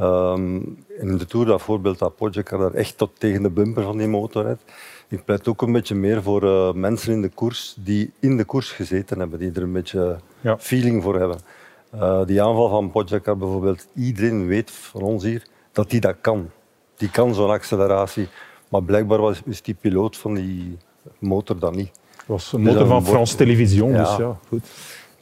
Um, 0.00 0.84
in 0.98 1.16
de 1.18 1.26
Tour, 1.26 1.46
dat 1.46 1.62
voorbeeld 1.62 1.98
dat 1.98 2.16
Pogacar 2.16 2.58
daar 2.58 2.74
echt 2.74 2.98
tot 2.98 3.10
tegen 3.18 3.42
de 3.42 3.50
bumper 3.50 3.82
van 3.82 3.96
die 3.96 4.08
motor 4.08 4.42
rijdt. 4.42 4.62
Ik 5.08 5.24
pleit 5.24 5.48
ook 5.48 5.62
een 5.62 5.72
beetje 5.72 5.94
meer 5.94 6.22
voor 6.22 6.44
uh, 6.44 6.72
mensen 6.72 7.12
in 7.12 7.22
de 7.22 7.28
koers 7.28 7.76
die 7.78 8.12
in 8.20 8.36
de 8.36 8.44
koers 8.44 8.70
gezeten 8.70 9.18
hebben, 9.18 9.38
die 9.38 9.52
er 9.52 9.62
een 9.62 9.72
beetje 9.72 10.18
ja. 10.40 10.58
feeling 10.58 11.02
voor 11.02 11.18
hebben. 11.18 11.38
Uh, 11.94 12.24
die 12.24 12.42
aanval 12.42 12.68
van 12.68 12.90
Pogacar 12.90 13.36
bijvoorbeeld, 13.36 13.86
iedereen 13.94 14.46
weet 14.46 14.70
van 14.70 15.00
ons 15.00 15.24
hier 15.24 15.46
dat 15.72 15.90
hij 15.90 16.00
dat 16.00 16.16
kan. 16.20 16.50
Die 16.96 17.10
kan 17.10 17.34
zo'n 17.34 17.50
acceleratie. 17.50 18.28
Maar 18.76 18.84
blijkbaar 18.84 19.20
was, 19.20 19.42
is 19.44 19.62
die 19.62 19.76
piloot 19.80 20.16
van 20.16 20.34
die 20.34 20.76
motor 21.18 21.58
dat 21.58 21.74
niet. 21.74 21.90
Het 22.16 22.26
was 22.26 22.52
een 22.52 22.60
motor 22.60 22.78
dus 22.78 22.88
van 22.88 23.04
France 23.04 23.36
Television, 23.36 23.90
ja. 23.90 24.02
dus 24.02 24.16
ja, 24.16 24.38
goed. 24.48 24.64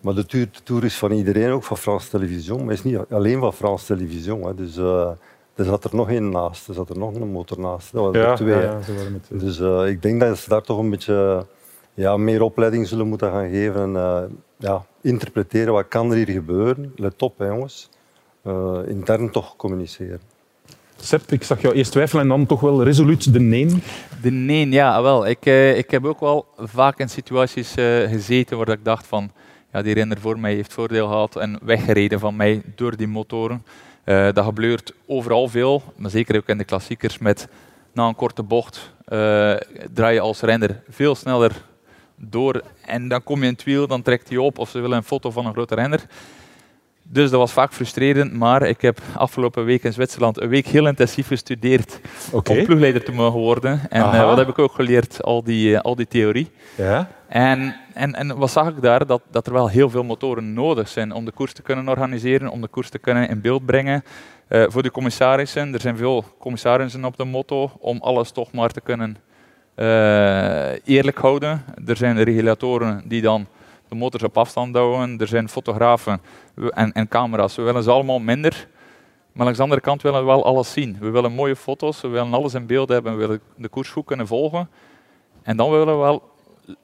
Maar 0.01 0.15
de 0.15 0.27
tour, 0.27 0.49
de 0.53 0.63
tour, 0.63 0.85
is 0.85 0.97
van 0.97 1.13
iedereen, 1.13 1.51
ook 1.51 1.63
van 1.63 1.77
France 1.77 2.09
Television. 2.11 2.65
Maar 2.65 2.73
is 2.73 2.83
niet 2.83 2.99
alleen 3.11 3.41
van 3.41 3.53
France 3.53 3.87
Television. 3.87 4.47
Hè. 4.47 4.55
Dus 4.55 4.77
uh, 4.77 5.11
er 5.55 5.65
zat 5.65 5.85
er 5.85 5.95
nog 5.95 6.11
één 6.11 6.29
naast. 6.29 6.69
Er 6.69 6.75
zat 6.75 6.91
er 6.91 6.99
nog 6.99 7.15
een 7.15 7.31
motor 7.31 7.61
naast. 7.61 7.93
Dat 7.93 8.03
waren 8.03 8.31
er 8.31 8.37
twee. 8.37 8.61
Ja, 8.61 8.79
met 9.13 9.41
Dus 9.41 9.61
uh, 9.61 9.87
ik 9.87 10.03
denk 10.03 10.21
dat 10.21 10.39
ze 10.39 10.49
daar 10.49 10.63
toch 10.63 10.79
een 10.79 10.91
beetje 10.91 11.47
ja, 11.95 12.17
meer 12.17 12.43
opleiding 12.43 12.87
zullen 12.87 13.09
moeten 13.09 13.31
gaan 13.31 13.51
geven. 13.51 13.83
En 13.83 13.91
uh, 13.91 14.23
ja, 14.57 14.87
interpreteren 15.01 15.73
wat 15.73 15.89
kan 15.89 16.11
er 16.11 16.17
hier 16.17 16.29
gebeuren. 16.29 16.93
Let 16.97 17.23
op, 17.23 17.39
hè, 17.39 17.47
jongens. 17.47 17.91
intern 18.87 19.31
toch 19.31 19.57
communiceren. 19.57 20.21
Sepp, 21.05 21.33
ik 21.33 21.43
zag 21.43 21.61
jou 21.61 21.75
eerst 21.75 21.91
twijfelen 21.91 22.23
en 22.23 22.29
dan 22.29 22.47
toch 22.47 22.61
wel 22.61 22.83
resoluut 22.83 23.33
de 23.33 23.41
nee. 23.41 23.83
De 24.23 24.31
nee, 24.31 24.69
ja, 24.71 25.03
wel. 25.03 25.27
Ik, 25.27 25.47
uh, 25.47 25.79
ik 25.79 25.91
heb 25.91 26.05
ook 26.05 26.21
wel 26.21 26.47
vaak 26.59 26.99
in 26.99 27.09
situaties 27.09 27.77
uh, 27.77 28.09
gezeten 28.11 28.57
waar 28.57 28.69
ik 28.69 28.85
dacht 28.85 29.07
van, 29.07 29.31
ja, 29.73 29.83
die 29.83 29.95
renner 29.95 30.21
voor 30.21 30.39
mij 30.39 30.55
heeft 30.55 30.73
voordeel 30.73 31.07
gehad 31.09 31.37
en 31.37 31.59
weggereden 31.63 32.21
van 32.21 32.37
mij 32.37 32.63
door 32.75 32.97
die 32.97 33.07
motoren. 33.07 33.65
Uh, 34.05 34.33
dat 34.33 34.45
gebeurt 34.45 34.93
overal 35.07 35.49
veel, 35.49 35.83
maar 35.97 36.11
zeker 36.11 36.37
ook 36.37 36.49
in 36.49 36.59
de 36.59 36.65
klassiekers 36.65 37.19
met 37.19 37.49
na 37.93 38.07
een 38.07 38.15
korte 38.15 38.43
bocht 38.43 38.93
draai 39.95 40.15
je 40.15 40.21
als 40.21 40.41
renner 40.41 40.83
veel 40.89 41.15
sneller 41.15 41.63
door 42.17 42.63
en 42.85 43.09
dan 43.09 43.23
kom 43.23 43.41
je 43.41 43.47
in 43.47 43.53
het 43.53 43.65
wiel, 43.65 43.87
dan 43.87 44.03
trekt 44.03 44.29
hij 44.29 44.39
op 44.39 44.59
of 44.59 44.71
ze 44.71 44.81
willen 44.81 44.97
een 44.97 45.05
foto 45.05 45.31
van 45.31 45.47
een 45.47 45.53
grote 45.53 45.75
renner. 45.75 46.07
Dus 47.09 47.31
dat 47.31 47.41
was 47.41 47.53
vaak 47.53 47.73
frustrerend, 47.73 48.33
maar 48.33 48.63
ik 48.63 48.81
heb 48.81 49.01
afgelopen 49.17 49.65
week 49.65 49.83
in 49.83 49.93
Zwitserland 49.93 50.41
een 50.41 50.49
week 50.49 50.67
heel 50.67 50.87
intensief 50.87 51.27
gestudeerd 51.27 52.01
okay. 52.33 52.59
om 52.59 52.65
ploegleider 52.65 53.05
te 53.05 53.13
mogen 53.13 53.41
worden. 53.41 53.81
En 53.91 54.01
uh, 54.01 54.25
wat 54.25 54.37
heb 54.37 54.49
ik 54.49 54.59
ook 54.59 54.73
geleerd? 54.73 55.23
Al 55.23 55.43
die, 55.43 55.71
uh, 55.71 55.81
al 55.81 55.95
die 55.95 56.09
theorie. 56.09 56.51
Ja. 56.75 57.09
En, 57.29 57.77
en, 57.95 58.15
en 58.15 58.37
wat 58.37 58.51
zag 58.51 58.69
ik 58.69 58.83
daar? 58.83 59.07
Dat, 59.07 59.23
dat 59.31 59.47
er 59.47 59.53
wel 59.53 59.69
heel 59.69 59.91
veel 59.91 60.05
motoren 60.05 60.53
nodig 60.53 60.89
zijn 60.89 61.13
om 61.13 61.25
de 61.25 61.31
koers 61.31 61.53
te 61.53 61.63
kunnen 61.63 61.89
organiseren, 61.89 62.49
om 62.49 62.61
de 62.61 62.69
koers 62.69 62.89
te 62.89 62.99
kunnen 62.99 63.29
in 63.29 63.41
beeld 63.41 63.67
brengen. 63.67 64.05
Uh, 64.49 64.65
voor 64.69 64.83
de 64.83 64.91
commissarissen, 64.91 65.75
er 65.75 65.81
zijn 65.81 65.97
veel 65.97 66.25
commissarissen 66.39 67.05
op 67.05 67.17
de 67.17 67.25
motto 67.25 67.71
om 67.79 67.99
alles 68.01 68.31
toch 68.31 68.53
maar 68.53 68.71
te 68.71 68.81
kunnen 68.81 69.17
eerlijk 70.85 71.19
houden. 71.19 71.65
Er 71.87 71.97
zijn 71.97 72.23
regulatoren 72.23 73.03
die 73.07 73.23
dan 73.23 73.47
de 73.89 73.95
motors 73.95 74.23
op 74.23 74.39
afstand 74.39 74.77
houden. 74.77 75.19
Er 75.19 75.27
zijn 75.27 75.49
fotografen 75.49 76.21
en, 76.71 76.93
en 76.93 77.09
camera's. 77.09 77.57
We 77.57 77.63
willen 77.63 77.83
ze 77.83 77.91
allemaal 77.91 78.19
minder. 78.19 78.69
Maar 79.33 79.45
langs 79.45 79.57
de 79.59 79.65
andere 79.65 79.81
kant 79.81 80.03
willen 80.03 80.21
we 80.21 80.27
wel 80.27 80.45
alles 80.45 80.73
zien. 80.73 80.97
We 81.01 81.11
willen 81.11 81.33
mooie 81.33 81.57
foto's, 81.57 82.01
we 82.01 82.09
willen 82.09 82.33
alles 82.33 82.55
in 82.55 82.67
beeld 82.67 82.89
hebben, 82.89 83.13
we 83.13 83.19
willen 83.19 83.41
de 83.57 83.69
koers 83.69 83.89
goed 83.89 84.05
kunnen 84.05 84.27
volgen. 84.27 84.69
En 85.43 85.57
dan 85.57 85.71
willen 85.71 85.87
we 85.87 86.03
wel 86.03 86.23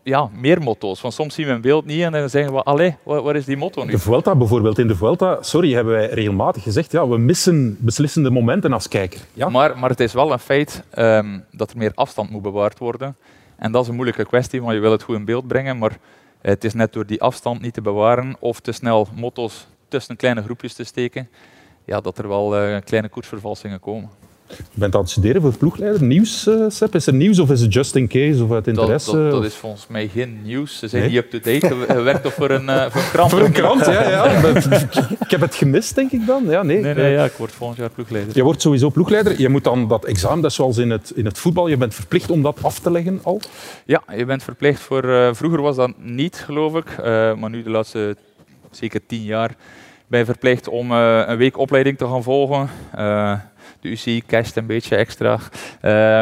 ja, 0.03 0.31
meer 0.35 0.63
motto's. 0.63 1.01
Want 1.01 1.15
soms 1.15 1.35
zien 1.35 1.47
we 1.47 1.53
een 1.53 1.61
beeld 1.61 1.85
niet 1.85 2.03
en 2.03 2.13
dan 2.13 2.29
zeggen 2.29 2.53
we, 2.53 2.63
allee, 2.63 2.97
waar, 3.03 3.37
is 3.37 3.45
die 3.45 3.57
motto 3.57 3.85
nu? 3.85 3.91
De 3.91 3.99
Vuelta 3.99 4.35
bijvoorbeeld. 4.35 4.79
In 4.79 4.87
de 4.87 4.97
Vuelta, 4.97 5.43
sorry, 5.43 5.73
hebben 5.73 5.93
wij 5.93 6.09
regelmatig 6.09 6.63
gezegd, 6.63 6.93
ja, 6.93 7.09
we 7.09 7.19
missen 7.19 7.77
beslissende 7.81 8.31
momenten 8.31 8.73
als 8.73 8.89
kijker. 8.89 9.21
Ja? 9.33 9.49
Maar, 9.49 9.79
maar 9.79 9.91
het 9.91 10.01
is 10.01 10.13
wel 10.13 10.33
een 10.33 10.39
feit 10.39 10.85
ehm, 10.91 11.39
dat 11.51 11.71
er 11.71 11.77
meer 11.77 11.93
afstand 11.95 12.31
moet 12.31 12.43
bewaard 12.43 12.79
worden. 12.79 13.17
En 13.57 13.73
dat 13.73 13.83
is 13.83 13.89
een 13.89 13.95
moeilijke 13.95 14.25
kwestie, 14.25 14.63
want 14.63 14.75
je 14.75 14.81
wil 14.81 14.93
het 14.93 15.03
goed 15.03 15.17
in 15.17 15.25
beeld 15.25 15.47
brengen, 15.47 15.79
maar 15.79 15.99
het 16.41 16.65
is 16.65 16.75
net 16.75 16.93
door 16.93 17.07
die 17.07 17.23
afstand 17.23 17.61
niet 17.61 17.75
te 17.75 17.83
bewaren 17.83 18.37
of 18.39 18.61
te 18.61 18.73
snel 18.73 19.09
motto's 19.15 19.67
tussen 19.89 20.17
kleine 20.17 20.43
groepjes 20.43 20.75
te 20.75 20.85
steken, 20.85 21.29
ja, 21.85 22.01
dat 22.01 22.19
er 22.19 22.29
wel 22.29 22.63
uh, 22.63 22.81
kleine 22.81 23.09
koersvervalsingen 23.09 23.81
komen. 23.81 24.11
Je 24.57 24.81
bent 24.81 24.95
aan 24.95 25.01
het 25.01 25.11
studeren 25.11 25.43
voor 25.43 25.57
ploegleider. 25.57 26.03
Nieuws, 26.03 26.47
uh, 26.47 26.65
Sepp? 26.69 26.95
Is 26.95 27.07
er 27.07 27.15
nieuws 27.15 27.39
of 27.39 27.51
is 27.51 27.61
het 27.61 27.73
just 27.73 27.97
in 27.97 28.09
case 28.09 28.45
of 28.45 28.53
uit 28.53 28.67
interesse? 28.67 29.13
Dat, 29.13 29.23
dat, 29.23 29.31
dat 29.31 29.45
is 29.45 29.55
volgens 29.55 29.87
mij 29.87 30.09
geen 30.09 30.41
nieuws. 30.43 30.79
Ze 30.79 30.89
zijn 30.89 31.09
niet 31.09 31.17
up-to-date. 31.17 31.75
Je 31.89 32.01
werkt 32.01 32.23
toch 32.23 32.35
voor 32.35 32.51
een, 32.51 32.65
uh, 32.65 32.87
voor 32.91 33.01
een 33.01 33.11
krant? 33.11 33.31
Voor 33.31 33.41
een 33.41 33.53
krant, 33.53 33.87
ja. 33.87 34.11
ja. 34.11 34.25
ik 35.25 35.31
heb 35.31 35.41
het 35.41 35.55
gemist, 35.55 35.95
denk 35.95 36.11
ik 36.11 36.27
dan. 36.27 36.45
Ja, 36.49 36.63
nee. 36.63 36.81
Nee, 36.81 36.95
nee 36.95 37.13
ja, 37.13 37.25
ik 37.25 37.33
word 37.33 37.53
volgend 37.53 37.79
jaar 37.79 37.91
ploegleider. 37.91 38.37
Je 38.37 38.43
wordt 38.43 38.63
sowieso 38.63 38.91
ploegleider. 38.91 39.41
Je 39.41 39.49
moet 39.49 39.65
dan 39.65 39.89
dat 39.89 40.05
examen, 40.05 40.41
dat 40.41 40.51
is 40.51 40.57
zoals 40.57 40.79
in 40.79 40.91
het, 40.91 41.13
in 41.15 41.25
het 41.25 41.39
voetbal, 41.39 41.69
je 41.69 41.77
bent 41.77 41.95
verplicht 41.95 42.31
om 42.31 42.43
dat 42.43 42.59
af 42.63 42.79
te 42.79 42.91
leggen 42.91 43.21
al? 43.23 43.41
Ja, 43.85 44.03
je 44.17 44.25
bent 44.25 44.43
verplicht 44.43 44.81
voor... 44.81 45.05
Uh, 45.05 45.29
vroeger 45.33 45.63
was 45.63 45.77
dat 45.77 45.91
niet, 45.99 46.37
geloof 46.37 46.75
ik. 46.77 46.97
maar 47.39 47.51
nu 47.51 47.63
de 47.63 47.71
laatste 47.71 48.17
zeker 48.71 49.01
tien 49.07 49.23
jaar 49.23 49.57
ben 50.07 50.19
je 50.19 50.25
verplicht 50.25 50.69
om 50.69 50.91
een 50.91 51.37
week 51.37 51.59
opleiding 51.59 51.99
te 51.99 52.07
gaan 52.07 52.23
volgen 52.23 52.69
de 53.81 53.89
UCI 53.89 54.23
casht 54.27 54.57
een 54.57 54.67
beetje 54.67 54.97
extra. 54.97 55.39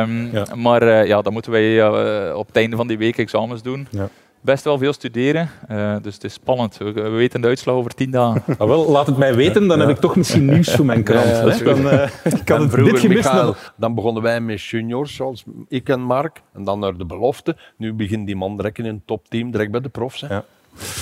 Um, 0.02 0.30
Maar 0.54 0.82
uh, 0.82 1.06
ja, 1.06 1.22
dan 1.22 1.32
moeten 1.32 1.52
wij 1.52 1.76
uh, 1.76 2.36
op 2.36 2.46
het 2.46 2.56
einde 2.56 2.76
van 2.76 2.86
die 2.86 2.98
week 2.98 3.18
examens 3.18 3.62
doen. 3.62 3.86
Ja. 3.90 4.08
Best 4.40 4.64
wel 4.64 4.78
veel 4.78 4.92
studeren, 4.92 5.50
uh, 5.70 5.96
dus 6.02 6.14
het 6.14 6.24
is 6.24 6.32
spannend. 6.32 6.76
We, 6.76 6.92
we, 6.92 7.08
weten 7.08 7.40
de 7.40 7.46
uitslag 7.46 7.74
over 7.74 7.94
tien 7.94 8.10
dagen. 8.10 8.42
Ah, 8.58 8.68
wel, 8.68 8.90
laat 8.90 9.06
het 9.06 9.16
mij 9.16 9.34
weten, 9.34 9.66
dan 9.66 9.80
heb 9.80 9.88
ik 9.88 9.96
toch 9.96 10.16
misschien 10.16 10.44
nieuws 10.44 10.70
voor 10.70 10.84
mijn 10.84 11.02
krant. 11.02 11.26
Ja, 11.26 11.64
dan, 11.64 11.88
ik 12.38 12.44
kan 12.44 12.60
het 12.60 12.70
dit 12.70 12.98
gemist 12.98 13.08
Michael, 13.08 13.54
Dan 13.76 13.94
begonnen 13.94 14.22
wij 14.22 14.40
met 14.40 14.62
juniors, 14.62 15.14
zoals 15.14 15.44
ik 15.68 15.88
en 15.88 16.00
Mark, 16.00 16.42
en 16.54 16.64
dan 16.64 16.78
naar 16.78 16.96
de 16.96 17.04
belofte. 17.04 17.56
Nu 17.76 17.92
begint 17.92 18.26
die 18.26 18.36
man 18.36 18.56
direct 18.56 18.78
in 18.78 18.84
een 18.84 19.02
topteam, 19.04 19.50
direct 19.50 19.70
bij 19.70 19.80
de 19.80 19.88
profs. 19.88 20.20
Hè. 20.20 20.34
Ja. 20.34 20.44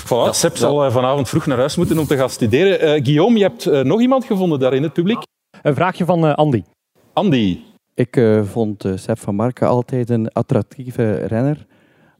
Voilà, 0.05 0.25
ja, 0.25 0.31
Sepp 0.33 0.57
zal 0.57 0.91
vanavond 0.91 1.29
vroeg 1.29 1.45
naar 1.45 1.57
huis 1.57 1.75
moeten 1.75 1.99
om 1.99 2.07
te 2.07 2.17
gaan 2.17 2.29
studeren. 2.29 2.97
Uh, 2.97 3.03
Guillaume, 3.03 3.37
je 3.37 3.43
hebt 3.43 3.85
nog 3.85 4.01
iemand 4.01 4.25
gevonden 4.25 4.59
daar 4.59 4.73
in 4.73 4.83
het 4.83 4.93
publiek? 4.93 5.19
Een 5.61 5.75
vraagje 5.75 6.05
van 6.05 6.25
uh, 6.25 6.33
Andy. 6.33 6.63
Andy. 7.13 7.59
Ik 7.93 8.15
uh, 8.15 8.43
vond 8.43 8.85
uh, 8.85 8.97
Sepp 8.97 9.19
van 9.19 9.35
Marken 9.35 9.67
altijd 9.67 10.09
een 10.09 10.31
attractieve 10.31 11.15
renner. 11.15 11.65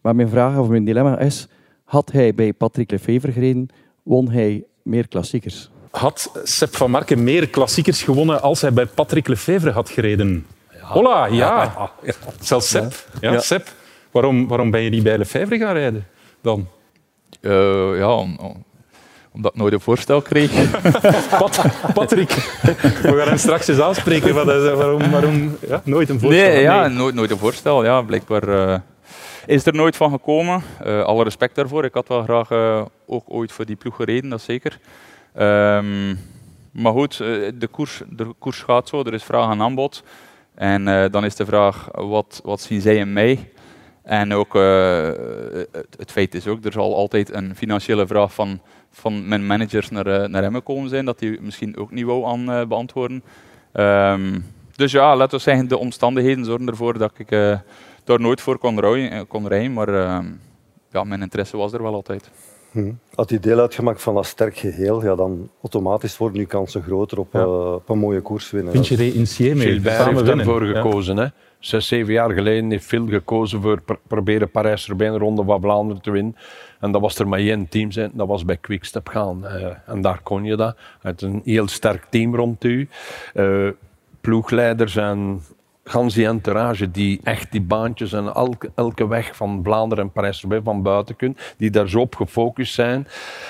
Maar 0.02 0.16
mijn 0.16 0.30
vraag 0.30 0.58
of 0.58 0.68
mijn 0.68 0.86
dilemma 0.86 1.20
is, 1.20 1.48
had 1.84 2.12
hij 2.12 2.34
bij 2.34 2.54
Patrick 2.54 2.92
Lefevre 2.92 3.32
gereden, 3.32 3.70
won 4.04 4.32
hij 4.32 4.64
meer 4.84 5.08
klassiekers? 5.08 5.70
Had 5.92 6.32
Sepp 6.44 6.76
van 6.76 6.92
Marken 6.92 7.24
meer 7.24 7.50
klassiekers 7.50 8.04
gewonnen 8.04 8.42
als 8.42 8.62
hij 8.62 8.74
bij 8.74 8.86
Patrick 8.86 9.28
Lefevre 9.28 9.72
had 9.72 9.90
gereden? 9.90 10.46
Ja. 10.72 10.78
Hola, 10.82 11.26
ja. 11.26 11.90
ja. 12.04 12.14
Zelfs 12.40 12.70
Sepp. 12.70 12.94
Ja. 13.22 13.32
ja. 13.32 13.40
Sepp. 13.40 13.68
Waarom, 14.12 14.48
waarom 14.48 14.72
ben 14.72 14.82
je 14.82 14.90
niet 14.90 15.04
bij 15.04 15.18
Lefevre 15.18 15.58
gaan 15.58 15.74
rijden 15.74 16.08
dan? 16.42 16.68
Uh, 17.42 17.98
ja, 17.98 18.26
omdat 19.38 19.54
ik 19.54 19.60
nooit 19.60 19.74
een 19.74 19.80
voorstel 19.80 20.22
kreeg. 20.22 20.52
Pat, 21.40 21.62
Patrick, 21.94 22.30
we 23.02 23.14
gaan 23.18 23.28
hem 23.28 23.38
straks 23.38 23.68
eens 23.68 23.80
aanspreken. 23.80 24.34
waarom 24.36 25.12
waarom 25.12 25.58
ja, 25.68 25.82
nooit 25.84 26.10
een 26.10 26.20
voorstel? 26.20 26.48
Nee, 26.48 26.62
ja, 26.62 26.88
Nooit, 26.88 27.16
nooit 27.16 27.32
een 27.32 27.38
voorstel. 27.38 27.84
Ja, 27.84 28.02
blijkbaar 28.02 28.48
uh, 28.48 28.78
is 29.46 29.66
er 29.66 29.74
nooit 29.74 29.96
van 29.96 30.12
gekomen. 30.12 30.62
Uh, 30.86 31.04
alle 31.04 31.24
respect 31.24 31.56
daarvoor. 31.56 31.84
Ik 31.84 31.94
had 31.94 32.08
wel 32.08 32.24
graag 32.24 32.52
uh, 32.52 32.86
ook 33.06 33.24
ooit 33.28 33.52
voor 33.52 33.66
die 33.66 33.76
ploeg 33.76 33.96
gereden, 33.96 34.30
dat 34.30 34.42
zeker. 34.42 34.80
Um, 35.40 36.20
maar 36.72 36.92
goed, 36.92 37.18
de 37.18 37.68
koers, 37.72 38.02
de 38.10 38.34
koers 38.40 38.62
gaat 38.62 38.88
zo. 38.88 39.04
Er 39.04 39.14
is 39.14 39.24
vraag 39.24 39.52
en 39.52 39.62
aanbod. 39.62 40.04
En 40.56 41.12
dan 41.12 41.26
is 41.26 41.36
de 41.36 41.46
vraag, 41.46 41.90
wat, 41.92 42.42
wat 42.44 42.62
zien 42.62 42.82
zij 42.82 42.96
in 42.96 43.14
mij? 43.14 43.52
En 44.04 44.34
ook, 44.34 44.54
het, 44.54 45.96
het 45.98 46.12
feit 46.12 46.36
is 46.36 46.48
ook, 46.48 46.66
er 46.66 46.72
zal 46.72 46.96
altijd 46.96 47.34
een 47.34 47.56
financiële 47.56 48.08
vraag 48.08 48.34
van 48.34 48.62
van 48.98 49.28
mijn 49.28 49.46
managers 49.46 49.90
naar, 49.90 50.08
uh, 50.08 50.28
naar 50.28 50.44
hem 50.44 50.54
gekomen 50.54 50.90
zijn, 50.90 51.06
dat 51.06 51.20
die 51.20 51.42
misschien 51.42 51.78
ook 51.78 51.92
niet 51.92 52.06
wou 52.06 52.26
aan 52.26 52.50
uh, 52.50 52.66
beantwoorden. 52.66 53.24
Um, 53.74 54.46
dus 54.76 54.92
ja, 54.92 55.16
laten 55.16 55.38
we 55.38 55.44
zeggen, 55.44 55.68
de 55.68 55.78
omstandigheden 55.78 56.46
zorgen 56.46 56.68
ervoor 56.68 56.98
dat 56.98 57.12
ik 57.18 57.32
uh, 57.32 57.60
daar 58.04 58.20
nooit 58.20 58.42
voor 58.42 58.58
kon, 58.58 58.80
rijden, 58.80 59.28
kon 59.28 59.48
rijden 59.48 59.74
maar 59.74 59.88
ehm, 59.88 60.26
ja, 60.92 61.04
mijn 61.04 61.22
interesse 61.22 61.58
was 61.58 61.74
er 61.74 61.84
wel 61.84 61.94
altijd. 61.94 62.30
Hm. 62.72 62.92
Als 63.16 63.30
je 63.30 63.40
deel 63.40 63.60
uitgemaakt 63.60 64.02
van 64.02 64.16
dat 64.16 64.26
sterk 64.26 64.58
geheel, 64.58 65.04
ja, 65.04 65.16
dan 65.16 65.50
automatisch 65.62 66.18
worden 66.18 66.40
je 66.40 66.46
kansen 66.46 66.84
groter 66.84 67.20
op, 67.20 67.34
ja. 67.34 67.48
op 67.74 67.90
een 67.90 67.98
mooie 67.98 68.22
koers 68.22 68.52
winnen. 68.52 68.74
Vind 68.74 68.88
je 68.88 68.98
de 68.98 69.14
in? 69.14 69.28
Gilbert 69.28 70.06
heeft 70.06 70.28
ervoor 70.28 70.62
gekozen. 70.62 71.18
Hè? 71.18 71.28
Zes, 71.60 71.88
zeven 71.88 72.14
jaar 72.14 72.32
geleden 72.32 72.70
heeft 72.70 72.86
Phil 72.86 73.08
gekozen 73.08 73.62
voor 73.62 73.82
pr 73.82 73.94
proberen 74.08 74.52
Parijs-Roubaix 74.52 75.14
een 75.14 75.20
ronde 75.20 75.44
van 75.44 75.62
Vlaanderen 75.62 76.02
te 76.02 76.12
winnen. 76.12 76.36
En 76.80 76.92
dat 76.92 77.02
was 77.02 77.20
er 77.20 77.28
maar 77.28 77.40
één 77.40 77.68
team 77.68 77.92
zijn, 77.92 78.12
dat 78.14 78.28
was 78.28 78.46
bij 78.46 78.58
Quickstep 78.58 79.08
gaan. 79.08 79.44
Uh, 79.44 79.66
en 79.86 80.02
daar 80.02 80.20
kon 80.24 80.44
je 80.44 80.56
dat. 80.56 80.78
Het 81.02 81.22
een 81.22 81.42
heel 81.44 81.68
sterk 81.68 82.06
team 82.10 82.36
rond 82.36 82.64
u. 82.64 82.90
Uh, 83.36 83.70
ploegleiders 84.22 84.96
en 84.96 85.42
gans 85.88 86.14
die 86.14 86.28
entourage 86.28 86.92
die 86.92 87.20
echt 87.24 87.52
die 87.52 87.62
baantjes 87.62 88.14
en 88.14 88.34
elke, 88.76 89.08
weg 89.08 89.36
van 89.36 89.60
Vlaanderen 89.64 90.04
en 90.04 90.12
Parijs-Roubaix 90.12 90.64
van 90.64 90.82
buiten 90.82 91.16
kunnen, 91.16 91.38
die 91.58 91.70
daar 91.70 91.90
zo 91.90 92.00
op 92.00 92.16
gefocust 92.16 92.74
zijn 92.74 93.08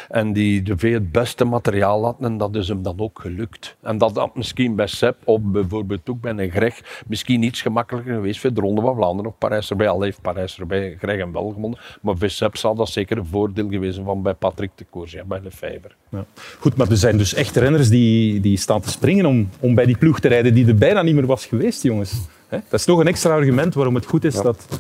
en 0.10 0.34
die 0.34 0.62
de 0.62 0.78
veel 0.78 0.94
het 0.94 1.12
beste 1.12 1.46
materiaal 1.46 2.04
hadden 2.04 2.30
en 2.30 2.38
dat 2.38 2.56
is 2.56 2.68
hem 2.68 2.82
dan 2.82 3.00
ook 3.00 3.20
gelukt. 3.22 3.76
En 3.82 3.98
dat 3.98 4.16
had 4.16 4.36
misschien 4.36 4.76
bij 4.76 4.88
Sepp 4.88 5.28
of 5.28 5.42
bijvoorbeeld 5.42 6.10
ook 6.10 6.22
bij 6.22 6.32
een 6.38 6.52
Greg 6.52 7.04
misschien 7.08 7.44
iets 7.44 7.62
gemakkelijker 7.62 8.14
geweest 8.14 8.40
voor 8.40 8.54
de 8.54 8.62
Ronde 8.62 8.82
van 8.82 8.96
Vlaanderen 8.96 9.32
of 9.32 9.38
Parijs-Roubaix. 9.38 9.92
Al 9.92 10.02
heeft 10.02 10.22
Parijs-Roubaix 10.22 10.98
Greg 11.00 11.18
hem 11.18 11.32
wel 11.32 11.76
maar 12.02 12.18
voor 12.18 12.30
Sepp 12.30 12.58
zal 12.58 12.76
dat 12.76 12.90
zeker 12.90 13.18
een 13.18 13.26
voordeel 13.26 13.70
geweest 13.70 14.00
van 14.04 14.22
bij 14.22 14.34
Patrick 14.34 14.72
de 14.76 14.86
Koers, 14.90 15.12
ja, 15.12 15.24
bij 15.24 15.42
Vijver. 15.48 15.96
Ja. 16.10 16.26
Goed, 16.60 16.78
maar 16.78 16.90
er 16.90 16.98
zijn 16.98 17.18
dus 17.18 17.34
echt 17.34 17.56
renners 17.56 17.90
die, 17.90 18.40
die 18.40 18.58
staan 18.58 18.82
te 18.82 18.90
springen 18.90 19.26
om, 19.26 19.50
om 19.60 19.76
bij 19.76 19.86
die 19.86 19.98
ploeg 19.98 20.20
te 20.20 20.28
rijden 20.28 20.54
die 20.54 20.68
er 20.68 20.76
bijna 20.76 21.02
niet 21.02 21.16
meer 21.16 21.26
was 21.26 21.46
geweest, 21.46 21.84
jongens. 21.84 22.27
Dat 22.50 22.80
is 22.80 22.86
nog 22.86 23.00
een 23.00 23.08
extra 23.08 23.34
argument 23.34 23.74
waarom 23.74 23.96
het 23.96 24.06
goed 24.06 24.24
is 24.24 24.36
dat, 24.36 24.80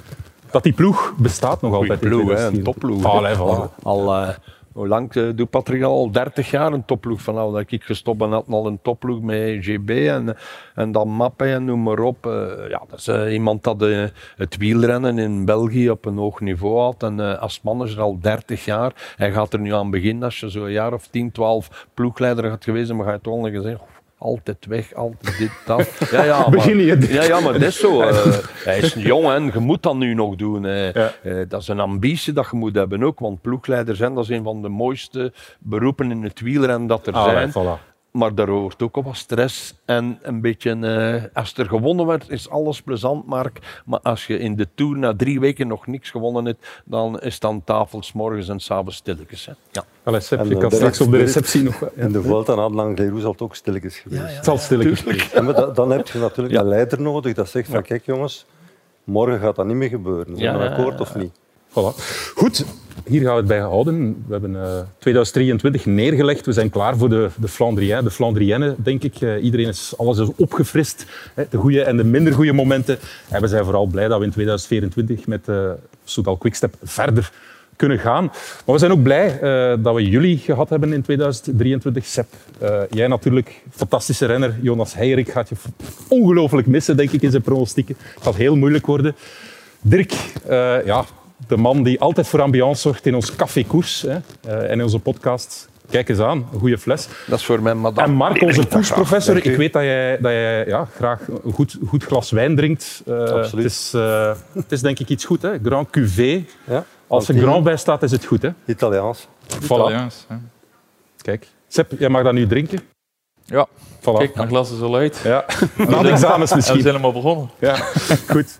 dat 0.51 0.63
die 0.63 0.73
ploeg 0.73 1.13
bestaat 1.17 1.61
nog 1.61 1.73
altijd. 1.73 1.99
Goeie 1.99 2.25
ploeg, 2.25 2.39
een 2.39 2.63
topploeg. 2.63 3.05
al, 3.05 3.71
al 3.83 4.21
uh, 4.21 4.29
hoe 4.71 4.87
lang 4.87 5.15
uh, 5.15 5.29
doet 5.35 5.49
Patrick 5.49 5.83
al? 5.83 6.11
30 6.11 6.51
jaar 6.51 6.73
een 6.73 6.85
topploeg. 6.85 7.21
Vanaf 7.21 7.51
dat 7.51 7.71
ik 7.71 7.83
gestopt 7.83 8.17
ben, 8.17 8.31
had 8.31 8.45
al 8.49 8.67
een 8.67 8.79
topploeg 8.81 9.21
met 9.21 9.57
GB 9.65 9.89
en, 9.89 10.37
en 10.75 10.91
dan 10.91 11.09
Mappe 11.09 11.45
en 11.45 11.65
noem 11.65 11.83
maar 11.83 11.99
op. 11.99 12.25
Uh, 12.25 12.69
ja, 12.69 12.81
dat 12.89 12.99
is 12.99 13.33
iemand 13.33 13.63
dat 13.63 13.85
het 14.35 14.57
wielrennen 14.57 15.19
in 15.19 15.45
België 15.45 15.89
op 15.89 16.05
een 16.05 16.17
hoog 16.17 16.39
niveau 16.39 16.79
had. 16.79 17.03
En 17.03 17.39
als 17.39 17.61
manager 17.61 18.01
al 18.01 18.19
30 18.21 18.65
jaar. 18.65 19.13
Hij 19.15 19.31
gaat 19.31 19.53
er 19.53 19.59
nu 19.59 19.73
aan 19.73 19.89
beginnen. 19.89 20.23
Als 20.23 20.39
je 20.39 20.49
zo'n 20.49 20.71
jaar 20.71 20.93
of 20.93 21.07
10, 21.07 21.31
12 21.31 21.87
ploegleider 21.93 22.49
had 22.49 22.63
geweest, 22.63 22.87
dan 22.87 23.03
ga 23.03 23.11
je 23.11 23.21
toch 23.21 23.33
al 23.33 23.61
zeggen 23.61 23.96
altijd 24.17 24.65
weg, 24.65 24.93
altijd 24.93 25.37
dit, 25.37 25.51
dat. 25.65 25.89
Ja, 26.11 26.23
ja, 26.23 26.49
maar, 26.49 26.69
ja, 26.71 27.23
ja, 27.23 27.39
maar 27.39 27.53
dat 27.53 27.61
is 27.61 27.79
zo. 27.79 28.01
Uh, 28.01 28.37
hij 28.69 28.77
is 28.77 28.93
jong 28.93 29.29
en 29.29 29.49
je 29.53 29.59
moet 29.59 29.83
dat 29.83 29.95
nu 29.95 30.13
nog 30.13 30.35
doen. 30.35 30.63
Uh, 30.63 30.93
ja. 30.93 31.13
uh, 31.23 31.45
dat 31.47 31.61
is 31.61 31.67
een 31.67 31.79
ambitie 31.79 32.33
dat 32.33 32.47
je 32.51 32.57
moet 32.57 32.75
hebben 32.75 33.03
ook, 33.03 33.19
want 33.19 33.41
ploegleider 33.41 33.95
zijn, 33.95 34.13
dat 34.13 34.23
is 34.23 34.29
een 34.29 34.43
van 34.43 34.61
de 34.61 34.69
mooiste 34.69 35.33
beroepen 35.59 36.11
in 36.11 36.23
het 36.23 36.39
wielrennen 36.39 36.87
dat 36.87 37.07
er 37.07 37.13
ah, 37.13 37.29
zijn. 37.29 37.49
Voilà. 37.49 37.95
Maar 38.11 38.35
daar 38.35 38.49
hoort 38.49 38.81
ook 38.81 38.95
wat 38.95 39.15
stress 39.15 39.73
en 39.85 40.19
een 40.21 40.41
beetje... 40.41 40.75
Uh, 40.75 41.23
als 41.33 41.53
er 41.57 41.65
gewonnen 41.65 42.05
werd, 42.05 42.29
is 42.29 42.49
alles 42.49 42.81
plezant, 42.81 43.25
Mark. 43.25 43.81
Maar 43.85 43.99
als 43.99 44.27
je 44.27 44.39
in 44.39 44.55
de 44.55 44.67
Tour 44.75 44.97
na 44.97 45.15
drie 45.15 45.39
weken 45.39 45.67
nog 45.67 45.87
niks 45.87 46.09
gewonnen 46.09 46.45
hebt, 46.45 46.67
dan 46.85 47.19
is 47.19 47.39
dan 47.39 47.63
tafel 47.63 48.03
s 48.03 48.13
morgens 48.13 48.49
en 48.49 48.59
s'avonds 48.59 48.95
stilletjes. 48.95 49.45
Hè. 49.45 49.51
Ja. 49.71 49.83
Allee, 50.03 50.21
je 50.49 50.57
kan 50.57 50.71
straks 50.71 51.01
op 51.01 51.11
de 51.11 51.17
receptie 51.17 51.63
nog... 51.63 51.79
Ja. 51.79 51.89
In 51.95 52.11
de 52.11 52.21
Vuelta 52.21 52.55
aan 52.55 52.73
Lang 52.73 52.97
Leroux 52.97 53.21
zal 53.21 53.31
het 53.31 53.41
ook 53.41 53.55
stilletjes 53.55 53.97
geweest 53.97 54.21
ja, 54.21 54.27
ja, 54.27 54.35
Het 54.35 54.45
zal 54.45 54.57
stilletjes 54.57 54.99
geweest 54.99 55.75
Dan 55.75 55.91
heb 55.91 56.07
je 56.07 56.19
natuurlijk 56.19 56.55
een 56.55 56.67
leider 56.67 57.01
nodig 57.01 57.33
dat 57.33 57.49
zegt 57.49 57.69
van 57.69 57.81
kijk 57.81 58.05
jongens, 58.05 58.45
morgen 59.03 59.39
gaat 59.39 59.55
dat 59.55 59.65
niet 59.65 59.75
meer 59.75 59.89
gebeuren. 59.89 60.37
Zijn 60.37 60.57
we 60.57 60.69
akkoord 60.69 61.01
of 61.01 61.15
niet? 61.15 61.31
Goed, 62.35 62.65
hier 63.05 63.21
gaan 63.21 63.31
we 63.31 63.37
het 63.37 63.47
bij 63.47 63.59
houden. 63.59 64.23
We 64.27 64.31
hebben 64.31 64.51
uh, 64.51 64.79
eh, 64.79 64.85
2023 64.97 65.85
neergelegd. 65.85 66.45
We 66.45 66.51
zijn 66.51 66.69
klaar 66.69 66.97
voor 66.97 67.09
de, 67.09 67.29
de 67.35 68.01
de 68.03 68.11
Flandrienne, 68.11 68.75
denk 68.77 69.03
ik. 69.03 69.21
Uh, 69.21 69.43
iedereen 69.43 69.67
is, 69.67 69.93
alles 69.97 70.17
is 70.17 70.27
opgefrist. 70.35 71.05
Hè, 71.33 71.43
de 71.49 71.57
goede 71.57 71.83
en 71.83 71.97
de 71.97 72.03
minder 72.03 72.33
goede 72.33 72.53
momenten. 72.53 72.97
En 73.29 73.41
we 73.41 73.47
zijn 73.47 73.63
vooral 73.63 73.85
blij 73.85 74.07
dat 74.07 74.19
we 74.19 74.25
in 74.25 74.31
2024 74.31 75.27
met 75.27 75.47
uh, 75.47 75.71
Soudal 76.03 76.37
Quickstep 76.37 76.75
verder 76.83 77.31
kunnen 77.75 77.99
gaan. 77.99 78.23
Maar 78.65 78.75
we 78.75 78.77
zijn 78.77 78.91
ook 78.91 79.03
blij 79.03 79.39
dat 79.79 79.95
we 79.95 80.09
jullie 80.09 80.37
gehad 80.37 80.69
hebben 80.69 80.93
in 80.93 81.01
2023. 81.01 82.05
Sepp, 82.05 82.33
uh, 82.63 82.79
jij 82.89 83.07
natuurlijk, 83.07 83.61
fantastische 83.71 84.25
renner. 84.25 84.55
Jonas 84.61 84.93
Heijerik 84.93 85.29
gaat 85.29 85.49
je 85.49 85.55
ongelooflijk 86.07 86.67
missen, 86.67 86.97
denk 86.97 87.11
ik, 87.11 87.21
in 87.21 87.31
zijn 87.31 87.41
pronostieken. 87.41 87.95
Het 88.13 88.23
gaat 88.23 88.35
heel 88.35 88.55
moeilijk 88.55 88.85
worden. 88.85 89.15
Dirk, 89.81 90.13
ja, 90.85 91.05
de 91.47 91.57
man 91.57 91.83
die 91.83 91.99
altijd 91.99 92.27
voor 92.27 92.41
ambiance 92.41 92.81
zorgt 92.81 93.05
in 93.05 93.15
ons 93.15 93.35
cafékoers 93.35 94.01
hè, 94.01 94.17
en 94.57 94.71
in 94.71 94.83
onze 94.83 94.99
podcast. 94.99 95.69
Kijk 95.89 96.09
eens 96.09 96.19
aan, 96.19 96.47
een 96.53 96.59
goede 96.59 96.77
fles. 96.77 97.07
Dat 97.27 97.39
is 97.39 97.45
voor 97.45 97.61
mijn 97.61 97.79
madame. 97.79 98.07
En 98.07 98.13
Mark, 98.13 98.41
onze 98.41 98.67
koersprofessor, 98.67 99.45
ik 99.45 99.57
weet 99.57 99.73
dat 99.73 99.83
jij, 99.83 100.17
dat 100.17 100.31
jij 100.31 100.65
ja, 100.65 100.87
graag 100.95 101.27
een 101.27 101.53
goed, 101.53 101.77
goed 101.87 102.03
glas 102.03 102.31
wijn 102.31 102.55
drinkt. 102.55 103.03
Uh, 103.07 103.19
Absoluut. 103.19 103.63
Het 103.63 103.73
is, 103.73 103.93
uh, 103.95 104.33
het 104.53 104.71
is 104.71 104.81
denk 104.81 104.99
ik 104.99 105.09
iets 105.09 105.25
goed, 105.25 105.41
hè? 105.41 105.57
Grand 105.63 105.89
Cuvée. 105.89 106.45
Ja, 106.63 106.85
Als 107.07 107.29
er 107.29 107.35
Grand 107.37 107.63
bij 107.63 107.77
staat, 107.77 108.03
is 108.03 108.11
het 108.11 108.25
goed. 108.25 108.41
Hè? 108.41 108.49
Italiaans. 108.65 109.27
Voilà. 109.47 109.63
Italiaans. 109.63 110.25
Hè. 110.27 110.35
Kijk. 111.21 111.47
Sepp, 111.67 111.91
jij 111.99 112.09
mag 112.09 112.23
dat 112.23 112.33
nu 112.33 112.47
drinken. 112.47 112.79
Ja. 113.45 113.67
Voilà. 113.99 114.17
Kijk, 114.17 114.35
mijn 114.35 114.47
glas 114.47 114.71
is 114.71 114.81
al 114.81 114.95
uit. 114.95 115.21
Ja. 115.23 115.45
Na 115.89 116.01
de 116.01 116.09
examens 116.09 116.53
misschien. 116.53 116.75
we 116.75 116.81
zijn 116.81 116.95
helemaal 116.95 117.21
begonnen. 117.21 117.49
Ja, 117.59 117.75
goed. 118.29 118.59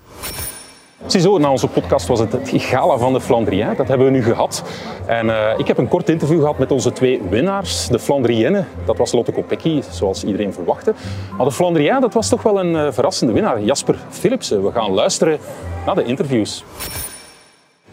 Ziezo, 1.08 1.38
na 1.38 1.52
onze 1.52 1.68
podcast 1.68 2.08
was 2.08 2.20
het 2.20 2.32
het 2.32 2.52
gala 2.54 2.98
van 2.98 3.14
de 3.14 3.22
Flandrien. 3.22 3.76
Dat 3.76 3.88
hebben 3.88 4.08
we 4.08 4.14
nu 4.14 4.24
gehad. 4.24 4.64
En 5.06 5.26
uh, 5.26 5.54
ik 5.58 5.68
heb 5.68 5.78
een 5.78 5.88
kort 5.88 6.10
interview 6.10 6.40
gehad 6.40 6.58
met 6.58 6.72
onze 6.72 6.92
twee 6.92 7.22
winnaars. 7.30 7.88
De 7.88 8.00
Flandrienne, 8.00 8.66
dat 8.86 8.98
was 8.98 9.12
Lotte 9.12 9.32
Kopecky, 9.32 9.82
zoals 9.92 10.24
iedereen 10.24 10.54
verwachtte. 10.54 10.94
Maar 11.38 11.46
de 11.46 11.52
Flandrien, 11.52 12.02
dat 12.02 12.14
was 12.14 12.30
toch 12.30 12.42
wel 12.42 12.60
een 12.60 12.74
uh, 12.74 12.92
verrassende 12.92 13.34
winnaar. 13.34 13.62
Jasper 13.62 13.96
Philipsen. 14.10 14.64
We 14.64 14.72
gaan 14.72 14.92
luisteren 14.92 15.40
naar 15.86 15.96
de 15.96 16.04
interviews. 16.04 16.64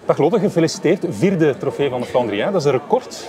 Dag 0.04 0.18
Lotte, 0.18 0.38
gefeliciteerd. 0.38 1.04
Vierde 1.08 1.56
trofee 1.58 1.90
van 1.90 2.00
de 2.00 2.06
Flandrien. 2.06 2.52
Dat 2.52 2.60
is 2.60 2.64
een 2.64 2.72
record. 2.72 3.26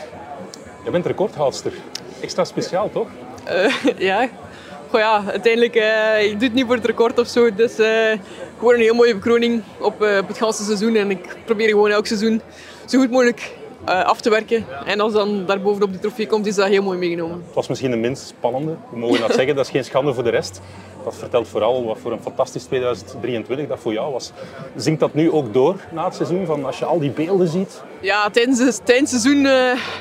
Je 0.83 0.91
bent 0.91 1.05
recordhoudster. 1.05 1.73
Extra 2.21 2.43
speciaal, 2.43 2.89
toch? 2.93 3.07
Uh, 3.47 3.73
ja, 4.09 4.27
Goh 4.89 4.99
ja, 4.99 5.23
uiteindelijk, 5.31 5.75
ik 6.21 6.31
doe 6.31 6.47
het 6.47 6.53
niet 6.53 6.65
voor 6.65 6.75
het 6.75 6.85
record 6.85 7.19
of 7.19 7.27
zo. 7.27 7.55
Dus 7.55 7.77
gewoon 8.65 8.79
een 8.79 8.85
heel 8.85 8.95
mooie 8.95 9.13
bekroning 9.13 9.63
op, 9.79 10.01
uh, 10.01 10.17
op 10.17 10.27
het 10.27 10.39
hele 10.39 10.53
seizoen. 10.53 10.95
En 10.95 11.11
ik 11.11 11.35
probeer 11.45 11.69
gewoon 11.69 11.89
elk 11.89 12.05
seizoen 12.05 12.41
zo 12.85 12.99
goed 12.99 13.11
mogelijk 13.11 13.53
af 13.85 14.21
te 14.21 14.29
werken. 14.29 14.65
En 14.85 14.99
als 14.99 15.13
dan 15.13 15.45
daarbovenop 15.45 15.91
de 15.91 15.99
trofee 15.99 16.27
komt, 16.27 16.45
is 16.45 16.55
dat 16.55 16.67
heel 16.67 16.83
mooi 16.83 16.97
meegenomen. 16.97 17.43
Het 17.45 17.55
was 17.55 17.67
misschien 17.67 17.91
de 17.91 17.97
minst 17.97 18.27
spannende. 18.27 18.75
We 18.91 18.97
mogen 18.97 19.19
dat 19.19 19.33
zeggen, 19.33 19.55
dat 19.55 19.65
is 19.65 19.71
geen 19.71 19.83
schande 19.83 20.13
voor 20.13 20.23
de 20.23 20.29
rest. 20.29 20.61
Dat 21.03 21.15
vertelt 21.15 21.47
vooral 21.47 21.85
wat 21.85 21.97
voor 22.01 22.11
een 22.11 22.21
fantastisch 22.21 22.63
2023 22.63 23.67
dat 23.67 23.79
voor 23.79 23.93
jou 23.93 24.11
was. 24.11 24.31
Zingt 24.75 24.99
dat 24.99 25.13
nu 25.13 25.31
ook 25.31 25.53
door 25.53 25.75
na 25.91 26.05
het 26.05 26.15
seizoen? 26.15 26.45
Van 26.45 26.65
als 26.65 26.79
je 26.79 26.85
al 26.85 26.99
die 26.99 27.11
beelden 27.11 27.47
ziet? 27.47 27.81
Ja, 27.99 28.29
tijdens, 28.29 28.59
het, 28.59 28.85
tijdens 28.85 29.11
het 29.11 29.21
seizoen 29.21 29.43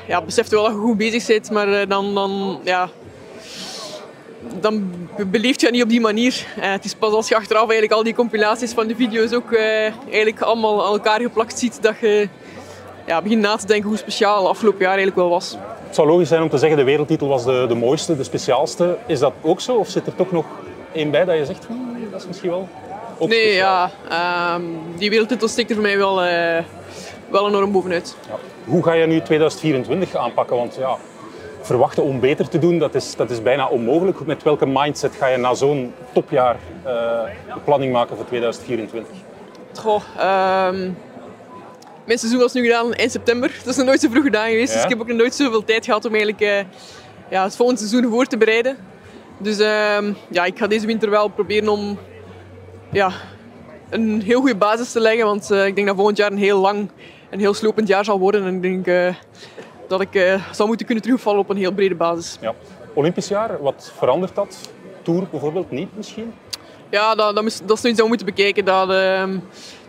ja, 0.06 0.22
beseft 0.24 0.50
je 0.50 0.56
wel 0.56 0.64
dat 0.64 0.74
je 0.74 0.80
goed 0.80 0.96
bezig 0.96 1.26
bent. 1.26 1.50
Maar 1.50 1.88
dan, 1.88 2.14
dan 2.14 2.60
ja, 2.62 2.88
dan 4.60 4.92
beleeft 5.26 5.60
je 5.60 5.66
het 5.66 5.74
niet 5.74 5.84
op 5.84 5.88
die 5.88 6.00
manier. 6.00 6.46
Uh, 6.58 6.64
het 6.72 6.84
is 6.84 6.94
pas 6.94 7.12
als 7.12 7.28
je 7.28 7.36
achteraf 7.36 7.62
eigenlijk 7.62 7.92
al 7.92 8.02
die 8.02 8.14
compilaties 8.14 8.72
van 8.72 8.86
de 8.86 8.96
video's 8.96 9.32
ook 9.32 9.50
uh, 9.50 9.60
eigenlijk 10.04 10.40
allemaal 10.40 10.86
aan 10.86 10.92
elkaar 10.92 11.20
geplakt 11.20 11.58
ziet, 11.58 11.82
dat 11.82 11.94
je 12.00 12.28
ja, 13.06 13.22
begint 13.22 13.40
na 13.40 13.56
te 13.56 13.66
denken 13.66 13.88
hoe 13.88 13.98
speciaal 13.98 14.48
afgelopen 14.48 14.80
jaar 14.80 14.96
eigenlijk 14.96 15.16
wel 15.16 15.28
was. 15.28 15.56
Het 15.86 15.94
zou 15.94 16.08
logisch 16.08 16.28
zijn 16.28 16.42
om 16.42 16.48
te 16.48 16.58
zeggen 16.58 16.78
de 16.78 16.84
wereldtitel 16.84 17.28
was 17.28 17.44
de, 17.44 17.64
de 17.68 17.74
mooiste, 17.74 18.16
de 18.16 18.24
speciaalste. 18.24 18.96
Is 19.06 19.18
dat 19.18 19.32
ook 19.42 19.60
zo? 19.60 19.74
Of 19.74 19.88
zit 19.88 20.06
er 20.06 20.14
toch 20.14 20.32
nog 20.32 20.44
één 20.92 21.10
bij 21.10 21.24
dat 21.24 21.36
je 21.36 21.44
zegt, 21.44 21.66
hm, 21.66 22.10
dat 22.10 22.20
is 22.20 22.26
misschien 22.26 22.50
wel 22.50 22.68
ook 23.18 23.28
Nee, 23.28 23.40
speciaal. 23.46 23.90
ja. 24.10 24.54
Um, 24.54 24.78
die 24.96 25.10
wereldtitel 25.10 25.48
stikt 25.48 25.68
er 25.68 25.74
voor 25.74 25.84
mij 25.84 25.96
wel, 25.96 26.24
uh, 26.24 26.58
wel 27.30 27.48
enorm 27.48 27.72
bovenuit. 27.72 28.16
Ja. 28.28 28.34
Hoe 28.64 28.82
ga 28.82 28.92
je 28.92 29.06
nu 29.06 29.20
2024 29.20 30.16
aanpakken? 30.16 30.56
Want 30.56 30.74
ja, 30.78 30.96
verwachten 31.66 32.02
om 32.02 32.20
beter 32.20 32.48
te 32.48 32.58
doen, 32.58 32.78
dat 32.78 32.94
is, 32.94 33.16
dat 33.16 33.30
is 33.30 33.42
bijna 33.42 33.68
onmogelijk. 33.68 34.26
Met 34.26 34.42
welke 34.42 34.66
mindset 34.66 35.14
ga 35.14 35.26
je 35.26 35.36
na 35.36 35.54
zo'n 35.54 35.92
topjaar 36.12 36.56
uh, 36.76 36.90
de 37.54 37.60
planning 37.64 37.92
maken 37.92 38.16
voor 38.16 38.26
2024? 38.26 39.16
Goh, 39.74 40.02
um, 40.70 40.96
mijn 42.04 42.18
seizoen 42.18 42.40
was 42.40 42.52
nu 42.52 42.62
gedaan 42.62 42.94
in 42.94 43.10
september. 43.10 43.50
Dat 43.58 43.66
is 43.66 43.76
nog 43.76 43.86
nooit 43.86 44.00
zo 44.00 44.08
vroeg 44.10 44.24
gedaan 44.24 44.48
geweest. 44.48 44.68
Ja? 44.68 44.74
Dus 44.74 44.82
ik 44.82 44.90
heb 44.90 45.00
ook 45.00 45.08
nog 45.08 45.16
nooit 45.16 45.34
zoveel 45.34 45.64
tijd 45.64 45.84
gehad 45.84 46.04
om 46.04 46.14
eigenlijk, 46.14 46.42
uh, 46.42 46.58
ja, 47.30 47.42
het 47.42 47.56
volgende 47.56 47.80
seizoen 47.80 48.10
voor 48.10 48.26
te 48.26 48.36
bereiden. 48.36 48.76
Dus 49.38 49.58
uh, 49.58 49.98
ja, 50.28 50.44
ik 50.44 50.58
ga 50.58 50.66
deze 50.66 50.86
winter 50.86 51.10
wel 51.10 51.28
proberen 51.28 51.68
om 51.68 51.98
ja, 52.92 53.10
een 53.90 54.22
heel 54.22 54.40
goede 54.40 54.56
basis 54.56 54.92
te 54.92 55.00
leggen. 55.00 55.26
Want 55.26 55.50
uh, 55.50 55.66
ik 55.66 55.74
denk 55.74 55.86
dat 55.86 55.96
volgend 55.96 56.16
jaar 56.16 56.32
een 56.32 56.38
heel 56.38 56.60
lang 56.60 56.90
en 57.30 57.38
heel 57.38 57.54
slopend 57.54 57.88
jaar 57.88 58.04
zal 58.04 58.18
worden. 58.18 58.44
En 58.44 58.54
ik 58.54 58.62
denk 58.62 59.14
dat 59.88 60.00
ik 60.00 60.14
uh, 60.14 60.52
zou 60.52 60.68
moeten 60.68 60.86
kunnen 60.86 61.04
terugvallen 61.04 61.40
op 61.40 61.48
een 61.48 61.56
heel 61.56 61.72
brede 61.72 61.94
basis. 61.94 62.38
Ja. 62.40 62.54
Olympisch 62.94 63.28
jaar, 63.28 63.62
wat 63.62 63.92
verandert 63.96 64.34
dat? 64.34 64.58
Tour 65.02 65.26
bijvoorbeeld 65.30 65.70
niet 65.70 65.96
misschien? 65.96 66.34
Ja, 66.90 67.14
dat, 67.14 67.34
dat, 67.34 67.44
is, 67.44 67.60
dat 67.60 67.70
is 67.70 67.80
zoiets 67.80 67.98
dat 67.98 68.08
we 68.08 68.08
moeten 68.08 68.26
bekijken. 68.26 68.64
Dat, 68.64 68.90
uh, 68.90 69.22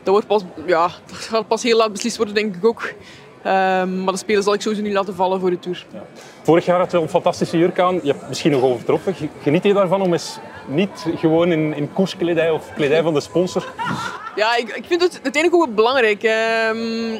dat, 0.03 0.13
wordt 0.13 0.27
pas, 0.27 0.43
ja, 0.65 0.89
dat 1.05 1.17
gaat 1.17 1.47
pas 1.47 1.63
heel 1.63 1.77
laat 1.77 1.91
beslist 1.91 2.17
worden, 2.17 2.35
denk 2.35 2.55
ik 2.55 2.65
ook. 2.65 2.93
Uh, 3.45 3.51
maar 3.83 4.13
de 4.13 4.17
spelen 4.17 4.43
zal 4.43 4.53
ik 4.53 4.61
sowieso 4.61 4.83
niet 4.83 4.93
laten 4.93 5.15
vallen 5.15 5.39
voor 5.39 5.49
de 5.49 5.59
Tour. 5.59 5.85
Ja. 5.93 6.03
Vorig 6.41 6.65
jaar 6.65 6.79
had 6.79 6.91
je 6.91 6.97
een 6.97 7.09
fantastische 7.09 7.57
jurk 7.57 7.79
aan. 7.79 7.99
Je 8.03 8.11
hebt 8.11 8.27
misschien 8.27 8.51
nog 8.51 8.61
overtroffen. 8.61 9.15
Geniet 9.41 9.63
je 9.63 9.73
daarvan 9.73 10.01
om 10.01 10.13
eens 10.13 10.37
niet 10.67 11.05
gewoon 11.15 11.51
in, 11.51 11.75
in 11.75 11.93
koerskledij 11.93 12.49
of 12.49 12.73
kledij 12.75 13.01
van 13.03 13.13
de 13.13 13.19
sponsor? 13.19 13.73
Ja, 14.35 14.55
ik, 14.55 14.69
ik 14.69 14.85
vind 14.85 15.01
het 15.01 15.19
uiteindelijk 15.23 15.63
ook 15.63 15.75
belangrijk. 15.75 16.23
Ehm, 16.23 17.19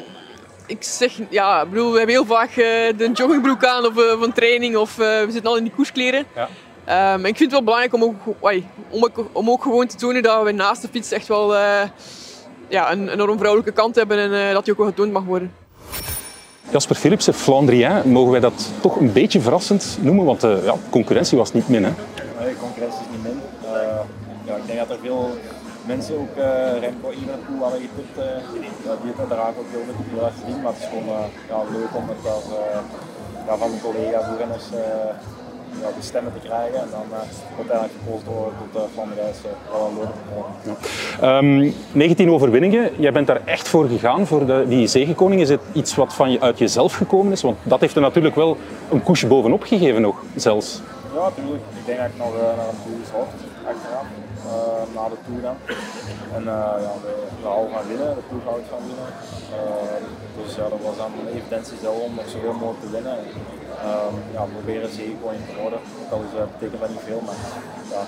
ik 0.66 0.82
zeg, 0.82 1.18
ja, 1.30 1.62
ik 1.62 1.70
bedoel, 1.70 1.90
we 1.90 1.96
hebben 1.96 2.14
heel 2.14 2.24
vaak 2.24 2.50
uh, 2.50 2.56
de 2.96 3.10
joggingbroek 3.12 3.64
aan 3.64 3.86
of, 3.86 3.96
uh, 3.96 4.20
van 4.20 4.32
training 4.32 4.76
of 4.76 4.90
uh, 4.90 5.06
we 5.06 5.26
zitten 5.30 5.50
al 5.50 5.56
in 5.56 5.62
die 5.62 5.72
koerskleren. 5.72 6.24
Ja. 6.34 7.14
Um, 7.14 7.24
ik 7.24 7.36
vind 7.36 7.38
het 7.38 7.50
wel 7.50 7.62
belangrijk 7.62 7.94
om 7.94 8.02
ook, 8.02 8.36
om, 8.90 9.04
ook, 9.04 9.24
om 9.32 9.50
ook 9.50 9.62
gewoon 9.62 9.86
te 9.86 9.96
tonen 9.96 10.22
dat 10.22 10.44
we 10.44 10.52
naast 10.52 10.82
de 10.82 10.88
fiets 10.88 11.12
echt 11.12 11.28
wel 11.28 11.54
ja, 12.68 12.92
een 12.92 13.08
enorm 13.08 13.38
vrouwelijke 13.38 13.72
kant 13.72 13.94
hebben 13.94 14.18
en 14.18 14.54
dat 14.54 14.64
die 14.64 14.72
ook 14.72 14.78
wel 14.78 14.88
getoond 14.88 15.12
mag 15.12 15.24
worden. 15.24 15.52
Jasper 16.70 16.96
Philipsen, 16.96 17.34
Flandrien, 17.34 18.02
mogen 18.04 18.30
wij 18.30 18.40
dat 18.40 18.70
toch 18.80 18.96
een 19.00 19.12
beetje 19.12 19.40
verrassend 19.40 19.98
noemen? 20.00 20.24
Want 20.24 20.40
de 20.40 20.60
ja, 20.64 20.74
concurrentie 20.90 21.38
was 21.38 21.52
niet 21.52 21.68
min, 21.68 21.84
hè? 21.84 21.90
Nee, 22.40 22.56
concurrentie 22.60 23.00
is 23.00 23.06
niet 23.10 23.22
min. 23.22 23.40
ja, 24.46 24.54
ik 24.54 24.66
denk 24.66 24.78
dat 24.78 24.90
er 24.90 24.98
veel 25.02 25.38
mensen 25.86 26.14
ook 26.22 26.34
uh, 26.36 26.44
Remco 26.84 27.08
Evenepoel 27.10 27.60
hadden 27.62 27.80
getipt. 27.80 28.16
Uh, 28.18 28.24
ja, 28.86 28.92
die 29.00 29.10
het 29.12 29.18
uiteraard 29.18 29.56
ook 29.58 29.70
heel, 29.74 29.86
heel 30.12 30.24
erg 30.24 30.34
zien, 30.46 30.62
maar 30.62 30.72
het 30.72 30.82
is 30.82 30.88
gewoon 30.88 31.08
uh, 31.18 31.28
ja, 31.48 31.58
leuk 31.76 31.92
om 32.00 32.08
het 32.12 32.22
daar, 32.26 32.44
ja, 33.46 33.56
van 33.56 33.70
mijn 33.70 33.82
collega's 33.86 34.38
renners 34.38 34.68
ja, 35.80 35.88
de 35.98 36.02
stemmen 36.02 36.32
te 36.32 36.48
krijgen. 36.48 36.80
En 36.80 36.88
dan 36.90 37.04
uiteindelijk 37.56 37.98
gekozen 37.98 38.26
door 38.26 38.52
tot 38.58 38.72
de 38.72 38.88
Flandrijs 38.92 39.36
wel 39.70 39.90
een. 39.90 40.08
Ja. 41.20 41.38
Um, 41.38 41.74
19 41.92 42.30
overwinningen, 42.30 42.90
jij 42.96 43.12
bent 43.12 43.26
daar 43.26 43.40
echt 43.44 43.68
voor 43.68 43.88
gegaan, 43.88 44.26
voor 44.26 44.46
de, 44.46 44.64
die 44.68 44.86
zegenkoning. 44.86 45.40
Is 45.40 45.48
het 45.48 45.60
iets 45.72 45.94
wat 45.94 46.14
van 46.14 46.30
je, 46.30 46.40
uit 46.40 46.58
jezelf 46.58 46.94
gekomen 46.94 47.32
is? 47.32 47.42
Want 47.42 47.56
dat 47.62 47.80
heeft 47.80 47.94
er 47.94 48.00
natuurlijk 48.00 48.34
wel 48.34 48.56
een 48.90 49.02
koesje 49.02 49.26
bovenop 49.26 49.62
gegeven 49.62 50.02
nog, 50.02 50.22
zelfs. 50.34 50.80
Ja, 51.14 51.22
natuurlijk. 51.22 51.62
Ik 51.78 51.86
denk 51.86 51.98
dat 51.98 52.06
ik 52.06 52.18
nog 52.18 52.32
naar 52.32 52.68
een 52.68 52.76
doel 52.86 53.00
is 53.02 53.08
achteraf. 53.66 54.06
Uh, 54.46 54.94
na 54.94 55.08
de 55.08 55.18
Tour 55.26 55.40
dan. 55.48 55.56
En 56.36 56.42
uh, 56.42 56.74
ja, 56.86 56.92
de 57.42 57.46
hal 57.46 57.68
gaan 57.72 57.86
winnen, 57.88 58.14
de 58.14 58.24
Tour 58.28 58.42
houdt 58.44 58.68
gaan 58.70 58.86
winnen. 58.88 59.10
Uh, 59.58 59.98
dus 60.36 60.54
ja, 60.54 60.68
dat 60.68 60.82
was 60.86 60.96
dan 60.96 61.12
een 61.12 61.64
zelf 61.80 61.98
om 62.00 62.14
nog 62.14 62.28
zoveel 62.28 62.52
mogelijk 62.52 62.80
te 62.84 62.90
winnen. 62.90 63.12
En, 63.12 63.26
ja, 64.32 64.42
proberen 64.56 64.90
zeekoning 64.90 65.44
te 65.48 65.60
worden. 65.62 65.80
Al 66.10 66.20
is, 66.26 66.32
betekent 66.52 66.80
dat 66.80 66.90
niet 66.90 67.06
veel, 67.10 67.22
maar 67.28 67.40
ja, 67.94 68.02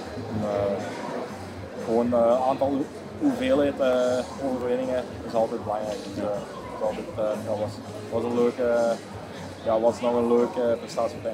gewoon 1.84 2.12
een 2.12 2.42
aantal 2.48 2.72
hoeveelheid 3.20 3.74
overwinningen 4.46 5.02
is 5.26 5.34
altijd 5.34 5.64
belangrijk. 5.64 5.98
Dus, 6.04 6.24
altijd, 6.82 7.06
dat 7.46 7.58
was, 7.62 7.72
was 8.12 8.22
een 8.24 8.38
leuke 8.42 8.66
ja, 9.68 9.80
was 9.80 10.00
nog 10.00 10.14
een 10.14 10.28
leuke 10.28 10.76
prestatie 10.80 11.16
op 11.16 11.30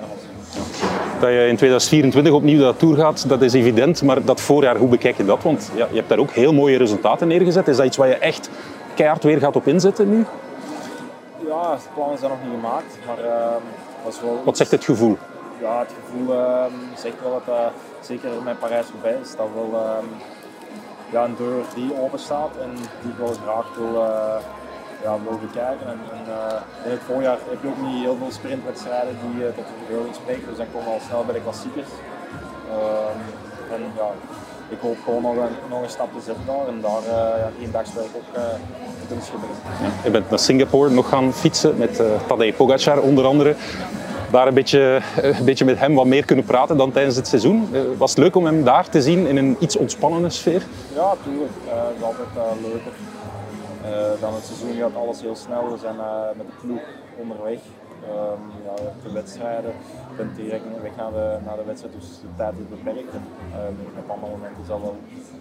Dat 1.21 1.31
je 1.31 1.47
in 1.49 1.57
2024 1.57 2.33
opnieuw 2.33 2.59
dat 2.59 2.79
Tour 2.79 2.97
gaat, 2.97 3.29
dat 3.29 3.43
is 3.43 3.53
evident. 3.53 4.03
Maar 4.03 4.25
dat 4.25 4.41
voorjaar, 4.41 4.77
hoe 4.77 4.89
bekijk 4.89 5.17
je 5.17 5.25
dat? 5.25 5.43
Want 5.43 5.71
ja, 5.75 5.87
je 5.91 5.97
hebt 5.97 6.09
daar 6.09 6.19
ook 6.19 6.31
heel 6.31 6.53
mooie 6.53 6.79
resultaten 6.79 7.29
neergezet. 7.29 7.69
Is 7.69 7.77
dat 7.77 7.87
iets 7.87 7.97
waar 7.97 8.09
je 8.09 8.15
echt 8.15 8.51
keihard 8.95 9.25
weer 9.25 9.39
gaat 9.39 9.57
op 9.57 9.67
inzetten 9.67 10.11
nu? 10.11 10.25
Ja, 11.47 11.75
de 11.75 11.81
plannen 11.95 12.19
zijn 12.19 12.31
nog 12.31 12.41
niet 12.43 12.53
gemaakt. 12.55 12.99
Maar, 13.07 13.25
uh, 13.25 13.57
was 14.05 14.21
wel... 14.21 14.43
Wat 14.45 14.57
zegt 14.57 14.71
het 14.71 14.85
gevoel? 14.85 15.19
Ja, 15.61 15.79
het 15.79 15.95
gevoel 16.05 16.35
uh, 16.35 16.65
zegt 16.97 17.15
wel 17.23 17.33
dat, 17.33 17.55
uh, 17.55 17.67
zeker 18.01 18.29
met 18.45 18.59
Parijs 18.59 18.87
voorbij 18.87 19.17
is, 19.23 19.37
dat 19.37 19.47
wel 19.55 19.81
ehm, 19.81 20.07
ja, 21.11 21.25
een 21.25 21.35
deur 21.37 21.65
die 21.75 22.01
open 22.03 22.19
staat 22.19 22.51
en 22.63 22.71
die 22.75 23.11
ik 23.11 23.19
wel 23.19 23.35
graag 23.43 23.67
wil 23.77 24.05
eh, 24.05 24.37
ja, 25.05 25.13
wil 25.27 25.39
bekijken. 25.47 25.87
En, 25.93 26.01
en 26.17 26.25
uh, 26.39 26.87
in 26.87 26.91
het 26.97 27.05
voorjaar 27.09 27.39
heb 27.53 27.61
je 27.63 27.69
ook 27.73 27.83
niet 27.87 28.03
heel 28.07 28.17
veel 28.21 28.33
sprintwedstrijden 28.41 29.15
die 29.25 29.37
uh, 29.43 29.47
tot 29.59 29.67
de 29.71 29.77
verbeelding 29.81 30.15
spreken, 30.15 30.47
dus 30.49 30.59
dan 30.63 30.71
komen 30.73 30.89
we 30.89 30.95
al 30.95 31.07
snel 31.09 31.25
bij 31.29 31.35
de 31.35 31.47
klassiekers. 31.47 31.93
Uh, 32.75 33.75
en 33.75 33.83
ja, 34.01 34.09
ik 34.75 34.81
hoop 34.81 34.99
gewoon 35.05 35.23
nog 35.23 35.37
een, 35.45 35.55
nog 35.73 35.83
een 35.83 35.95
stap 35.97 36.11
te 36.17 36.23
zetten 36.29 36.45
daar 36.47 36.67
en 36.73 36.81
daar 36.81 37.03
uh, 37.03 37.43
ja, 37.43 37.49
één 37.61 37.73
dagswerk 37.73 38.13
ook 38.19 38.29
te 38.35 38.41
kunnen. 39.09 39.25
Ja, 39.83 39.91
je 40.05 40.11
bent 40.11 40.31
naar 40.31 40.39
Singapore 40.39 40.91
nog 40.91 41.09
gaan 41.09 41.33
fietsen 41.33 41.77
met 41.77 42.03
Tadej 42.27 42.53
Pogacar 42.53 42.99
onder 43.01 43.25
andere. 43.25 43.55
Daar 44.31 44.47
een 44.47 44.55
beetje, 44.55 45.01
een 45.23 45.45
beetje 45.45 45.65
met 45.65 45.79
hem 45.79 45.95
wat 45.95 46.07
meer 46.07 46.25
kunnen 46.25 46.45
praten 46.45 46.77
dan 46.77 46.93
tijdens 46.93 47.17
het 47.17 47.29
seizoen. 47.29 47.69
was 47.97 48.11
het 48.11 48.19
leuk 48.19 48.37
om 48.37 48.45
hem 48.45 48.65
daar 48.65 48.89
te 48.89 49.03
zien 49.03 49.27
in 49.27 49.37
een 49.37 49.57
iets 49.59 49.77
ontspannende 49.77 50.31
sfeer? 50.31 50.63
Ja, 50.95 51.15
tuurlijk. 51.25 51.53
dat 51.65 51.93
is 51.97 52.03
altijd 52.03 52.29
leuker. 52.63 52.93
Dan 54.21 54.35
het 54.35 54.45
seizoen 54.45 54.75
gaat 54.81 54.97
alles 55.03 55.21
heel 55.21 55.37
snel. 55.37 55.71
We 55.71 55.79
zijn 55.79 55.97
met 56.37 56.47
de 56.47 56.57
ploeg 56.61 56.83
onderweg. 57.21 57.61
Um, 58.11 58.43
ja, 58.67 58.75
de 59.03 59.13
wedstrijden, 59.13 59.73
je 60.11 60.17
bent 60.17 60.37
direct 60.37 60.65
weg 60.83 60.97
naar 60.97 61.13
de, 61.13 61.27
naar 61.47 61.57
de 61.57 61.67
wedstrijd, 61.67 61.95
dus 61.99 62.09
de 62.21 62.33
tijd 62.37 62.55
is 62.63 62.69
beperkt. 62.77 63.13
En, 63.19 63.25
uh, 63.51 63.99
op 64.03 64.11
andere 64.15 64.33
momenten 64.33 64.63
is 64.63 64.69
het 64.69 64.81
wel 64.81 64.97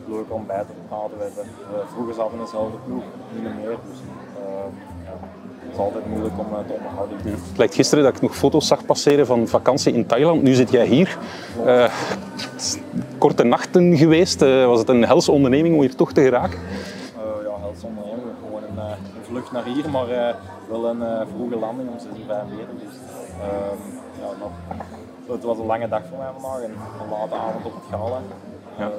leuk 0.07 0.29
om 0.37 0.43
bij 0.47 0.63
te 0.69 0.75
praten. 0.87 1.17
We 1.17 1.23
hebben, 1.23 1.43
uh, 1.43 1.87
vroeger 1.93 2.13
zaten 2.13 2.37
we 2.37 2.43
dezelfde 2.43 2.77
ploeg, 2.85 3.03
niet 3.33 3.55
meer. 3.61 3.75
Dus, 3.89 3.99
uh, 4.39 4.67
ja, 5.07 5.15
het 5.63 5.73
is 5.73 5.77
altijd 5.77 6.05
moeilijk 6.07 6.39
om 6.39 6.45
uh, 6.51 6.59
te 6.67 6.73
onderhouden. 6.79 7.17
Ja. 7.23 7.29
Het 7.49 7.57
lijkt 7.57 7.75
gisteren 7.75 8.03
dat 8.03 8.15
ik 8.15 8.21
nog 8.21 8.35
foto's 8.35 8.67
zag 8.67 8.85
passeren 8.85 9.25
van 9.25 9.47
vakantie 9.47 9.93
in 9.93 10.05
Thailand. 10.05 10.41
Nu 10.41 10.53
zit 10.53 10.71
jij 10.71 10.85
hier. 10.85 11.17
Uh, 11.65 11.93
korte 13.17 13.43
nachten 13.43 13.97
geweest. 13.97 14.39
Was 14.71 14.79
het 14.79 14.89
een 14.89 15.05
helse 15.05 15.31
onderneming 15.31 15.75
om 15.75 15.81
hier 15.81 15.95
toch 15.95 16.13
te 16.13 16.21
geraken? 16.21 16.59
Uh, 16.59 17.43
ja, 17.47 17.53
helse 17.59 17.85
onderneming. 17.85 18.31
Gewoon 18.45 18.63
een, 18.63 18.95
naar 19.51 19.63
hier, 19.63 19.89
maar 19.89 20.07
wel 20.69 20.85
een 20.85 21.01
uh, 21.01 21.21
vroege 21.35 21.55
landing 21.55 21.89
om 21.89 21.97
6.45 21.97 22.03
Dus 22.83 22.93
uh, 23.39 23.73
ja, 24.21 24.27
nog, 24.39 24.51
het 25.27 25.43
was 25.43 25.57
een 25.57 25.65
lange 25.65 25.87
dag 25.87 26.01
voor 26.09 26.17
mij 26.17 26.27
vandaag 26.37 26.61
en 26.61 26.71
een 27.01 27.09
late 27.09 27.35
avond 27.35 27.65
op 27.65 27.73
het 27.73 27.83
gala. 27.91 28.19
Ja. 28.77 28.85
Uh, 28.85 28.93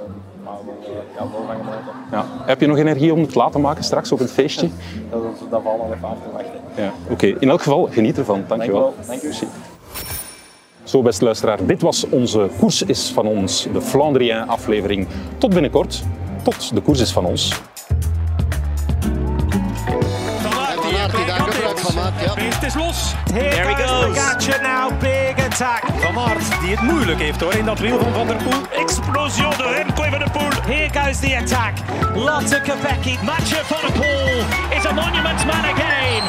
maar 0.44 0.54
wel, 0.64 0.76
uh, 0.80 1.14
ja, 1.16 1.30
wel 1.30 1.46
van 1.46 1.56
genoten. 1.56 1.92
Ja. 2.10 2.24
Heb 2.44 2.60
je 2.60 2.66
nog 2.66 2.76
energie 2.76 3.12
om 3.12 3.20
het 3.20 3.32
te 3.32 3.38
laten 3.38 3.60
maken 3.60 3.84
straks 3.84 4.12
op 4.12 4.18
het 4.18 4.32
feestje? 4.32 4.68
dat, 5.10 5.20
dat 5.50 5.62
valt 5.62 5.78
nog 5.78 5.92
even 5.94 6.08
af 6.08 6.16
te 6.22 6.32
wachten. 6.32 6.60
Ja. 6.74 6.92
Oké, 7.02 7.12
okay. 7.12 7.36
in 7.38 7.48
elk 7.48 7.62
geval 7.62 7.88
geniet 7.90 8.18
ervan. 8.18 8.44
Dankjewel. 8.48 8.94
Dank 9.06 9.20
je 9.20 9.28
wel. 9.40 9.48
Zo, 10.82 11.02
beste 11.02 11.24
luisteraar, 11.24 11.66
dit 11.66 11.82
was 11.82 12.08
onze 12.08 12.48
Koers 12.58 12.82
is 12.82 13.10
van 13.10 13.26
ons, 13.26 13.66
de 13.72 13.80
Flandrien 13.80 14.48
aflevering. 14.48 15.06
Tot 15.38 15.52
binnenkort. 15.52 16.02
Tot 16.42 16.74
de 16.74 16.80
Koers 16.80 17.00
is 17.00 17.12
van 17.12 17.24
ons. 17.24 17.60
Is 22.64 22.74
los. 22.74 23.14
There 23.26 23.68
he 23.68 23.74
goes. 23.74 24.16
Pogacar 24.16 24.62
now, 24.62 24.90
big 25.00 25.38
attack. 25.38 25.84
Van 26.00 26.18
Aert, 26.18 26.60
die 26.60 26.70
het 26.70 26.82
moeilijk 26.82 27.20
heeft 27.20 27.40
hoor 27.40 27.54
in 27.54 27.64
dat 27.64 27.78
wiel 27.78 27.98
van 27.98 28.12
Van 28.12 28.26
der 28.26 28.36
Poel. 28.36 28.62
Explosion 28.70 29.50
de 29.50 29.72
Remco 29.76 30.02
van 30.02 30.18
der 30.18 30.30
Poel. 30.30 30.50
Here 30.66 30.88
goes 31.00 31.18
the 31.18 31.36
attack. 31.36 31.74
Lotte 32.14 32.60
Kopecky. 32.60 33.18
Mathieu 33.22 33.64
van 33.64 33.80
der 33.80 33.92
Poel 33.92 34.38
is 34.78 34.86
a 34.86 34.92
monument 34.92 35.46
man 35.46 35.64
again. 35.64 36.22